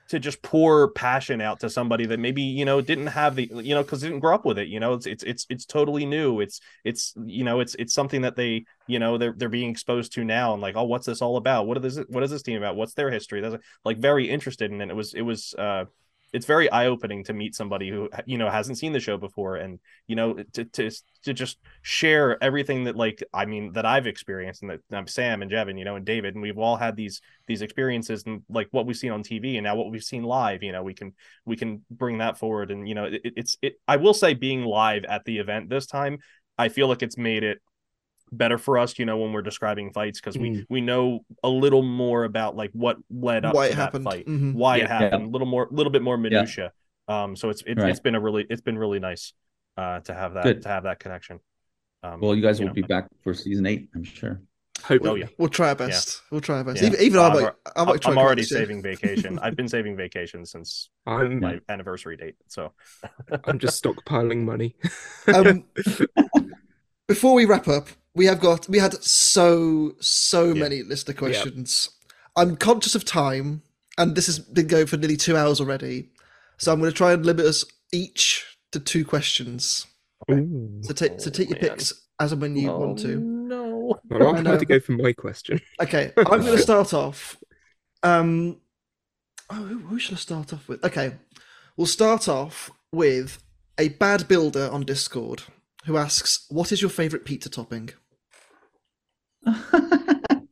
to 0.09 0.19
just 0.19 0.41
pour 0.41 0.91
passion 0.91 1.41
out 1.41 1.59
to 1.59 1.69
somebody 1.69 2.05
that 2.05 2.19
maybe 2.19 2.41
you 2.41 2.63
know 2.63 2.79
didn't 2.79 3.07
have 3.07 3.35
the 3.35 3.51
you 3.53 3.75
know 3.75 3.83
because 3.83 3.99
didn't 3.99 4.19
grow 4.19 4.33
up 4.33 4.45
with 4.45 4.57
it 4.57 4.69
you 4.69 4.79
know? 4.79 4.93
It's 4.93 5.05
it's 5.05 5.23
it's 5.23 5.45
it's 5.49 5.65
totally 5.65 6.05
new. 6.05 6.39
It's 6.39 6.61
it's 6.85 7.13
you 7.25 7.43
know 7.43 7.59
it's 7.59 7.75
it's 7.75 7.93
something 7.93 8.21
that 8.21 8.37
they 8.37 8.63
you 8.87 8.99
know 8.99 9.17
they're 9.17 9.33
they're 9.35 9.49
being 9.49 9.69
exposed 9.69 10.13
to 10.13 10.23
now 10.23 10.53
and 10.53 10.61
like 10.61 10.77
oh 10.77 10.85
what's 10.85 11.05
this 11.05 11.21
all 11.21 11.35
about? 11.35 11.67
What 11.67 11.83
is 11.83 11.97
it 11.97 12.09
what 12.09 12.23
is 12.23 12.31
this 12.31 12.43
team 12.43 12.57
about? 12.57 12.77
What's 12.77 12.93
their 12.93 13.11
history? 13.11 13.41
That's 13.41 13.61
like 13.83 13.97
very 13.97 14.29
interested 14.29 14.71
in 14.71 14.79
it. 14.79 14.89
It 14.89 14.95
was 14.95 15.13
it 15.13 15.21
was 15.21 15.53
uh 15.55 15.85
it's 16.33 16.45
very 16.45 16.69
eye-opening 16.71 17.23
to 17.23 17.33
meet 17.33 17.55
somebody 17.55 17.89
who 17.89 18.09
you 18.25 18.37
know 18.37 18.49
hasn't 18.49 18.77
seen 18.77 18.91
the 18.91 18.99
show 18.99 19.17
before 19.17 19.55
and 19.55 19.79
you 20.07 20.15
know 20.15 20.33
to 20.53 20.65
to 20.65 20.91
to 21.23 21.33
just 21.33 21.57
share 21.81 22.41
everything 22.43 22.83
that 22.83 22.95
like 22.95 23.23
I 23.33 23.45
mean 23.45 23.73
that 23.73 23.85
I've 23.85 24.07
experienced 24.07 24.61
and 24.61 24.71
that 24.71 24.97
um, 24.97 25.07
Sam 25.07 25.41
and 25.41 25.51
Jevin 25.51 25.79
you 25.79 25.85
know 25.85 25.95
and 25.95 26.05
David 26.05 26.35
and 26.35 26.41
we've 26.41 26.57
all 26.57 26.75
had 26.75 26.95
these 26.95 27.21
these 27.47 27.61
experiences 27.61 28.23
and 28.25 28.41
like 28.49 28.67
what 28.71 28.85
we've 28.85 28.97
seen 28.97 29.11
on 29.11 29.23
TV 29.23 29.55
and 29.55 29.63
now 29.63 29.75
what 29.75 29.89
we've 29.89 30.03
seen 30.03 30.23
live 30.23 30.63
you 30.63 30.71
know 30.71 30.83
we 30.83 30.93
can 30.93 31.13
we 31.45 31.55
can 31.55 31.83
bring 31.89 32.17
that 32.17 32.37
forward 32.37 32.71
and 32.71 32.87
you 32.87 32.95
know 32.95 33.05
it, 33.05 33.21
it's 33.23 33.57
it 33.61 33.79
I 33.87 33.97
will 33.97 34.13
say 34.13 34.33
being 34.33 34.63
live 34.63 35.05
at 35.05 35.23
the 35.25 35.39
event 35.39 35.69
this 35.69 35.85
time 35.85 36.19
I 36.57 36.69
feel 36.69 36.87
like 36.87 37.03
it's 37.03 37.17
made 37.17 37.43
it 37.43 37.61
better 38.31 38.57
for 38.57 38.77
us 38.77 38.97
you 38.99 39.05
know 39.05 39.17
when 39.17 39.31
we're 39.31 39.41
describing 39.41 39.91
fights 39.91 40.19
because 40.19 40.37
we 40.37 40.49
Mm. 40.49 40.65
we 40.69 40.81
know 40.81 41.21
a 41.43 41.49
little 41.49 41.83
more 41.83 42.23
about 42.23 42.55
like 42.55 42.71
what 42.73 42.97
led 43.09 43.45
up 43.45 43.55
Why 43.55 43.67
to 43.67 43.73
it 43.73 43.75
that 43.75 43.81
happened. 43.81 44.03
fight 44.03 44.25
Mhm. 44.27 44.53
why 44.53 44.77
it 44.77 44.87
happened 44.87 45.23
a 45.23 45.27
little 45.29 45.47
more 45.47 45.67
a 45.69 45.73
little 45.73 45.91
bit 45.91 46.01
more 46.01 46.17
minutia 46.17 46.71
um 47.07 47.35
so 47.35 47.49
it's 47.49 47.61
it, 47.65 47.77
Right. 47.79 47.89
it's 47.89 47.99
been 47.99 48.15
a 48.15 48.19
really 48.19 48.45
it's 48.49 48.61
been 48.61 48.77
really 48.77 48.99
nice 48.99 49.33
uh 49.77 49.99
to 50.01 50.13
have 50.13 50.33
that 50.33 50.43
Good. 50.43 50.61
to 50.63 50.69
have 50.69 50.83
that 50.83 50.99
connection 50.99 51.39
um 52.03 52.19
Well, 52.21 52.35
you 52.35 52.41
guys 52.41 52.59
will 52.59 52.67
know. 52.67 52.73
be 52.73 52.81
back 52.83 53.07
for 53.23 53.33
season 53.33 53.65
eight, 53.65 53.89
I'm 53.95 54.03
sure. 54.03 54.41
Hopefully. 54.83 55.09
Oh, 55.09 55.15
yeah. 55.15 55.25
We'll 55.39 55.49
try 55.49 55.69
our 55.69 55.75
best. 55.75 56.21
We'll 56.29 56.39
try 56.39 56.57
our 56.57 56.63
best. 56.63 56.79
Yeah. 56.79 56.89
Even, 56.89 57.01
even 57.01 57.19
Uh, 57.19 57.23
I 57.23 57.27
I'm 57.27 57.33
might. 57.33 57.43
al- 57.43 57.45
I 57.47 57.49
might 57.49 57.55
try. 57.75 57.83
I'm 57.83 57.89
and 57.93 58.01
come 58.03 58.17
already 58.19 58.43
saving 58.43 58.83
vacation. 58.83 59.39
I've 59.41 59.55
been 59.55 59.67
saving 59.67 59.97
vacation 59.97 60.45
since 60.45 60.91
I'm 61.07 61.39
my 61.39 61.59
anniversary 61.67 62.15
date. 62.15 62.35
So 62.47 62.73
I'm 63.45 63.57
just 63.57 63.83
stockpiling 63.83 64.43
money. 64.43 64.75
Um, 65.33 65.63
before 67.07 67.33
we 67.33 67.45
wrap 67.45 67.67
up, 67.67 67.87
we 68.18 68.26
have 68.26 68.39
got 68.39 68.68
we 68.68 68.80
had 68.80 68.94
so 69.03 69.94
so 69.99 70.48
Yeah. 70.53 70.61
many 70.64 70.84
listener 70.84 71.14
questions. 71.14 71.89
I'm 72.35 72.56
conscious 72.56 72.95
of 72.95 73.06
time, 73.06 73.61
and 73.98 74.15
this 74.15 74.26
has 74.26 74.39
been 74.39 74.68
going 74.68 74.88
for 74.88 74.98
nearly 74.98 75.18
two 75.18 75.38
hours 75.38 75.60
already. 75.61 76.10
So 76.57 76.72
I'm 76.73 76.80
going 76.80 76.91
to 76.91 76.98
try 76.98 77.14
and 77.14 77.26
limit 77.26 77.45
us 77.45 77.64
each 77.94 78.45
to 78.72 78.80
two 78.80 79.06
questions. 79.06 79.85
Ooh. 80.31 80.80
So 80.81 80.94
take 80.94 81.19
so 81.22 81.30
Oh, 81.30 81.31
take 81.31 81.49
your 81.49 81.60
man. 81.61 81.69
picks 81.69 81.94
as 82.19 82.31
and 82.31 82.41
when 82.41 82.56
you 82.56 82.72
want 82.72 82.99
to. 82.99 83.19
No. 83.19 83.99
Well, 84.10 84.27
I'm 84.27 84.34
going 84.34 84.44
know. 84.44 84.52
have 84.52 84.60
to 84.60 84.65
go 84.65 84.80
for 84.80 84.94
my 84.94 85.14
question. 85.14 85.61
Okay, 85.81 86.11
I'm 86.18 86.41
going 86.41 86.44
to 86.57 86.57
start 86.57 86.94
off. 86.94 87.38
Um, 88.03 88.57
oh, 89.49 89.56
who, 89.56 89.77
who 89.80 89.99
should 89.99 90.15
I 90.15 90.18
start 90.18 90.53
off 90.53 90.68
with? 90.68 90.84
Okay, 90.84 91.14
we'll 91.77 91.88
start 91.88 92.27
off 92.27 92.69
with 92.91 93.38
a 93.77 93.89
bad 93.89 94.27
builder 94.27 94.69
on 94.72 94.81
Discord 94.84 95.44
who 95.85 95.98
asks, 95.98 96.45
"What 96.49 96.72
is 96.72 96.81
your 96.81 96.89
favorite 96.91 97.23
pizza 97.26 97.49
topping?" 97.49 97.89
Oh, 99.45 100.47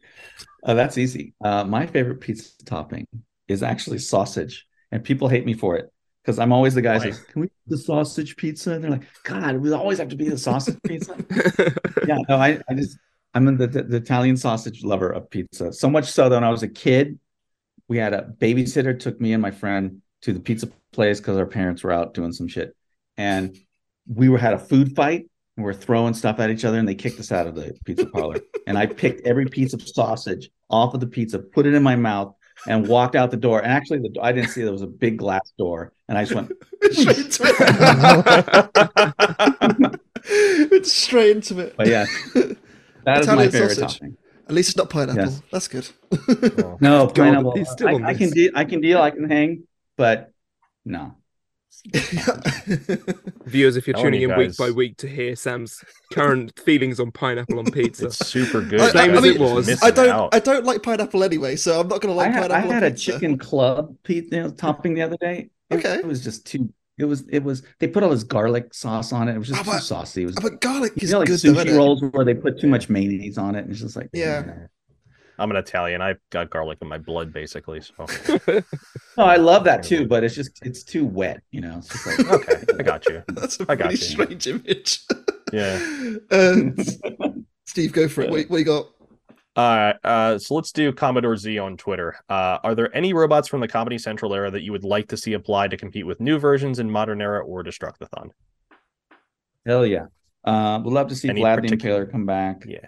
that's 0.64 0.98
easy. 0.98 1.34
Uh, 1.44 1.64
my 1.64 1.86
favorite 1.86 2.22
pizza 2.22 2.52
topping 2.66 3.07
is 3.48 3.64
actually 3.64 3.99
sausage, 3.99 4.66
and 4.91 5.03
people 5.03 5.28
hate 5.28 5.45
me 5.45 5.53
for 5.53 5.76
it 5.76 5.91
because 6.24 6.40
I'm 6.40 6.52
always 6.52 6.74
the 6.74 6.82
guy 6.82 6.95
who 6.95 7.12
says, 7.12 7.22
"Can 7.22 7.41
we 7.41 7.48
eat 7.48 7.52
the 7.68 7.78
sausage 7.78 8.36
pizza?" 8.36 8.74
And 8.74 8.84
they're 8.84 8.91
like, 8.91 9.07
"God, 9.24 9.57
we 9.57 9.72
always 9.72 9.99
have 9.99 10.10
to 10.10 10.16
be 10.16 10.30
the 10.30 10.38
sausage 10.38 10.78
pizza." 10.84 11.16
yeah, 12.07 12.18
no, 12.28 12.38
I, 12.38 12.60
I 12.70 12.74
just 12.74 12.98
I'm 13.34 13.57
the, 13.57 13.68
the, 13.68 13.84
the 13.84 13.98
Italian 13.98 14.38
sausage 14.38 14.84
lover 14.84 15.10
of 15.10 15.30
pizza. 15.30 15.72
So 15.74 15.90
much 15.90 16.06
so 16.06 16.30
that 16.30 16.36
when 16.36 16.44
I 16.44 16.49
was 16.49 16.64
a 16.64 16.70
kid, 16.70 17.20
we 17.88 17.98
had 17.98 18.14
a 18.14 18.24
babysitter 18.24 18.99
took 18.99 19.20
me 19.22 19.34
and 19.34 19.41
my 19.41 19.52
friend 19.52 20.02
to 20.22 20.34
the 20.34 20.40
pizza 20.40 20.70
place 20.91 21.20
because 21.20 21.38
our 21.38 21.45
parents 21.45 21.84
were 21.84 21.91
out 21.91 22.14
doing 22.14 22.32
some 22.32 22.48
shit, 22.48 22.76
and 23.18 23.56
we 24.07 24.30
were 24.30 24.38
had 24.38 24.53
a 24.53 24.60
food 24.60 24.95
fight 24.95 25.20
and 25.20 25.30
we're 25.57 25.73
throwing 25.73 26.14
stuff 26.14 26.40
at 26.40 26.49
each 26.49 26.65
other 26.65 26.77
and 26.77 26.88
they 26.88 26.95
kicked 26.95 27.19
us 27.19 27.32
out 27.32 27.48
of 27.48 27.56
the 27.56 27.73
pizza 27.86 28.06
parlor 28.06 28.38
and 28.68 28.77
i 28.77 28.86
picked 28.86 29.26
every 29.26 29.45
piece 29.45 29.73
of 29.73 29.82
sausage 29.88 30.49
off 30.69 30.94
of 30.94 30.99
the 30.99 31.07
pizza 31.07 31.40
put 31.40 31.65
it 31.65 31.73
in 31.73 31.82
my 31.84 31.95
mouth 31.95 32.36
and 32.68 32.88
walked 32.88 33.15
out 33.15 33.32
the 33.32 33.38
door 33.38 33.61
and 33.61 33.72
actually 33.72 33.99
the, 33.99 34.14
i 34.22 34.32
didn't 34.32 34.49
see 34.49 34.61
there 34.64 34.72
was 34.72 34.82
a 34.82 34.88
big 34.88 35.18
glass 35.18 35.52
door 35.57 35.94
and 36.07 36.18
i 36.18 36.23
just 36.23 36.36
went 36.36 36.52
straight 36.91 37.18
into 37.18 37.44
it. 37.45 37.60
it's 40.72 40.91
straight 40.91 41.36
into 41.36 41.60
it. 41.60 41.76
but 41.77 41.88
yeah 41.88 42.06
that 43.03 43.22
is 43.22 43.27
my 43.27 43.34
Italian 43.34 43.52
favorite 43.52 43.76
sausage. 43.76 43.99
topping 43.99 44.18
At 44.48 44.53
least 44.53 44.69
it's 44.69 44.77
not 44.77 44.90
pineapple. 44.90 45.23
Yes. 45.23 45.41
That's 45.52 45.68
good. 45.68 45.90
no 46.82 47.07
pineapple 47.07 47.56
he's 47.56 47.69
I, 47.82 47.94
I 47.95 48.14
can 48.14 48.30
deal 48.30 48.52
i 48.56 48.65
can 48.65 48.82
deal 48.82 49.02
i 49.02 49.11
can 49.11 49.30
hang 49.30 49.64
but 49.98 50.32
no 50.84 51.15
Viewers, 53.45 53.77
if 53.77 53.88
you're 53.88 53.93
Telling 53.93 54.07
tuning 54.14 54.22
you 54.22 54.31
in 54.31 54.38
week 54.38 54.57
by 54.57 54.72
week 54.72 54.97
to 54.97 55.07
hear 55.07 55.35
Sam's 55.35 55.84
current 56.11 56.57
feelings 56.65 56.99
on 56.99 57.11
pineapple 57.11 57.60
on 57.60 57.65
pizza, 57.65 58.07
It's 58.07 58.26
super 58.26 58.61
good. 58.61 58.81
I- 58.81 58.89
Same 58.91 59.11
I 59.11 59.14
as 59.18 59.23
mean, 59.23 59.35
it 59.35 59.39
was. 59.39 59.84
I 59.84 59.91
don't. 59.91 60.10
out. 60.10 60.34
I 60.34 60.39
don't 60.39 60.65
like 60.65 60.84
pineapple 60.84 61.23
anyway, 61.23 61.56
so 61.56 61.80
I'm 61.80 61.88
not 61.88 62.02
going 62.02 62.14
to 62.15 62.19
I 62.22 62.26
like 62.26 62.34
had, 62.34 62.52
I 62.52 62.61
pineapple. 62.61 62.72
had 62.72 62.84
on 62.84 62.88
a 62.88 62.91
pizza. 62.91 63.11
chicken 63.14 63.38
club 63.38 63.95
pizza 64.03 64.35
you 64.35 64.43
know, 64.43 64.52
topping 64.52 64.93
the 64.93 65.02
other 65.03 65.18
day 65.18 65.49
It- 65.69 65.76
Okay. 65.77 65.95
it 65.95 66.06
was 66.06 66.23
just 66.23 66.45
too 66.45 66.72
it 66.97 67.06
was 67.06 67.26
it 67.30 67.43
was 67.43 67.61
they 67.80 67.88
put 67.88 68.03
all 68.03 68.10
this 68.10 68.23
garlic 68.23 68.73
sauce 68.73 69.11
on 69.11 69.27
it 69.27 69.35
it 69.35 69.38
was 69.39 69.49
just 69.49 69.68
Ah, 69.68 69.73
too 69.73 69.80
saucy 69.80 70.23
it 70.23 70.27
was 70.27 70.38
Ah, 70.38 70.41
But 70.43 70.61
garlic 70.61 70.93
you 70.95 71.06
is 71.06 71.11
know 71.11 71.19
like 71.19 71.27
good, 71.27 71.39
sushi 71.39 71.76
rolls 71.76 72.02
where 72.11 72.23
they 72.23 72.34
put 72.35 72.57
too 72.60 72.68
much 72.68 72.88
mayonnaise 72.89 73.38
on 73.38 73.56
it 73.56 73.61
and 73.64 73.72
it's 73.72 73.81
just 73.81 73.95
like 73.97 74.10
Yeah. 74.14 74.68
I'm 75.38 75.52
an 75.52 75.57
Italian. 75.57 76.02
I've 76.02 76.20
got 76.30 76.49
garlic 76.49 76.78
in 76.82 76.88
my 76.88 76.98
blood, 76.98 77.34
basically. 77.34 77.82
So 77.82 78.06
No, 79.18 79.24
I 79.26 79.36
love 79.38 79.64
that 79.66 79.84
too, 79.84 80.07
but 80.07 80.24
it's 80.24 80.36
just 80.36 80.60
it's 80.66 80.84
too 80.84 81.06
wet, 81.06 81.41
you 81.52 81.62
know. 81.62 81.78
It's 81.80 81.90
just 81.90 82.06
like 82.06 82.28
okay, 82.49 82.64
I 82.80 82.84
got 82.84 83.06
you. 83.07 83.24
That's 83.28 83.60
a 83.60 83.66
I 83.70 83.76
got 83.76 83.88
pretty 83.90 84.06
you. 84.06 84.12
strange 84.12 84.48
image. 84.48 84.99
Yeah. 85.53 86.16
Uh, 86.32 87.34
Steve, 87.66 87.91
go 87.94 88.07
for 88.07 88.22
it. 88.22 88.30
What, 88.32 88.49
what 88.49 88.57
you 88.57 88.66
got? 88.66 88.88
All 89.57 89.78
right. 89.78 89.95
Uh, 90.03 90.38
so 90.38 90.56
let's 90.56 90.72
do 90.74 90.91
Commodore 90.91 91.38
Z 91.38 91.57
on 91.60 91.78
Twitter. 91.78 92.16
Uh, 92.30 92.57
are 92.64 92.76
there 92.76 92.94
any 92.95 93.14
robots 93.14 93.48
from 93.48 93.62
the 93.62 93.68
Comedy 93.68 93.98
Central 93.98 94.34
era 94.34 94.52
that 94.52 94.64
you 94.64 94.72
would 94.74 94.84
like 94.84 95.07
to 95.10 95.18
see 95.18 95.34
applied 95.34 95.72
to 95.72 95.78
compete 95.78 96.06
with 96.06 96.20
new 96.20 96.38
versions 96.38 96.80
in 96.80 96.90
modern 96.91 97.22
era 97.22 97.40
or 97.45 97.64
Destructathon? 97.64 98.32
Hell 99.66 99.86
yeah. 99.86 100.07
Uh, 100.44 100.80
we'd 100.84 100.91
love 100.94 101.07
to 101.07 101.16
see 101.16 101.30
Any 101.30 101.41
Vlad 101.41 101.56
the 101.57 101.62
particular- 101.64 102.06
Impaler 102.06 102.12
come 102.12 102.26
back. 102.26 102.64
Yeah. 102.68 102.80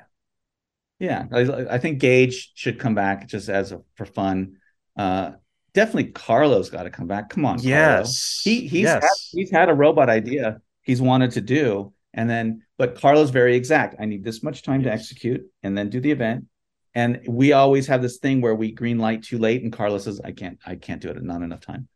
Yeah, 1.00 1.26
I, 1.32 1.76
I 1.76 1.78
think 1.78 2.00
Gage 2.00 2.52
should 2.56 2.80
come 2.80 2.96
back 2.96 3.28
just 3.28 3.50
as 3.50 3.72
a, 3.72 3.82
for 3.96 4.06
fun. 4.06 4.58
Uh, 4.98 5.34
definitely 5.74 6.12
Carlos 6.12 6.70
got 6.70 6.84
to 6.84 6.90
come 6.90 7.08
back. 7.08 7.30
Come 7.30 7.46
on, 7.46 7.58
Carlo. 7.58 7.70
Yes. 7.70 8.42
he 8.44 8.68
he's 8.68 8.84
yes. 8.84 9.04
had, 9.04 9.40
he's 9.40 9.52
had 9.52 9.70
a 9.70 9.74
robot 9.74 10.10
idea 10.10 10.60
he's 10.88 11.02
wanted 11.02 11.32
to 11.32 11.42
do, 11.42 11.94
and 12.16 12.28
then 12.28 12.64
but 12.80 13.00
Carlos 13.00 13.30
very 13.30 13.56
exact. 13.56 13.96
I 14.00 14.06
need 14.06 14.24
this 14.24 14.42
much 14.42 14.64
time 14.64 14.82
to 14.84 14.92
execute, 14.92 15.46
and 15.62 15.78
then 15.78 15.92
do 15.92 16.00
the 16.00 16.12
event. 16.12 16.46
And 16.96 17.22
we 17.28 17.52
always 17.52 17.86
have 17.88 18.02
this 18.02 18.18
thing 18.18 18.42
where 18.42 18.56
we 18.56 18.72
green 18.72 18.98
light 18.98 19.22
too 19.22 19.38
late, 19.38 19.62
and 19.62 19.72
Carlos 19.72 20.06
says, 20.06 20.20
"I 20.24 20.32
can't, 20.32 20.58
I 20.66 20.76
can't 20.76 21.02
do 21.02 21.10
it. 21.10 21.22
Not 21.22 21.44
enough 21.44 21.62
time." 21.62 21.88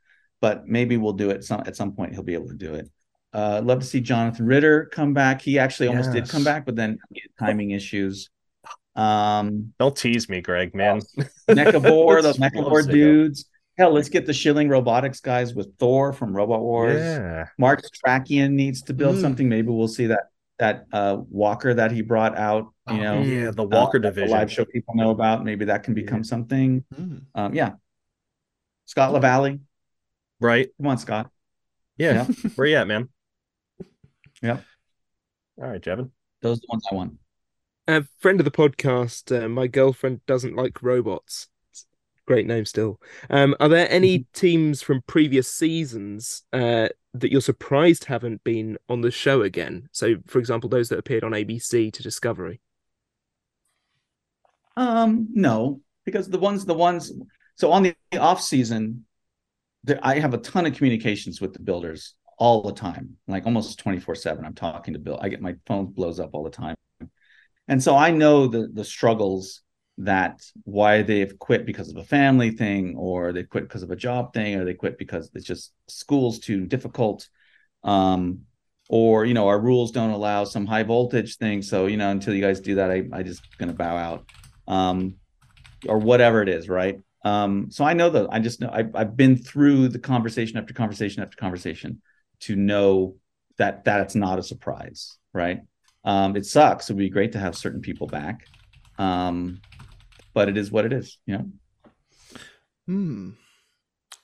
But 0.42 0.68
maybe 0.68 0.98
we'll 0.98 1.14
do 1.14 1.32
it 1.32 1.44
some 1.44 1.64
at 1.66 1.76
some 1.76 1.94
point. 1.94 2.14
He'll 2.14 2.22
be 2.22 2.36
able 2.36 2.50
to 2.50 2.56
do 2.56 2.76
it. 2.76 2.90
Uh, 3.34 3.62
love 3.64 3.80
to 3.80 3.86
see 3.86 4.02
Jonathan 4.02 4.46
Ridder 4.46 4.90
come 4.92 5.14
back. 5.14 5.42
He 5.42 5.58
actually 5.58 5.88
almost 5.88 6.12
did 6.12 6.28
come 6.30 6.44
back, 6.44 6.66
but 6.66 6.76
then 6.76 7.00
timing 7.40 7.72
issues. 7.72 8.30
Um, 8.96 9.74
Don't 9.80 9.96
tease 9.96 10.28
me, 10.30 10.42
Greg, 10.42 10.76
man. 10.76 11.00
Mechavore, 11.50 12.22
those 12.22 12.38
That's 12.38 12.54
Mechavore 12.56 12.72
months 12.72 12.88
dudes. 12.88 13.46
Hell, 13.78 13.94
let's 13.94 14.10
get 14.10 14.26
the 14.26 14.34
Schilling 14.34 14.68
Robotics 14.70 15.22
guys 15.22 15.54
with 15.56 15.76
Thor 15.80 16.12
from 16.14 16.36
Robot 16.36 16.60
Wars. 16.62 17.00
Yeah. 17.00 17.46
Mark 17.58 17.82
Setrakian 17.82 18.52
needs 18.52 18.82
to 18.84 18.94
build 18.94 19.16
Mm. 19.16 19.22
something. 19.22 19.50
Maybe 19.50 19.70
we'll 19.70 19.88
see 19.88 20.08
that 20.08 20.24
that 20.60 20.86
uh, 20.94 21.18
Walker 21.30 21.74
that 21.74 21.92
he 21.92 22.02
brought 22.04 22.38
out. 22.38 22.68
You 22.90 22.98
know, 22.98 23.18
Oh, 23.20 23.22
yeah, 23.24 23.52
the 23.52 23.64
uh, 23.64 23.68
Walker 23.68 23.98
that 24.00 24.14
the 24.14 24.22
division. 24.22 24.38
live 24.38 24.52
show 24.52 24.66
people 24.66 24.94
know 24.96 25.10
about. 25.10 25.44
Maybe 25.44 25.66
that 25.66 25.84
can 25.84 25.94
become 25.96 26.24
something. 26.24 26.84
Hmm. 26.96 27.18
Um, 27.34 27.54
yeah, 27.56 27.72
Scott 28.86 29.14
LaValley. 29.14 29.62
Right. 30.40 30.68
Come 30.78 30.88
on, 30.88 30.98
Scott. 30.98 31.32
Yeah. 31.98 32.26
Where 32.56 32.68
you 32.68 32.76
at, 32.76 32.88
man? 32.88 33.08
Yep. 34.44 34.64
All 35.62 35.68
right, 35.70 35.82
Jevin. 35.82 36.12
Those 36.42 36.58
are 36.58 36.62
the 36.62 36.68
ones 36.70 36.84
I 36.92 36.96
want. 36.96 37.14
A 37.92 38.08
friend 38.20 38.40
of 38.40 38.46
the 38.46 38.52
podcast, 38.52 39.38
uh, 39.38 39.50
my 39.50 39.68
girlfriend 39.68 40.26
doesn't 40.26 40.56
like 40.56 40.82
robots. 40.82 41.50
Great 42.26 42.48
name 42.48 42.64
still. 42.64 43.02
Um, 43.30 43.54
are 43.60 43.68
there 43.68 43.92
any 43.92 44.28
teams 44.34 44.82
from 44.82 45.04
previous 45.08 45.52
seasons 45.52 46.44
uh, 46.54 46.88
that 47.14 47.34
you're 47.34 47.42
surprised 47.42 48.06
haven't 48.06 48.46
been 48.46 48.78
on 48.88 49.02
the 49.02 49.12
show 49.12 49.42
again? 49.42 49.90
So, 49.92 50.16
for 50.26 50.40
example, 50.40 50.70
those 50.70 50.88
that 50.88 51.00
appeared 51.00 51.26
on 51.26 51.34
ABC 51.34 51.92
to 51.92 52.02
Discovery. 52.02 52.62
Um, 54.78 55.28
no, 55.34 55.82
because 56.06 56.30
the 56.30 56.40
ones, 56.40 56.64
the 56.64 56.74
ones. 56.74 57.12
So 57.56 57.74
on 57.74 57.84
the 57.84 57.96
off 58.18 58.42
season, 58.42 59.04
there, 59.84 60.00
I 60.02 60.18
have 60.20 60.34
a 60.34 60.38
ton 60.38 60.66
of 60.66 60.74
communications 60.74 61.42
with 61.42 61.52
the 61.52 61.60
builders 61.60 62.16
all 62.38 62.62
the 62.62 62.74
time, 62.74 63.18
like 63.28 63.46
almost 63.46 63.80
twenty 63.80 64.00
four 64.00 64.16
seven. 64.16 64.46
I'm 64.46 64.56
talking 64.56 64.94
to 64.94 65.00
Bill. 65.00 65.20
I 65.22 65.28
get 65.28 65.42
my 65.42 65.56
phone 65.68 65.88
blows 65.88 66.22
up 66.22 66.30
all 66.32 66.44
the 66.46 66.50
time, 66.50 66.76
and 67.68 67.82
so 67.82 67.96
I 67.96 68.12
know 68.12 68.48
the 68.48 68.70
the 68.74 68.86
struggles 68.86 69.62
that 69.98 70.42
why 70.64 71.04
they've 71.04 71.38
quit 71.38 71.66
because 71.66 71.90
of 71.90 71.98
a 71.98 72.04
family 72.04 72.52
thing, 72.52 72.96
or 72.98 73.34
they 73.34 73.44
quit 73.44 73.66
because 73.66 73.84
of 73.84 73.92
a 73.92 73.96
job 73.96 74.34
thing, 74.34 74.56
or 74.56 74.66
they 74.66 74.74
quit 74.74 74.98
because 74.98 75.30
it's 75.34 75.46
just 75.46 75.74
school's 75.88 76.40
too 76.40 76.66
difficult. 76.66 77.28
Um, 77.84 78.42
or 78.90 79.26
you 79.26 79.34
know 79.34 79.48
our 79.48 79.60
rules 79.60 79.92
don't 79.92 80.12
allow 80.12 80.44
some 80.44 80.66
high 80.66 80.84
voltage 80.84 81.38
thing 81.38 81.62
so 81.62 81.86
you 81.86 81.96
know 81.96 82.10
until 82.10 82.34
you 82.34 82.42
guys 82.42 82.60
do 82.60 82.76
that 82.76 82.92
i, 82.92 83.02
I 83.14 83.24
just 83.24 83.42
gonna 83.58 83.72
bow 83.72 83.96
out 83.96 84.26
um, 84.68 85.16
or 85.88 85.98
whatever 85.98 86.42
it 86.42 86.50
is, 86.50 86.70
right? 86.70 87.00
Um, 87.24 87.70
so 87.70 87.86
I 87.86 87.94
know 87.94 88.10
that 88.10 88.28
I 88.32 88.40
just 88.40 88.62
know 88.62 88.70
I've, 88.72 88.96
I've 88.96 89.16
been 89.16 89.38
through 89.38 89.90
the 89.90 90.00
conversation 90.00 90.58
after 90.58 90.74
conversation 90.74 91.22
after 91.22 91.38
conversation 91.38 92.02
to 92.42 92.56
know 92.56 93.16
that 93.58 93.86
that 93.86 94.02
it's 94.02 94.16
not 94.16 94.40
a 94.40 94.44
surprise, 94.44 95.18
right? 95.34 95.62
Um, 96.04 96.36
it 96.36 96.46
sucks. 96.46 96.90
It 96.90 96.94
would 96.94 97.00
be 97.00 97.10
great 97.10 97.32
to 97.34 97.40
have 97.40 97.56
certain 97.56 97.82
people 97.82 98.08
back, 98.08 98.48
um, 98.98 99.62
but 100.34 100.50
it 100.50 100.58
is 100.58 100.72
what 100.72 100.86
it 100.86 100.94
is, 100.94 101.18
you 101.26 101.38
know. 101.38 101.52
Hmm. 102.88 103.30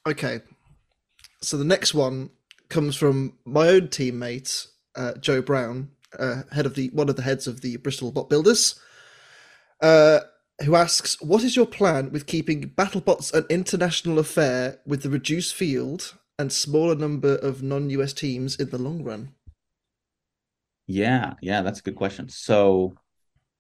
Okay. 0.08 0.42
So 1.42 1.58
the 1.58 1.64
next 1.64 1.94
one 1.94 2.32
comes 2.70 2.96
from 2.96 3.34
my 3.46 3.68
own 3.68 3.90
teammate, 3.90 4.68
uh, 4.96 5.14
Joe 5.16 5.42
Brown, 5.42 5.92
uh, 6.18 6.44
head 6.52 6.66
of 6.66 6.76
the 6.76 6.90
one 6.90 7.10
of 7.10 7.16
the 7.16 7.22
heads 7.22 7.48
of 7.48 7.62
the 7.62 7.78
Bristol 7.78 8.12
Bot 8.12 8.30
Builders, 8.30 8.80
uh, 9.82 10.22
who 10.64 10.76
asks, 10.76 11.22
"What 11.22 11.44
is 11.44 11.56
your 11.56 11.68
plan 11.68 12.12
with 12.12 12.26
keeping 12.26 12.70
BattleBots 12.72 13.34
an 13.34 13.46
international 13.50 14.18
affair 14.18 14.80
with 14.86 15.04
the 15.04 15.10
reduced 15.10 15.54
field 15.54 16.16
and 16.40 16.52
smaller 16.52 16.96
number 16.96 17.36
of 17.36 17.62
non-US 17.62 18.14
teams 18.14 18.56
in 18.56 18.70
the 18.70 18.78
long 18.80 19.04
run?" 19.04 19.34
Yeah, 20.88 21.34
yeah, 21.42 21.62
that's 21.62 21.80
a 21.80 21.84
good 21.84 21.96
question. 21.96 22.30
So 22.30 22.96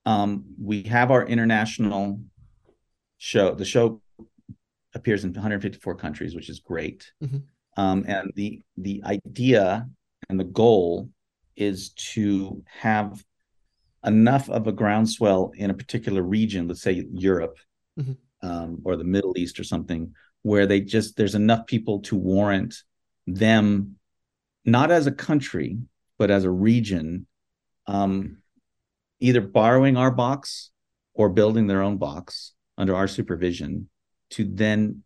um 0.05 0.45
we 0.61 0.83
have 0.83 1.11
our 1.11 1.25
international 1.25 2.21
show. 3.17 3.53
The 3.53 3.65
show 3.65 4.01
appears 4.95 5.25
in 5.25 5.33
154 5.33 5.95
countries, 5.95 6.33
which 6.35 6.49
is 6.49 6.59
great. 6.61 7.11
Mhm. 7.21 7.43
Um 7.75 8.05
and 8.07 8.31
the 8.35 8.61
the 8.77 9.03
idea 9.03 9.87
and 10.29 10.39
the 10.39 10.45
goal 10.45 11.09
is 11.55 11.89
to 12.13 12.63
have 12.67 13.23
enough 14.05 14.49
of 14.49 14.67
a 14.67 14.71
groundswell 14.71 15.51
in 15.55 15.69
a 15.69 15.73
particular 15.73 16.21
region, 16.21 16.67
let's 16.67 16.81
say 16.81 17.05
Europe 17.11 17.57
Mhm. 17.99 18.17
um, 18.41 18.81
or 18.85 18.95
the 18.95 19.03
Middle 19.03 19.37
East 19.37 19.59
or 19.59 19.63
something, 19.63 20.13
where 20.43 20.65
they 20.67 20.79
just 20.79 21.17
there's 21.17 21.35
enough 21.35 21.65
people 21.65 21.99
to 22.01 22.15
warrant 22.15 22.83
them 23.25 23.95
not 24.63 24.91
as 24.91 25.07
a 25.07 25.11
country 25.11 25.79
but 26.17 26.31
as 26.31 26.43
a 26.43 26.49
region 26.49 27.27
um, 27.87 28.37
either 29.19 29.41
borrowing 29.41 29.97
our 29.97 30.11
box 30.11 30.71
or 31.13 31.29
building 31.29 31.67
their 31.67 31.81
own 31.81 31.97
box 31.97 32.53
under 32.77 32.95
our 32.95 33.07
supervision 33.07 33.89
to 34.31 34.43
then 34.43 35.03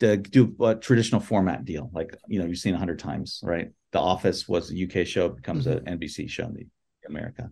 to 0.00 0.16
do 0.16 0.54
a 0.62 0.74
traditional 0.74 1.20
format 1.20 1.64
deal. 1.64 1.90
Like 1.92 2.14
you 2.26 2.38
know 2.38 2.46
you've 2.46 2.58
seen 2.58 2.74
a 2.74 2.78
hundred 2.78 2.98
times 2.98 3.40
right? 3.42 3.70
The 3.92 4.00
office 4.00 4.48
was 4.48 4.72
a 4.72 4.84
uk 4.84 5.06
show 5.06 5.28
becomes 5.28 5.66
an 5.66 5.80
nbc 5.80 6.28
show 6.30 6.44
in 6.44 6.54
the 6.54 6.66
america. 7.06 7.50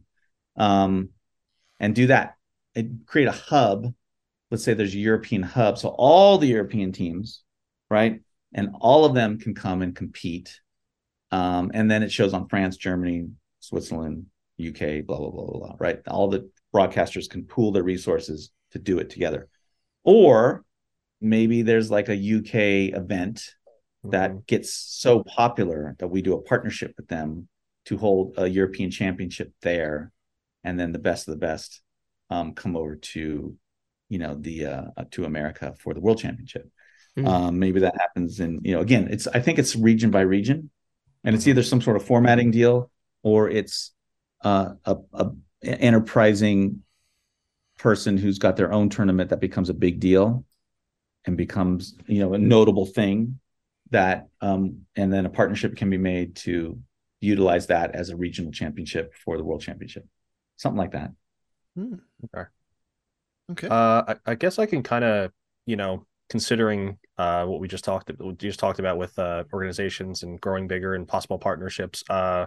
Um, 0.57 1.11
and 1.81 1.95
do 1.95 2.09
that 2.09 2.35
and 2.75 3.01
create 3.07 3.29
a 3.29 3.33
hub. 3.33 3.93
Let's 4.51 4.65
say 4.65 4.75
there's 4.75 4.95
a 4.95 4.99
European 4.99 5.43
hub, 5.43 5.79
so 5.79 5.89
all 5.91 6.39
the 6.39 6.47
European 6.47 6.93
teams, 6.93 7.43
right, 7.91 8.21
and 8.55 8.71
all 8.81 9.05
of 9.05 9.15
them 9.15 9.39
can 9.39 9.55
come 9.55 9.83
and 9.83 9.95
compete. 9.95 10.61
Um, 11.31 11.71
and 11.75 11.91
then 11.91 12.03
it 12.03 12.13
shows 12.13 12.33
on 12.35 12.49
France, 12.49 12.77
Germany, 12.77 13.29
Switzerland, 13.61 14.27
UK, 14.57 15.01
blah 15.01 15.19
blah 15.19 15.31
blah 15.31 15.45
blah 15.47 15.59
blah. 15.59 15.77
Right, 15.79 16.01
all 16.09 16.29
the 16.29 16.51
broadcasters 16.75 17.29
can 17.29 17.45
pool 17.45 17.73
their 17.73 17.83
resources 17.83 18.51
to 18.73 18.79
do 18.79 18.99
it 18.99 19.11
together, 19.11 19.49
or 20.05 20.65
maybe 21.21 21.63
there's 21.63 21.91
like 21.91 22.09
a 22.09 22.17
UK 22.17 22.93
event 22.95 23.55
that 24.05 24.33
Mhm. 24.33 24.47
gets 24.47 24.73
so 24.73 25.23
popular 25.25 25.97
that 25.99 26.09
we 26.09 26.23
do 26.23 26.35
a 26.35 26.43
partnership 26.43 26.95
with 26.97 27.09
them 27.09 27.49
to 27.87 27.97
hold 27.99 28.35
a 28.39 28.49
European 28.49 28.91
championship 28.91 29.53
there, 29.63 30.13
and 30.65 30.79
then 30.79 30.93
the 30.93 30.99
best 30.99 31.29
of 31.29 31.33
the 31.33 31.39
best 31.47 31.83
um, 32.31 32.55
come 32.55 32.77
over 32.77 32.97
to, 32.97 33.57
you 34.09 34.19
know, 34.19 34.35
the 34.35 34.67
uh, 34.67 35.05
to 35.11 35.25
America 35.25 35.75
for 35.81 35.95
the 35.95 36.01
World 36.01 36.19
Championship. 36.19 36.71
Mhm. 37.17 37.27
Um, 37.27 37.59
maybe 37.59 37.81
that 37.81 37.97
happens 37.99 38.41
in, 38.41 38.61
you 38.63 38.73
know, 38.75 38.81
again, 38.81 39.09
it's 39.11 39.27
I 39.27 39.41
think 39.41 39.59
it's 39.59 39.75
region 39.75 40.11
by 40.11 40.21
region, 40.21 40.71
and 41.29 41.37
it's 41.37 41.47
either 41.47 41.63
some 41.63 41.83
sort 41.83 41.95
of 41.95 42.03
formatting 42.03 42.51
deal 42.51 42.91
or 43.23 43.51
it's 43.51 43.93
uh, 44.45 44.71
a, 44.87 44.97
a 45.13 45.31
enterprising 45.63 46.83
person 47.77 48.17
who's 48.17 48.39
got 48.39 48.57
their 48.57 48.73
own 48.73 48.89
tournament 48.89 49.29
that 49.29 49.39
becomes 49.39 49.69
a 49.69 49.75
big 49.75 50.01
deal 50.01 50.47
and 51.27 51.37
becomes 51.37 51.99
you 52.07 52.21
know 52.21 52.33
a 52.33 52.39
notable 52.39 52.87
thing 52.87 53.39
that 53.91 54.29
um 54.41 54.87
and 54.97 55.13
then 55.13 55.27
a 55.27 55.29
partnership 55.29 55.77
can 55.77 55.91
be 55.91 55.99
made 55.99 56.35
to 56.35 56.81
utilize 57.21 57.67
that 57.67 57.95
as 57.95 58.09
a 58.09 58.17
regional 58.17 58.51
championship 58.51 59.13
for 59.23 59.37
the 59.37 59.45
world 59.45 59.61
championship. 59.61 60.07
Something 60.57 60.79
like 60.79 60.93
that. 60.93 61.13
Okay. 63.53 63.69
Uh, 63.69 64.03
I, 64.09 64.17
I 64.25 64.35
guess 64.35 64.59
I 64.59 64.65
can 64.65 64.83
kind 64.83 65.05
of, 65.05 65.31
you 65.67 65.77
know, 65.77 66.07
considering 66.29 66.99
uh, 67.17 67.45
what 67.47 67.61
we 67.61 67.69
just 67.69 67.85
talked 67.85 68.11
we 68.19 68.33
just 68.35 68.61
talked 68.61 68.79
about 68.79 68.99
with 68.99 69.19
uh, 69.19 69.45
organizations 69.53 70.23
and 70.23 70.41
growing 70.41 70.69
bigger 70.69 70.95
and 70.95 71.09
possible 71.09 71.39
partnerships. 71.39 72.05
Uh, 72.09 72.47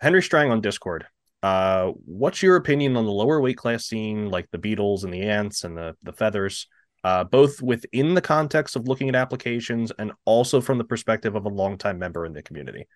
Henry 0.00 0.22
Strang 0.22 0.50
on 0.50 0.60
Discord. 0.60 1.06
Uh, 1.42 1.92
what's 2.04 2.42
your 2.42 2.56
opinion 2.56 2.96
on 2.96 3.04
the 3.04 3.12
lower 3.12 3.40
weight 3.40 3.56
class 3.56 3.84
scene, 3.84 4.30
like 4.30 4.50
the 4.50 4.58
Beetles 4.58 5.04
and 5.04 5.12
the 5.12 5.22
Ants 5.22 5.64
and 5.64 5.76
the 5.76 5.96
the 6.02 6.12
Feathers, 6.12 6.66
uh, 7.04 7.24
both 7.24 7.62
within 7.62 8.14
the 8.14 8.20
context 8.20 8.76
of 8.76 8.88
looking 8.88 9.08
at 9.08 9.14
applications 9.14 9.92
and 9.98 10.12
also 10.24 10.60
from 10.60 10.78
the 10.78 10.84
perspective 10.84 11.34
of 11.34 11.44
a 11.44 11.50
longtime 11.50 11.98
member 11.98 12.26
in 12.26 12.32
the 12.32 12.42
community? 12.42 12.86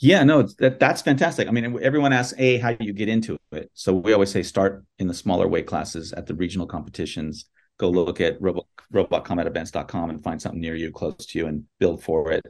yeah 0.00 0.24
no 0.24 0.42
that 0.58 0.80
that's 0.80 1.02
fantastic 1.02 1.46
i 1.46 1.50
mean 1.50 1.78
everyone 1.80 2.12
asks 2.12 2.34
a 2.38 2.58
how 2.58 2.72
do 2.72 2.84
you 2.84 2.92
get 2.92 3.08
into 3.08 3.36
it 3.52 3.70
so 3.74 3.92
we 3.94 4.12
always 4.12 4.30
say 4.30 4.42
start 4.42 4.84
in 4.98 5.06
the 5.06 5.14
smaller 5.14 5.46
weight 5.46 5.66
classes 5.66 6.12
at 6.12 6.26
the 6.26 6.34
regional 6.34 6.66
competitions 6.66 7.46
go 7.78 7.90
look 7.90 8.20
at 8.20 8.40
robot 8.40 8.66
robotcombatevents.com 8.92 10.10
and 10.10 10.22
find 10.22 10.40
something 10.40 10.60
near 10.60 10.74
you 10.76 10.90
close 10.92 11.26
to 11.26 11.38
you 11.38 11.46
and 11.46 11.64
build 11.78 12.02
for 12.02 12.30
it 12.32 12.44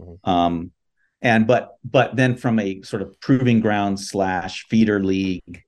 Mhm. 0.00 0.18
um 0.28 0.70
and 1.22 1.46
but 1.46 1.76
but 1.84 2.14
then 2.16 2.36
from 2.36 2.58
a 2.58 2.82
sort 2.82 3.02
of 3.02 3.18
proving 3.20 3.60
ground 3.60 3.98
slash 3.98 4.66
feeder 4.68 5.02
league 5.02 5.62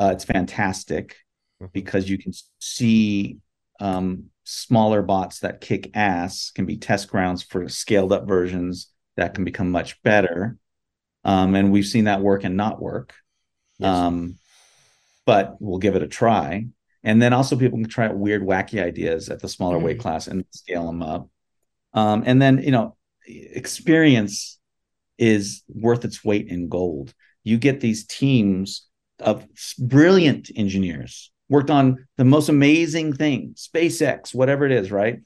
uh, 0.00 0.10
it's 0.12 0.24
fantastic 0.24 1.16
Mhm. 1.62 1.72
because 1.72 2.08
you 2.10 2.18
can 2.18 2.32
see 2.58 3.38
um, 3.80 4.30
smaller 4.44 5.00
bots 5.02 5.40
that 5.40 5.60
kick 5.60 5.90
ass 5.94 6.50
can 6.54 6.66
be 6.66 6.76
test 6.76 7.08
grounds 7.08 7.42
for 7.42 7.68
scaled 7.68 8.12
up 8.12 8.26
versions 8.26 8.90
that 9.16 9.34
can 9.34 9.44
become 9.44 9.70
much 9.70 10.02
better 10.02 10.56
um, 11.24 11.54
and 11.54 11.70
we've 11.72 11.86
seen 11.86 12.04
that 12.04 12.20
work 12.22 12.44
and 12.44 12.56
not 12.56 12.80
work 12.80 13.14
Yes. 13.78 13.88
um, 13.96 14.38
but 15.24 15.56
we'll 15.60 15.78
give 15.78 15.96
it 15.96 16.02
a 16.02 16.08
try 16.08 16.66
and 17.02 17.20
then 17.20 17.32
also 17.32 17.56
people 17.56 17.78
can 17.78 17.88
try 17.88 18.06
out 18.06 18.16
weird 18.16 18.42
wacky 18.42 18.82
ideas 18.82 19.28
at 19.28 19.40
the 19.40 19.48
smaller 19.48 19.78
weight 19.78 19.98
class 19.98 20.26
and 20.26 20.44
scale 20.50 20.86
them 20.86 21.02
up. 21.02 21.28
Um, 21.94 22.22
and 22.26 22.40
then 22.40 22.62
you 22.62 22.70
know 22.70 22.96
experience 23.26 24.58
is 25.18 25.62
worth 25.68 26.04
its 26.04 26.24
weight 26.24 26.48
in 26.48 26.68
gold. 26.68 27.12
You 27.44 27.58
get 27.58 27.80
these 27.80 28.06
teams 28.06 28.86
of 29.18 29.46
brilliant 29.78 30.50
engineers 30.56 31.30
worked 31.48 31.70
on 31.70 32.06
the 32.16 32.24
most 32.24 32.48
amazing 32.48 33.12
thing 33.12 33.54
spacex 33.56 34.34
whatever 34.34 34.64
it 34.64 34.72
is 34.72 34.90
right? 34.90 35.20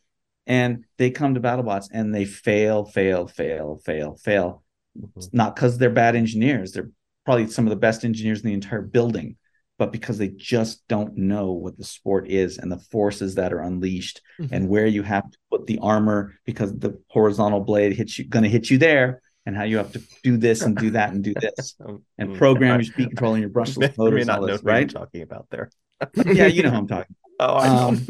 And 0.47 0.85
they 0.99 1.11
come 1.11 1.35
to 1.35 1.41
battlebots 1.41 1.89
and 1.93 2.15
they 2.15 2.25
fail 2.25 2.85
fail 2.85 3.27
fail 3.27 3.81
fail 3.85 4.17
fail. 4.17 4.65
Mhm. 4.99 5.29
not 5.33 5.57
because 5.57 5.79
they're 5.79 5.91
bad 5.91 6.15
engineers. 6.15 6.73
They're 6.73 6.91
probably 7.25 7.49
some 7.49 7.67
of 7.67 7.71
the 7.71 7.77
best 7.77 8.05
engineers 8.05 8.41
in 8.43 8.47
the 8.49 8.55
entire 8.55 8.83
building 8.83 9.37
but 9.79 9.91
because 9.93 10.19
they 10.19 10.29
just 10.29 10.87
don't 10.89 11.17
know 11.17 11.53
what 11.53 11.77
the 11.77 11.85
sport 11.85 12.29
is 12.29 12.59
and 12.59 12.71
the 12.71 12.79
forces 12.79 13.35
that 13.35 13.53
are 13.53 13.61
unleashed 13.61 14.21
Mhm. 14.41 14.49
and 14.53 14.69
where 14.69 14.87
you 14.87 15.03
have 15.03 15.29
to 15.31 15.39
put 15.51 15.67
the 15.67 15.79
armor 15.83 16.35
because 16.45 16.73
the 16.79 17.01
horizontal 17.09 17.61
blade 17.61 17.93
hits 17.93 18.19
you 18.19 18.27
going 18.27 18.45
to 18.45 18.49
hit 18.49 18.71
you 18.71 18.79
there 18.79 19.21
and 19.47 19.57
how 19.57 19.65
you 19.65 19.77
have 19.77 19.93
to 19.93 20.03
do 20.23 20.37
this 20.37 20.63
and 20.63 20.77
do 20.77 20.91
that 20.91 21.11
and 21.13 21.23
do 21.25 21.35
this 21.41 21.75
Um, 21.85 22.03
and 22.19 22.31
mm, 22.31 22.37
program 22.39 22.81
your 22.81 22.85
speed 22.85 23.09
control 23.09 23.35
and 23.35 23.41
your 23.43 23.51
brushless 23.51 23.97
motors 23.99 24.27
not 24.27 24.41
all 24.41 24.47
know 24.47 24.53
this, 24.55 24.63
right? 24.65 24.89
talking 24.89 25.23
about 25.23 25.47
there. 25.51 25.71
yeah, 26.25 26.47
you 26.47 26.63
know 26.63 26.71
who 26.71 26.77
I'm 26.77 26.87
talking. 26.89 27.15
Oh, 27.41 27.57
I 27.57 27.69
know. 27.69 27.89
Um, 27.89 28.07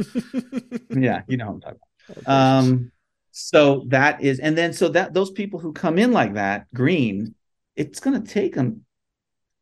yeah, 1.02 1.22
you 1.28 1.36
know 1.38 1.46
who 1.46 1.52
I'm 1.54 1.60
talking. 1.60 1.80
Oh. 2.26 2.32
Um, 2.32 2.92
so 3.32 3.84
that 3.88 4.22
is, 4.22 4.38
and 4.38 4.56
then 4.56 4.72
so 4.74 4.88
that 4.90 5.12
those 5.14 5.30
people 5.30 5.58
who 5.58 5.72
come 5.72 5.98
in 5.98 6.12
like 6.12 6.34
that, 6.34 6.66
green, 6.74 7.34
it's 7.74 8.00
going 8.00 8.22
to 8.22 8.28
take 8.32 8.54
them 8.54 8.84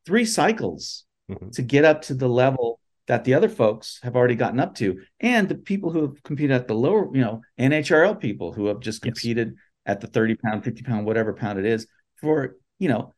three 0.05 0.24
cycles 0.24 1.05
Mhm. 1.31 1.53
to 1.53 1.62
get 1.62 1.85
up 1.85 2.03
to 2.03 2.15
the 2.15 2.28
level 2.28 2.78
that 3.07 3.24
the 3.24 3.35
other 3.35 3.49
folks 3.49 3.99
have 4.03 4.15
already 4.16 4.35
gotten 4.36 4.61
up 4.61 4.74
to, 4.77 5.01
and 5.20 5.49
the 5.49 5.55
people 5.57 5.90
who 5.90 6.03
have 6.03 6.23
competed 6.23 6.53
at 6.53 6.69
the 6.69 6.74
lower, 6.74 7.09
you 7.15 7.20
know, 7.20 7.40
NHRL 7.59 8.15
people 8.15 8.53
who 8.53 8.66
have 8.66 8.81
just 8.81 9.05
Yes. 9.05 9.12
competed 9.15 9.57
at 9.86 10.01
the 10.01 10.07
30 10.07 10.36
pound, 10.36 10.62
50 10.65 10.82
pound, 10.82 11.07
whatever 11.07 11.32
pound 11.32 11.59
it 11.59 11.65
is 11.66 11.86
for, 12.16 12.57
you 12.78 12.89
know, 12.89 13.12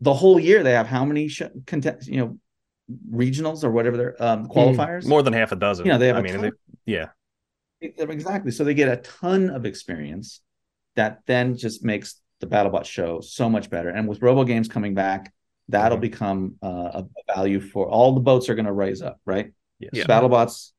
the 0.00 0.12
whole 0.14 0.40
year. 0.40 0.62
They 0.62 0.72
have 0.72 0.86
how 0.88 1.04
many 1.04 1.28
sh- 1.28 1.42
contest, 1.66 2.08
you 2.08 2.18
know, 2.18 2.38
regionals 3.12 3.62
or 3.62 3.70
whatever 3.70 3.96
they're 3.96 4.22
um, 4.22 4.48
qualifiers. 4.48 5.06
more 5.06 5.22
than 5.22 5.32
half 5.32 5.52
a 5.52 5.56
dozen. 5.56 5.86
You 5.86 5.92
know, 5.92 5.98
they 5.98 6.08
have 6.08 6.16
I 6.16 6.22
mean, 6.22 6.40
they- 6.40 6.50
yeah. 6.86 7.10
Exactly. 7.80 8.50
So 8.50 8.64
they 8.64 8.74
get 8.74 8.88
a 8.88 8.96
ton 8.96 9.48
of 9.50 9.64
experience 9.64 10.40
that 10.96 11.20
then 11.26 11.56
just 11.56 11.84
makes 11.84 12.20
the 12.40 12.46
BattleBot 12.46 12.84
show 12.84 13.20
so 13.20 13.48
much 13.48 13.70
better. 13.70 13.88
And 13.90 14.08
with 14.08 14.20
Robo 14.22 14.44
Games 14.44 14.68
coming 14.68 14.94
back, 14.94 15.32
that'll 15.70 15.98
Mhm. 15.98 16.02
become 16.02 16.54
uh, 16.62 17.02
a 17.02 17.34
value 17.34 17.60
for 17.60 17.88
all 17.88 18.12
the 18.14 18.20
boats 18.20 18.48
are 18.48 18.54
going 18.54 18.66
to 18.66 18.72
raise 18.72 19.02
up, 19.02 19.20
right? 19.24 19.52
Yes. 19.78 19.90
Yeah. 19.94 20.04
BattleBots 20.04 20.72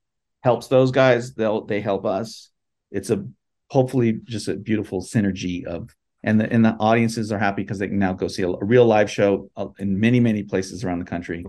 helps 0.44 0.68
those 0.68 0.92
guys. 0.92 1.34
They'll 1.34 1.66
they 1.66 1.82
help 1.82 2.06
us. 2.06 2.52
It's 2.92 3.10
a 3.10 3.26
hopefully 3.70 4.20
just 4.24 4.48
a 4.48 4.56
beautiful 4.56 5.02
synergy 5.02 5.66
of 5.66 5.90
and 6.24 6.40
the 6.40 6.52
and 6.52 6.64
the 6.64 6.76
audiences 6.80 7.32
are 7.32 7.40
happy 7.40 7.64
because 7.64 7.80
they 7.80 7.88
can 7.88 7.98
now 8.00 8.14
go 8.14 8.28
see 8.28 8.44
a, 8.44 8.50
a 8.50 8.64
real 8.66 8.86
live 8.86 9.10
show 9.10 9.50
uh, 9.58 9.68
in 9.80 10.00
many 10.00 10.20
many 10.20 10.44
places 10.44 10.84
around 10.84 11.00
the 11.00 11.06
country. 11.06 11.46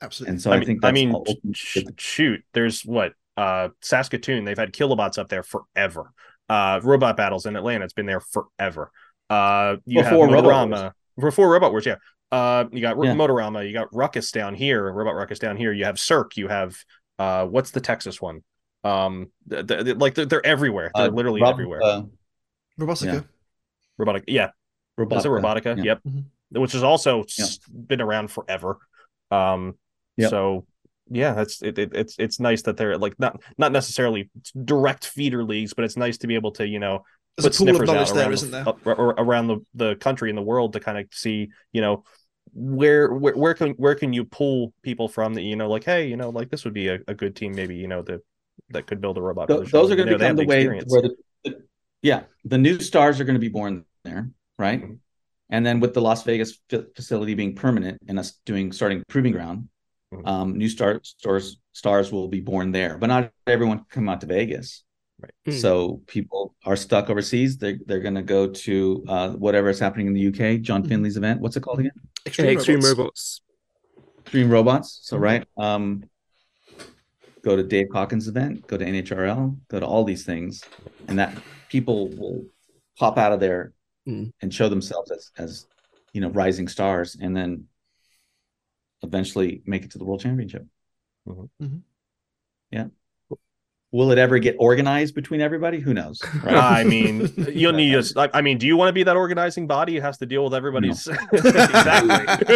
Absolutely. 0.00 0.32
And 0.32 0.42
so 0.42 0.50
I, 0.50 0.54
I 0.54 0.58
mean, 0.58 0.66
think 0.66 0.84
I 0.84 0.92
mean, 0.92 1.12
all- 1.12 1.26
sh- 1.52 1.78
shoot, 1.98 2.42
there's 2.54 2.82
what 2.82 3.12
uh 3.36 3.68
Saskatoon. 3.82 4.44
They've 4.44 4.58
had 4.58 4.72
kilobots 4.72 5.18
up 5.18 5.28
there 5.28 5.42
forever. 5.42 6.12
Uh, 6.48 6.80
robot 6.82 7.16
battles 7.16 7.44
in 7.46 7.54
Atlanta. 7.56 7.84
It's 7.84 7.92
been 7.92 8.06
there 8.06 8.20
forever. 8.20 8.90
Uh, 9.28 9.76
you 9.84 10.02
Before 10.02 10.26
have 10.26 10.34
Robot 10.34 10.68
Motorama 10.68 10.92
before 11.20 11.50
Robot 11.50 11.72
Wars. 11.72 11.84
Yeah. 11.84 11.96
Uh, 12.30 12.64
you 12.72 12.80
got 12.80 12.96
Yeah. 13.02 13.14
Motorama. 13.14 13.66
You 13.66 13.72
got 13.72 13.88
Ruckus 13.94 14.30
down 14.30 14.54
here. 14.54 14.90
Robot 14.92 15.14
Ruckus 15.14 15.38
down 15.38 15.56
here. 15.56 15.72
You 15.72 15.84
have 15.84 15.98
Cirque. 15.98 16.36
You 16.36 16.48
have 16.48 16.76
uh, 17.18 17.46
what's 17.46 17.70
the 17.70 17.80
Texas 17.80 18.20
one? 18.20 18.42
Um, 18.84 19.30
th- 19.50 19.66
th- 19.66 19.84
th- 19.84 19.96
like 19.96 20.14
they're, 20.14 20.26
they're 20.26 20.46
everywhere. 20.46 20.90
They're 20.94 21.06
uh, 21.06 21.10
literally 21.10 21.40
Rob- 21.42 21.54
everywhere. 21.54 21.82
uh, 21.82 22.02
Robotica. 22.78 23.12
Yeah. 23.14 23.20
Robotic. 23.96 24.24
Yeah. 24.28 24.46
Is 24.98 25.24
it 25.24 25.28
Robotica? 25.28 25.76
Yeah. 25.78 25.82
Yep. 25.84 26.00
Mhm. 26.06 26.24
Which 26.52 26.72
has 26.72 26.82
also 26.82 27.24
Yeah. 27.36 27.46
been 27.70 28.00
around 28.00 28.30
forever. 28.30 28.78
Um, 29.30 29.76
Yep. 30.16 30.30
so 30.30 30.66
yeah, 31.10 31.32
that's 31.34 31.62
it, 31.62 31.78
it. 31.78 31.90
It's 31.94 32.16
it's 32.18 32.38
nice 32.40 32.62
that 32.62 32.76
they're 32.76 32.98
like 32.98 33.18
not 33.18 33.40
not 33.56 33.72
necessarily 33.72 34.30
direct 34.64 35.06
feeder 35.06 35.42
leagues, 35.44 35.72
but 35.74 35.84
it's 35.84 35.96
nice 35.96 36.18
to 36.18 36.26
be 36.26 36.34
able 36.34 36.52
to 36.52 36.66
you 36.66 36.78
know 36.78 37.04
There's 37.36 37.46
put 37.46 37.54
a 37.56 37.58
pool 37.58 37.68
of 37.70 37.76
sniffers 37.76 37.88
knowledge 37.88 38.08
out 38.10 38.14
there, 38.14 38.22
around 38.24 38.32
isn't 38.34 38.50
the, 38.50 38.64
there? 38.64 38.94
uh, 38.94 38.96
or 38.96 39.08
around 39.18 39.46
the 39.48 39.58
the 39.74 39.96
country 39.96 40.28
and 40.30 40.36
the 40.38 40.42
world 40.42 40.74
to 40.74 40.80
kind 40.80 40.98
of 40.98 41.06
see 41.12 41.48
you 41.72 41.80
know 41.80 42.04
where 42.52 43.12
where 43.12 43.34
where 43.34 43.54
can 43.54 43.70
where 43.72 43.94
can 43.94 44.12
you 44.12 44.24
pull 44.24 44.72
people 44.82 45.08
from 45.08 45.34
that 45.34 45.42
you 45.42 45.56
know 45.56 45.68
like 45.68 45.84
hey 45.84 46.06
you 46.08 46.16
know 46.16 46.30
like 46.30 46.50
this 46.50 46.64
would 46.64 46.74
be 46.74 46.88
a, 46.88 46.98
a 47.08 47.14
good 47.14 47.34
team 47.36 47.54
maybe 47.54 47.74
you 47.76 47.88
know 47.88 48.02
that 48.02 48.20
that 48.70 48.86
could 48.86 49.00
build 49.00 49.16
a 49.16 49.22
robot. 49.22 49.48
Th- 49.48 49.70
those 49.70 49.90
are 49.90 49.96
going 49.96 50.08
to 50.08 50.18
become 50.18 50.36
the 50.36 50.44
way 50.44 50.66
where 50.86 51.02
the, 51.02 51.14
the- 51.44 51.64
yeah 52.02 52.24
the 52.44 52.58
new 52.58 52.78
stars 52.80 53.18
are 53.20 53.24
going 53.24 53.34
to 53.34 53.40
be 53.40 53.48
born 53.48 53.84
there 54.04 54.30
right 54.58 54.82
Mhm. 54.82 54.98
and 55.50 55.64
then 55.66 55.80
with 55.80 55.94
the 55.94 56.00
las 56.00 56.22
vegas 56.24 56.58
fa- 56.68 56.86
facility 56.94 57.34
being 57.34 57.54
permanent 57.54 57.98
and 58.08 58.18
us 58.18 58.38
doing 58.44 58.72
starting 58.72 59.02
proving 59.08 59.32
ground 59.32 59.68
Mhm. 60.14 60.26
um, 60.26 60.56
new 60.58 60.68
star 60.68 61.00
stars 61.02 61.58
stars 61.72 62.10
will 62.12 62.28
be 62.28 62.40
born 62.40 62.72
there 62.72 62.96
but 62.98 63.06
not 63.08 63.30
everyone 63.46 63.78
can 63.78 63.86
come 63.90 64.08
out 64.08 64.20
to 64.22 64.26
vegas 64.26 64.84
Right. 65.20 65.32
Hmm. 65.46 65.50
so 65.52 66.00
people 66.06 66.54
are 66.64 66.76
stuck 66.76 67.10
overseas 67.10 67.58
they're, 67.58 67.78
they're 67.86 67.98
going 67.98 68.14
to 68.14 68.22
go 68.22 68.46
to 68.46 69.04
uh, 69.08 69.30
whatever 69.30 69.68
is 69.68 69.80
happening 69.80 70.06
in 70.06 70.12
the 70.12 70.28
uk 70.28 70.60
john 70.62 70.84
Mhm. 70.84 70.88
finley's 70.88 71.16
event 71.16 71.40
what's 71.40 71.56
it 71.56 71.60
called 71.62 71.80
again 71.80 71.90
Extreme, 72.24 72.50
Extreme 72.50 72.80
robots. 72.80 72.98
Robots. 72.98 73.42
Extreme 74.20 74.50
Robots. 74.50 74.98
So 75.02 75.16
Mhm. 75.16 75.20
right. 75.20 75.44
Um 75.56 76.04
go 77.42 77.56
to 77.56 77.62
Dave 77.62 77.86
Hawkins' 77.92 78.28
event, 78.28 78.66
go 78.66 78.76
to 78.76 78.84
NHRL, 78.84 79.56
go 79.68 79.80
to 79.80 79.86
all 79.86 80.04
these 80.04 80.24
things, 80.26 80.62
and 81.08 81.18
that 81.18 81.32
people 81.70 82.08
will 82.08 82.44
pop 82.98 83.16
out 83.16 83.32
of 83.32 83.40
there 83.40 83.72
Mm. 84.06 84.32
and 84.42 84.52
show 84.52 84.68
themselves 84.68 85.10
as 85.10 85.30
as 85.38 85.66
you 86.12 86.20
know 86.20 86.30
rising 86.30 86.68
stars, 86.68 87.16
and 87.20 87.34
then 87.36 87.68
eventually 89.02 89.62
make 89.66 89.84
it 89.84 89.90
to 89.92 89.98
the 89.98 90.04
world 90.04 90.20
championship. 90.20 90.66
Mhm. 91.26 91.48
Mhm. 91.62 91.82
Yeah. 92.70 92.88
Will 93.90 94.10
it 94.12 94.18
ever 94.18 94.38
get 94.38 94.54
organized 94.58 95.14
between 95.14 95.40
everybody? 95.40 95.80
Who 95.80 95.94
knows? 95.94 96.20
Right? 96.42 96.54
I 96.54 96.84
mean, 96.84 97.32
you'll 97.52 97.72
need 97.72 97.94
us. 97.94 98.14
I 98.16 98.28
I 98.34 98.42
mean, 98.42 98.58
do 98.58 98.66
you 98.66 98.76
want 98.76 98.90
to 98.90 98.92
be 98.92 99.02
that 99.02 99.16
organizing 99.16 99.66
body? 99.66 99.96
It 99.96 100.02
has 100.02 100.18
to 100.18 100.26
deal 100.26 100.44
with 100.44 100.54
everybody's. 100.54 101.06
exactly. 101.32 102.50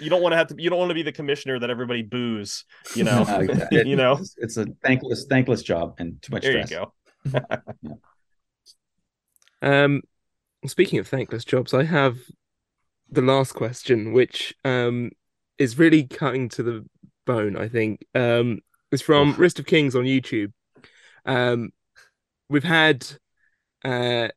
you 0.00 0.10
don't 0.10 0.22
want 0.22 0.32
to 0.32 0.36
have 0.36 0.48
to. 0.48 0.54
You 0.58 0.70
don't 0.70 0.78
want 0.78 0.90
to 0.90 0.94
be 0.94 1.02
the 1.02 1.12
commissioner 1.12 1.58
that 1.58 1.70
everybody 1.70 2.02
boos. 2.02 2.64
You 2.94 3.04
know. 3.04 3.24
No, 3.24 3.40
exactly. 3.40 3.88
you 3.88 3.96
know. 3.96 4.12
it's, 4.14 4.34
it's 4.38 4.56
a 4.56 4.66
thankless, 4.82 5.26
thankless 5.26 5.62
job 5.62 5.96
and 5.98 6.20
too 6.22 6.32
much 6.32 6.42
There 6.42 6.56
you 6.56 6.66
stress. 6.66 6.90
go. 7.32 7.98
Um, 9.62 10.02
speaking 10.66 10.98
of 10.98 11.08
thankless 11.08 11.44
jobs, 11.44 11.72
I 11.72 11.84
have 11.84 12.18
the 13.10 13.22
last 13.22 13.52
question, 13.52 14.12
which 14.12 14.54
um 14.64 15.10
is 15.58 15.78
really 15.78 16.04
cutting 16.04 16.48
to 16.50 16.62
the 16.62 16.84
bone. 17.26 17.56
I 17.56 17.68
think 17.68 18.04
um 18.14 18.60
it's 18.94 19.02
from. 19.02 19.34
Wrist 19.36 19.58
of 19.58 19.66
Kings 19.66 19.94
on 19.94 20.04
YouTube. 20.04 20.52
Um, 21.26 21.70
we've 22.48 22.64
had 22.64 23.06
uh 23.84 24.28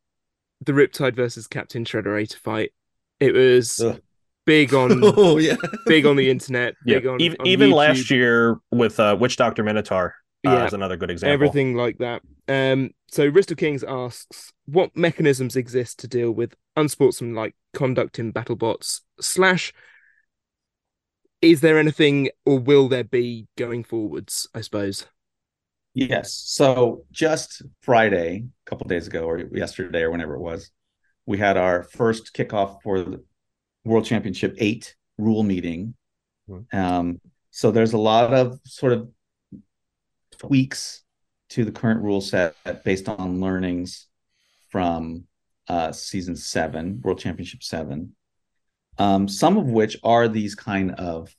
the 0.65 0.71
Riptide 0.73 1.15
versus 1.15 1.47
Captain 1.47 1.85
Shrederator 1.85 2.35
fight. 2.35 2.71
It 3.19 3.33
was 3.33 3.79
Ugh. 3.79 4.01
big 4.45 4.73
on 4.73 5.01
oh 5.03 5.37
yeah. 5.37 5.55
big 5.85 6.05
on 6.05 6.15
the 6.15 6.29
internet. 6.29 6.73
Yeah. 6.85 6.99
Big 6.99 7.07
on 7.07 7.21
even 7.21 7.37
on 7.41 7.47
even 7.47 7.71
last 7.71 8.09
year 8.09 8.59
with 8.71 8.99
uh, 8.99 9.15
Witch 9.19 9.37
Doctor 9.37 9.63
Minotaur 9.63 10.15
uh, 10.45 10.51
Yeah. 10.51 10.65
is 10.65 10.73
another 10.73 10.97
good 10.97 11.11
example. 11.11 11.33
everything 11.33 11.75
like 11.75 11.97
that. 11.99 12.21
Um, 12.47 12.91
so 13.09 13.25
Wrist 13.27 13.51
of 13.51 13.57
Kings 13.57 13.83
asks, 13.83 14.51
what 14.65 14.95
mechanisms 14.95 15.55
exist 15.55 15.99
to 15.99 16.07
deal 16.07 16.31
with 16.31 16.55
unsportsmanlike 16.75 17.55
conduct 17.73 18.19
in 18.19 18.31
BattleBots? 18.33 19.01
Slash, 19.19 19.73
is 21.41 21.61
there 21.61 21.79
anything, 21.79 22.29
or 22.45 22.59
will 22.59 22.87
there 22.87 23.03
be 23.03 23.47
going 23.57 23.83
forwards? 23.83 24.47
I 24.53 24.61
suppose. 24.61 25.05
Yes. 25.93 26.33
So 26.33 27.05
just 27.11 27.63
Friday, 27.81 28.45
a 28.45 28.69
couple 28.69 28.87
days 28.87 29.07
ago, 29.07 29.23
or 29.23 29.39
yesterday, 29.39 30.01
or 30.01 30.11
whenever 30.11 30.35
it 30.35 30.41
was, 30.41 30.69
we 31.25 31.37
had 31.37 31.57
our 31.57 31.83
first 31.83 32.33
kickoff 32.33 32.81
for 32.83 33.01
the 33.01 33.23
World 33.83 34.05
Championship 34.05 34.55
Eight 34.59 34.95
rule 35.17 35.43
meeting. 35.43 35.95
Hmm. 36.47 36.59
Um, 36.71 37.21
so 37.51 37.71
there's 37.71 37.93
a 37.93 37.97
lot 37.97 38.33
of 38.33 38.59
sort 38.63 38.93
of 38.93 39.09
tweaks 40.37 41.03
to 41.49 41.65
the 41.65 41.71
current 41.71 42.01
rule 42.01 42.21
set 42.21 42.55
based 42.83 43.09
on 43.09 43.41
learnings 43.41 44.07
from 44.69 45.23
uh, 45.67 45.91
season 45.91 46.35
seven, 46.35 47.01
World 47.01 47.19
Championship 47.19 47.63
seven. 47.63 48.15
Um, 48.99 49.27
some 49.27 49.57
of 49.57 49.65
which 49.67 49.97
are 50.03 50.27
these 50.27 50.55
kind 50.55 50.91
of 50.91 51.33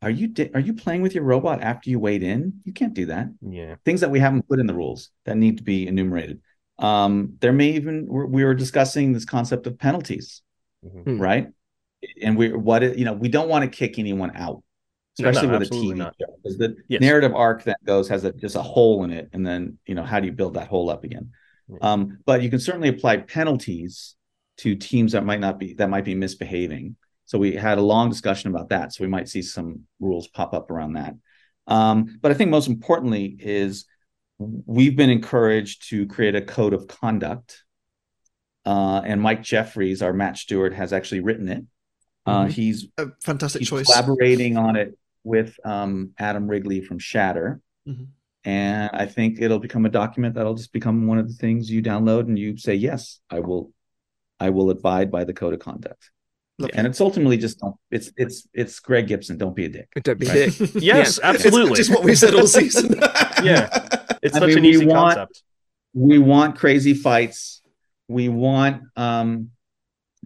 are 0.00 0.10
you 0.10 0.26
di- 0.26 0.50
are 0.54 0.60
you 0.60 0.74
playing 0.74 1.02
with 1.02 1.14
your 1.14 1.22
robot 1.24 1.62
after 1.62 1.88
you 1.88 1.98
weighed 2.00 2.22
in? 2.24 2.60
You 2.64 2.72
can't 2.72 2.94
do 2.94 3.06
that 3.06 3.28
Yeah. 3.40 3.76
things 3.84 4.00
that 4.00 4.10
we 4.10 4.18
haven't 4.18 4.48
put 4.48 4.58
in 4.58 4.66
the 4.66 4.74
rules 4.74 5.10
that 5.26 5.36
need 5.36 5.58
to 5.58 5.62
be 5.62 5.86
enumerated. 5.86 6.40
Um, 6.78 7.34
there 7.40 7.52
may 7.52 7.72
even 7.72 8.06
we're- 8.06 8.26
we 8.28 8.44
were 8.44 8.54
discussing 8.54 9.12
this 9.12 9.24
concept 9.24 9.66
of 9.68 9.78
penalties, 9.78 10.42
Mhm. 10.84 11.04
Hmm. 11.04 11.20
right? 11.20 11.48
And 12.20 12.36
we 12.36 12.52
what 12.52 12.82
it, 12.82 12.98
you 12.98 13.04
know 13.04 13.12
we 13.12 13.28
don't 13.28 13.48
want 13.48 13.64
to 13.64 13.70
kick 13.70 13.98
anyone 13.98 14.32
out, 14.34 14.64
No, 15.20 15.24
no, 15.24 15.28
especially 15.30 15.48
with 15.52 15.62
a 15.62 15.66
absolutely 15.66 15.94
TV 15.94 15.98
not. 15.98 16.16
show, 16.20 16.34
because 16.42 16.58
the 16.58 16.74
Yes. 16.88 17.00
narrative 17.00 17.32
arc 17.34 17.62
that 17.64 17.78
goes 17.84 18.08
has 18.08 18.24
a, 18.24 18.32
just 18.32 18.56
a 18.56 18.62
hole 18.62 19.04
in 19.04 19.12
it, 19.12 19.28
and 19.32 19.46
then 19.46 19.78
you 19.86 19.94
know 19.94 20.02
how 20.02 20.18
do 20.18 20.26
you 20.26 20.32
build 20.32 20.54
that 20.54 20.66
hole 20.66 20.90
up 20.90 21.04
again? 21.04 21.30
Yeah. 21.68 21.76
Um, 21.80 22.18
but 22.26 22.42
you 22.42 22.50
can 22.50 22.58
certainly 22.58 22.88
apply 22.88 23.18
penalties 23.18 24.16
to 24.58 24.74
teams 24.74 25.12
that 25.12 25.24
might 25.24 25.40
not 25.40 25.58
be 25.58 25.74
that 25.74 25.90
might 25.90 26.04
be 26.04 26.14
misbehaving. 26.14 26.96
So 27.24 27.38
we 27.38 27.54
had 27.54 27.78
a 27.78 27.82
long 27.82 28.10
discussion 28.10 28.50
about 28.50 28.68
that. 28.70 28.92
So 28.92 29.02
we 29.04 29.08
might 29.08 29.28
see 29.28 29.42
some 29.42 29.82
rules 30.00 30.28
pop 30.28 30.52
up 30.52 30.70
around 30.70 30.94
that. 30.94 31.14
Um, 31.66 32.18
but 32.20 32.30
I 32.30 32.34
think 32.34 32.50
most 32.50 32.68
importantly 32.68 33.36
is 33.38 33.86
we've 34.38 34.96
been 34.96 35.08
encouraged 35.10 35.88
to 35.90 36.06
create 36.06 36.34
a 36.34 36.42
code 36.42 36.74
of 36.74 36.88
conduct. 36.88 37.62
Uh, 38.64 39.00
and 39.04 39.20
Mike 39.20 39.42
Jeffries, 39.42 40.02
our 40.02 40.12
match 40.12 40.42
steward, 40.42 40.74
has 40.74 40.92
actually 40.92 41.20
written 41.20 41.48
it. 41.48 41.64
Uh, 42.26 42.44
Mhm. 42.44 42.50
He's 42.50 42.86
A 42.98 43.06
fantastic 43.22 43.60
he's 43.60 43.68
choice. 43.68 43.86
collaborating 43.86 44.56
on 44.56 44.76
it 44.76 44.96
with 45.24 45.56
um, 45.64 46.10
Adam 46.18 46.46
Wrigley 46.48 46.80
from 46.80 46.98
Shatter. 46.98 47.60
Mhm. 47.88 48.08
And 48.44 48.90
I 48.92 49.06
think 49.06 49.40
it'll 49.40 49.58
become 49.60 49.86
a 49.86 49.88
document 49.88 50.34
that'll 50.34 50.54
just 50.54 50.72
become 50.72 51.06
one 51.06 51.18
of 51.18 51.28
the 51.28 51.34
things 51.34 51.70
you 51.70 51.82
download 51.82 52.20
and 52.28 52.38
you 52.38 52.56
say, 52.56 52.74
yes, 52.74 53.20
I 53.30 53.40
will, 53.40 53.72
I 54.42 54.50
will 54.50 54.70
abide 54.70 55.10
by 55.10 55.22
the 55.24 55.32
code 55.32 55.54
of 55.54 55.60
conduct. 55.60 56.10
Lovely. 56.58 56.76
And 56.76 56.86
it's 56.86 57.00
ultimately 57.00 57.38
just 57.38 57.60
don't. 57.60 57.76
It's 57.90 58.10
it's 58.16 58.46
it's 58.52 58.78
Greg 58.80 59.06
Gibson. 59.06 59.38
Don't 59.38 59.54
be 59.56 59.64
a 59.66 59.68
dick. 59.68 59.88
Don't 60.02 60.18
be 60.18 60.28
a 60.28 60.50
dick. 60.50 60.74
Yes, 60.82 61.18
absolutely. 61.22 61.70
It's 61.72 61.88
just 61.88 61.90
what 61.90 62.04
we 62.04 62.14
said 62.14 62.34
all 62.34 62.46
season. 62.46 62.94
Yeah. 63.42 63.68
It's 64.22 64.36
I 64.36 64.40
such 64.40 64.48
mean, 64.50 64.58
an 64.58 64.64
easy 64.64 64.86
want- 64.86 65.16
concept. 65.16 65.42
We 65.94 66.18
want 66.18 66.56
crazy 66.56 66.94
fights. 66.94 67.62
We 68.08 68.28
want 68.28 68.82
um 68.96 69.50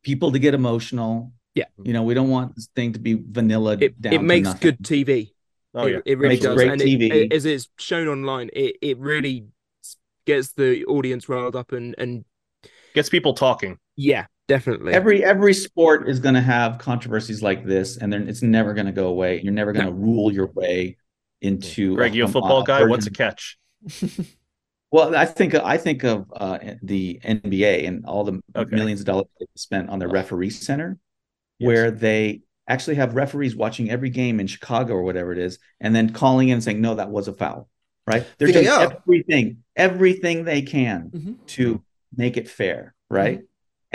people 0.02 0.32
to 0.32 0.38
get 0.38 0.52
emotional. 0.54 1.32
Yeah. 1.54 1.64
You 1.82 1.92
know, 1.94 2.02
we 2.02 2.12
don't 2.14 2.28
want 2.28 2.54
this 2.56 2.68
thing 2.76 2.92
to 2.92 2.98
be 2.98 3.14
vanilla. 3.14 3.76
It 3.80 4.00
down 4.00 4.12
it 4.12 4.22
makes 4.22 4.46
nothing. 4.48 4.60
good 4.60 4.78
TV. 4.82 5.32
Oh 5.74 5.86
it, 5.86 5.92
yeah. 5.92 5.98
it 6.04 6.18
really 6.18 6.34
Makes 6.34 6.44
does. 6.44 6.56
great 6.56 6.72
and 6.72 6.80
TV. 6.80 7.10
It, 7.10 7.32
as 7.32 7.44
it's 7.46 7.68
shown 7.78 8.08
online, 8.08 8.50
it, 8.52 8.76
it 8.82 8.98
really 8.98 9.46
gets 10.26 10.52
the 10.52 10.84
audience 10.86 11.28
riled 11.28 11.56
up 11.56 11.72
and 11.72 11.94
and 11.98 12.24
Gets 12.94 13.08
people 13.10 13.34
talking. 13.34 13.78
Yeah, 13.96 14.26
definitely. 14.48 14.92
Every 14.92 15.24
every 15.24 15.54
sport 15.54 16.08
is 16.08 16.20
going 16.20 16.34
to 16.34 16.40
have 16.40 16.78
controversies 16.78 17.42
like 17.42 17.64
this, 17.64 17.96
and 17.96 18.12
then 18.12 18.28
it's 18.28 18.42
never 18.42 18.74
going 18.74 18.86
to 18.86 18.92
go 18.92 19.08
away. 19.08 19.40
You're 19.42 19.52
never 19.52 19.72
going 19.72 19.86
to 19.86 19.92
rule 19.92 20.32
your 20.32 20.46
way 20.48 20.96
into. 21.40 21.94
Greg, 21.96 22.14
you 22.14 22.24
a 22.24 22.28
football 22.28 22.62
guy? 22.62 22.84
What's 22.84 23.06
a 23.06 23.10
catch? 23.10 23.58
Well, 24.92 25.16
I 25.16 25.24
think 25.24 25.54
I 25.54 25.78
think 25.78 26.04
of 26.04 26.26
uh, 26.34 26.58
the 26.80 27.20
NBA 27.24 27.88
and 27.88 28.06
all 28.06 28.22
the 28.22 28.40
Okay. 28.54 28.74
millions 28.76 29.00
of 29.00 29.06
dollars 29.06 29.26
they 29.40 29.46
spent 29.56 29.90
on 29.90 29.98
their 29.98 30.08
referee 30.08 30.50
center, 30.50 30.96
Yes. 31.58 31.66
where 31.66 31.90
they 31.90 32.42
actually 32.68 32.94
have 32.96 33.14
referees 33.16 33.56
watching 33.56 33.90
every 33.90 34.10
game 34.10 34.38
in 34.38 34.46
Chicago 34.46 34.94
or 34.94 35.02
whatever 35.02 35.32
it 35.32 35.38
is, 35.38 35.58
and 35.80 35.94
then 35.94 36.10
calling 36.10 36.48
in 36.50 36.54
and 36.54 36.64
saying, 36.64 36.80
"No, 36.80 36.94
that 36.94 37.10
was 37.10 37.26
a 37.26 37.32
foul." 37.32 37.68
Right? 38.06 38.24
They're 38.38 38.48
doing 38.48 38.64
VAR. 38.66 39.02
everything, 39.02 39.64
everything 39.74 40.44
they 40.44 40.62
can 40.62 41.10
Mhm. 41.10 41.36
to 41.48 41.82
make 42.16 42.36
it 42.36 42.48
fair, 42.48 42.94
right? 43.10 43.40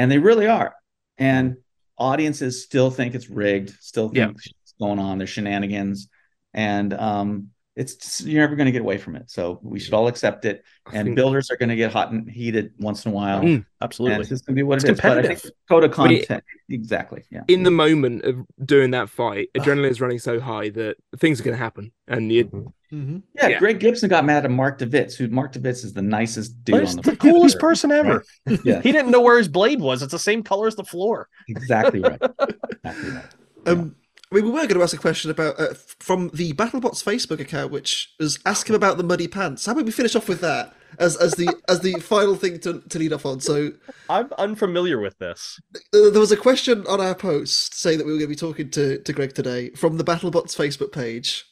And 0.02 0.12
they 0.12 0.18
really 0.18 0.48
are. 0.48 0.74
And 1.20 1.58
audiences 1.96 2.64
still 2.64 2.90
think 2.90 3.14
it's 3.14 3.30
rigged, 3.30 3.70
still 3.80 4.08
think 4.08 4.18
Yeah. 4.18 4.30
it's 4.32 4.74
going 4.80 4.98
on, 4.98 5.20
there's 5.20 5.30
shenanigans, 5.30 6.08
and 6.56 6.92
um, 6.94 7.50
it's 7.76 7.94
just, 7.96 8.22
you're 8.26 8.42
never 8.42 8.56
going 8.56 8.66
to 8.66 8.72
get 8.72 8.82
away 8.82 8.98
from 8.98 9.16
it. 9.16 9.30
So 9.30 9.60
we 9.62 9.80
should 9.80 9.94
all 9.94 10.08
accept 10.08 10.46
it. 10.46 10.64
And 10.92 11.16
builders 11.16 11.52
are 11.52 11.56
going 11.58 11.70
to 11.70 11.76
get 11.76 11.92
hot 11.92 12.12
and 12.12 12.28
heated 12.28 12.74
once 12.80 13.06
in 13.06 13.12
a 13.12 13.16
while. 13.16 13.42
Mm, 13.42 13.46
And 13.58 13.66
Absolutely. 13.80 14.22
it's 14.22 14.30
just 14.30 14.46
going 14.48 14.56
to 14.56 14.60
be 14.60 14.64
what 14.64 14.78
It's 14.78 14.86
it 14.86 14.94
is. 14.94 15.02
But 15.02 15.18
I 15.20 15.22
think 15.22 15.42
code 15.70 15.84
of 15.84 15.92
But 15.96 16.12
it- 16.12 16.28
content, 16.28 16.44
exactly. 16.68 17.24
Yeah. 17.30 17.44
in 17.48 17.62
the 17.62 17.70
moment 17.72 18.24
of 18.26 18.38
doing 18.66 18.90
that 18.92 19.08
fight, 19.08 19.50
adrenaline 19.56 19.92
is 19.92 20.02
running 20.02 20.18
so 20.20 20.40
high 20.40 20.70
that 20.70 20.98
things 21.18 21.40
are 21.40 21.44
going 21.44 21.56
to 21.56 21.64
happen, 21.64 21.92
and 22.08 22.32
you, 22.32 22.74
Mhm. 22.92 23.24
Yeah, 23.36 23.48
Yeah. 23.48 23.60
Greg 23.60 23.80
Gibson 23.80 24.10
got 24.10 24.26
mad 24.26 24.44
at 24.46 24.52
Mark 24.52 24.78
DeVidts, 24.80 25.16
who 25.16 25.28
Mark 25.30 25.54
DeVidts 25.54 25.84
is 25.86 25.94
the 25.94 26.02
nicest 26.02 26.64
dude 26.66 26.76
But 26.82 26.90
on 26.90 26.96
the, 26.98 27.12
the 27.12 27.16
coolest 27.18 27.60
person 27.60 27.92
ever. 27.92 28.24
Yeah, 28.66 28.82
He 28.82 28.92
didn't 28.92 29.12
know 29.12 29.22
where 29.22 29.38
his 29.38 29.48
blade 29.48 29.80
was. 29.80 30.02
It's 30.02 30.12
the 30.12 30.20
same 30.20 30.44
color 30.44 30.68
as 30.68 30.76
the 30.76 30.84
floor. 30.84 31.30
exactly 31.48 32.02
right. 32.02 32.22
Exactly 32.84 33.12
right. 33.12 33.26
Um, 33.68 33.96
I 34.32 34.36
mean, 34.36 34.46
we 34.46 34.50
were 34.52 34.60
going 34.62 34.70
to 34.70 34.82
ask 34.84 34.94
a 34.96 35.00
question 35.00 35.30
about 35.30 35.60
uh, 35.60 35.74
from 36.00 36.30
the 36.34 36.54
BattleBots 36.54 37.04
Facebook 37.04 37.40
account, 37.42 37.72
which 37.72 38.14
was 38.20 38.40
ask 38.46 38.70
him 38.70 38.76
about 38.76 38.98
the 38.98 39.04
muddy 39.04 39.28
pants. 39.28 39.66
How 39.66 39.74
about 39.74 39.86
we 39.86 39.92
finish 39.92 40.16
off 40.16 40.30
with 40.30 40.40
that 40.42 40.74
as 41.00 41.18
as 41.18 41.34
the 41.34 41.54
as 41.68 41.82
the 41.82 41.94
final 41.96 42.36
thing 42.36 42.58
to, 42.62 42.80
to 42.80 42.98
lead 43.00 43.12
off 43.12 43.26
on? 43.26 43.42
So 43.42 43.72
I'm 44.10 44.30
unfamiliar 44.38 45.00
with 45.02 45.18
this. 45.20 45.60
uh, 45.76 46.10
there 46.12 46.20
was 46.22 46.32
a 46.32 46.38
question 46.38 46.86
on 46.88 47.02
our 47.02 47.14
post 47.14 47.76
saying 47.78 47.98
that 47.98 48.06
we 48.06 48.14
were 48.14 48.20
going 48.20 48.30
to 48.30 48.36
be 48.36 48.48
talking 48.48 48.70
to, 48.72 49.00
to 49.00 49.14
Greg 49.14 49.34
today 49.36 49.70
from 49.72 49.98
the 49.98 50.04
BattleBots 50.06 50.56
Facebook 50.56 50.94
page. 50.94 51.46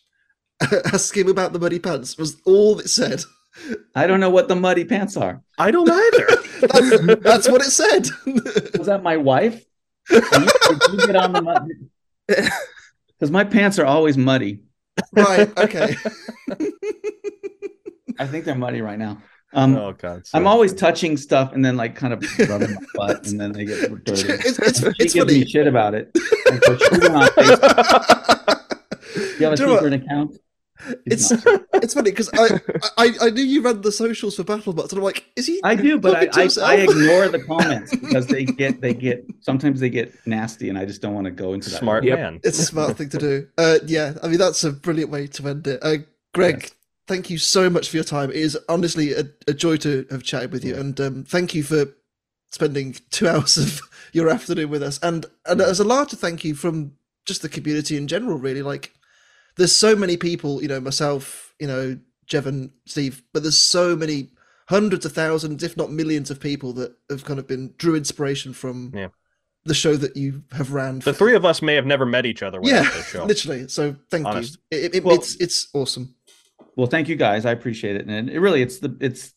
ask 0.94 1.16
him 1.16 1.28
about 1.30 1.54
the 1.54 1.60
muddy 1.60 1.80
pants 1.80 2.18
was 2.18 2.38
all 2.46 2.80
it 2.80 2.90
said. 2.90 3.24
I 3.96 4.08
don't 4.08 4.20
know 4.20 4.30
what 4.30 4.48
the 4.48 4.56
muddy 4.56 4.86
pants 4.86 5.18
are. 5.18 5.42
I 5.58 5.72
don't 5.72 5.90
either. 5.90 6.28
That's, 6.62 7.22
that's 7.24 7.50
what 7.50 7.62
it 7.62 7.72
said. 7.72 8.10
Was 8.78 8.88
that 8.88 9.02
my 9.02 9.16
wife? 9.18 9.64
Did 10.10 10.24
you, 10.32 10.40
did 10.40 10.92
you 10.92 11.08
get 11.08 11.16
on 11.16 11.32
the 11.34 11.42
mud? 11.42 11.70
Because 13.18 13.32
my 13.32 13.44
pants 13.44 13.78
are 13.80 13.86
always 13.86 14.18
muddy. 14.18 14.62
right. 15.14 15.58
Okay. 15.58 15.94
I 18.18 18.28
think 18.28 18.46
they're 18.46 18.56
muddy 18.56 18.82
right 18.82 18.98
now. 19.00 19.22
Um, 19.54 19.76
oh 19.76 19.94
god. 19.94 20.24
I'm 20.34 20.44
so- 20.44 20.48
always 20.48 20.74
touching 20.74 21.18
stuff 21.18 21.54
and 21.54 21.64
then 21.66 21.76
like 21.76 21.96
kind 21.96 22.14
of 22.14 22.24
rubbing 22.50 22.74
my 22.76 22.82
butt 22.96 23.28
and 23.28 23.40
then 23.40 23.52
they 23.52 23.66
get 23.66 23.90
dirty. 24.06 24.32
It's, 24.34 24.60
it's, 24.60 24.80
She 24.82 24.88
it's 25.00 25.14
gives 25.14 25.34
me 25.34 25.46
shit 25.46 25.68
about 25.68 25.96
it. 25.96 26.12
And 26.50 26.64
so 26.64 26.78
she 26.78 26.90
went 26.92 27.16
on 27.16 27.28
Facebook. 27.30 28.66
Do 29.14 29.22
you 29.40 29.46
have 29.46 29.54
a 29.54 29.56
Do 29.56 29.64
you 29.64 29.68
know 29.68 29.74
what? 29.74 29.84
secret 29.84 29.94
account? 30.04 30.38
It's 31.06 31.30
He's 31.30 31.46
it's 31.74 31.94
funny 31.94 32.12
because 32.12 32.30
I, 32.34 32.60
I 32.98 33.14
I 33.22 33.30
knew 33.30 33.44
you 33.44 33.62
ran 33.62 33.82
the 33.82 33.92
socials 33.92 34.36
for 34.36 34.44
BattleBots, 34.44 34.90
and 34.90 35.00
I'm 35.00 35.04
like, 35.04 35.26
is 35.36 35.46
he? 35.48 35.60
I 35.64 35.76
do, 35.76 36.00
but 36.00 36.16
I, 36.38 36.42
I. 36.44 36.50
I 36.64 36.76
ignore 36.78 37.28
the 37.28 37.44
comments 37.48 37.96
because 37.96 38.28
they 38.28 38.46
get 38.46 38.80
they 38.82 38.94
get 38.94 39.26
sometimes 39.42 39.80
they 39.82 39.90
get 39.90 40.14
nasty, 40.26 40.70
and 40.70 40.78
I 40.78 40.86
just 40.86 41.02
don't 41.02 41.14
want 41.14 41.26
to 41.26 41.32
go 41.32 41.54
into 41.54 41.70
that. 41.70 41.80
Smart 41.80 42.04
Yep. 42.06 42.20
man. 42.20 42.40
It's 42.44 42.60
a 42.60 42.66
smart 42.66 42.98
thing 42.98 43.10
to 43.10 43.18
do. 43.18 43.48
Uh, 43.58 43.80
yeah, 43.86 44.14
I 44.24 44.28
mean 44.30 44.38
that's 44.38 44.64
a 44.64 44.72
brilliant 44.72 45.12
way 45.12 45.28
to 45.28 45.48
end 45.48 45.68
it. 45.68 45.80
Uh, 45.84 45.98
Greg, 46.34 46.62
Yes. 46.64 46.72
thank 47.08 47.30
you 47.30 47.38
so 47.38 47.70
much 47.70 47.90
for 47.90 47.98
your 47.98 48.04
time. 48.06 48.30
It 48.30 48.38
is 48.38 48.58
honestly 48.70 49.14
a, 49.14 49.24
a 49.48 49.54
joy 49.54 49.76
to 49.78 50.06
have 50.12 50.24
chatted 50.24 50.52
with 50.54 50.64
you, 50.64 50.76
and 50.76 51.00
um, 51.02 51.24
thank 51.26 51.54
you 51.54 51.64
for 51.64 51.86
spending 52.52 52.96
two 53.12 53.28
hours 53.28 53.58
of 53.58 53.82
your 54.14 54.30
afternoon 54.30 54.70
with 54.70 54.82
us. 54.82 54.98
And 55.04 55.26
and 55.46 55.60
as 55.62 55.80
a 55.80 55.84
larger 55.84 56.16
thank 56.16 56.44
you 56.46 56.56
from 56.56 56.94
just 57.26 57.42
the 57.42 57.50
community 57.50 57.98
in 57.98 58.08
general, 58.08 58.38
really. 58.38 58.62
Like, 58.62 58.94
there's 59.60 59.76
so 59.76 59.96
many 59.96 60.18
people, 60.18 60.62
you 60.62 60.68
know, 60.68 60.80
myself, 60.80 61.54
you 61.60 61.68
know, 61.68 62.00
Jevon, 62.28 62.72
Steve, 62.86 63.22
but 63.34 63.44
there's 63.44 63.58
so 63.58 63.96
many 63.96 64.30
hundreds 64.70 65.06
of 65.06 65.12
thousands, 65.14 65.64
if 65.64 65.76
not 65.78 65.92
millions, 65.92 66.32
of 66.32 66.40
people 66.40 66.74
that 66.74 66.94
have 67.10 67.26
kind 67.26 67.40
of 67.40 67.48
been 67.48 67.74
drew 67.78 67.96
inspiration 67.96 68.54
from 68.54 68.92
Yeah. 68.96 69.10
the 69.66 69.74
show 69.74 69.96
that 69.98 70.16
you 70.16 70.44
have 70.54 70.72
ran. 70.74 71.00
The 71.00 71.14
three 71.14 71.36
of 71.36 71.44
us 71.46 71.62
may 71.62 71.76
have 71.76 71.86
never 71.86 72.06
met 72.06 72.26
each 72.26 72.42
other 72.44 72.60
yeah, 72.64 72.84
this 72.84 73.08
show. 73.10 73.26
literally. 73.34 73.68
So 73.68 73.96
thank 74.10 74.26
Honest. 74.26 74.58
you. 74.72 74.78
It, 74.80 74.96
it, 74.96 75.04
Well- 75.04 75.16
it's 75.16 75.36
it's 75.36 75.68
awesome. 75.74 76.16
Well, 76.76 76.88
thank 76.88 77.10
you 77.10 77.16
guys. 77.18 77.46
I 77.46 77.52
appreciate 77.52 77.98
it, 77.98 78.08
and 78.08 78.30
it 78.30 78.40
really 78.40 78.62
it's 78.62 78.80
the 78.80 78.96
it's 79.02 79.34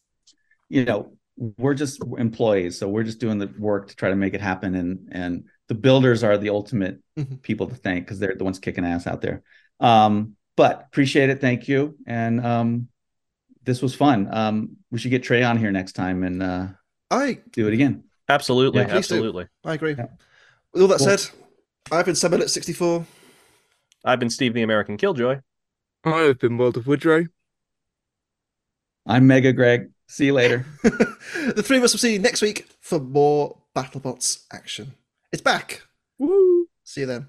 you 0.68 0.84
know 0.84 1.12
we're 1.58 1.74
just 1.74 2.00
employees, 2.18 2.78
so 2.78 2.88
we're 2.88 3.02
just 3.02 3.18
doing 3.18 3.38
the 3.38 3.50
work 3.58 3.88
to 3.88 3.96
try 3.96 4.10
to 4.10 4.16
make 4.16 4.34
it 4.34 4.40
happen, 4.40 4.74
and 4.76 5.08
and 5.10 5.44
the 5.68 5.74
builders 5.74 6.22
are 6.22 6.38
the 6.38 6.50
ultimate 6.50 7.00
Mhm. 7.18 7.42
people 7.42 7.66
to 7.66 7.74
thank 7.74 8.04
because 8.04 8.18
they're 8.20 8.34
the 8.36 8.44
ones 8.44 8.58
kicking 8.60 8.84
ass 8.84 9.06
out 9.08 9.22
there. 9.22 9.42
Um, 9.82 10.36
but 10.56 10.86
appreciate 10.86 11.28
it. 11.28 11.40
Thank 11.40 11.68
you, 11.68 11.96
and 12.06 12.44
um, 12.44 12.88
this 13.64 13.82
was 13.82 13.94
fun. 13.94 14.28
Um, 14.32 14.76
we 14.90 14.98
should 14.98 15.10
get 15.10 15.22
Trey 15.22 15.42
on 15.42 15.56
here 15.58 15.70
next 15.72 15.92
time 15.92 16.22
and 16.22 16.42
uh, 16.42 16.66
I 17.10 17.38
do 17.52 17.66
it 17.68 17.74
again. 17.74 18.04
Absolutely, 18.28 18.80
Yeah, 18.80 18.86
please 18.86 19.08
do. 19.08 19.14
absolutely. 19.16 19.46
I 19.64 19.74
agree. 19.74 19.94
Yeah. 19.96 20.06
With 20.72 20.82
all 20.82 20.88
that 20.88 20.98
Cool. 20.98 21.16
said, 21.16 21.30
I've 21.90 22.04
been 22.06 22.14
Sam 22.14 22.34
at 22.34 22.50
64. 22.50 23.04
I've 24.04 24.18
been 24.20 24.30
Steve 24.30 24.54
the 24.54 24.62
American 24.62 24.96
Killjoy. 24.96 25.40
I've 26.04 26.38
been 26.38 26.58
World 26.58 26.76
of 26.76 26.86
Woodrow. 26.86 27.26
I'm 29.06 29.26
Mega 29.26 29.52
Greg. 29.52 29.90
See 30.08 30.26
you 30.26 30.32
later. 30.34 30.66
the 30.82 31.62
three 31.64 31.78
of 31.78 31.82
us 31.84 31.92
will 31.92 31.98
see 31.98 32.12
you 32.14 32.18
next 32.18 32.42
week 32.42 32.68
for 32.80 32.98
more 33.00 33.58
BattleBots 33.74 34.44
action. 34.52 34.94
It's 35.32 35.42
back. 35.42 35.82
Woo! 36.18 36.66
See 36.84 37.00
you 37.02 37.06
then. 37.06 37.26